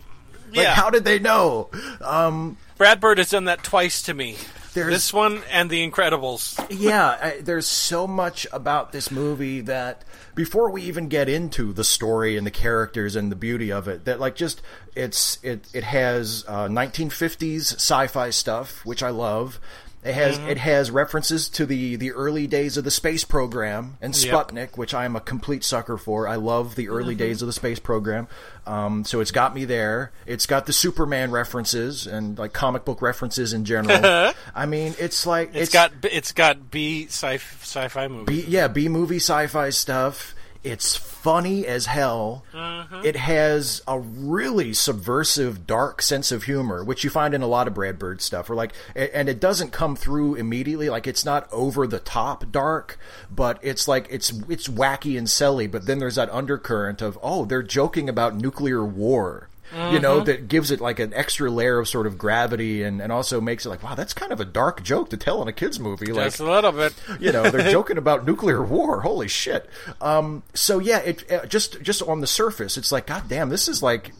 Like, 0.49 0.57
Yeah. 0.63 0.73
how 0.73 0.89
did 0.89 1.03
they 1.03 1.19
know? 1.19 1.69
Um, 2.01 2.57
Brad 2.77 2.99
Bird 3.01 3.17
has 3.17 3.29
done 3.29 3.45
that 3.45 3.63
twice 3.63 4.01
to 4.03 4.13
me. 4.13 4.37
There's- 4.77 4.93
This 4.93 5.11
one 5.13 5.41
and 5.51 5.69
The 5.69 5.89
Incredibles. 5.89 6.63
yeah, 6.69 7.17
I, 7.21 7.41
there's 7.41 7.65
so 7.67 8.05
much 8.07 8.45
about 8.53 8.91
this 8.91 9.09
movie 9.09 9.61
that 9.61 10.03
before 10.35 10.69
we 10.69 10.83
even 10.83 11.07
get 11.07 11.27
into 11.27 11.73
the 11.73 11.83
story 11.83 12.37
and 12.37 12.45
the 12.45 12.51
characters 12.51 13.15
and 13.15 13.31
the 13.31 13.35
beauty 13.35 13.71
of 13.71 13.87
it, 13.87 14.05
that 14.05 14.19
like 14.19 14.35
just 14.35 14.61
it's 14.95 15.39
it 15.43 15.67
it 15.73 15.83
has 15.83 16.45
uh, 16.47 16.67
1950s 16.67 17.73
sci-fi 17.75 18.29
stuff, 18.29 18.85
which 18.85 19.01
I 19.01 19.09
love. 19.09 19.59
It 20.07 20.13
has 20.13 20.37
Mm-hmm. 20.37 20.47
it 20.49 20.57
has 20.59 20.91
references 20.91 21.49
to 21.49 21.65
the 21.65 21.95
the 21.97 22.11
early 22.11 22.47
days 22.47 22.77
of 22.77 22.83
the 22.83 22.91
space 22.91 23.23
program 23.23 23.97
and 24.01 24.15
Yep. 24.15 24.33
Sputnik, 24.49 24.77
which 24.77 24.93
I 24.93 25.05
am 25.05 25.15
a 25.15 25.19
complete 25.21 25.63
sucker 25.63 25.97
for. 25.97 26.27
I 26.27 26.35
love 26.35 26.75
the 26.75 26.89
early 26.89 27.13
Mm-hmm. 27.13 27.17
days 27.23 27.41
of 27.41 27.47
the 27.47 27.53
space 27.53 27.79
program. 27.79 28.27
Um, 28.65 29.05
so 29.05 29.21
it's 29.21 29.31
got 29.31 29.55
me 29.55 29.65
there. 29.65 30.11
It's 30.25 30.45
got 30.45 30.65
the 30.65 30.73
Superman 30.73 31.31
references 31.31 32.05
and 32.07 32.37
like 32.37 32.53
comic 32.53 32.83
book 32.85 33.01
references 33.01 33.53
in 33.53 33.63
general. 33.65 34.33
I 34.55 34.65
mean, 34.65 34.93
it's 34.99 35.25
like 35.25 35.51
it's 35.55 35.71
got 35.71 35.91
it's 36.03 36.31
got 36.33 36.69
B 36.71 37.05
sci 37.07 37.35
sci-fi 37.35 38.07
movie. 38.07 38.25
B, 38.43 38.45
yeah, 38.47 38.67
B 38.67 38.89
movie 38.89 39.17
sci-fi 39.17 39.69
stuff. 39.69 40.33
It's 40.67 40.95
funny 40.95 41.65
as 41.65 41.85
hell. 41.85 42.43
Uh-huh. 42.53 43.01
It 43.03 43.15
has 43.15 43.81
a 43.87 43.99
really 43.99 44.73
subversive, 44.73 45.65
dark 45.65 46.01
sense 46.01 46.31
of 46.31 46.43
humor, 46.43 46.83
which 46.83 47.03
you 47.03 47.09
find 47.09 47.33
in 47.33 47.41
a 47.41 47.47
lot 47.47 47.67
of 47.67 47.73
Brad 47.73 47.97
Bird 47.97 48.21
stuff. 48.21 48.49
Or 48.49 48.55
like, 48.55 48.73
and 48.95 49.29
it 49.29 49.39
doesn't 49.39 49.71
come 49.71 49.95
through 49.95 50.35
immediately. 50.35 50.89
Like, 50.89 51.07
it's 51.07 51.25
not 51.25 51.51
over 51.51 51.87
the 51.87 51.99
top 51.99 52.51
dark, 52.51 52.99
but 53.31 53.59
it's 53.61 53.87
like 53.87 54.07
it's 54.09 54.31
it's 54.49 54.67
wacky 54.67 55.17
and 55.17 55.29
silly. 55.29 55.67
But 55.67 55.85
then 55.85 55.99
there's 55.99 56.15
that 56.15 56.29
undercurrent 56.31 57.01
of 57.01 57.17
oh, 57.21 57.45
they're 57.45 57.63
joking 57.63 58.09
about 58.09 58.35
nuclear 58.35 58.83
war. 58.83 59.49
You 59.73 59.99
know, 59.99 60.21
that 60.21 60.47
gives 60.47 60.71
it 60.71 60.79
like 60.79 60.99
an 60.99 61.13
extra 61.13 61.51
layer 61.51 61.79
of 61.79 61.87
sort 61.87 62.07
of 62.07 62.17
gravity 62.17 62.83
and, 62.83 63.01
and 63.01 63.11
also 63.11 63.41
makes 63.41 63.65
it 63.65 63.69
like, 63.69 63.83
wow, 63.83 63.95
that's 63.95 64.13
kind 64.13 64.31
of 64.31 64.39
a 64.39 64.45
dark 64.45 64.81
joke 64.81 65.09
to 65.09 65.17
tell 65.17 65.41
in 65.41 65.47
a 65.47 65.53
kid's 65.53 65.79
movie. 65.79 66.13
Like, 66.13 66.27
Just 66.27 66.39
a 66.39 66.49
little 66.49 66.71
bit. 66.71 66.93
you 67.19 67.31
know 67.31 67.49
they're 67.49 67.71
joking 67.77 67.97
about 67.97 68.25
nuclear 68.25 68.63
war. 68.63 69.01
Holy 69.01 69.27
shit. 69.27 69.69
Um 70.01 70.43
so 70.53 70.79
yeah 70.79 70.99
it 70.99 71.31
uh, 71.31 71.45
just 71.45 71.81
just 71.81 72.01
on 72.01 72.21
the 72.21 72.27
surface 72.27 72.77
it's 72.77 72.91
like 72.91 73.07
god 73.07 73.23
damn 73.27 73.49
this 73.49 73.67
is 73.67 73.83
like 73.83 74.13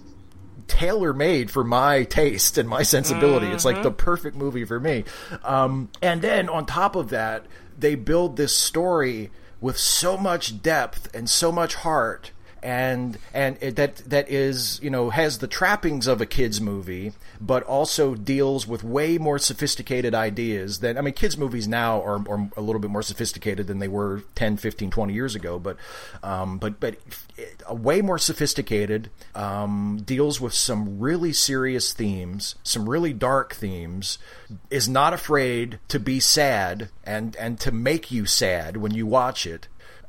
tailor 0.68 1.14
made 1.14 1.50
for 1.50 1.64
my 1.64 2.04
taste 2.04 2.58
and 2.58 2.68
my 2.68 2.84
sensibility. 2.84 3.48
It's 3.48 3.66
like 3.66 3.84
the 3.84 3.92
perfect 3.92 4.36
movie 4.36 4.66
for 4.66 4.80
me. 4.80 5.06
Um 5.44 5.90
and 6.02 6.22
then 6.22 6.50
on 6.50 6.66
top 6.66 6.96
of 6.96 7.10
that 7.10 7.46
they 7.78 7.96
build 7.96 8.36
this 8.38 8.56
story 8.56 9.32
with 9.62 9.78
so 9.78 10.18
much 10.18 10.62
depth 10.62 11.14
and 11.16 11.30
so 11.30 11.52
much 11.52 11.76
heart 11.76 12.32
and 12.64 13.18
and 13.34 13.58
it, 13.62 13.76
that 13.76 13.98
that 13.98 14.30
is 14.30 14.80
you 14.82 14.90
know 14.90 15.10
has 15.10 15.40
the 15.40 15.48
trappings 15.48 16.08
of 16.08 16.22
a 16.22 16.26
kids 16.26 16.60
movie 16.60 17.14
but 17.40 17.64
also 17.64 18.16
deals 18.16 18.68
with 18.68 18.84
way 18.84 19.18
more 19.18 19.38
sophisticated 19.38 20.16
ideas 20.16 20.80
than 20.80 20.98
I 20.98 21.02
mean 21.02 21.14
kids 21.14 21.38
movies 21.38 21.68
now 21.68 22.02
are, 22.02 22.18
are 22.30 22.50
a 22.58 22.62
little 22.62 22.80
bit 22.80 22.90
more 22.90 23.02
sophisticated 23.02 23.68
than 23.68 23.80
they 23.80 23.88
were 23.88 24.24
10 24.36 24.58
15 24.58 24.90
20 24.90 25.14
years 25.14 25.36
ago 25.36 25.60
but 25.60 25.78
um, 26.24 26.58
but 26.58 26.80
but 26.80 26.98
uh, 27.70 27.74
way 27.74 28.02
more 28.02 28.18
sophisticated 28.18 29.10
um, 29.36 30.02
deals 30.04 30.42
with 30.42 30.54
some 30.54 31.00
really 31.00 31.34
serious 31.34 31.94
themes 31.94 32.56
some 32.64 32.90
really 32.90 33.14
dark 33.14 33.54
themes 33.54 34.18
is 34.70 34.90
not 34.90 35.14
afraid 35.14 35.80
to 35.88 36.00
be 36.00 36.20
sad 36.20 36.90
and 37.04 37.36
and 37.38 37.60
to 37.60 37.72
make 37.72 38.12
you 38.12 38.26
sad 38.26 38.78
when 38.78 38.94
you 38.94 39.06
watch 39.06 39.46
it 39.46 39.68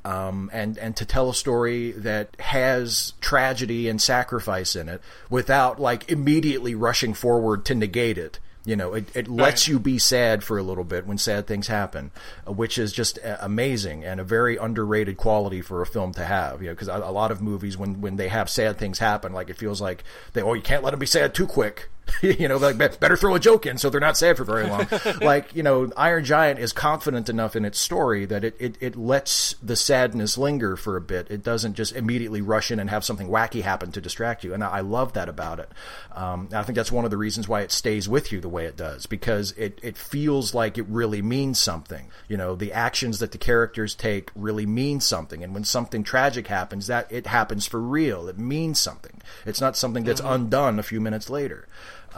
um, 0.08 0.48
and 0.54 0.78
and 0.78 0.96
to 0.96 1.04
tell 1.04 1.28
a 1.28 1.34
story 1.34 1.92
that 1.92 2.34
has 2.40 3.12
tragedy 3.20 3.90
and 3.90 4.00
sacrifice 4.00 4.74
in 4.74 4.88
it 4.88 5.02
without 5.28 5.78
like 5.78 6.10
immediately 6.10 6.74
rushing 6.74 7.12
forward 7.12 7.66
to 7.66 7.74
negate 7.74 8.16
it. 8.16 8.38
You 8.64 8.76
know, 8.76 8.94
it, 8.94 9.14
it 9.14 9.28
lets 9.28 9.68
you 9.68 9.78
be 9.78 9.98
sad 9.98 10.42
for 10.42 10.56
a 10.58 10.62
little 10.62 10.84
bit 10.84 11.06
when 11.06 11.16
sad 11.16 11.46
things 11.46 11.68
happen, 11.68 12.10
uh, 12.46 12.52
which 12.52 12.78
is 12.78 12.92
just 12.92 13.18
uh, 13.24 13.36
amazing 13.40 14.04
and 14.04 14.18
a 14.18 14.24
very 14.24 14.56
underrated 14.56 15.16
quality 15.16 15.60
for 15.60 15.82
a 15.82 15.86
film 15.86 16.12
to 16.14 16.24
have. 16.24 16.62
You 16.62 16.68
know, 16.68 16.74
because 16.74 16.88
a, 16.88 16.96
a 16.96 17.12
lot 17.12 17.30
of 17.30 17.42
movies 17.42 17.76
when 17.76 18.00
when 18.00 18.16
they 18.16 18.28
have 18.28 18.48
sad 18.48 18.78
things 18.78 18.98
happen, 18.98 19.34
like 19.34 19.50
it 19.50 19.58
feels 19.58 19.80
like 19.80 20.04
they 20.32 20.40
oh 20.40 20.54
you 20.54 20.62
can't 20.62 20.82
let 20.82 20.92
them 20.92 21.00
be 21.00 21.06
sad 21.06 21.34
too 21.34 21.46
quick. 21.46 21.90
you 22.22 22.48
know, 22.48 22.56
like 22.56 22.76
better 22.78 23.16
throw 23.16 23.34
a 23.34 23.40
joke 23.40 23.66
in 23.66 23.78
so 23.78 23.90
they're 23.90 24.00
not 24.00 24.16
sad 24.16 24.36
for 24.36 24.44
very 24.44 24.66
long. 24.66 24.86
like 25.20 25.54
you 25.54 25.62
know, 25.62 25.90
Iron 25.96 26.24
Giant 26.24 26.58
is 26.58 26.72
confident 26.72 27.28
enough 27.28 27.56
in 27.56 27.64
its 27.64 27.78
story 27.78 28.24
that 28.26 28.44
it, 28.44 28.56
it 28.58 28.76
it 28.80 28.96
lets 28.96 29.54
the 29.62 29.76
sadness 29.76 30.38
linger 30.38 30.76
for 30.76 30.96
a 30.96 31.00
bit. 31.00 31.30
It 31.30 31.42
doesn't 31.42 31.74
just 31.74 31.94
immediately 31.94 32.40
rush 32.40 32.70
in 32.70 32.78
and 32.78 32.90
have 32.90 33.04
something 33.04 33.28
wacky 33.28 33.62
happen 33.62 33.92
to 33.92 34.00
distract 34.00 34.44
you, 34.44 34.54
and 34.54 34.62
I, 34.64 34.68
I 34.68 34.80
love 34.80 35.12
that 35.14 35.28
about 35.28 35.60
it. 35.60 35.70
Um, 36.12 36.48
I 36.52 36.62
think 36.62 36.76
that's 36.76 36.92
one 36.92 37.04
of 37.04 37.10
the 37.10 37.16
reasons 37.16 37.48
why 37.48 37.60
it 37.60 37.72
stays 37.72 38.08
with 38.08 38.32
you 38.32 38.40
the 38.40 38.48
way 38.48 38.64
it 38.64 38.76
does 38.76 39.06
because 39.06 39.52
it 39.52 39.78
it 39.82 39.96
feels 39.96 40.54
like 40.54 40.78
it 40.78 40.86
really 40.88 41.22
means 41.22 41.58
something. 41.58 42.10
You 42.28 42.36
know, 42.36 42.54
the 42.54 42.72
actions 42.72 43.18
that 43.18 43.32
the 43.32 43.38
characters 43.38 43.94
take 43.94 44.30
really 44.34 44.66
mean 44.66 45.00
something, 45.00 45.42
and 45.42 45.54
when 45.54 45.64
something 45.64 46.02
tragic 46.02 46.48
happens, 46.48 46.86
that 46.86 47.10
it 47.10 47.26
happens 47.26 47.66
for 47.66 47.80
real. 47.80 48.28
It 48.28 48.38
means 48.38 48.78
something. 48.78 49.20
It's 49.46 49.60
not 49.60 49.76
something 49.76 50.04
that's 50.04 50.20
undone 50.20 50.78
a 50.78 50.82
few 50.82 51.00
minutes 51.00 51.30
later. 51.30 51.68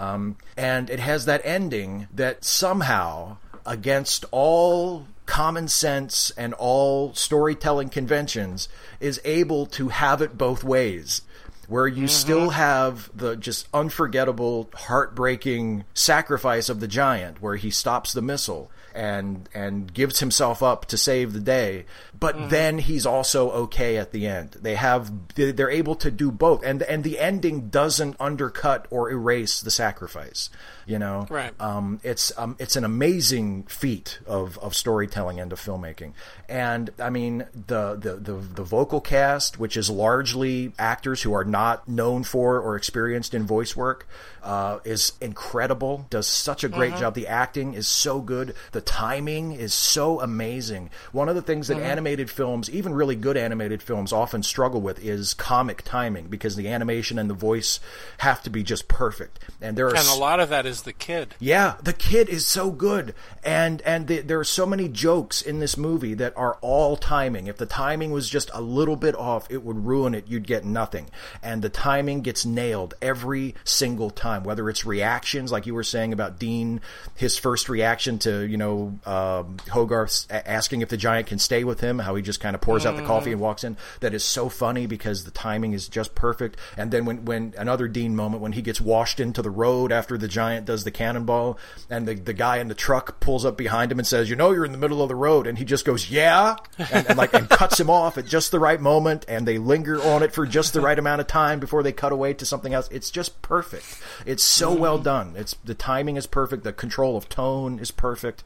Um, 0.00 0.36
and 0.56 0.88
it 0.88 0.98
has 0.98 1.26
that 1.26 1.42
ending 1.44 2.08
that 2.14 2.42
somehow, 2.42 3.36
against 3.66 4.24
all 4.30 5.06
common 5.26 5.68
sense 5.68 6.32
and 6.38 6.54
all 6.54 7.12
storytelling 7.12 7.90
conventions, 7.90 8.70
is 8.98 9.20
able 9.26 9.66
to 9.66 9.88
have 9.88 10.22
it 10.22 10.38
both 10.38 10.64
ways. 10.64 11.20
Where 11.68 11.86
you 11.86 12.08
still 12.08 12.50
have 12.50 13.10
the 13.14 13.36
just 13.36 13.68
unforgettable, 13.72 14.70
heartbreaking 14.74 15.84
sacrifice 15.94 16.68
of 16.68 16.80
the 16.80 16.88
giant, 16.88 17.40
where 17.40 17.54
he 17.54 17.70
stops 17.70 18.12
the 18.12 18.22
missile 18.22 18.72
and 18.94 19.48
and 19.54 19.92
gives 19.92 20.20
himself 20.20 20.62
up 20.62 20.86
to 20.86 20.96
save 20.96 21.32
the 21.32 21.40
day, 21.40 21.86
but 22.18 22.36
mm-hmm. 22.36 22.48
then 22.48 22.78
he's 22.78 23.06
also 23.06 23.50
okay 23.50 23.96
at 23.96 24.12
the 24.12 24.26
end. 24.26 24.56
They 24.60 24.74
have 24.74 25.10
they're 25.34 25.70
able 25.70 25.94
to 25.96 26.10
do 26.10 26.30
both, 26.30 26.62
and 26.64 26.82
and 26.82 27.04
the 27.04 27.18
ending 27.18 27.68
doesn't 27.68 28.16
undercut 28.18 28.86
or 28.90 29.10
erase 29.10 29.60
the 29.60 29.70
sacrifice. 29.70 30.50
You 30.90 30.98
know, 30.98 31.26
Right. 31.30 31.52
Um, 31.60 32.00
it's 32.02 32.36
um, 32.36 32.56
it's 32.58 32.74
an 32.74 32.84
amazing 32.84 33.62
feat 33.64 34.18
of, 34.26 34.58
of 34.58 34.74
storytelling 34.74 35.38
and 35.38 35.52
of 35.52 35.60
filmmaking, 35.60 36.14
and 36.48 36.90
I 36.98 37.10
mean 37.10 37.46
the, 37.54 37.94
the 37.94 38.16
the 38.16 38.34
the 38.34 38.64
vocal 38.64 39.00
cast, 39.00 39.58
which 39.60 39.76
is 39.76 39.88
largely 39.88 40.72
actors 40.80 41.22
who 41.22 41.32
are 41.32 41.44
not 41.44 41.88
known 41.88 42.24
for 42.24 42.58
or 42.58 42.74
experienced 42.74 43.34
in 43.34 43.46
voice 43.46 43.76
work, 43.76 44.08
uh, 44.42 44.80
is 44.84 45.12
incredible. 45.20 46.06
Does 46.10 46.26
such 46.26 46.64
a 46.64 46.68
great 46.68 46.96
job. 46.96 47.14
The 47.14 47.28
acting 47.28 47.74
is 47.74 47.86
so 47.86 48.20
good. 48.20 48.54
The 48.72 48.80
timing 48.80 49.52
is 49.52 49.72
so 49.72 50.20
amazing. 50.20 50.90
One 51.12 51.28
of 51.28 51.36
the 51.36 51.42
things 51.42 51.68
that 51.68 51.78
animated 51.78 52.30
films, 52.30 52.68
even 52.70 52.94
really 52.94 53.16
good 53.16 53.36
animated 53.36 53.82
films, 53.82 54.12
often 54.12 54.42
struggle 54.42 54.80
with 54.80 55.04
is 55.04 55.34
comic 55.34 55.82
timing 55.84 56.26
because 56.26 56.56
the 56.56 56.68
animation 56.68 57.18
and 57.18 57.30
the 57.30 57.34
voice 57.34 57.78
have 58.18 58.42
to 58.42 58.50
be 58.50 58.62
just 58.62 58.88
perfect. 58.88 59.38
And 59.60 59.76
there 59.76 59.86
are 59.86 59.96
And 59.96 60.08
a 60.08 60.14
lot 60.14 60.40
of 60.40 60.48
that 60.48 60.66
is 60.66 60.79
the 60.82 60.92
kid. 60.92 61.34
yeah, 61.38 61.74
the 61.82 61.92
kid 61.92 62.28
is 62.28 62.46
so 62.46 62.70
good, 62.70 63.14
and 63.44 63.82
and 63.82 64.06
the, 64.06 64.20
there 64.20 64.38
are 64.38 64.44
so 64.44 64.66
many 64.66 64.88
jokes 64.88 65.42
in 65.42 65.60
this 65.60 65.76
movie 65.76 66.14
that 66.14 66.36
are 66.36 66.58
all 66.60 66.96
timing. 66.96 67.46
If 67.46 67.56
the 67.56 67.66
timing 67.66 68.10
was 68.12 68.28
just 68.28 68.50
a 68.54 68.60
little 68.60 68.96
bit 68.96 69.14
off, 69.14 69.46
it 69.50 69.64
would 69.64 69.84
ruin 69.84 70.14
it. 70.14 70.26
You'd 70.28 70.46
get 70.46 70.64
nothing. 70.64 71.10
And 71.42 71.62
the 71.62 71.68
timing 71.68 72.22
gets 72.22 72.44
nailed 72.44 72.94
every 73.00 73.54
single 73.64 74.10
time. 74.10 74.44
Whether 74.44 74.68
it's 74.68 74.84
reactions, 74.84 75.52
like 75.52 75.66
you 75.66 75.74
were 75.74 75.82
saying 75.82 76.12
about 76.12 76.38
Dean, 76.38 76.80
his 77.16 77.38
first 77.38 77.68
reaction 77.68 78.18
to 78.20 78.46
you 78.46 78.56
know 78.56 78.98
um, 79.06 79.56
Hogarth 79.70 80.26
asking 80.30 80.82
if 80.82 80.88
the 80.88 80.96
giant 80.96 81.26
can 81.26 81.38
stay 81.38 81.64
with 81.64 81.80
him, 81.80 81.98
how 81.98 82.14
he 82.14 82.22
just 82.22 82.40
kind 82.40 82.54
of 82.54 82.60
pours 82.60 82.86
out 82.86 82.96
the 82.96 83.04
coffee 83.04 83.32
and 83.32 83.40
walks 83.40 83.64
in. 83.64 83.76
That 84.00 84.14
is 84.14 84.24
so 84.24 84.48
funny 84.48 84.86
because 84.86 85.24
the 85.24 85.30
timing 85.30 85.72
is 85.72 85.88
just 85.88 86.14
perfect. 86.14 86.56
And 86.76 86.90
then 86.90 87.04
when 87.04 87.24
when 87.24 87.54
another 87.56 87.88
Dean 87.88 88.14
moment 88.16 88.42
when 88.42 88.52
he 88.52 88.62
gets 88.62 88.80
washed 88.80 89.20
into 89.20 89.42
the 89.42 89.50
road 89.50 89.92
after 89.92 90.16
the 90.18 90.28
giant 90.28 90.66
does 90.70 90.84
the 90.84 90.90
cannonball, 90.90 91.58
and 91.90 92.06
the 92.06 92.14
the 92.14 92.32
guy 92.32 92.58
in 92.58 92.68
the 92.68 92.74
truck 92.74 93.18
pulls 93.20 93.44
up 93.44 93.56
behind 93.56 93.90
him 93.90 93.98
and 93.98 94.06
says, 94.06 94.30
"You 94.30 94.36
know, 94.36 94.52
you're 94.52 94.64
in 94.64 94.72
the 94.72 94.78
middle 94.78 95.02
of 95.02 95.08
the 95.08 95.14
road," 95.16 95.46
and 95.46 95.58
he 95.58 95.64
just 95.64 95.84
goes, 95.84 96.10
"Yeah," 96.10 96.56
and, 96.78 97.06
and 97.08 97.18
like 97.18 97.34
and 97.34 97.48
cuts 97.48 97.78
him 97.80 97.90
off 97.90 98.16
at 98.18 98.26
just 98.26 98.50
the 98.52 98.60
right 98.60 98.80
moment, 98.80 99.24
and 99.28 99.46
they 99.46 99.58
linger 99.58 100.00
on 100.02 100.22
it 100.22 100.32
for 100.32 100.46
just 100.46 100.72
the 100.72 100.80
right 100.80 100.98
amount 100.98 101.20
of 101.20 101.26
time 101.26 101.58
before 101.60 101.82
they 101.82 101.92
cut 101.92 102.12
away 102.12 102.32
to 102.34 102.46
something 102.46 102.72
else. 102.72 102.88
It's 102.90 103.10
just 103.10 103.42
perfect. 103.42 103.98
It's 104.24 104.42
so 104.44 104.72
well 104.72 104.98
done. 104.98 105.34
It's 105.36 105.56
the 105.64 105.74
timing 105.74 106.16
is 106.16 106.26
perfect. 106.26 106.64
The 106.64 106.72
control 106.72 107.16
of 107.16 107.28
tone 107.28 107.78
is 107.78 107.90
perfect. 107.90 108.44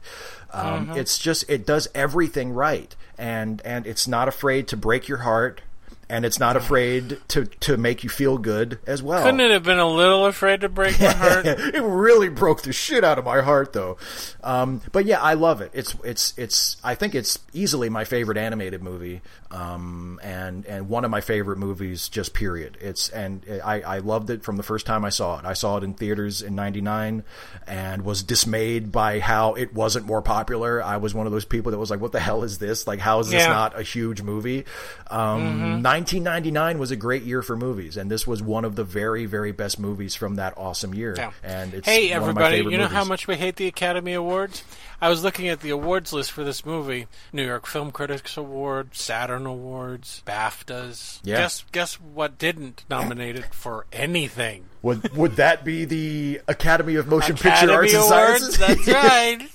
Um, 0.51 0.91
It's 0.95 1.19
just 1.19 1.49
it 1.49 1.65
does 1.65 1.87
everything 1.93 2.53
right, 2.53 2.95
and 3.17 3.61
and 3.63 3.85
it's 3.85 4.07
not 4.07 4.27
afraid 4.27 4.67
to 4.69 4.77
break 4.77 5.07
your 5.07 5.19
heart. 5.19 5.61
And 6.07 6.23
it's 6.23 6.39
not 6.39 6.55
afraid 6.55 7.17
to, 7.29 7.45
to 7.45 7.77
make 7.77 8.03
you 8.03 8.09
feel 8.09 8.37
good 8.37 8.79
as 8.85 9.01
well. 9.01 9.23
Couldn't 9.23 9.39
it 9.39 9.51
have 9.51 9.63
been 9.63 9.79
a 9.79 9.89
little 9.89 10.25
afraid 10.25 10.61
to 10.61 10.69
break 10.69 10.99
my 10.99 11.11
heart? 11.11 11.45
it 11.47 11.81
really 11.81 12.29
broke 12.29 12.61
the 12.61 12.73
shit 12.73 13.03
out 13.03 13.17
of 13.17 13.25
my 13.25 13.41
heart 13.41 13.73
though. 13.73 13.97
Um, 14.43 14.81
but 14.91 15.05
yeah 15.05 15.21
i 15.21 15.33
love 15.33 15.61
it. 15.61 15.71
It's 15.73 15.95
it's 16.03 16.33
it's 16.37 16.77
i 16.83 16.93
think 16.95 17.15
it's 17.15 17.39
easily 17.53 17.89
my 17.89 18.03
favorite 18.03 18.37
animated 18.37 18.83
movie 18.83 19.21
um, 19.51 20.19
and 20.23 20.65
and 20.65 20.89
one 20.89 21.05
of 21.05 21.11
my 21.11 21.21
favorite 21.21 21.57
movies 21.57 22.09
just 22.09 22.33
period. 22.33 22.77
It's 22.81 23.09
and 23.09 23.43
I, 23.63 23.81
I 23.81 23.97
loved 23.99 24.29
it 24.29 24.43
from 24.43 24.57
the 24.57 24.63
first 24.63 24.85
time 24.85 25.05
i 25.05 25.09
saw 25.09 25.39
it. 25.39 25.45
I 25.45 25.53
saw 25.53 25.77
it 25.77 25.83
in 25.83 25.93
theaters 25.93 26.41
in 26.41 26.55
99 26.55 27.23
and 27.65 28.01
was 28.03 28.21
dismayed 28.23 28.91
by 28.91 29.19
how 29.19 29.53
it 29.53 29.73
wasn't 29.73 30.05
more 30.05 30.21
popular. 30.21 30.83
I 30.83 30.97
was 30.97 31.13
one 31.13 31.25
of 31.25 31.31
those 31.31 31.45
people 31.45 31.71
that 31.71 31.77
was 31.77 31.89
like 31.89 32.01
what 32.01 32.11
the 32.11 32.19
hell 32.19 32.43
is 32.43 32.57
this? 32.57 32.85
Like 32.85 32.99
how 32.99 33.19
is 33.19 33.29
this 33.29 33.43
Yeah. 33.43 33.47
not 33.53 33.79
a 33.79 33.83
huge 33.83 34.21
movie? 34.21 34.65
Um, 35.09 35.81
1999 35.95 36.77
was 36.79 36.91
a 36.91 36.95
great 36.95 37.23
year 37.23 37.41
for 37.41 37.55
movies 37.55 37.95
and 37.97 38.11
this 38.11 38.27
was 38.27 38.41
one 38.41 38.65
of 38.65 38.75
the 38.75 38.83
very 38.83 39.25
very 39.25 39.51
best 39.51 39.79
movies 39.79 40.13
from 40.15 40.35
that 40.35 40.53
awesome 40.57 40.93
year 40.93 41.15
Yeah. 41.17 41.31
and 41.43 41.73
it's 41.73 41.87
hey, 41.87 42.09
one 42.19 42.29
of 42.29 42.35
my 42.35 42.45
everybody! 42.47 42.71
You 42.71 42.77
know 42.77 42.87
how 42.87 43.05
much 43.05 43.27
we 43.27 43.35
hate 43.35 43.55
the 43.55 43.67
Academy 43.67 44.13
Awards? 44.13 44.63
I 45.01 45.09
was 45.09 45.23
looking 45.23 45.47
at 45.49 45.59
the 45.59 45.69
awards 45.71 46.13
list 46.13 46.31
for 46.31 46.43
this 46.43 46.65
movie: 46.65 47.07
New 47.33 47.45
York 47.45 47.65
Film 47.67 47.91
Critics 47.91 48.37
Award, 48.37 48.95
Saturn 48.95 49.45
Awards, 49.45 50.23
BAFTAs. 50.25 51.19
Yeah. 51.23 51.37
Guess 51.37 51.65
guess 51.71 51.93
what 51.95 52.37
didn't 52.37 52.85
nominate 52.89 53.35
it 53.35 53.53
for 53.53 53.85
anything? 53.91 54.65
Would 54.81 55.15
would 55.15 55.35
that 55.37 55.63
be 55.65 55.85
the 55.85 56.41
Academy 56.47 56.95
of 56.95 57.07
Motion 57.07 57.35
Picture 57.35 57.49
Academy 57.49 57.73
Arts 57.73 57.93
and 57.93 58.03
Sciences? 58.03 58.57
That's 58.57 58.87
right. 58.87 59.47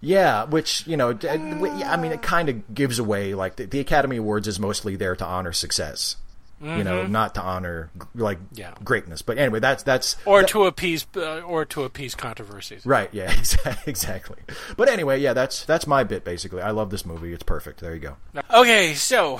Yeah, 0.00 0.44
which 0.44 0.86
you 0.86 0.96
know, 0.96 1.18
I 1.28 1.96
mean, 1.96 2.12
it 2.12 2.22
kind 2.22 2.48
of 2.48 2.74
gives 2.74 2.98
away 2.98 3.34
like 3.34 3.56
the, 3.56 3.64
the 3.66 3.80
Academy 3.80 4.16
Awards 4.16 4.46
is 4.48 4.58
mostly 4.58 4.96
there 4.96 5.16
to 5.16 5.24
honor 5.24 5.52
success. 5.52 6.16
You 6.60 6.82
know, 6.82 7.06
not 7.06 7.36
to 7.36 7.40
honor 7.40 7.88
like 8.16 8.38
Mm-hmm. 8.38 8.54
Yeah. 8.60 8.74
greatness. 8.82 9.22
But 9.22 9.38
anyway, 9.38 9.60
that's 9.60 9.84
that's 9.84 10.16
Or 10.24 10.40
that- 10.40 10.48
to 10.50 10.64
appease, 10.64 11.06
uh, 11.16 11.38
or 11.42 11.64
to 11.66 11.84
appease 11.84 12.16
controversies. 12.16 12.84
right. 12.84 13.08
Yeah, 13.14 13.32
exactly. 13.86 14.38
But 14.76 14.88
anyway, 14.88 15.20
yeah, 15.20 15.34
that's 15.34 15.64
that's 15.66 15.86
my 15.86 16.02
bit 16.02 16.24
basically. 16.24 16.60
I 16.60 16.72
love 16.72 16.90
this 16.90 17.06
movie. 17.06 17.32
It's 17.32 17.44
perfect. 17.44 17.78
There 17.78 17.94
you 17.94 18.00
go. 18.00 18.16
Okay, 18.52 18.94
so 18.94 19.38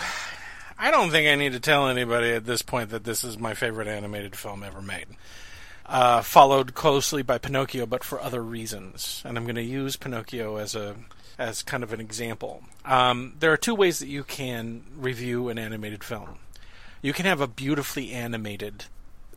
I 0.78 0.92
don't 0.92 1.10
think 1.10 1.28
I 1.28 1.34
need 1.34 1.54
to 1.54 1.60
tell 1.60 1.88
anybody 1.88 2.30
at 2.30 2.44
this 2.44 2.62
point 2.62 2.90
that 2.90 3.02
this 3.02 3.24
is 3.24 3.36
my 3.36 3.54
favorite 3.54 3.88
animated 3.88 4.36
film 4.36 4.62
ever 4.62 4.80
made. 4.80 5.06
Uh, 5.88 6.20
followed 6.20 6.74
closely 6.74 7.22
by 7.22 7.38
Pinocchio, 7.38 7.86
but 7.86 8.04
for 8.04 8.20
other 8.20 8.42
reasons, 8.42 9.22
and 9.24 9.38
I'm 9.38 9.44
going 9.44 9.54
to 9.56 9.62
use 9.62 9.96
Pinocchio 9.96 10.56
as 10.56 10.74
a 10.74 10.96
as 11.38 11.62
kind 11.62 11.82
of 11.82 11.92
an 11.94 12.00
example. 12.00 12.62
Um, 12.84 13.34
there 13.38 13.52
are 13.52 13.56
two 13.56 13.74
ways 13.74 14.00
that 14.00 14.08
you 14.08 14.24
can 14.24 14.82
review 14.96 15.48
an 15.48 15.58
animated 15.58 16.04
film. 16.04 16.38
You 17.00 17.12
can 17.12 17.26
have 17.26 17.40
a 17.40 17.46
beautifully 17.46 18.10
animated 18.10 18.84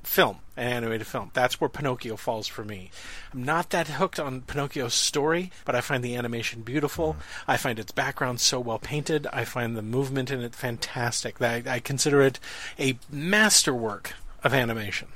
film, 0.03 0.39
an 0.57 0.67
animated 0.67 1.07
film. 1.07 1.31
That's 1.33 1.61
where 1.61 1.69
Pinocchio 1.69 2.17
falls 2.17 2.47
for 2.47 2.65
me. 2.65 2.89
I'm 3.31 3.43
not 3.43 3.69
that 3.69 3.87
hooked 3.87 4.19
on 4.19 4.41
Pinocchio's 4.41 4.95
story, 4.95 5.51
but 5.63 5.75
I 5.75 5.81
find 5.81 6.03
the 6.03 6.15
animation 6.15 6.63
beautiful. 6.63 7.15
I 7.47 7.57
find 7.57 7.79
its 7.79 7.91
background 7.91 8.39
so 8.41 8.59
well 8.59 8.79
painted. 8.79 9.27
I 9.31 9.45
find 9.45 9.77
the 9.77 9.81
movement 9.81 10.31
in 10.31 10.41
it 10.41 10.55
fantastic. 10.55 11.41
I, 11.41 11.63
I 11.65 11.79
consider 11.79 12.21
it 12.21 12.39
a 12.79 12.97
masterwork 13.09 14.13
of 14.43 14.53
animation. 14.53 15.09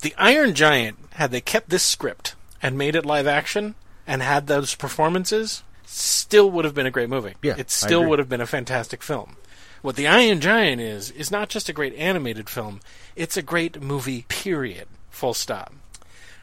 The 0.00 0.14
Iron 0.16 0.54
Giant, 0.54 0.98
had 1.12 1.30
they 1.30 1.40
kept 1.40 1.68
this 1.68 1.82
script 1.82 2.34
and 2.62 2.78
made 2.78 2.94
it 2.94 3.04
live 3.04 3.26
action 3.26 3.74
and 4.06 4.22
had 4.22 4.46
those 4.46 4.74
performances, 4.74 5.62
still 5.84 6.50
would 6.50 6.64
have 6.64 6.74
been 6.74 6.86
a 6.86 6.90
great 6.90 7.08
movie. 7.08 7.34
Yeah, 7.42 7.56
it 7.58 7.70
still 7.70 8.04
would 8.06 8.18
have 8.18 8.28
been 8.28 8.40
a 8.40 8.46
fantastic 8.46 9.02
film. 9.02 9.36
What 9.82 9.96
The 9.96 10.08
Iron 10.08 10.40
Giant 10.40 10.80
is, 10.80 11.10
is 11.10 11.30
not 11.30 11.48
just 11.48 11.68
a 11.68 11.72
great 11.72 11.94
animated 11.94 12.48
film, 12.50 12.80
it's 13.16 13.36
a 13.36 13.42
great 13.42 13.80
movie, 13.80 14.26
period. 14.28 14.88
Full 15.10 15.34
stop. 15.34 15.72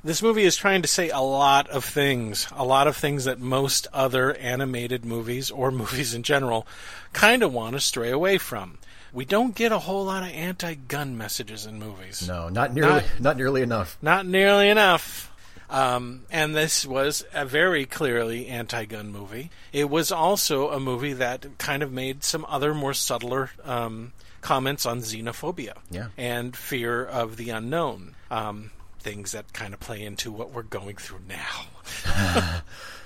This 0.03 0.21
movie 0.21 0.43
is 0.43 0.55
trying 0.55 0.81
to 0.83 0.87
say 0.87 1.09
a 1.09 1.19
lot 1.19 1.67
of 1.69 1.83
things, 1.83 2.47
a 2.55 2.63
lot 2.63 2.87
of 2.87 2.95
things 2.95 3.25
that 3.25 3.39
most 3.39 3.87
other 3.91 4.35
animated 4.35 5.03
movies 5.03 5.51
or 5.51 5.71
movies 5.71 6.13
in 6.13 6.23
general 6.23 6.67
kind 7.13 7.43
of 7.43 7.53
want 7.53 7.73
to 7.73 7.79
stray 7.79 8.11
away 8.11 8.37
from. 8.37 8.77
We 9.13 9.25
don't 9.25 9.55
get 9.55 9.71
a 9.71 9.79
whole 9.79 10.05
lot 10.05 10.23
of 10.23 10.29
anti 10.29 10.73
gun 10.75 11.17
messages 11.17 11.65
in 11.65 11.79
movies. 11.79 12.27
No, 12.27 12.49
not 12.49 12.73
nearly, 12.73 12.91
Not- 13.01 13.19
not, 13.19 13.37
nearly 13.37 13.61
enough. 13.61 13.97
Not 14.01 14.25
nearly 14.25 14.69
enough. 14.69 15.31
Um, 15.69 16.21
and 16.31 16.55
this 16.55 16.85
was 16.85 17.25
a 17.33 17.43
very 17.45 17.85
clearly 17.85 18.47
anti-gun 18.47 19.11
movie. 19.11 19.49
It 19.73 19.89
was 19.89 20.13
also 20.13 20.69
a 20.69 20.79
movie 20.79 21.11
that 21.11 21.45
kind 21.57 21.83
of 21.83 21.91
made 21.91 22.23
some 22.23 22.45
other 22.47 22.73
more 22.73 22.93
subtler 22.93 23.49
um, 23.65 24.13
comments 24.39 24.85
on 24.85 24.99
xenophobia 25.01 25.73
Yeah. 25.91 26.07
and 26.17 26.55
fear 26.55 27.03
of 27.03 27.35
the 27.35 27.49
unknown. 27.49 28.15
Um, 28.31 28.71
things 28.99 29.33
that 29.33 29.51
kind 29.51 29.73
of 29.73 29.81
play 29.81 30.03
into 30.03 30.31
what 30.31 30.51
we're 30.51 30.63
going 30.63 30.95
through 30.95 31.19
now. 31.27 31.65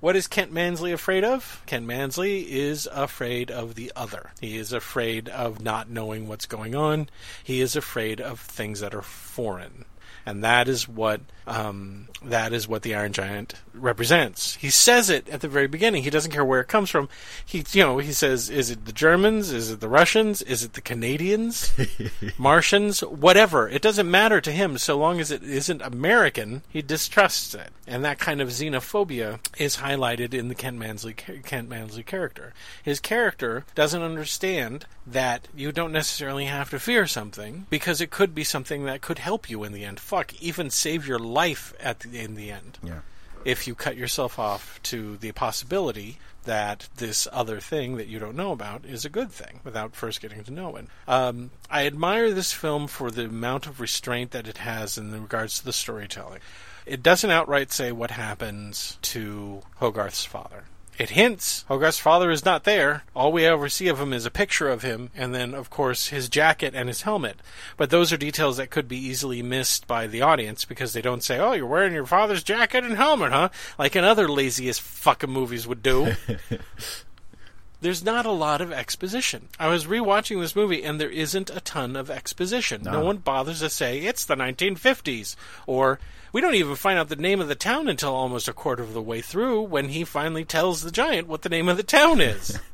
What 0.00 0.16
is 0.16 0.28
Kent 0.28 0.50
Mansley 0.50 0.92
afraid 0.92 1.24
of? 1.24 1.62
Kent 1.66 1.84
Mansley 1.84 2.50
is 2.50 2.88
afraid 2.90 3.50
of 3.50 3.74
the 3.74 3.92
other. 3.94 4.30
He 4.40 4.56
is 4.56 4.72
afraid 4.72 5.28
of 5.28 5.60
not 5.60 5.90
knowing 5.90 6.26
what's 6.26 6.46
going 6.46 6.74
on. 6.74 7.10
He 7.44 7.60
is 7.60 7.76
afraid 7.76 8.18
of 8.18 8.40
things 8.40 8.80
that 8.80 8.94
are 8.94 9.02
foreign. 9.02 9.84
And 10.24 10.42
that 10.42 10.68
is 10.68 10.88
what 10.88 11.20
um, 11.50 12.06
that 12.24 12.52
is 12.52 12.68
what 12.68 12.82
the 12.82 12.94
Iron 12.94 13.12
Giant 13.12 13.54
represents. 13.74 14.54
He 14.56 14.70
says 14.70 15.10
it 15.10 15.28
at 15.28 15.40
the 15.40 15.48
very 15.48 15.66
beginning. 15.66 16.04
He 16.04 16.10
doesn't 16.10 16.30
care 16.30 16.44
where 16.44 16.60
it 16.60 16.68
comes 16.68 16.90
from. 16.90 17.08
He, 17.44 17.64
you 17.72 17.82
know, 17.82 17.98
he 17.98 18.12
says, 18.12 18.48
"Is 18.48 18.70
it 18.70 18.84
the 18.84 18.92
Germans? 18.92 19.50
Is 19.50 19.70
it 19.70 19.80
the 19.80 19.88
Russians? 19.88 20.42
Is 20.42 20.62
it 20.62 20.74
the 20.74 20.80
Canadians? 20.80 21.72
Martians? 22.38 23.00
Whatever. 23.00 23.68
It 23.68 23.82
doesn't 23.82 24.10
matter 24.10 24.40
to 24.40 24.52
him 24.52 24.78
so 24.78 24.96
long 24.96 25.18
as 25.18 25.32
it 25.32 25.42
isn't 25.42 25.82
American. 25.82 26.62
He 26.68 26.82
distrusts 26.82 27.54
it, 27.54 27.70
and 27.84 28.04
that 28.04 28.20
kind 28.20 28.40
of 28.40 28.50
xenophobia 28.50 29.40
is 29.58 29.78
highlighted 29.78 30.32
in 30.32 30.48
the 30.48 30.54
Kent 30.54 30.78
Mansley 30.78 31.14
Kent 31.14 31.68
Mansley 31.68 32.04
character. 32.04 32.54
His 32.82 33.00
character 33.00 33.64
doesn't 33.74 34.02
understand 34.02 34.84
that 35.04 35.48
you 35.56 35.72
don't 35.72 35.92
necessarily 35.92 36.44
have 36.44 36.70
to 36.70 36.78
fear 36.78 37.06
something 37.06 37.66
because 37.70 38.00
it 38.00 38.10
could 38.10 38.34
be 38.34 38.44
something 38.44 38.84
that 38.84 39.00
could 39.00 39.18
help 39.18 39.50
you 39.50 39.64
in 39.64 39.72
the 39.72 39.84
end. 39.84 39.98
Fuck, 39.98 40.40
even 40.40 40.70
save 40.70 41.08
your 41.08 41.18
life 41.18 41.39
at 41.80 42.00
the, 42.00 42.18
in 42.18 42.34
the 42.34 42.50
end 42.50 42.78
Yeah. 42.82 43.00
if 43.44 43.66
you 43.66 43.74
cut 43.74 43.96
yourself 43.96 44.38
off 44.38 44.80
to 44.84 45.16
the 45.16 45.32
possibility 45.32 46.18
that 46.44 46.88
this 46.96 47.28
other 47.32 47.60
thing 47.60 47.96
that 47.96 48.06
you 48.08 48.18
don't 48.18 48.36
know 48.36 48.52
about 48.52 48.84
is 48.86 49.04
a 49.04 49.10
good 49.10 49.30
thing 49.30 49.60
without 49.62 49.94
first 49.94 50.20
getting 50.22 50.42
to 50.44 50.50
know 50.52 50.74
it. 50.76 50.86
Um, 51.06 51.50
I 51.70 51.86
admire 51.86 52.30
this 52.32 52.52
film 52.52 52.86
for 52.86 53.10
the 53.10 53.26
amount 53.26 53.66
of 53.66 53.78
restraint 53.80 54.30
that 54.30 54.48
it 54.48 54.58
has 54.58 54.96
in 54.96 55.12
regards 55.12 55.58
to 55.58 55.64
the 55.64 55.72
storytelling. 55.72 56.40
It 56.86 57.02
doesn't 57.02 57.30
outright 57.30 57.72
say 57.72 57.92
what 57.92 58.10
happens 58.10 58.98
to 59.02 59.60
Hogarth's 59.76 60.24
father. 60.24 60.64
It 61.00 61.08
hints 61.08 61.64
Hogarth's 61.66 61.98
father 61.98 62.30
is 62.30 62.44
not 62.44 62.64
there. 62.64 63.04
All 63.16 63.32
we 63.32 63.46
ever 63.46 63.70
see 63.70 63.88
of 63.88 63.98
him 63.98 64.12
is 64.12 64.26
a 64.26 64.30
picture 64.30 64.68
of 64.68 64.82
him, 64.82 65.08
and 65.14 65.34
then, 65.34 65.54
of 65.54 65.70
course, 65.70 66.08
his 66.08 66.28
jacket 66.28 66.74
and 66.74 66.88
his 66.88 67.02
helmet. 67.02 67.40
But 67.78 67.88
those 67.88 68.12
are 68.12 68.18
details 68.18 68.58
that 68.58 68.68
could 68.68 68.86
be 68.86 68.98
easily 68.98 69.42
missed 69.42 69.86
by 69.86 70.06
the 70.06 70.20
audience 70.20 70.66
because 70.66 70.92
they 70.92 71.00
don't 71.00 71.24
say, 71.24 71.38
"Oh, 71.38 71.52
you're 71.52 71.64
wearing 71.64 71.94
your 71.94 72.04
father's 72.04 72.42
jacket 72.42 72.84
and 72.84 72.98
helmet, 72.98 73.32
huh?" 73.32 73.48
Like 73.78 73.96
in 73.96 74.04
other 74.04 74.28
laziest 74.28 74.82
fucking 74.82 75.30
movies 75.30 75.66
would 75.66 75.82
do. 75.82 76.16
There's 77.80 78.04
not 78.04 78.26
a 78.26 78.30
lot 78.30 78.60
of 78.60 78.72
exposition. 78.72 79.48
I 79.58 79.68
was 79.68 79.86
rewatching 79.86 80.38
this 80.40 80.54
movie, 80.54 80.82
and 80.82 81.00
there 81.00 81.10
isn't 81.10 81.48
a 81.50 81.60
ton 81.60 81.96
of 81.96 82.10
exposition. 82.10 82.82
No, 82.82 82.92
No. 82.92 83.04
one 83.04 83.16
bothers 83.18 83.60
to 83.60 83.70
say 83.70 84.00
it's 84.00 84.24
the 84.24 84.36
1950s, 84.36 85.34
or 85.66 85.98
we 86.32 86.40
don't 86.40 86.54
even 86.54 86.76
find 86.76 86.98
out 86.98 87.08
the 87.08 87.16
name 87.16 87.40
of 87.40 87.48
the 87.48 87.54
town 87.54 87.88
until 87.88 88.14
almost 88.14 88.48
a 88.48 88.52
quarter 88.52 88.82
of 88.82 88.92
the 88.92 89.00
way 89.02 89.20
through 89.22 89.62
when 89.62 89.88
he 89.88 90.04
finally 90.04 90.44
tells 90.44 90.82
the 90.82 90.90
giant 90.90 91.26
what 91.26 91.42
the 91.42 91.48
name 91.48 91.68
of 91.68 91.76
the 91.78 91.82
town 91.82 92.20
is. 92.20 92.58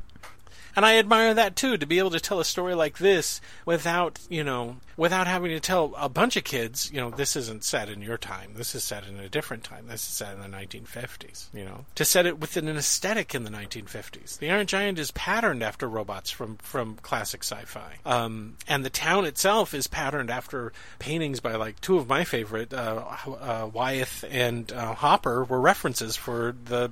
And 0.77 0.85
I 0.85 0.98
admire 0.98 1.32
that 1.32 1.57
too, 1.57 1.78
to 1.78 1.86
be 1.86 1.98
able 1.98 2.11
to 2.11 2.20
tell 2.20 2.39
a 2.39 2.44
story 2.44 2.74
like 2.74 2.98
this 2.98 3.40
without, 3.65 4.19
you 4.28 4.44
know, 4.44 4.77
without 4.98 5.27
having 5.27 5.51
to 5.51 5.61
tell 5.61 5.94
a 5.97 6.11
bunch 6.11 6.36
of 6.36 6.44
kids, 6.44 6.90
you 6.93 7.01
know, 7.01 7.09
this 7.11 7.35
isn't 7.35 7.65
set 7.65 7.89
in 7.89 8.03
your 8.03 8.19
time. 8.19 8.53
This 8.55 8.74
is 8.74 8.85
set 8.85 9.09
in 9.09 9.19
a 9.19 9.28
different 9.31 9.65
time. 9.65 9.86
This 9.89 10.03
is 10.03 10.09
set 10.09 10.35
in 10.35 10.40
the 10.40 10.55
1950s, 10.55 11.47
you 11.55 11.65
know. 11.65 11.86
To 11.94 12.05
set 12.05 12.27
it 12.27 12.39
within 12.39 12.69
an 12.69 12.77
aesthetic 12.77 13.35
in 13.35 13.44
the 13.44 13.51
1950s. 13.51 14.39
The 14.39 14.51
Iron 14.51 14.66
Giant 14.66 14.98
is 14.98 15.11
patterned 15.12 15.62
after 15.62 15.89
robots 15.89 16.31
from, 16.31 16.57
from 16.59 16.97
classic 16.97 17.43
sci-fi. 17.43 17.98
Um, 18.05 18.57
and 18.69 18.85
the 18.85 18.90
town 18.90 19.24
itself 19.24 19.73
is 19.73 19.86
patterned 19.86 20.31
after 20.31 20.74
paintings 20.98 21.40
by 21.40 21.57
like 21.57 21.81
two 21.81 21.97
of 21.97 22.07
my 22.07 22.24
favorite, 22.24 22.74
uh, 22.74 23.03
uh, 23.27 23.70
Wyeth 23.73 24.24
and 24.31 24.70
uh, 24.73 24.94
Hopper 24.94 25.43
were 25.44 25.61
references 25.61 26.16
for 26.16 26.55
the, 26.65 26.90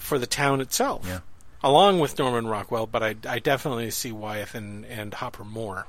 for 0.00 0.18
the 0.18 0.26
town 0.26 0.62
itself 0.62 1.06
Yeah. 1.06 1.20
Along 1.62 2.00
with 2.00 2.18
Norman 2.18 2.46
Rockwell, 2.46 2.86
but 2.86 3.02
I, 3.02 3.14
I 3.28 3.38
definitely 3.38 3.90
see 3.90 4.12
Wyeth 4.12 4.54
and, 4.54 4.84
and 4.86 5.14
Hopper 5.14 5.44
more. 5.44 5.86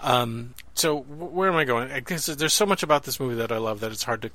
Um, 0.00 0.54
so 0.74 1.00
where 1.00 1.48
am 1.48 1.56
I 1.56 1.64
going? 1.64 1.90
I 1.90 2.00
guess 2.00 2.26
there's 2.26 2.52
so 2.52 2.66
much 2.66 2.82
about 2.82 3.04
this 3.04 3.18
movie 3.18 3.36
that 3.36 3.50
I 3.50 3.58
love 3.58 3.80
that 3.80 3.92
it's 3.92 4.04
hard 4.04 4.22
to 4.22 4.30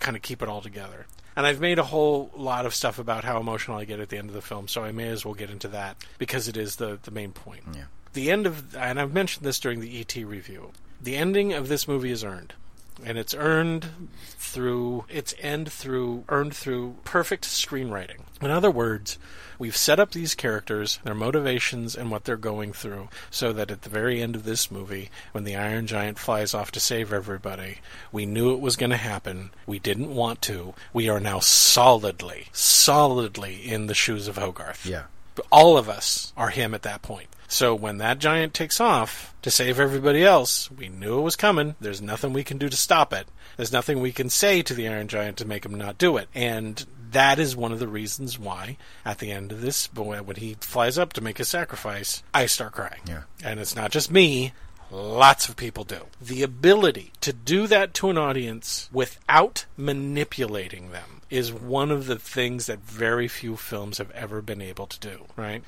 kind 0.00 0.16
of 0.16 0.22
keep 0.22 0.42
it 0.42 0.48
all 0.48 0.60
together. 0.60 1.06
And 1.36 1.46
I've 1.46 1.60
made 1.60 1.78
a 1.78 1.84
whole 1.84 2.30
lot 2.36 2.64
of 2.66 2.74
stuff 2.74 2.98
about 2.98 3.24
how 3.24 3.40
emotional 3.40 3.78
I 3.78 3.84
get 3.84 4.00
at 4.00 4.08
the 4.08 4.18
end 4.18 4.28
of 4.28 4.34
the 4.34 4.42
film, 4.42 4.68
so 4.68 4.84
I 4.84 4.92
may 4.92 5.08
as 5.08 5.24
well 5.24 5.34
get 5.34 5.50
into 5.50 5.68
that 5.68 5.96
because 6.18 6.48
it 6.48 6.56
is 6.56 6.76
the, 6.76 6.98
the 7.02 7.10
main 7.10 7.32
point. 7.32 7.64
Yeah. 7.74 7.84
The 8.12 8.30
end 8.30 8.46
of, 8.46 8.76
and 8.76 9.00
I've 9.00 9.12
mentioned 9.12 9.44
this 9.44 9.58
during 9.58 9.80
the 9.80 10.00
ET 10.00 10.14
review, 10.14 10.70
the 11.02 11.16
ending 11.16 11.52
of 11.52 11.68
this 11.68 11.88
movie 11.88 12.12
is 12.12 12.22
earned. 12.22 12.54
And 13.02 13.18
it's 13.18 13.34
earned 13.34 14.08
through 14.38 15.04
its 15.08 15.34
end 15.40 15.70
through 15.70 16.24
earned 16.28 16.54
through 16.54 16.96
perfect 17.04 17.44
screenwriting. 17.44 18.20
In 18.40 18.50
other 18.50 18.70
words, 18.70 19.18
we've 19.58 19.76
set 19.76 19.98
up 19.98 20.12
these 20.12 20.34
characters, 20.34 21.00
their 21.02 21.14
motivations, 21.14 21.96
and 21.96 22.10
what 22.10 22.24
they're 22.24 22.36
going 22.36 22.72
through, 22.72 23.08
so 23.30 23.52
that 23.52 23.70
at 23.70 23.82
the 23.82 23.88
very 23.88 24.22
end 24.22 24.36
of 24.36 24.44
this 24.44 24.70
movie, 24.70 25.10
when 25.32 25.44
the 25.44 25.56
Iron 25.56 25.86
Giant 25.86 26.18
flies 26.18 26.54
off 26.54 26.70
to 26.72 26.80
save 26.80 27.12
everybody, 27.12 27.78
we 28.12 28.26
knew 28.26 28.52
it 28.52 28.60
was 28.60 28.76
going 28.76 28.90
to 28.90 28.96
happen. 28.96 29.50
We 29.66 29.78
didn't 29.78 30.14
want 30.14 30.40
to. 30.42 30.74
We 30.92 31.08
are 31.08 31.20
now 31.20 31.40
solidly, 31.40 32.48
solidly 32.52 33.56
in 33.56 33.86
the 33.86 33.94
shoes 33.94 34.28
of 34.28 34.36
Hogarth. 34.36 34.86
Yeah. 34.86 35.04
All 35.50 35.76
of 35.76 35.88
us 35.88 36.32
are 36.36 36.50
him 36.50 36.74
at 36.74 36.82
that 36.82 37.02
point. 37.02 37.28
So 37.48 37.74
when 37.74 37.98
that 37.98 38.18
giant 38.18 38.54
takes 38.54 38.80
off 38.80 39.34
to 39.42 39.50
save 39.50 39.78
everybody 39.78 40.24
else, 40.24 40.70
we 40.70 40.88
knew 40.88 41.18
it 41.18 41.22
was 41.22 41.36
coming. 41.36 41.74
There's 41.80 42.02
nothing 42.02 42.32
we 42.32 42.44
can 42.44 42.58
do 42.58 42.68
to 42.68 42.76
stop 42.76 43.12
it. 43.12 43.28
There's 43.56 43.72
nothing 43.72 44.00
we 44.00 44.12
can 44.12 44.30
say 44.30 44.62
to 44.62 44.74
the 44.74 44.88
Iron 44.88 45.08
Giant 45.08 45.36
to 45.38 45.44
make 45.44 45.64
him 45.64 45.74
not 45.74 45.98
do 45.98 46.16
it. 46.16 46.28
And 46.34 46.84
that 47.12 47.38
is 47.38 47.54
one 47.54 47.70
of 47.70 47.78
the 47.78 47.86
reasons 47.86 48.38
why, 48.38 48.76
at 49.04 49.18
the 49.18 49.30
end 49.30 49.52
of 49.52 49.60
this, 49.60 49.86
when 49.94 50.36
he 50.36 50.56
flies 50.60 50.98
up 50.98 51.12
to 51.12 51.20
make 51.20 51.38
his 51.38 51.48
sacrifice, 51.48 52.24
I 52.32 52.46
start 52.46 52.72
crying. 52.72 53.02
Yeah. 53.06 53.22
And 53.44 53.60
it's 53.60 53.76
not 53.76 53.92
just 53.92 54.10
me. 54.10 54.52
Lots 54.90 55.48
of 55.48 55.56
people 55.56 55.84
do. 55.84 56.00
The 56.20 56.42
ability 56.42 57.12
to 57.20 57.32
do 57.32 57.66
that 57.68 57.94
to 57.94 58.10
an 58.10 58.18
audience 58.18 58.88
without 58.92 59.66
manipulating 59.76 60.90
them 60.90 61.22
is 61.30 61.52
one 61.52 61.90
of 61.90 62.06
the 62.06 62.18
things 62.18 62.66
that 62.66 62.80
very 62.80 63.28
few 63.28 63.56
films 63.56 63.98
have 63.98 64.10
ever 64.12 64.42
been 64.42 64.60
able 64.60 64.86
to 64.86 65.00
do, 65.00 65.24
right? 65.36 65.62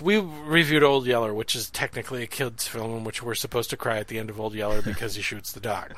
We 0.00 0.18
reviewed 0.18 0.82
Old 0.82 1.06
Yeller, 1.06 1.34
which 1.34 1.54
is 1.54 1.70
technically 1.70 2.22
a 2.22 2.26
kid's 2.26 2.66
film 2.66 2.96
in 2.98 3.04
which 3.04 3.22
we're 3.22 3.34
supposed 3.34 3.70
to 3.70 3.76
cry 3.76 3.98
at 3.98 4.08
the 4.08 4.18
end 4.18 4.30
of 4.30 4.40
Old 4.40 4.54
Yeller 4.54 4.82
because 4.84 5.14
he 5.14 5.22
shoots 5.22 5.52
the 5.52 5.60
dog. 5.60 5.94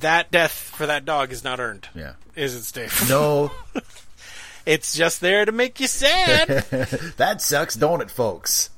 That 0.00 0.30
death 0.30 0.52
for 0.52 0.86
that 0.86 1.04
dog 1.04 1.32
is 1.32 1.44
not 1.44 1.60
earned. 1.60 1.88
Yeah. 1.94 2.14
Is 2.34 2.54
it, 2.54 2.64
Steve? 2.64 3.08
No, 3.08 3.52
It's 4.66 4.96
just 4.96 5.20
there 5.20 5.44
to 5.44 5.52
make 5.52 5.78
you 5.78 5.86
sad. 5.86 6.48
that 7.18 7.40
sucks, 7.40 7.76
don't 7.76 8.00
it, 8.00 8.10
folks? 8.10 8.70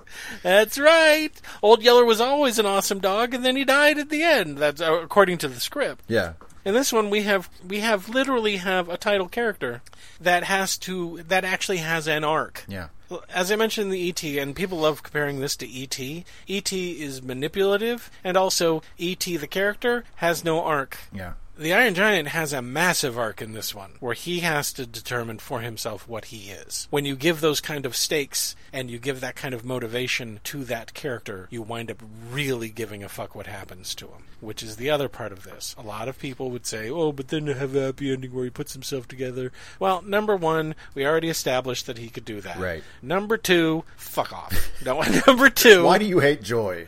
That's 0.42 0.78
right. 0.78 1.32
Old 1.62 1.82
Yeller 1.82 2.04
was 2.04 2.20
always 2.20 2.58
an 2.58 2.66
awesome 2.66 2.98
dog, 2.98 3.32
and 3.32 3.42
then 3.42 3.56
he 3.56 3.64
died 3.64 3.98
at 3.98 4.10
the 4.10 4.22
end. 4.22 4.58
That's 4.58 4.82
uh, 4.82 5.00
according 5.00 5.38
to 5.38 5.48
the 5.48 5.58
script. 5.58 6.04
Yeah. 6.06 6.34
In 6.68 6.74
this 6.74 6.92
one, 6.92 7.08
we 7.08 7.22
have 7.22 7.48
we 7.66 7.80
have 7.80 8.10
literally 8.10 8.58
have 8.58 8.90
a 8.90 8.98
title 8.98 9.26
character 9.26 9.80
that 10.20 10.44
has 10.44 10.76
to 10.80 11.22
that 11.26 11.42
actually 11.42 11.78
has 11.78 12.06
an 12.06 12.24
arc. 12.24 12.66
Yeah. 12.68 12.88
As 13.30 13.50
I 13.50 13.56
mentioned 13.56 13.86
in 13.86 13.90
the 13.90 14.08
ET, 14.10 14.22
and 14.22 14.54
people 14.54 14.76
love 14.76 15.02
comparing 15.02 15.40
this 15.40 15.56
to 15.56 15.66
ET. 15.66 15.98
ET 16.46 16.70
is 16.70 17.22
manipulative, 17.22 18.10
and 18.22 18.36
also 18.36 18.82
ET 19.00 19.20
the 19.20 19.46
character 19.46 20.04
has 20.16 20.44
no 20.44 20.62
arc. 20.62 20.98
Yeah. 21.10 21.32
The 21.58 21.72
Iron 21.72 21.94
Giant 21.94 22.28
has 22.28 22.52
a 22.52 22.62
massive 22.62 23.18
arc 23.18 23.42
in 23.42 23.52
this 23.52 23.74
one, 23.74 23.94
where 23.98 24.14
he 24.14 24.40
has 24.40 24.72
to 24.74 24.86
determine 24.86 25.40
for 25.40 25.60
himself 25.60 26.06
what 26.06 26.26
he 26.26 26.50
is. 26.50 26.86
When 26.90 27.04
you 27.04 27.16
give 27.16 27.40
those 27.40 27.60
kind 27.60 27.84
of 27.84 27.96
stakes 27.96 28.54
and 28.72 28.88
you 28.88 29.00
give 29.00 29.20
that 29.20 29.34
kind 29.34 29.52
of 29.52 29.64
motivation 29.64 30.38
to 30.44 30.62
that 30.66 30.94
character, 30.94 31.48
you 31.50 31.62
wind 31.62 31.90
up 31.90 32.00
really 32.30 32.68
giving 32.68 33.02
a 33.02 33.08
fuck 33.08 33.34
what 33.34 33.48
happens 33.48 33.92
to 33.96 34.06
him, 34.06 34.22
which 34.40 34.62
is 34.62 34.76
the 34.76 34.88
other 34.88 35.08
part 35.08 35.32
of 35.32 35.42
this. 35.42 35.74
A 35.76 35.82
lot 35.82 36.06
of 36.06 36.20
people 36.20 36.52
would 36.52 36.64
say, 36.64 36.88
oh, 36.88 37.10
but 37.10 37.26
then 37.26 37.48
you 37.48 37.54
have 37.54 37.74
a 37.74 37.86
happy 37.86 38.12
ending 38.12 38.32
where 38.32 38.44
he 38.44 38.50
puts 38.50 38.74
himself 38.74 39.08
together. 39.08 39.50
Well, 39.80 40.02
number 40.02 40.36
one, 40.36 40.76
we 40.94 41.04
already 41.04 41.28
established 41.28 41.86
that 41.86 41.98
he 41.98 42.08
could 42.08 42.24
do 42.24 42.40
that. 42.40 42.60
Right. 42.60 42.84
Number 43.02 43.36
two, 43.36 43.82
fuck 43.96 44.32
off. 44.32 44.54
no, 44.86 45.02
number 45.26 45.50
two. 45.50 45.82
Why 45.82 45.98
do 45.98 46.04
you 46.04 46.20
hate 46.20 46.40
joy? 46.40 46.86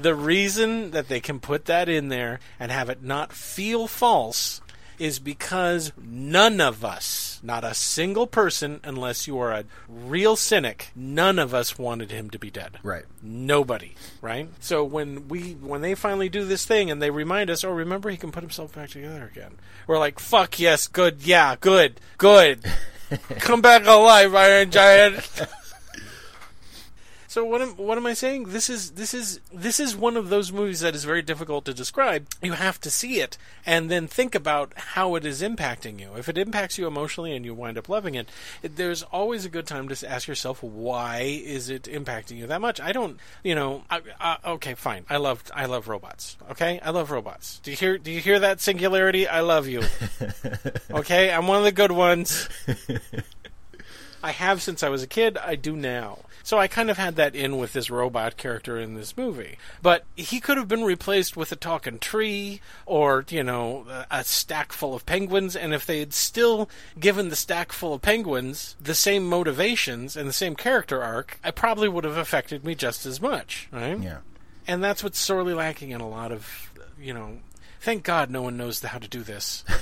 The 0.00 0.14
reason 0.14 0.92
that 0.92 1.08
they 1.08 1.20
can 1.20 1.40
put 1.40 1.66
that 1.66 1.88
in 1.88 2.08
there 2.08 2.40
and 2.58 2.72
have 2.72 2.88
it 2.88 3.02
not 3.02 3.32
feel 3.32 3.86
false 3.86 4.60
is 5.00 5.18
because 5.18 5.92
none 5.98 6.60
of 6.60 6.84
us, 6.84 7.40
not 7.42 7.64
a 7.64 7.72
single 7.72 8.26
person, 8.26 8.80
unless 8.84 9.26
you 9.26 9.38
are 9.38 9.50
a 9.50 9.64
real 9.88 10.36
cynic, 10.36 10.90
none 10.94 11.38
of 11.38 11.54
us 11.54 11.78
wanted 11.78 12.10
him 12.10 12.28
to 12.28 12.38
be 12.38 12.50
dead. 12.50 12.78
Right. 12.82 13.06
Nobody, 13.22 13.94
right? 14.20 14.48
So 14.60 14.84
when 14.84 15.26
we 15.28 15.52
when 15.54 15.80
they 15.80 15.94
finally 15.94 16.28
do 16.28 16.44
this 16.44 16.66
thing 16.66 16.90
and 16.90 17.00
they 17.00 17.10
remind 17.10 17.48
us, 17.48 17.64
oh, 17.64 17.70
remember 17.70 18.10
he 18.10 18.18
can 18.18 18.30
put 18.30 18.42
himself 18.42 18.74
back 18.74 18.90
together 18.90 19.30
again. 19.32 19.52
We're 19.86 19.98
like, 19.98 20.20
fuck 20.20 20.60
yes, 20.60 20.86
good, 20.86 21.22
yeah, 21.22 21.56
good, 21.58 21.98
good. 22.18 22.64
Come 23.38 23.62
back 23.62 23.86
alive, 23.86 24.34
Iron 24.34 24.70
Giant. 24.70 25.46
So 27.30 27.44
what 27.44 27.62
am 27.62 27.76
what 27.76 27.96
am 27.96 28.06
I 28.06 28.14
saying? 28.14 28.46
This 28.46 28.68
is 28.68 28.90
this 28.90 29.14
is 29.14 29.38
this 29.52 29.78
is 29.78 29.94
one 29.94 30.16
of 30.16 30.30
those 30.30 30.50
movies 30.50 30.80
that 30.80 30.96
is 30.96 31.04
very 31.04 31.22
difficult 31.22 31.64
to 31.66 31.72
describe. 31.72 32.26
You 32.42 32.54
have 32.54 32.80
to 32.80 32.90
see 32.90 33.20
it 33.20 33.38
and 33.64 33.88
then 33.88 34.08
think 34.08 34.34
about 34.34 34.72
how 34.74 35.14
it 35.14 35.24
is 35.24 35.40
impacting 35.40 36.00
you. 36.00 36.14
If 36.16 36.28
it 36.28 36.36
impacts 36.36 36.76
you 36.76 36.88
emotionally 36.88 37.36
and 37.36 37.44
you 37.44 37.54
wind 37.54 37.78
up 37.78 37.88
loving 37.88 38.16
it, 38.16 38.28
it 38.64 38.74
there's 38.74 39.04
always 39.04 39.44
a 39.44 39.48
good 39.48 39.64
time 39.64 39.88
to 39.88 40.10
ask 40.10 40.26
yourself 40.26 40.60
why 40.60 41.20
is 41.20 41.70
it 41.70 41.84
impacting 41.84 42.36
you 42.36 42.48
that 42.48 42.60
much? 42.60 42.80
I 42.80 42.90
don't, 42.90 43.20
you 43.44 43.54
know, 43.54 43.84
I, 43.88 44.00
I, 44.18 44.38
okay, 44.54 44.74
fine. 44.74 45.04
I 45.08 45.18
love 45.18 45.44
I 45.54 45.66
love 45.66 45.86
robots. 45.86 46.36
Okay? 46.50 46.80
I 46.80 46.90
love 46.90 47.12
robots. 47.12 47.60
Do 47.62 47.70
you 47.70 47.76
hear 47.76 47.96
do 47.96 48.10
you 48.10 48.18
hear 48.18 48.40
that 48.40 48.60
singularity? 48.60 49.28
I 49.28 49.42
love 49.42 49.68
you. 49.68 49.84
okay? 50.90 51.30
I'm 51.30 51.46
one 51.46 51.58
of 51.58 51.64
the 51.64 51.70
good 51.70 51.92
ones. 51.92 52.48
I 54.20 54.32
have 54.32 54.60
since 54.60 54.82
I 54.82 54.88
was 54.88 55.04
a 55.04 55.06
kid. 55.06 55.38
I 55.38 55.54
do 55.54 55.76
now. 55.76 56.18
So 56.42 56.58
I 56.58 56.68
kind 56.68 56.90
of 56.90 56.98
had 56.98 57.16
that 57.16 57.34
in 57.34 57.58
with 57.58 57.72
this 57.72 57.90
robot 57.90 58.36
character 58.36 58.78
in 58.78 58.94
this 58.94 59.16
movie. 59.16 59.56
But 59.82 60.04
he 60.16 60.40
could 60.40 60.56
have 60.56 60.68
been 60.68 60.84
replaced 60.84 61.36
with 61.36 61.52
a 61.52 61.56
talking 61.56 61.98
tree 61.98 62.60
or, 62.86 63.24
you 63.28 63.42
know, 63.42 63.86
a 64.10 64.24
stack 64.24 64.72
full 64.72 64.94
of 64.94 65.06
penguins. 65.06 65.56
And 65.56 65.74
if 65.74 65.86
they 65.86 66.00
had 66.00 66.12
still 66.12 66.68
given 66.98 67.28
the 67.28 67.36
stack 67.36 67.72
full 67.72 67.94
of 67.94 68.02
penguins 68.02 68.76
the 68.80 68.94
same 68.94 69.26
motivations 69.26 70.16
and 70.16 70.28
the 70.28 70.32
same 70.32 70.54
character 70.54 71.02
arc, 71.02 71.38
it 71.44 71.54
probably 71.54 71.88
would 71.88 72.04
have 72.04 72.16
affected 72.16 72.64
me 72.64 72.74
just 72.74 73.06
as 73.06 73.20
much, 73.20 73.68
right? 73.72 73.98
Yeah. 73.98 74.18
And 74.66 74.82
that's 74.82 75.02
what's 75.02 75.18
sorely 75.18 75.54
lacking 75.54 75.90
in 75.90 76.00
a 76.00 76.08
lot 76.08 76.32
of, 76.32 76.70
you 77.00 77.12
know, 77.14 77.38
thank 77.80 78.04
God 78.04 78.30
no 78.30 78.42
one 78.42 78.56
knows 78.56 78.80
how 78.80 78.98
to 78.98 79.08
do 79.08 79.22
this. 79.22 79.64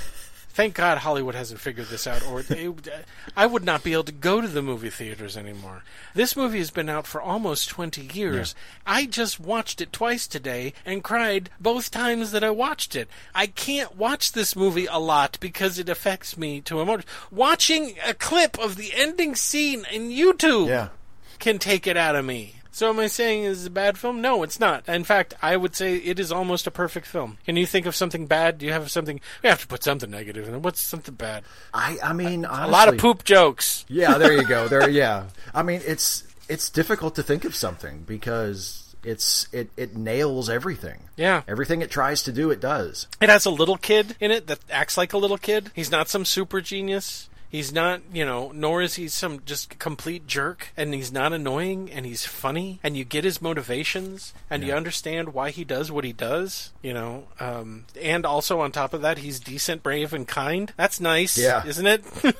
Thank 0.59 0.73
God 0.73 0.97
Hollywood 0.97 1.35
hasn't 1.35 1.61
figured 1.61 1.87
this 1.87 2.05
out, 2.05 2.21
or 2.27 2.41
it, 2.41 2.89
I 3.37 3.45
would 3.45 3.63
not 3.63 3.81
be 3.81 3.93
able 3.93 4.03
to 4.03 4.11
go 4.11 4.41
to 4.41 4.47
the 4.49 4.61
movie 4.61 4.89
theaters 4.89 5.37
anymore. 5.37 5.83
This 6.13 6.35
movie 6.35 6.57
has 6.57 6.69
been 6.69 6.89
out 6.89 7.07
for 7.07 7.21
almost 7.21 7.69
20 7.69 8.01
years. 8.13 8.55
I 8.85 9.05
just 9.05 9.39
watched 9.39 9.79
it 9.79 9.93
twice 9.93 10.27
today 10.27 10.73
and 10.85 11.01
cried 11.01 11.49
both 11.61 11.91
times 11.91 12.31
that 12.31 12.43
I 12.43 12.49
watched 12.49 12.93
it. 12.93 13.07
I 13.33 13.47
can't 13.47 13.95
watch 13.95 14.33
this 14.33 14.53
movie 14.53 14.85
a 14.87 14.99
lot 14.99 15.37
because 15.39 15.79
it 15.79 15.87
affects 15.87 16.37
me 16.37 16.59
to 16.59 16.81
emotion. 16.81 17.05
Watching 17.31 17.95
a 18.05 18.13
clip 18.13 18.59
of 18.59 18.75
the 18.75 18.91
ending 18.93 19.35
scene 19.35 19.85
in 19.89 20.09
YouTube 20.09 20.67
Yeah. 20.67 20.89
can 21.39 21.57
take 21.59 21.87
it 21.87 21.95
out 21.95 22.17
of 22.17 22.25
me. 22.25 22.58
So 22.79 22.87
am 22.87 22.99
I 22.99 23.07
saying 23.07 23.43
it's 23.43 23.65
a 23.65 23.69
bad 23.69 23.97
film? 23.97 24.21
No, 24.21 24.41
it's 24.41 24.57
not. 24.57 24.87
In 24.87 25.03
fact, 25.03 25.33
I 25.41 25.57
would 25.57 25.75
say 25.75 25.97
it 25.97 26.17
is 26.17 26.31
almost 26.31 26.65
a 26.65 26.71
perfect 26.71 27.07
film. 27.07 27.37
Can 27.45 27.57
you 27.57 27.65
think 27.65 27.85
of 27.85 27.93
something 27.93 28.25
bad? 28.25 28.57
Do 28.57 28.65
you 28.65 28.71
have 28.71 28.89
something? 28.89 29.19
We 29.43 29.49
have 29.49 29.59
to 29.59 29.67
put 29.67 29.83
something 29.83 30.09
negative 30.09 30.47
in 30.47 30.53
it. 30.53 30.61
What's 30.61 30.79
something 30.79 31.15
bad? 31.15 31.43
I 31.73 31.97
I 32.01 32.13
mean, 32.13 32.45
a 32.45 32.69
lot 32.69 32.87
of 32.87 32.97
poop 32.97 33.25
jokes. 33.25 33.83
Yeah, 33.89 34.17
there 34.17 34.31
you 34.31 34.45
go. 34.45 34.67
There, 34.69 34.89
yeah. 34.89 35.25
I 35.53 35.61
mean, 35.61 35.81
it's 35.85 36.23
it's 36.47 36.69
difficult 36.69 37.15
to 37.15 37.23
think 37.23 37.43
of 37.43 37.53
something 37.53 38.03
because 38.07 38.95
it's 39.03 39.47
it 39.51 39.71
it 39.75 39.97
nails 39.97 40.49
everything. 40.49 41.01
Yeah. 41.17 41.41
Everything 41.49 41.81
it 41.81 41.91
tries 41.91 42.23
to 42.23 42.31
do, 42.31 42.49
it 42.49 42.61
does. 42.61 43.07
It 43.19 43.27
has 43.27 43.45
a 43.45 43.51
little 43.51 43.77
kid 43.77 44.15
in 44.21 44.31
it 44.31 44.47
that 44.47 44.59
acts 44.69 44.97
like 44.97 45.11
a 45.11 45.17
little 45.17 45.37
kid. 45.37 45.71
He's 45.75 45.91
not 45.91 46.07
some 46.07 46.23
super 46.23 46.61
genius. 46.61 47.28
He's 47.49 47.73
not, 47.73 48.01
you 48.13 48.23
know, 48.25 48.51
nor 48.53 48.81
is 48.83 48.93
he 48.93 49.07
some 49.07 49.41
just 49.43 49.79
complete 49.79 50.27
jerk. 50.27 50.67
And 50.77 50.93
he's 50.93 51.11
not 51.11 51.33
annoying 51.33 51.89
and 51.91 52.05
he's 52.05 52.23
funny. 52.25 52.79
And 52.83 52.95
you 52.95 53.03
get 53.03 53.23
his 53.23 53.41
motivations 53.41 54.33
and 54.51 54.63
you 54.63 54.71
understand 54.73 55.33
why 55.33 55.49
he 55.49 55.63
does 55.63 55.91
what 55.91 56.03
he 56.03 56.13
does, 56.13 56.71
you 56.83 56.93
know. 56.93 57.25
Um, 57.39 57.85
and 57.99 58.23
also 58.23 58.59
on 58.59 58.71
top 58.71 58.93
of 58.93 59.01
that, 59.01 59.17
he's 59.17 59.39
decent, 59.39 59.81
brave, 59.81 60.13
and 60.13 60.27
kind. 60.27 60.71
That's 60.77 60.99
nice, 60.99 61.37
Yeah. 61.39 61.65
isn't 61.65 61.87
it? 61.87 62.03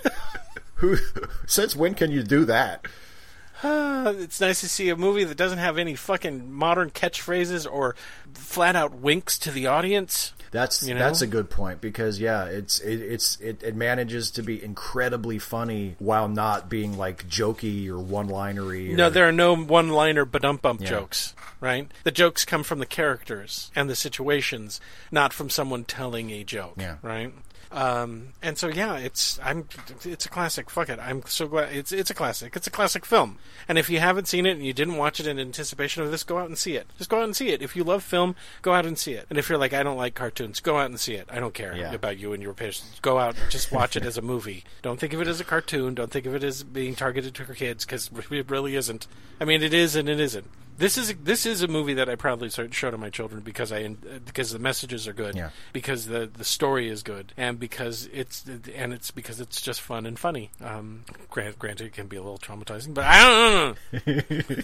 Who 0.76 0.98
since 1.48 1.76
when 1.76 1.96
can 1.96 2.12
you 2.12 2.22
do 2.22 2.46
that? 2.46 2.86
Uh, 3.64 4.14
it's 4.18 4.40
nice 4.40 4.62
to 4.62 4.70
see 4.70 4.90
a 4.90 4.96
movie 4.96 5.24
that 5.24 5.38
doesn't 5.38 5.58
have 5.58 5.78
any 5.80 5.96
fucking 5.96 6.52
modern 6.54 6.92
catchphrases 6.92 7.68
or 7.70 7.96
flat 8.34 8.76
out 8.76 8.94
winks 8.94 9.38
to 9.40 9.52
the 9.52 9.66
audience. 9.68 10.34
That's 10.52 10.82
You 10.88 10.94
know? 10.96 11.00
that's 11.00 11.22
a 11.22 11.28
good 11.28 11.50
point 11.50 11.80
because 11.82 12.20
yeah, 12.20 12.46
it's 12.46 12.80
it, 12.80 13.02
it's 13.02 13.40
it, 13.40 13.62
it 13.64 13.76
manages 13.76 14.32
to 14.32 14.42
be 14.42 14.64
incredibly 14.64 15.38
funny 15.40 15.96
while 16.00 16.28
not 16.28 16.70
being 16.70 16.98
like 16.98 17.28
jokey 17.30 17.88
or 17.88 18.00
one-linery. 18.00 18.90
No, 18.96 19.08
or- 19.08 19.10
there 19.10 19.28
are 19.28 19.32
no 19.32 19.56
one-liner 19.56 20.26
badump 20.26 20.62
bump 20.62 20.82
Yeah. 20.82 20.90
jokes, 20.90 21.34
right? 21.62 21.90
The 22.04 22.12
jokes 22.12 22.46
come 22.46 22.64
from 22.64 22.80
the 22.80 22.86
characters 22.86 23.72
and 23.76 23.90
the 23.90 23.96
situations, 23.96 24.82
not 25.12 25.34
from 25.34 25.50
someone 25.50 25.84
telling 25.84 26.32
a 26.32 26.44
joke, 26.44 26.74
Yeah. 26.78 26.96
right? 27.02 27.32
Um, 27.72 28.30
and 28.42 28.58
so 28.58 28.68
yeah, 28.68 28.98
it's 28.98 29.40
I'm 29.44 29.68
it's 30.04 30.26
a 30.26 30.30
classic. 30.30 30.70
Fuck 30.72 30.90
it, 30.90 30.98
I'm 31.00 31.22
so 31.28 31.48
glad 31.48 31.72
it's 31.72 31.92
it's 31.92 32.10
a 32.10 32.16
classic. 32.16 32.56
It's 32.56 32.66
a 32.66 32.72
classic 32.72 33.06
film. 33.06 33.38
And 33.68 33.78
if 33.78 33.90
you 33.92 34.00
haven't 34.00 34.28
seen 34.28 34.48
it 34.48 34.52
and 34.58 34.66
you 34.66 34.74
didn't 34.74 34.98
watch 34.98 35.20
it 35.20 35.28
in 35.28 35.38
anticipation 35.40 36.02
of 36.02 36.10
this, 36.10 36.24
go 36.24 36.40
out 36.40 36.48
and 36.48 36.58
see 36.58 36.76
it. 36.76 36.88
Just 36.98 37.12
go 37.12 37.18
out 37.20 37.26
and 37.26 37.36
see 37.36 37.50
it. 37.50 37.62
If 37.62 37.76
you 37.76 37.84
love 37.84 38.04
film, 38.04 38.36
go 38.64 38.74
out 38.74 38.88
and 38.88 38.98
see 38.98 39.14
it. 39.14 39.28
And 39.30 39.38
if 39.38 39.50
you're 39.50 39.60
like 39.60 39.74
I 39.74 39.84
don't 39.84 39.98
like 39.98 40.16
cartoons, 40.16 40.60
go 40.60 40.78
out 40.78 40.90
and 40.90 41.00
see 41.00 41.14
it. 41.14 41.28
I 41.32 41.40
don't 41.40 41.54
care 41.54 41.76
Yeah. 41.76 41.94
about 41.94 42.18
you 42.18 42.34
and 42.34 42.42
your 42.42 42.54
patients. 42.56 43.00
Go 43.02 43.20
out, 43.20 43.36
just 43.50 43.72
watch 43.72 43.96
it 43.96 44.04
as 44.04 44.18
a 44.18 44.22
movie. 44.24 44.64
Don't 44.82 45.00
think 45.00 45.14
of 45.14 45.22
it 45.22 45.28
as 45.28 45.40
a 45.40 45.44
cartoon. 45.44 45.94
Don't 45.94 46.10
think 46.12 46.26
of 46.26 46.34
it 46.34 46.44
as 46.44 46.64
being 46.64 46.96
targeted 46.96 47.36
to 47.36 47.46
your 47.46 47.56
kids 47.56 47.86
because 47.86 48.10
it 48.32 48.50
really 48.50 48.76
isn't. 48.76 49.06
I 49.40 49.46
mean, 49.46 49.62
it 49.62 49.74
is 49.74 49.96
and 49.96 50.10
it 50.10 50.20
isn't. 50.20 50.48
This 50.80 50.98
is 50.98 51.14
this 51.24 51.46
is 51.46 51.62
a 51.62 51.68
movie 51.68 51.94
that 51.96 52.08
I 52.10 52.16
proudly 52.16 52.50
so- 52.50 52.70
show 52.72 52.90
to 52.90 52.98
my 52.98 53.10
children 53.10 53.42
because 53.42 53.72
I 53.72 53.86
because 53.88 54.52
the 54.52 54.60
messages 54.60 55.08
are 55.10 55.14
good, 55.14 55.36
Yeah. 55.36 55.50
because 55.74 56.08
the 56.08 56.26
the 56.26 56.46
story 56.46 56.88
is 56.90 57.04
good, 57.04 57.34
and 57.38 57.60
because 57.60 58.10
it's 58.14 58.46
and 58.74 58.94
it's 58.94 59.12
because 59.12 59.40
it's 59.42 59.62
just 59.62 59.82
fun 59.82 60.06
and 60.06 60.18
funny. 60.18 60.52
Um, 60.64 61.04
grant, 61.30 61.60
granted, 61.60 61.88
it 61.88 61.94
can 61.94 62.08
be 62.08 62.16
a 62.16 62.22
little 62.24 62.38
traumatizing, 62.40 62.94
but 62.94 63.04
I 63.06 63.76
don't 63.92 64.08
know. 64.08 64.56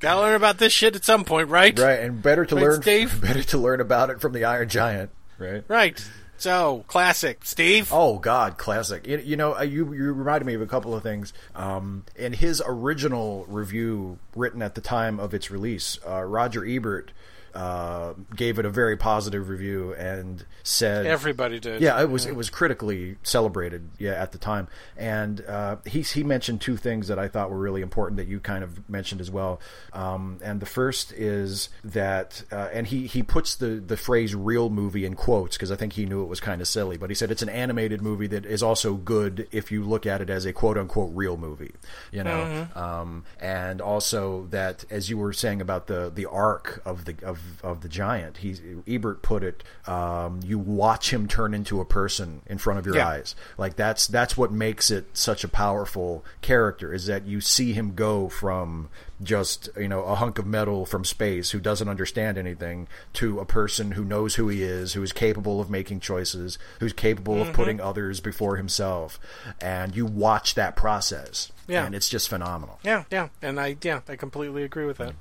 Gotta 0.00 0.20
learn 0.20 0.34
about 0.36 0.58
this 0.58 0.72
shit 0.72 0.96
at 0.96 1.04
some 1.04 1.24
point, 1.24 1.48
right? 1.48 1.76
right, 1.78 2.00
and 2.00 2.22
better 2.22 2.44
to 2.46 2.54
Right, 2.54 2.62
learn 2.62 2.80
better 3.20 3.42
to 3.42 3.58
learn 3.58 3.80
about 3.80 4.10
it 4.10 4.20
from 4.20 4.32
the 4.32 4.44
Iron 4.44 4.68
Giant, 4.68 5.10
right? 5.38 5.64
Right. 5.68 6.04
So 6.42 6.84
classic, 6.88 7.44
Steve. 7.44 7.90
Oh 7.92 8.18
God, 8.18 8.58
classic! 8.58 9.06
You, 9.06 9.18
you 9.18 9.36
know, 9.36 9.56
uh, 9.56 9.62
you 9.62 9.92
you 9.92 10.12
reminded 10.12 10.44
me 10.44 10.54
of 10.54 10.60
a 10.60 10.66
couple 10.66 10.92
of 10.92 11.00
things. 11.00 11.32
Um, 11.54 12.04
in 12.16 12.32
his 12.32 12.60
original 12.66 13.44
review, 13.46 14.18
written 14.34 14.60
at 14.60 14.74
the 14.74 14.80
time 14.80 15.20
of 15.20 15.34
its 15.34 15.52
release, 15.52 16.00
uh, 16.04 16.20
Roger 16.22 16.66
Ebert 16.66 17.12
uh, 17.54 18.14
gave 18.34 18.58
it 18.58 18.64
a 18.64 18.70
very 18.70 18.96
positive 18.96 19.48
review 19.48 19.94
and 19.94 20.44
said 20.62 21.06
Everybody 21.06 21.60
did. 21.60 21.82
Yeah, 21.82 22.00
it 22.00 22.10
was 22.10 22.26
it 22.26 22.36
was 22.36 22.50
critically 22.50 23.16
celebrated. 23.22 23.90
Yeah, 23.98 24.12
at 24.12 24.32
the 24.32 24.38
time, 24.38 24.68
and 24.96 25.44
uh, 25.46 25.76
he 25.84 26.02
he 26.02 26.24
mentioned 26.24 26.60
two 26.60 26.76
things 26.76 27.08
that 27.08 27.18
I 27.18 27.28
thought 27.28 27.50
were 27.50 27.58
really 27.58 27.82
important 27.82 28.16
that 28.16 28.28
you 28.28 28.40
kind 28.40 28.64
of 28.64 28.88
mentioned 28.88 29.20
as 29.20 29.30
well. 29.30 29.60
Um, 29.92 30.38
and 30.42 30.60
the 30.60 30.66
first 30.66 31.12
is 31.12 31.68
that, 31.84 32.42
uh, 32.50 32.68
and 32.72 32.86
he 32.86 33.06
he 33.06 33.22
puts 33.22 33.54
the 33.56 33.82
the 33.84 33.96
phrase 33.96 34.34
"real 34.34 34.70
movie" 34.70 35.04
in 35.04 35.14
quotes 35.14 35.56
because 35.56 35.70
I 35.70 35.76
think 35.76 35.94
he 35.94 36.06
knew 36.06 36.22
it 36.22 36.28
was 36.28 36.40
kind 36.40 36.60
of 36.60 36.68
silly. 36.68 36.96
But 36.96 37.10
he 37.10 37.14
said 37.14 37.30
it's 37.30 37.42
an 37.42 37.48
animated 37.48 38.00
movie 38.00 38.28
that 38.28 38.46
is 38.46 38.62
also 38.62 38.94
good 38.94 39.48
if 39.52 39.70
you 39.70 39.84
look 39.84 40.06
at 40.06 40.20
it 40.20 40.30
as 40.30 40.46
a 40.46 40.52
quote 40.52 40.78
unquote 40.78 41.10
real 41.14 41.36
movie. 41.36 41.72
You 42.10 42.24
know, 42.24 42.68
um, 42.74 43.24
and 43.40 43.80
also 43.80 44.46
that 44.50 44.84
as 44.90 45.10
you 45.10 45.18
were 45.18 45.32
saying 45.32 45.60
about 45.60 45.86
the 45.86 46.10
the 46.14 46.26
arc 46.26 46.80
of 46.84 47.04
the 47.04 47.16
of 47.22 47.41
of 47.62 47.80
the 47.80 47.88
giant, 47.88 48.38
he 48.38 48.56
Ebert 48.88 49.22
put 49.22 49.42
it. 49.44 49.62
Um, 49.86 50.40
you 50.44 50.58
watch 50.58 51.12
him 51.12 51.28
turn 51.28 51.54
into 51.54 51.80
a 51.80 51.84
person 51.84 52.42
in 52.46 52.58
front 52.58 52.78
of 52.80 52.86
your 52.86 52.96
Yeah. 52.96 53.08
eyes. 53.08 53.34
Like 53.56 53.76
that's 53.76 54.06
that's 54.06 54.36
what 54.36 54.50
makes 54.52 54.90
it 54.90 55.06
such 55.16 55.44
a 55.44 55.48
powerful 55.48 56.24
character 56.40 56.92
is 56.92 57.06
that 57.06 57.24
you 57.26 57.40
see 57.40 57.72
him 57.72 57.94
go 57.94 58.28
from 58.28 58.88
just 59.22 59.68
you 59.76 59.86
know 59.86 60.02
a 60.02 60.16
hunk 60.16 60.38
of 60.40 60.46
metal 60.46 60.84
from 60.84 61.04
space 61.04 61.50
who 61.52 61.60
doesn't 61.60 61.88
understand 61.88 62.36
anything 62.36 62.88
to 63.12 63.38
a 63.38 63.44
person 63.44 63.92
who 63.92 64.04
knows 64.04 64.34
who 64.34 64.48
he 64.48 64.62
is, 64.64 64.94
who 64.94 65.02
is 65.02 65.12
capable 65.12 65.60
of 65.60 65.70
making 65.70 66.00
choices, 66.00 66.58
who's 66.80 66.92
capable 66.92 67.34
Mm-hmm. 67.36 67.50
of 67.50 67.54
putting 67.54 67.80
others 67.80 68.20
before 68.20 68.56
himself, 68.56 69.20
and 69.60 69.94
you 69.94 70.04
watch 70.04 70.54
that 70.54 70.74
process. 70.76 71.52
Yeah. 71.68 71.86
and 71.86 71.94
it's 71.94 72.08
just 72.08 72.28
phenomenal. 72.28 72.80
Yeah, 72.82 73.04
yeah, 73.10 73.28
and 73.40 73.58
I 73.60 73.76
yeah, 73.82 74.00
I 74.08 74.16
completely 74.16 74.64
agree 74.64 74.84
with 74.84 74.98
that. 74.98 75.14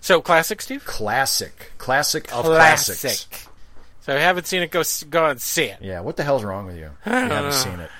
So 0.00 0.20
classic, 0.20 0.60
Steve. 0.60 0.84
Classic, 0.84 1.72
classic 1.78 2.32
of 2.34 2.44
classics. 2.44 3.26
So 4.00 4.12
if 4.12 4.18
you 4.18 4.24
haven't 4.24 4.46
seen 4.46 4.62
it, 4.62 4.70
go 4.70 4.82
go 5.10 5.26
and 5.26 5.40
see 5.40 5.64
it. 5.64 5.78
Yeah, 5.82 6.00
what 6.00 6.16
the 6.16 6.24
hell's 6.24 6.44
wrong 6.44 6.66
with 6.66 6.76
you? 6.76 6.90
You 7.06 7.12
haven't 7.12 7.52
seen 7.52 7.80
it. 7.80 7.90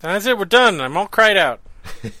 That's 0.00 0.26
it. 0.26 0.38
We're 0.38 0.44
done. 0.44 0.80
I'm 0.80 0.96
all 0.96 1.06
cried 1.08 1.36
out. 1.36 1.60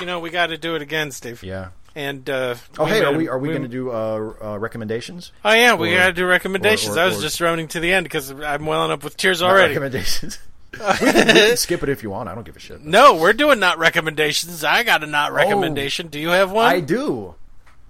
you 0.00 0.06
know 0.06 0.20
we 0.20 0.30
got 0.30 0.46
to 0.48 0.58
do 0.58 0.74
it 0.76 0.82
again, 0.82 1.10
Steve. 1.10 1.42
Yeah. 1.42 1.68
And 1.96 2.28
uh, 2.28 2.56
Oh, 2.78 2.84
hey, 2.86 3.04
are 3.04 3.16
we 3.16 3.28
are 3.28 3.38
we 3.38 3.48
going 3.50 3.62
to 3.62 3.68
do 3.68 3.90
uh, 3.90 4.34
uh, 4.42 4.58
recommendations? 4.58 5.30
Oh 5.44 5.52
yeah, 5.52 5.74
we 5.74 5.92
gotta 5.94 6.12
do 6.12 6.26
recommendations. 6.26 6.96
or- 6.96 7.00
I 7.00 7.06
was 7.06 7.18
or- 7.18 7.22
just 7.22 7.40
running 7.40 7.68
to 7.68 7.80
the 7.80 7.92
end 7.92 8.04
because 8.04 8.30
I'm 8.30 8.66
welling 8.66 8.90
up 8.90 9.04
with 9.04 9.16
tears 9.16 9.42
already. 9.42 9.68
recommendations. 9.74 10.38
we, 10.78 11.12
can, 11.12 11.26
we 11.26 11.32
can 11.32 11.56
skip 11.56 11.82
it 11.82 11.88
if 11.88 12.02
you 12.02 12.10
want. 12.10 12.28
I 12.28 12.34
don't 12.34 12.44
give 12.44 12.56
a 12.56 12.60
shit. 12.60 12.82
No, 12.84 13.16
we're 13.16 13.32
doing 13.32 13.58
not 13.58 13.78
recommendations. 13.78 14.64
I 14.64 14.82
got 14.82 15.02
a 15.02 15.06
not 15.06 15.32
recommendation. 15.32 16.08
Do 16.08 16.18
you 16.18 16.28
have 16.28 16.50
one? 16.50 16.66
I 16.66 16.80
do. 16.80 17.34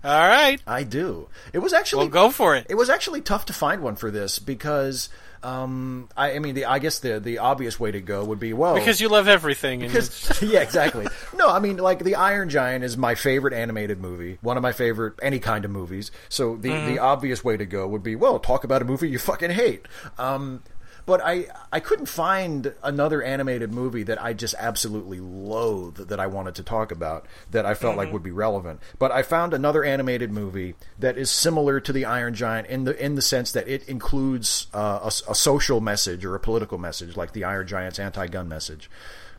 All 0.04 0.28
right, 0.28 0.60
I 0.66 0.82
do. 0.82 1.28
It 1.54 1.60
was 1.60 1.72
actually 1.72 2.08
well, 2.08 2.28
go 2.28 2.30
for 2.30 2.54
it. 2.54 2.66
It 2.68 2.74
was 2.74 2.90
actually 2.90 3.22
tough 3.22 3.46
to 3.46 3.54
find 3.54 3.80
one 3.82 3.96
for 3.96 4.10
this 4.10 4.38
because 4.38 5.08
um, 5.44 6.08
I, 6.16 6.32
I 6.32 6.38
mean, 6.40 6.54
the, 6.54 6.64
I 6.64 6.78
guess 6.78 6.98
the 6.98 7.20
the 7.20 7.38
obvious 7.38 7.78
way 7.78 7.90
to 7.90 8.00
go 8.00 8.24
would 8.24 8.40
be 8.40 8.52
well 8.52 8.74
Because 8.74 9.00
you 9.00 9.08
love 9.08 9.28
everything. 9.28 9.82
And 9.82 9.92
Because- 9.92 10.42
yeah, 10.42 10.60
exactly. 10.60 11.06
No, 11.34 11.48
I 11.48 11.58
mean, 11.58 11.76
like 11.76 12.04
the 12.04 12.16
Iron 12.16 12.48
Giant 12.48 12.82
is 12.82 12.96
my 12.96 13.14
favorite 13.14 13.52
animated 13.52 14.00
movie, 14.00 14.38
one 14.40 14.56
of 14.56 14.62
my 14.62 14.72
favorite 14.72 15.14
any 15.22 15.38
kind 15.38 15.64
of 15.64 15.70
movies. 15.70 16.10
So 16.28 16.56
the 16.56 16.68
the 16.68 16.98
obvious 16.98 17.44
way 17.44 17.56
to 17.56 17.66
go 17.66 17.86
would 17.86 18.02
be, 18.02 18.16
well, 18.16 18.38
talk 18.38 18.64
about 18.64 18.82
a 18.82 18.84
movie 18.84 19.08
you 19.08 19.18
fucking 19.18 19.50
hate. 19.50 19.86
Um, 20.18 20.62
but 21.06 21.20
I 21.22 21.46
I 21.72 21.80
couldn't 21.80 22.06
find 22.06 22.74
another 22.82 23.22
animated 23.22 23.72
movie 23.72 24.02
that 24.04 24.22
I 24.22 24.32
just 24.32 24.54
absolutely 24.58 25.20
loathe 25.20 26.08
that 26.08 26.20
I 26.20 26.26
wanted 26.26 26.54
to 26.56 26.62
talk 26.62 26.90
about 26.90 27.26
that 27.50 27.66
I 27.66 27.74
felt 27.74 27.96
like 27.96 28.12
would 28.12 28.22
be 28.22 28.30
relevant. 28.30 28.80
But 28.98 29.12
I 29.12 29.22
found 29.22 29.54
another 29.54 29.84
animated 29.84 30.30
movie 30.30 30.74
that 30.98 31.18
is 31.18 31.30
similar 31.30 31.80
to 31.80 31.92
the 31.92 32.04
Iron 32.04 32.34
Giant 32.34 32.68
in 32.68 32.84
the 32.84 33.04
in 33.04 33.14
the 33.14 33.22
sense 33.22 33.52
that 33.52 33.68
it 33.68 33.88
includes 33.88 34.66
uh, 34.72 35.00
a, 35.02 35.30
a 35.30 35.34
social 35.34 35.80
message 35.80 36.24
or 36.24 36.34
a 36.34 36.40
political 36.40 36.78
message, 36.78 37.16
like 37.16 37.32
the 37.32 37.44
Iron 37.44 37.66
Giant's 37.66 37.98
anti-gun 37.98 38.48
message. 38.48 38.90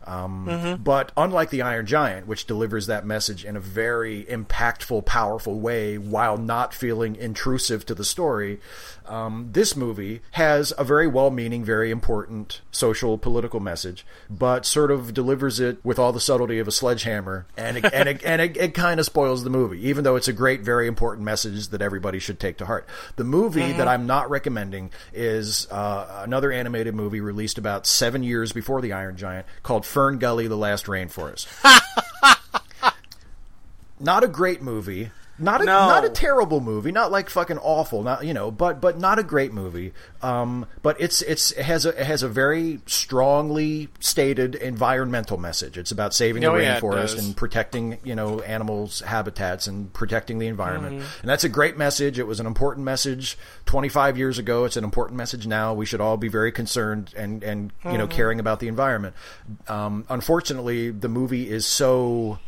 Um, 0.06 0.80
But 0.84 1.12
unlike 1.18 1.50
the 1.50 1.62
Iron 1.62 1.86
Giant, 1.86 2.28
which 2.28 2.46
delivers 2.46 2.88
that 2.88 3.06
message 3.06 3.44
in 3.46 3.56
a 3.56 3.60
very 3.60 4.26
impactful, 4.26 5.06
powerful 5.06 5.60
way 5.60 5.98
while 5.98 6.38
not 6.38 6.74
feeling 6.74 7.16
intrusive 7.16 7.86
to 7.88 7.96
the 7.96 8.06
story, 8.06 8.60
um, 9.08 9.50
this 9.52 9.76
movie 9.76 10.22
has 10.32 10.74
a 10.78 10.84
very 10.84 11.08
well 11.08 11.30
meaning, 11.30 11.64
very 11.64 11.92
important 11.92 12.62
social, 12.72 13.18
political 13.18 13.60
message, 13.60 14.06
but 14.30 14.66
sort 14.66 14.92
of 14.92 15.14
delivers 15.14 15.60
it 15.60 15.78
with 15.84 16.00
all 16.00 16.12
the 16.12 16.20
subtlety 16.20 16.60
of 16.60 16.68
a 16.68 16.72
sledgehammer, 16.72 17.46
and 17.58 17.78
it, 17.78 17.86
and 17.94 18.10
it, 18.10 18.24
and 18.26 18.42
it, 18.42 18.58
it 18.58 18.74
kind 18.74 19.00
of 19.00 19.06
spoils 19.06 19.44
the 19.44 19.50
movie, 19.50 19.88
even 19.88 20.04
though 20.04 20.16
it's 20.16 20.28
a 20.28 20.34
great, 20.34 20.62
very 20.62 20.88
important 20.88 21.24
message 21.24 21.68
that 21.70 21.82
everybody 21.82 22.20
should 22.20 22.40
take 22.40 22.58
to 22.58 22.66
heart. 22.66 22.88
The 23.16 23.24
movie 23.24 23.72
that 23.74 23.88
I'm 23.88 24.08
not 24.08 24.30
recommending 24.30 24.92
is 25.14 25.68
uh, 25.72 26.22
another 26.24 26.52
animated 26.52 26.96
movie 26.96 27.22
released 27.22 27.58
about 27.58 27.86
seven 27.86 28.24
years 28.24 28.52
before 28.52 28.82
The 28.82 28.94
Iron 28.94 29.18
Giant 29.18 29.46
called 29.64 29.86
Fern 29.96 30.20
Gully: 30.20 30.50
The 30.50 30.58
Last 30.58 30.88
Rainforest. 30.88 31.48
not 33.98 34.26
a 34.26 34.28
great 34.28 34.62
movie. 34.62 35.12
Not 35.38 35.62
a, 35.62 35.66
No. 35.66 35.88
not 35.90 36.06
a 36.06 36.10
terrible 36.10 36.62
movie, 36.62 36.92
not 36.94 37.12
like 37.12 37.30
fucking 37.30 37.58
awful, 37.58 38.04
not 38.04 38.26
you 38.26 38.34
know, 38.34 38.52
but 38.52 38.80
but 38.80 38.98
not 38.98 39.20
a 39.20 39.24
great 39.24 39.52
movie. 39.52 39.94
Um, 40.22 40.66
but 40.82 40.96
it's 41.00 41.22
it's 41.24 41.52
it 41.52 41.64
has 41.64 41.86
a 41.86 41.90
it 41.90 42.06
has 42.08 42.24
a 42.24 42.30
very 42.30 42.80
strongly 42.86 43.90
stated 44.00 44.56
environmental 44.56 45.38
message. 45.38 45.78
It's 45.78 45.92
about 45.92 46.14
saving 46.14 46.44
Oh, 46.46 46.56
the 46.56 46.64
yeah, 46.64 46.80
rainforest 46.80 47.18
and 47.20 47.36
protecting 47.36 47.98
you 48.04 48.16
know 48.16 48.40
animals' 48.42 49.02
habitats 49.02 49.68
and 49.68 49.92
protecting 49.94 50.40
the 50.40 50.48
environment. 50.48 51.00
Mm-hmm. 51.00 51.20
And 51.22 51.30
that's 51.30 51.44
a 51.44 51.50
great 51.50 51.78
message. 51.78 52.18
It 52.18 52.28
was 52.28 52.40
an 52.40 52.46
important 52.46 52.86
message 52.86 53.38
25 53.66 54.18
years 54.18 54.38
ago. 54.38 54.66
It's 54.66 54.78
an 54.78 54.84
important 54.84 55.18
message 55.18 55.46
now. 55.48 55.74
We 55.74 55.86
should 55.86 56.02
all 56.02 56.18
be 56.18 56.28
very 56.30 56.52
concerned 56.52 57.14
and 57.16 57.44
and 57.44 57.72
you 57.84 57.90
Mm-hmm. 57.90 57.98
know 58.00 58.08
caring 58.08 58.40
about 58.40 58.60
the 58.60 58.68
environment. 58.68 59.16
Um, 59.68 60.06
unfortunately, 60.10 60.92
the 60.92 61.10
movie 61.10 61.50
is 61.50 61.66
so 61.66 62.40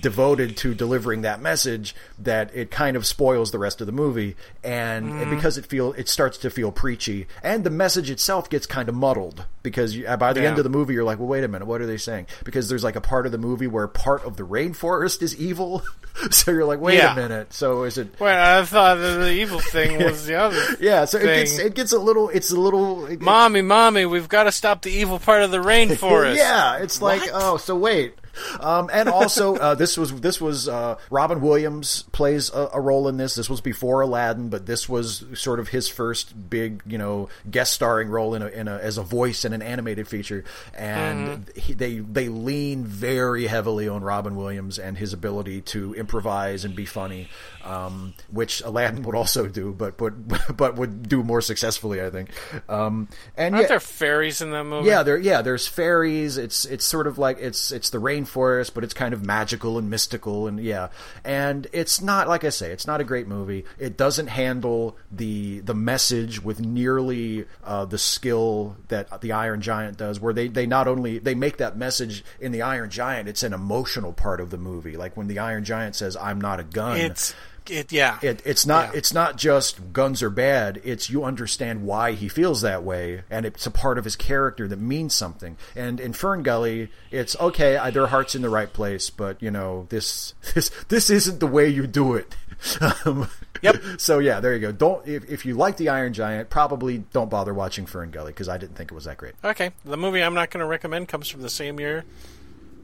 devoted 0.00 0.56
to 0.58 0.74
delivering 0.74 1.22
that 1.22 1.40
message 1.40 1.94
that 2.18 2.50
it 2.54 2.70
kind 2.70 2.96
of 2.96 3.06
spoils 3.06 3.50
the 3.52 3.58
rest 3.58 3.80
of 3.80 3.86
the 3.86 3.92
movie 3.92 4.36
and 4.62 5.08
Mm-hmm. 5.08 5.34
because 5.34 5.56
it 5.56 5.64
feel 5.66 5.92
it 5.94 6.08
starts 6.08 6.36
to 6.38 6.50
feel 6.50 6.70
preachy 6.70 7.26
and 7.42 7.64
the 7.64 7.70
message 7.70 8.10
itself 8.10 8.50
gets 8.50 8.66
kind 8.66 8.88
of 8.88 8.94
muddled 8.94 9.46
because 9.62 9.96
you, 9.96 10.06
by 10.18 10.32
the 10.32 10.42
Yeah. 10.42 10.48
end 10.48 10.58
of 10.58 10.64
the 10.64 10.70
movie 10.70 10.92
you're 10.94 11.04
like 11.04 11.18
well 11.18 11.28
wait 11.28 11.42
a 11.44 11.48
minute 11.48 11.66
what 11.66 11.80
are 11.80 11.86
they 11.86 11.96
saying 11.96 12.26
because 12.44 12.68
there's 12.68 12.84
like 12.84 12.96
a 12.96 13.00
part 13.00 13.24
of 13.26 13.32
the 13.32 13.38
movie 13.38 13.66
where 13.66 13.86
part 13.88 14.24
of 14.24 14.36
the 14.36 14.42
rainforest 14.42 15.22
is 15.22 15.34
evil 15.36 15.82
so 16.30 16.50
you're 16.50 16.64
like 16.66 16.80
wait 16.80 16.96
Yeah. 16.98 17.12
a 17.12 17.16
minute 17.16 17.52
so 17.54 17.84
is 17.84 17.96
it 17.96 18.18
Wait, 18.20 18.32
I 18.32 18.64
thought 18.64 18.96
that 18.96 19.16
the 19.18 19.32
evil 19.32 19.60
thing 19.60 20.04
was 20.04 20.26
the 20.26 20.34
other. 20.34 20.62
yeah 20.80 21.04
so 21.06 21.18
it 21.18 21.22
gets 21.24 21.58
it 21.58 21.74
gets 21.74 21.92
a 21.92 21.98
little 21.98 22.28
it's 22.28 22.50
a 22.50 22.60
little 22.60 23.06
it- 23.06 23.20
Mommy, 23.20 23.62
mommy, 23.62 24.04
we've 24.04 24.28
got 24.28 24.44
to 24.44 24.52
stop 24.52 24.82
the 24.82 24.90
evil 24.90 25.18
part 25.18 25.42
of 25.42 25.50
the 25.50 25.58
rainforest. 25.58 26.36
Yeah, 26.36 26.76
it's 26.78 27.00
like 27.00 27.20
What? 27.22 27.30
oh, 27.34 27.56
so 27.56 27.74
wait. 27.76 28.14
Um, 28.60 28.90
and 28.92 29.08
also, 29.08 29.56
uh, 29.56 29.74
this 29.74 29.96
was 29.96 30.20
this 30.20 30.40
was 30.40 30.68
uh, 30.68 30.96
Robin 31.10 31.40
Williams 31.40 32.02
plays 32.12 32.50
a, 32.50 32.70
a 32.74 32.80
role 32.80 33.08
in 33.08 33.16
this. 33.16 33.34
This 33.34 33.50
was 33.50 33.60
before 33.60 34.00
Aladdin, 34.00 34.48
but 34.48 34.66
this 34.66 34.88
was 34.88 35.24
sort 35.34 35.60
of 35.60 35.68
his 35.68 35.88
first 35.88 36.50
big, 36.50 36.82
you 36.86 36.98
know, 36.98 37.28
guest 37.50 37.72
starring 37.72 38.08
role 38.08 38.34
in 38.34 38.42
a, 38.42 38.46
in 38.48 38.68
a 38.68 38.76
as 38.78 38.98
a 38.98 39.02
voice 39.02 39.44
in 39.44 39.52
an 39.52 39.62
animated 39.62 40.08
feature. 40.08 40.44
And 40.74 41.48
he, 41.56 41.72
they 41.74 41.98
they 41.98 42.28
lean 42.28 42.84
very 42.84 43.46
heavily 43.46 43.88
on 43.88 44.02
Robin 44.02 44.36
Williams 44.36 44.78
and 44.78 44.98
his 44.98 45.12
ability 45.12 45.60
to 45.62 45.94
improvise 45.94 46.64
and 46.64 46.74
be 46.74 46.84
funny, 46.84 47.28
um, 47.68 48.14
which 48.30 48.62
Aladdin 48.62 49.02
would 49.02 49.14
also 49.14 49.46
do, 49.46 49.72
but 49.72 49.98
but 49.98 50.56
but 50.56 50.76
would 50.76 51.08
do 51.08 51.22
more 51.22 51.40
successfully, 51.40 52.02
I 52.02 52.08
think. 52.10 52.30
Um, 52.68 53.08
and 53.36 53.54
Aren't 53.54 53.64
yeah, 53.64 53.68
there 53.68 53.80
fairies 53.80 54.40
in 54.40 54.50
that 54.52 54.64
movie? 54.64 54.88
yeah, 54.88 55.02
there. 55.02 55.18
Yeah, 55.18 55.42
there's 55.42 55.66
fairies. 55.66 56.38
It's 56.38 56.64
it's 56.64 56.84
sort 56.84 57.06
of 57.06 57.18
like 57.18 57.38
it's 57.40 57.70
it's 57.70 57.90
the 57.90 57.98
rainforest, 57.98 58.72
but 58.72 58.84
it's 58.84 58.94
kind 58.94 59.12
of 59.12 59.24
magical 59.24 59.78
and 59.78 59.90
mystical, 59.90 60.46
and 60.46 60.58
yeah, 60.58 60.88
and 61.24 61.66
it's 61.72 62.00
not 62.00 62.26
like 62.26 62.42
I 62.44 62.48
say, 62.48 62.72
it's 62.72 62.86
not 62.86 63.00
a 63.00 63.04
great 63.04 63.28
movie. 63.28 63.64
It 63.78 63.96
doesn't 63.98 64.28
handle 64.28 64.96
the 65.12 65.60
the 65.60 65.74
message 65.74 66.42
with 66.42 66.60
nearly 66.60 67.44
uh, 67.64 67.84
the 67.84 67.98
skill 67.98 68.76
that 68.88 69.20
the 69.20 69.32
Iron 69.32 69.60
Giant 69.60 69.98
does. 69.98 70.20
Where 70.20 70.32
they 70.32 70.48
they 70.48 70.66
not 70.66 70.88
only 70.88 71.18
they 71.18 71.34
make 71.34 71.58
that 71.58 71.76
message 71.76 72.24
in 72.40 72.52
the 72.52 72.62
Iron 72.62 72.88
Giant, 72.88 73.28
it's 73.28 73.42
an 73.42 73.52
emotional 73.52 74.14
part 74.14 74.40
of 74.40 74.50
the 74.50 74.58
movie. 74.58 74.96
Like 74.96 75.18
when 75.18 75.26
the 75.26 75.38
Iron 75.38 75.64
Giant 75.64 75.96
says, 75.96 76.16
"I'm 76.16 76.40
not 76.40 76.60
a 76.60 76.64
gun." 76.64 76.96
It's 76.96 77.34
it. 77.70 77.92
Yeah. 77.92 78.18
it, 78.22 78.42
it's 78.44 78.64
not 78.66 78.92
Yeah. 78.92 78.98
it's 78.98 79.12
not 79.12 79.36
just 79.36 79.92
guns 79.92 80.22
are 80.22 80.30
bad 80.30 80.80
it's 80.84 81.08
you 81.10 81.24
understand 81.24 81.82
why 81.84 82.12
he 82.12 82.28
feels 82.28 82.60
that 82.62 82.82
way 82.82 83.22
and 83.30 83.44
it's 83.46 83.66
a 83.66 83.70
part 83.70 83.98
of 83.98 84.04
his 84.04 84.16
character 84.16 84.66
that 84.68 84.78
means 84.78 85.14
something 85.14 85.56
and 85.76 86.00
in 86.00 86.12
fern 86.12 86.42
gully 86.42 86.90
it's 87.10 87.34
okay 87.40 87.76
I, 87.76 87.90
their 87.90 88.06
heart's 88.08 88.34
in 88.34 88.42
the 88.42 88.48
right 88.50 88.72
place 88.72 89.10
but 89.10 89.42
you 89.42 89.50
know 89.50 89.86
this 89.90 90.34
this 90.54 90.70
this 90.88 91.10
isn't 91.10 91.40
the 91.40 91.46
way 91.46 91.68
you 91.68 91.86
do 91.86 92.14
it 92.14 92.34
um, 93.06 93.28
Yep. 93.60 93.76
so 93.98 94.18
yeah 94.20 94.38
there 94.40 94.54
you 94.54 94.60
go 94.60 94.70
don't 94.72 95.06
if, 95.06 95.28
if 95.28 95.44
you 95.46 95.54
like 95.54 95.76
the 95.78 95.88
iron 95.88 96.12
giant 96.12 96.48
probably 96.50 96.98
don't 97.12 97.28
bother 97.30 97.52
watching 97.52 97.86
fern 97.86 98.10
gully 98.10 98.30
because 98.32 98.48
i 98.48 98.56
didn't 98.56 98.76
think 98.76 98.90
it 98.92 98.94
was 98.94 99.04
that 99.04 99.16
great 99.16 99.34
Okay, 99.44 99.70
the 99.84 99.96
movie 99.96 100.22
I'm 100.22 100.34
not 100.34 100.50
going 100.50 100.60
to 100.60 100.66
recommend 100.66 101.08
comes 101.08 101.28
from 101.28 101.42
the 101.42 101.48
same 101.50 101.78
year 101.80 102.04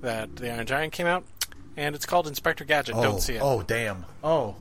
that 0.03 0.37
The 0.37 0.53
Iron 0.53 0.67
Giant 0.67 0.93
came 0.93 1.07
out, 1.07 1.25
and 1.77 1.95
it's 1.95 2.05
called 2.07 2.27
Inspector 2.27 2.65
Gadget. 2.65 2.95
oh, 2.97 3.03
don't 3.03 3.21
see 3.21 3.35
it. 3.35 3.41
oh 3.43 3.63
damn 3.63 4.05
oh 4.23 4.57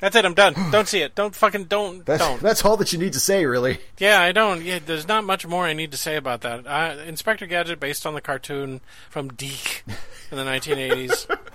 That's 0.00 0.16
it. 0.16 0.24
I'm 0.24 0.34
done. 0.34 0.54
don't 0.70 0.88
see 0.88 1.00
it. 1.00 1.14
Don't 1.14 1.34
fucking 1.34 1.64
don't 1.64 2.04
that's 2.04 2.22
don't. 2.22 2.40
that's 2.40 2.64
all 2.64 2.76
that 2.78 2.92
you 2.92 2.98
need 2.98 3.12
to 3.14 3.20
say 3.20 3.46
really 3.46 3.78
Yeah, 3.98 4.20
I 4.20 4.32
don't. 4.32 4.62
Yeah, 4.62 4.80
there's 4.84 5.08
not 5.08 5.24
much 5.24 5.46
more 5.46 5.64
I 5.64 5.72
need 5.72 5.92
to 5.92 5.98
say 5.98 6.16
about 6.16 6.40
that. 6.42 6.66
Uh, 6.66 6.96
Inspector 7.06 7.46
Gadget, 7.46 7.80
based 7.80 8.06
on 8.06 8.14
the 8.14 8.20
cartoon 8.20 8.80
from 9.08 9.28
DiC 9.28 9.84
in 10.30 10.36
the 10.36 10.44
1980s. 10.44 11.38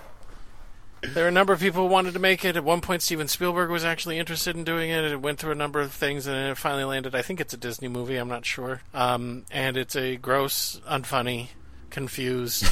There 1.02 1.24
were 1.24 1.28
a 1.28 1.32
number 1.32 1.52
of 1.52 1.60
people 1.60 1.82
who 1.86 1.92
wanted 1.92 2.14
to 2.14 2.18
make 2.18 2.44
it. 2.44 2.56
At 2.56 2.64
one 2.64 2.80
point, 2.80 3.02
Steven 3.02 3.28
Spielberg 3.28 3.70
was 3.70 3.84
actually 3.84 4.18
interested 4.18 4.56
in 4.56 4.64
doing 4.64 4.90
it. 4.90 5.04
It 5.04 5.20
went 5.20 5.38
through 5.38 5.52
a 5.52 5.56
number 5.56 5.78
of 5.78 5.92
things, 5.92 6.26
and 6.26 6.34
then 6.34 6.50
it 6.50 6.58
finally 6.58 6.84
landed. 6.84 7.14
I 7.14 7.22
think 7.22 7.40
it's 7.40 7.54
a 7.54 7.56
Disney 7.56 7.86
movie. 7.86 8.16
I'm 8.16 8.28
not 8.28 8.44
sure. 8.44 8.80
Um, 8.92 9.44
and 9.52 9.76
it's 9.76 9.94
a 9.94 10.16
gross, 10.16 10.80
unfunny, 10.88 11.48
confused 11.90 12.66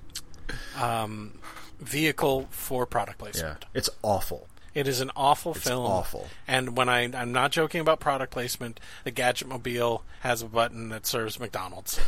um, 0.80 1.38
vehicle 1.80 2.48
for 2.50 2.86
product 2.86 3.18
yeah 3.20 3.24
placement. 3.24 3.64
it's 3.74 3.90
awful 4.02 4.48
It 4.74 4.88
is 4.88 5.00
an 5.00 5.10
awful 5.14 5.54
film. 5.54 5.86
awful. 5.86 6.28
And 6.48 6.76
when 6.76 6.88
I, 6.88 7.02
I'm 7.14 7.32
not 7.32 7.52
joking 7.52 7.80
about 7.80 8.00
product 8.00 8.32
placement, 8.32 8.80
the 9.04 9.10
Gadget 9.10 9.48
Mobile 9.48 10.02
has 10.20 10.42
a 10.42 10.46
button 10.46 10.88
that 10.88 11.06
serves 11.06 11.38
McDonald's. 11.38 12.00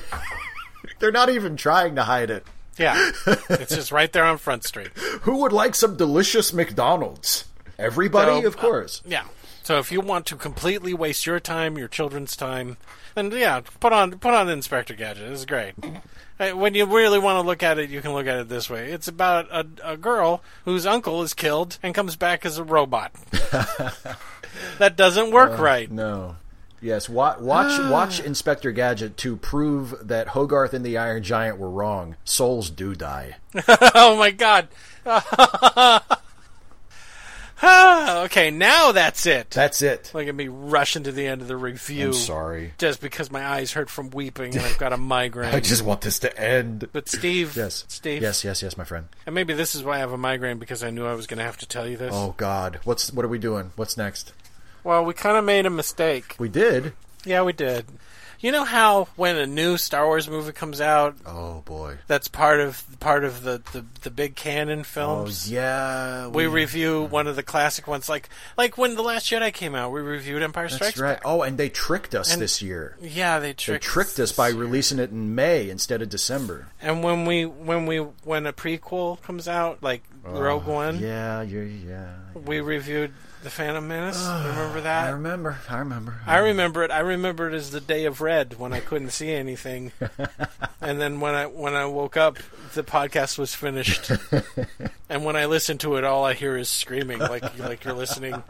they're 0.99 1.13
not 1.13 1.29
even 1.29 1.57
trying 1.57 1.95
to 1.97 2.05
hide 2.05 2.31
it 2.31 2.47
Yeah, 2.79 3.11
it's 3.27 3.75
just 3.75 3.93
right 3.93 4.13
there 4.13 4.25
on 4.25 4.39
Front 4.39 4.65
Street. 4.65 4.93
Who 5.23 5.43
would 5.43 5.53
like 5.53 5.75
some 5.75 5.97
delicious 5.97 6.53
McDonald's? 6.53 7.45
Everybody, 7.79 8.43
So, 8.43 8.47
of 8.47 8.57
uh, 8.57 8.61
course. 8.61 9.03
Yeah. 9.07 9.25
So 9.65 9.79
if 9.79 9.91
you 9.91 10.01
want 10.03 10.27
to 10.27 10.37
completely 10.37 10.93
waste 10.93 11.25
your 11.25 11.41
time, 11.41 11.79
your 11.79 11.89
children's 11.89 12.37
time, 12.37 12.77
then 13.15 13.31
yeah, 13.33 13.63
put 13.81 13.93
on 13.95 14.13
put 14.19 14.35
on 14.35 14.49
Inspector 14.49 14.95
Gadget. 14.95 15.33
It's 15.33 15.47
great. 15.47 15.75
Uh, 16.39 16.51
When 16.51 16.75
you 16.75 16.85
really 16.85 17.19
want 17.19 17.43
to 17.43 17.47
look 17.47 17.63
at 17.63 17.79
it, 17.79 17.89
you 17.89 18.03
can 18.03 18.13
look 18.13 18.27
at 18.27 18.39
it 18.39 18.49
this 18.51 18.69
way. 18.69 18.93
It's 18.93 19.09
about 19.09 19.49
a, 19.51 19.67
a 19.83 19.97
girl 19.97 20.43
whose 20.67 20.85
uncle 20.85 21.23
is 21.23 21.33
killed 21.33 21.79
and 21.83 21.95
comes 21.95 22.15
back 22.15 22.45
as 22.45 22.59
a 22.59 22.65
robot. 22.65 23.13
that 24.79 24.97
doesn't 24.97 25.31
work 25.33 25.59
right. 25.59 25.91
No. 25.91 26.37
Yes, 26.83 27.09
wa- 27.09 27.37
watch 27.41 27.79
watch 27.91 28.21
Inspector 28.21 28.71
Gadget 28.73 29.17
to 29.19 29.37
prove 29.37 29.95
that 30.07 30.29
Hogarth 30.29 30.75
and 30.75 30.85
the 30.85 30.99
Iron 30.99 31.23
Giant 31.23 31.57
were 31.59 31.71
wrong. 31.71 32.17
Souls 32.25 32.69
do 32.69 32.95
die. 32.95 33.37
oh 33.95 34.17
my 34.19 34.31
god. 34.31 34.69
Ah, 37.63 38.23
okay, 38.25 38.51
now 38.51 38.93
that's 38.93 39.27
it. 39.27 39.51
That's 39.51 39.81
it. 39.81 40.11
Look 40.13 40.27
at 40.27 40.35
me 40.35 40.49
rushing 40.49 41.05
to 41.05 41.13
the 41.13 41.27
end 41.27 41.41
of 41.41 41.49
the 41.49 41.57
review. 41.57 42.09
I'm 42.09 42.13
sorry. 42.13 42.73
Just 42.79 43.01
because 43.01 43.31
my 43.31 43.45
eyes 43.47 43.73
hurt 43.73 43.89
from 43.89 44.11
weeping 44.11 44.57
and 44.57 44.65
I've 44.65 44.79
got 44.79 44.93
a 44.93 44.97
migraine. 44.99 45.55
I 45.55 45.61
just 45.61 45.83
want 45.83 46.01
this 46.03 46.19
to 46.21 46.39
end. 46.41 46.89
But 46.93 47.09
Steve, 47.09 47.57
Yes. 47.57 47.85
Steve, 47.89 48.23
Yes, 48.23 48.45
yes, 48.45 48.63
yes, 48.63 48.77
my 48.77 48.85
friend. 48.85 49.07
and 49.27 49.35
maybe 49.35 49.55
this 49.55 49.75
is 49.75 49.83
why 49.85 49.97
I 49.97 49.99
have 49.99 50.13
a 50.13 50.19
migraine 50.19 50.59
because 50.59 50.83
I 50.83 50.91
knew 50.91 51.07
I 51.07 51.15
was 51.15 51.27
going 51.27 51.39
to 51.39 51.45
have 51.45 51.59
to 51.59 51.67
tell 51.67 51.87
you 51.89 51.97
this. 51.97 52.13
Oh 52.15 52.35
God, 52.37 52.81
what's 52.85 53.13
what 53.13 53.25
are 53.25 53.29
we 53.29 53.39
doing? 53.39 53.71
What's 53.77 53.97
next? 53.97 54.33
Well, 54.83 55.05
we 55.05 55.15
kind 55.15 55.37
of 55.37 55.45
made 55.45 55.65
a 55.65 55.71
mistake. 55.71 56.37
We 56.39 56.49
did. 56.49 56.93
Yeah, 57.25 57.43
we 57.43 57.53
did. 57.55 57.87
You 58.41 58.53
know 58.53 58.65
how 58.65 59.09
when 59.17 59.37
a 59.37 59.47
new 59.47 59.77
Star 59.77 60.07
Wars 60.07 60.29
movie 60.29 60.53
comes 60.53 60.81
out, 60.81 61.17
Oh 61.27 61.63
boy. 61.65 61.97
that's 62.07 62.29
part 62.29 62.61
of 62.61 62.85
part 63.01 63.25
of 63.25 63.43
the 63.43 63.63
the, 63.73 63.85
the 64.03 64.11
big 64.11 64.37
canon 64.37 64.81
Oh 64.81 64.85
films. 64.85 65.51
yeah. 65.51 66.27
We 66.29 66.47
review 66.47 67.03
one 67.05 67.27
of 67.27 67.37
the 67.37 67.43
classic 67.43 67.87
ones, 67.87 68.09
like 68.09 68.29
like 68.57 68.77
when 68.79 68.95
the 68.97 69.03
Last 69.03 69.31
Jedi 69.31 69.53
came 69.53 69.75
out. 69.75 69.93
We 69.93 70.01
reviewed 70.01 70.43
Empire 70.43 70.65
That's 70.65 70.75
Strikes 70.77 70.99
right. 71.01 71.15
Back. 71.15 71.23
Oh, 71.25 71.43
and 71.43 71.57
they 71.59 71.69
tricked 71.69 72.15
us 72.15 72.33
And- 72.33 72.43
this 72.43 72.61
year. 72.63 72.97
Yeah, 73.01 73.39
they 73.39 73.53
tricked. 73.53 73.67
They 73.85 73.87
tricked, 73.89 74.15
tricked 74.15 74.19
us 74.21 74.33
by 74.33 74.49
releasing 74.49 74.99
it 74.99 75.11
in 75.11 75.35
May 75.35 75.71
instead 75.71 76.03
of 76.03 76.09
December. 76.09 76.67
And 76.83 77.03
when 77.03 77.25
we 77.27 77.45
when 77.47 77.87
we 77.87 77.99
when 77.99 78.47
a 78.47 78.53
prequel 78.53 79.21
comes 79.23 79.49
out, 79.49 79.83
like 79.83 80.03
Rogue 80.23 80.65
One, 80.67 80.99
Yeah, 81.01 81.43
yeah, 81.43 81.61
yeah. 81.63 82.09
we 82.35 82.61
reviewed 82.61 83.13
the 83.45 83.51
Phantom 83.51 83.87
Menace. 83.87 84.27
Remember 84.27 84.81
that? 84.81 85.07
I 85.07 85.11
remember. 85.11 85.59
I 85.69 85.79
remember. 85.79 86.21
I 86.27 86.39
remember 86.39 86.83
it. 86.83 86.91
I 86.91 87.01
remember 87.01 87.49
it 87.49 87.55
as 87.55 87.71
the 87.71 87.81
day 87.81 88.07
of 88.07 88.21
red 88.21 88.59
when 88.59 88.73
I 88.73 88.81
couldn't 88.81 89.11
see 89.11 89.31
anything, 89.31 89.93
and 90.81 91.01
then 91.01 91.21
when 91.21 91.35
I 91.35 91.47
when 91.47 91.75
I 91.75 91.85
woke 91.85 92.17
up, 92.17 92.39
the 92.73 92.83
podcast 92.83 93.39
was 93.39 93.55
finished, 93.55 94.11
and 95.09 95.25
when 95.25 95.37
I 95.37 95.45
listen 95.45 95.79
to 95.79 95.97
it, 95.97 96.05
all 96.05 96.25
I 96.25 96.33
hear 96.35 96.57
is 96.57 96.69
screaming, 96.69 97.19
like 97.19 97.59
like 97.59 97.85
you're 97.85 97.95
listening 97.95 98.43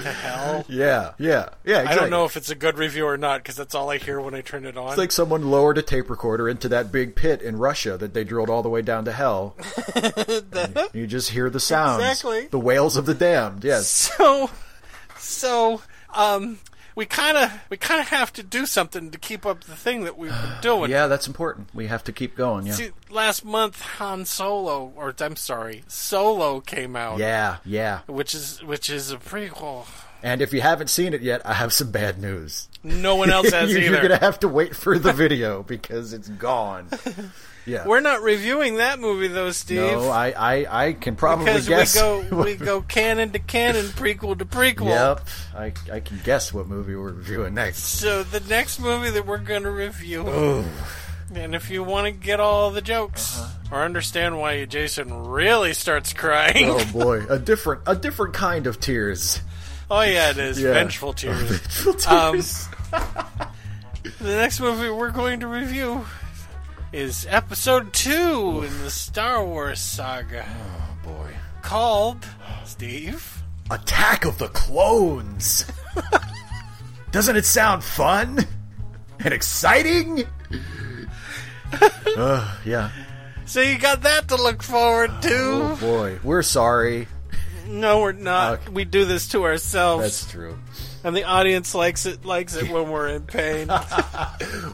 to 0.00 0.12
hell. 0.12 0.64
Yeah, 0.68 1.12
yeah, 1.18 1.48
yeah. 1.64 1.80
Exactly. 1.80 1.86
I 1.86 1.94
don't 1.94 2.10
know 2.10 2.24
if 2.24 2.36
it's 2.36 2.50
a 2.50 2.54
good 2.54 2.78
review 2.78 3.06
or 3.06 3.16
not 3.16 3.42
because 3.42 3.56
that's 3.56 3.74
all 3.74 3.90
I 3.90 3.98
hear 3.98 4.20
when 4.20 4.34
I 4.34 4.40
turn 4.42 4.64
it 4.66 4.76
on. 4.76 4.88
It's 4.88 4.98
like 4.98 5.12
someone 5.12 5.50
lowered 5.50 5.78
a 5.78 5.82
tape 5.82 6.10
recorder 6.10 6.48
into 6.48 6.68
that 6.70 6.92
big 6.92 7.14
pit 7.16 7.42
in 7.42 7.56
Russia 7.56 7.96
that 7.96 8.14
they 8.14 8.24
drilled 8.24 8.50
all 8.50 8.62
the 8.62 8.68
way 8.68 8.82
down 8.82 9.04
to 9.06 9.12
hell. 9.12 9.56
And 9.94 10.78
you 10.92 11.06
just 11.06 11.30
hear 11.30 11.50
the 11.50 11.60
sounds. 11.60 12.02
Exactly. 12.02 12.46
The 12.48 12.58
wails 12.58 12.96
of 12.96 13.06
the 13.06 13.14
damned. 13.14 13.64
Yes. 13.64 13.88
so 13.88 14.50
so 15.18 15.80
um 16.14 16.58
we 16.98 17.06
kind 17.06 17.36
of 17.36 17.52
we 17.70 17.76
kind 17.76 18.00
of 18.00 18.08
have 18.08 18.32
to 18.32 18.42
do 18.42 18.66
something 18.66 19.12
to 19.12 19.18
keep 19.18 19.46
up 19.46 19.62
the 19.62 19.76
thing 19.76 20.02
that 20.02 20.18
we've 20.18 20.32
been 20.32 20.60
doing. 20.60 20.90
Yeah, 20.90 21.06
that's 21.06 21.28
important. 21.28 21.68
We 21.72 21.86
have 21.86 22.02
to 22.04 22.12
keep 22.12 22.34
going. 22.34 22.66
Yeah. 22.66 22.72
See, 22.72 22.90
last 23.08 23.44
month 23.44 23.80
Han 23.80 24.24
Solo, 24.24 24.92
or 24.96 25.14
I'm 25.20 25.36
sorry, 25.36 25.84
Solo 25.86 26.58
came 26.58 26.96
out. 26.96 27.18
Yeah, 27.18 27.58
yeah. 27.64 28.00
Which 28.08 28.34
is 28.34 28.64
which 28.64 28.90
is 28.90 29.12
a 29.12 29.16
prequel. 29.16 29.86
And 30.24 30.42
if 30.42 30.52
you 30.52 30.60
haven't 30.60 30.90
seen 30.90 31.14
it 31.14 31.22
yet, 31.22 31.40
I 31.46 31.54
have 31.54 31.72
some 31.72 31.92
bad 31.92 32.20
news. 32.20 32.68
No 32.82 33.14
one 33.14 33.30
else 33.30 33.50
has 33.52 33.72
You're 33.72 33.80
either. 33.82 34.02
gonna 34.02 34.18
have 34.18 34.40
to 34.40 34.48
wait 34.48 34.74
for 34.74 34.98
the 34.98 35.12
video 35.24 35.62
because 35.62 36.12
it's 36.12 36.28
gone. 36.28 36.88
Yeah. 37.68 37.86
We're 37.86 38.00
not 38.00 38.22
reviewing 38.22 38.76
that 38.76 38.98
movie 38.98 39.28
though, 39.28 39.50
Steve. 39.50 39.78
no, 39.82 40.08
I, 40.08 40.30
I, 40.30 40.86
I 40.86 40.92
can 40.94 41.16
probably 41.16 41.44
because 41.44 41.68
guess. 41.68 41.94
we 41.94 42.00
go 42.00 42.24
we 42.44 42.54
go 42.56 42.80
canon 42.82 43.30
to 43.32 43.38
canon, 43.38 43.84
prequel 43.86 44.38
to 44.38 44.44
prequel. 44.46 44.86
Yep, 44.86 45.28
I, 45.54 45.72
I 45.92 46.00
can 46.00 46.18
guess 46.24 46.52
what 46.52 46.66
movie 46.66 46.96
we're 46.96 47.12
reviewing 47.12 47.54
next. 47.54 47.80
So 47.84 48.22
the 48.22 48.40
next 48.40 48.80
movie 48.80 49.10
that 49.10 49.26
we're 49.26 49.36
going 49.38 49.64
to 49.64 49.70
review, 49.70 50.26
Ooh. 50.26 50.64
and 51.34 51.54
if 51.54 51.68
you 51.70 51.84
want 51.84 52.06
to 52.06 52.10
get 52.12 52.40
all 52.40 52.70
the 52.70 52.80
jokes 52.80 53.38
Uh-huh. 53.38 53.76
or 53.76 53.84
understand 53.84 54.38
why 54.38 54.64
Jason 54.64 55.26
really 55.26 55.74
starts 55.74 56.14
crying, 56.14 56.70
Oh 56.70 56.84
boy, 56.90 57.26
a 57.28 57.38
different 57.38 57.82
a 57.86 57.94
different 57.94 58.32
kind 58.32 58.66
of 58.66 58.80
tears. 58.80 59.42
oh 59.90 60.00
yeah, 60.00 60.30
it 60.30 60.38
is 60.38 60.58
Yeah. 60.58 60.72
vengeful 60.72 61.12
tears. 61.12 61.50
Vengeful 61.84 62.12
Um, 62.14 62.32
tears. 62.34 62.68
the 64.20 64.36
next 64.36 64.60
movie 64.60 64.88
we're 64.90 65.10
going 65.10 65.40
to 65.40 65.46
review 65.46 66.06
is 66.92 67.26
Episode 67.28 67.92
Two 67.92 68.62
in 68.66 68.82
the 68.82 68.90
Star 68.90 69.44
Wars 69.44 69.80
saga, 69.80 70.46
oh 70.48 70.96
boy. 71.08 71.30
called 71.62 72.26
Steve. 72.64 73.42
Attack 73.70 74.24
of 74.24 74.38
the 74.38 74.48
Clones. 74.48 75.66
Doesn't 77.10 77.36
it 77.36 77.44
sound 77.44 77.84
fun 77.84 78.46
and 79.22 79.34
exciting? 79.34 80.24
uh, 82.16 82.56
yeah. 82.64 82.90
So 83.44 83.60
you 83.60 83.78
got 83.78 84.02
that 84.02 84.28
to 84.28 84.36
look 84.36 84.62
forward 84.62 85.10
to. 85.22 85.34
Oh 85.34 85.76
boy, 85.80 86.18
we're 86.22 86.42
sorry. 86.42 87.08
No, 87.66 88.00
we're 88.00 88.12
not. 88.12 88.60
Okay. 88.60 88.70
We 88.72 88.84
do 88.86 89.04
this 89.04 89.28
to 89.28 89.44
ourselves, 89.44 90.02
That's 90.04 90.30
true. 90.30 90.58
and 91.04 91.14
the 91.14 91.24
audience 91.24 91.74
likes 91.74 92.06
it. 92.06 92.24
Likes 92.24 92.56
it 92.56 92.70
when 92.70 92.88
we're 92.90 93.08
in 93.08 93.22
pain. 93.22 93.68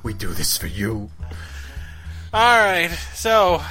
We 0.04 0.12
do 0.12 0.28
this 0.28 0.56
for 0.56 0.66
you. 0.66 1.10
All 2.34 2.58
right, 2.58 2.90
so 3.14 3.62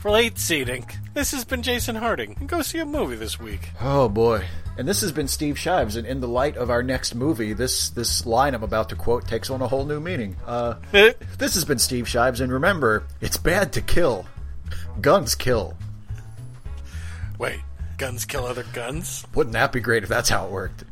for 0.00 0.10
late 0.10 0.38
seating, 0.38 0.84
this 1.14 1.32
has 1.32 1.46
been 1.46 1.62
Jason 1.62 1.96
Harding. 1.96 2.36
And 2.38 2.46
go 2.46 2.60
see 2.60 2.78
a 2.78 2.84
movie 2.84 3.16
this 3.16 3.40
week. 3.40 3.70
Oh 3.80 4.06
boy. 4.06 4.44
And 4.76 4.86
this 4.86 5.00
has 5.00 5.12
been 5.12 5.26
Steve 5.26 5.58
Shives, 5.58 5.96
and 5.96 6.06
in 6.06 6.20
the 6.20 6.28
light 6.28 6.58
of 6.58 6.68
our 6.68 6.82
next 6.82 7.14
movie, 7.14 7.54
this 7.54 7.88
this 7.88 8.26
line 8.26 8.54
I'm 8.54 8.62
about 8.62 8.90
to 8.90 8.96
quote 8.96 9.26
takes 9.26 9.48
on 9.48 9.62
a 9.62 9.66
whole 9.66 9.86
new 9.86 9.98
meaning. 9.98 10.36
Uh, 10.46 10.74
this 10.92 11.54
has 11.54 11.64
been 11.64 11.78
Steve 11.78 12.06
Shives, 12.06 12.42
and 12.42 12.52
remember, 12.52 13.04
it's 13.22 13.38
bad 13.38 13.72
to 13.72 13.80
kill. 13.80 14.26
Guns 15.00 15.34
kill. 15.34 15.74
Wait, 17.38 17.60
guns 18.00 18.24
kill 18.24 18.46
other 18.46 18.64
guns? 18.72 19.26
Wouldn't 19.34 19.52
that 19.52 19.72
be 19.72 19.80
great 19.80 20.02
if 20.02 20.08
that's 20.08 20.30
how 20.30 20.46
it 20.46 20.50
worked? 20.50 20.84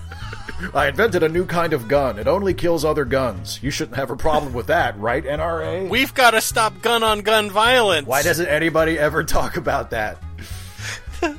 I 0.74 0.88
invented 0.88 1.22
a 1.22 1.28
new 1.28 1.46
kind 1.46 1.72
of 1.72 1.86
gun. 1.86 2.18
It 2.18 2.26
only 2.26 2.52
kills 2.52 2.84
other 2.84 3.04
guns. 3.04 3.62
You 3.62 3.70
shouldn't 3.70 3.96
have 3.96 4.10
a 4.10 4.16
problem 4.16 4.52
with 4.52 4.66
that, 4.66 4.98
right, 4.98 5.24
NRA? 5.24 5.88
We've 5.88 6.12
got 6.12 6.32
to 6.32 6.40
stop 6.40 6.82
gun 6.82 7.04
on 7.04 7.20
gun 7.20 7.48
violence. 7.48 8.08
Why 8.08 8.22
doesn't 8.22 8.48
anybody 8.48 8.98
ever 8.98 9.22
talk 9.38 9.56
about 9.56 9.90
that? 9.90 10.18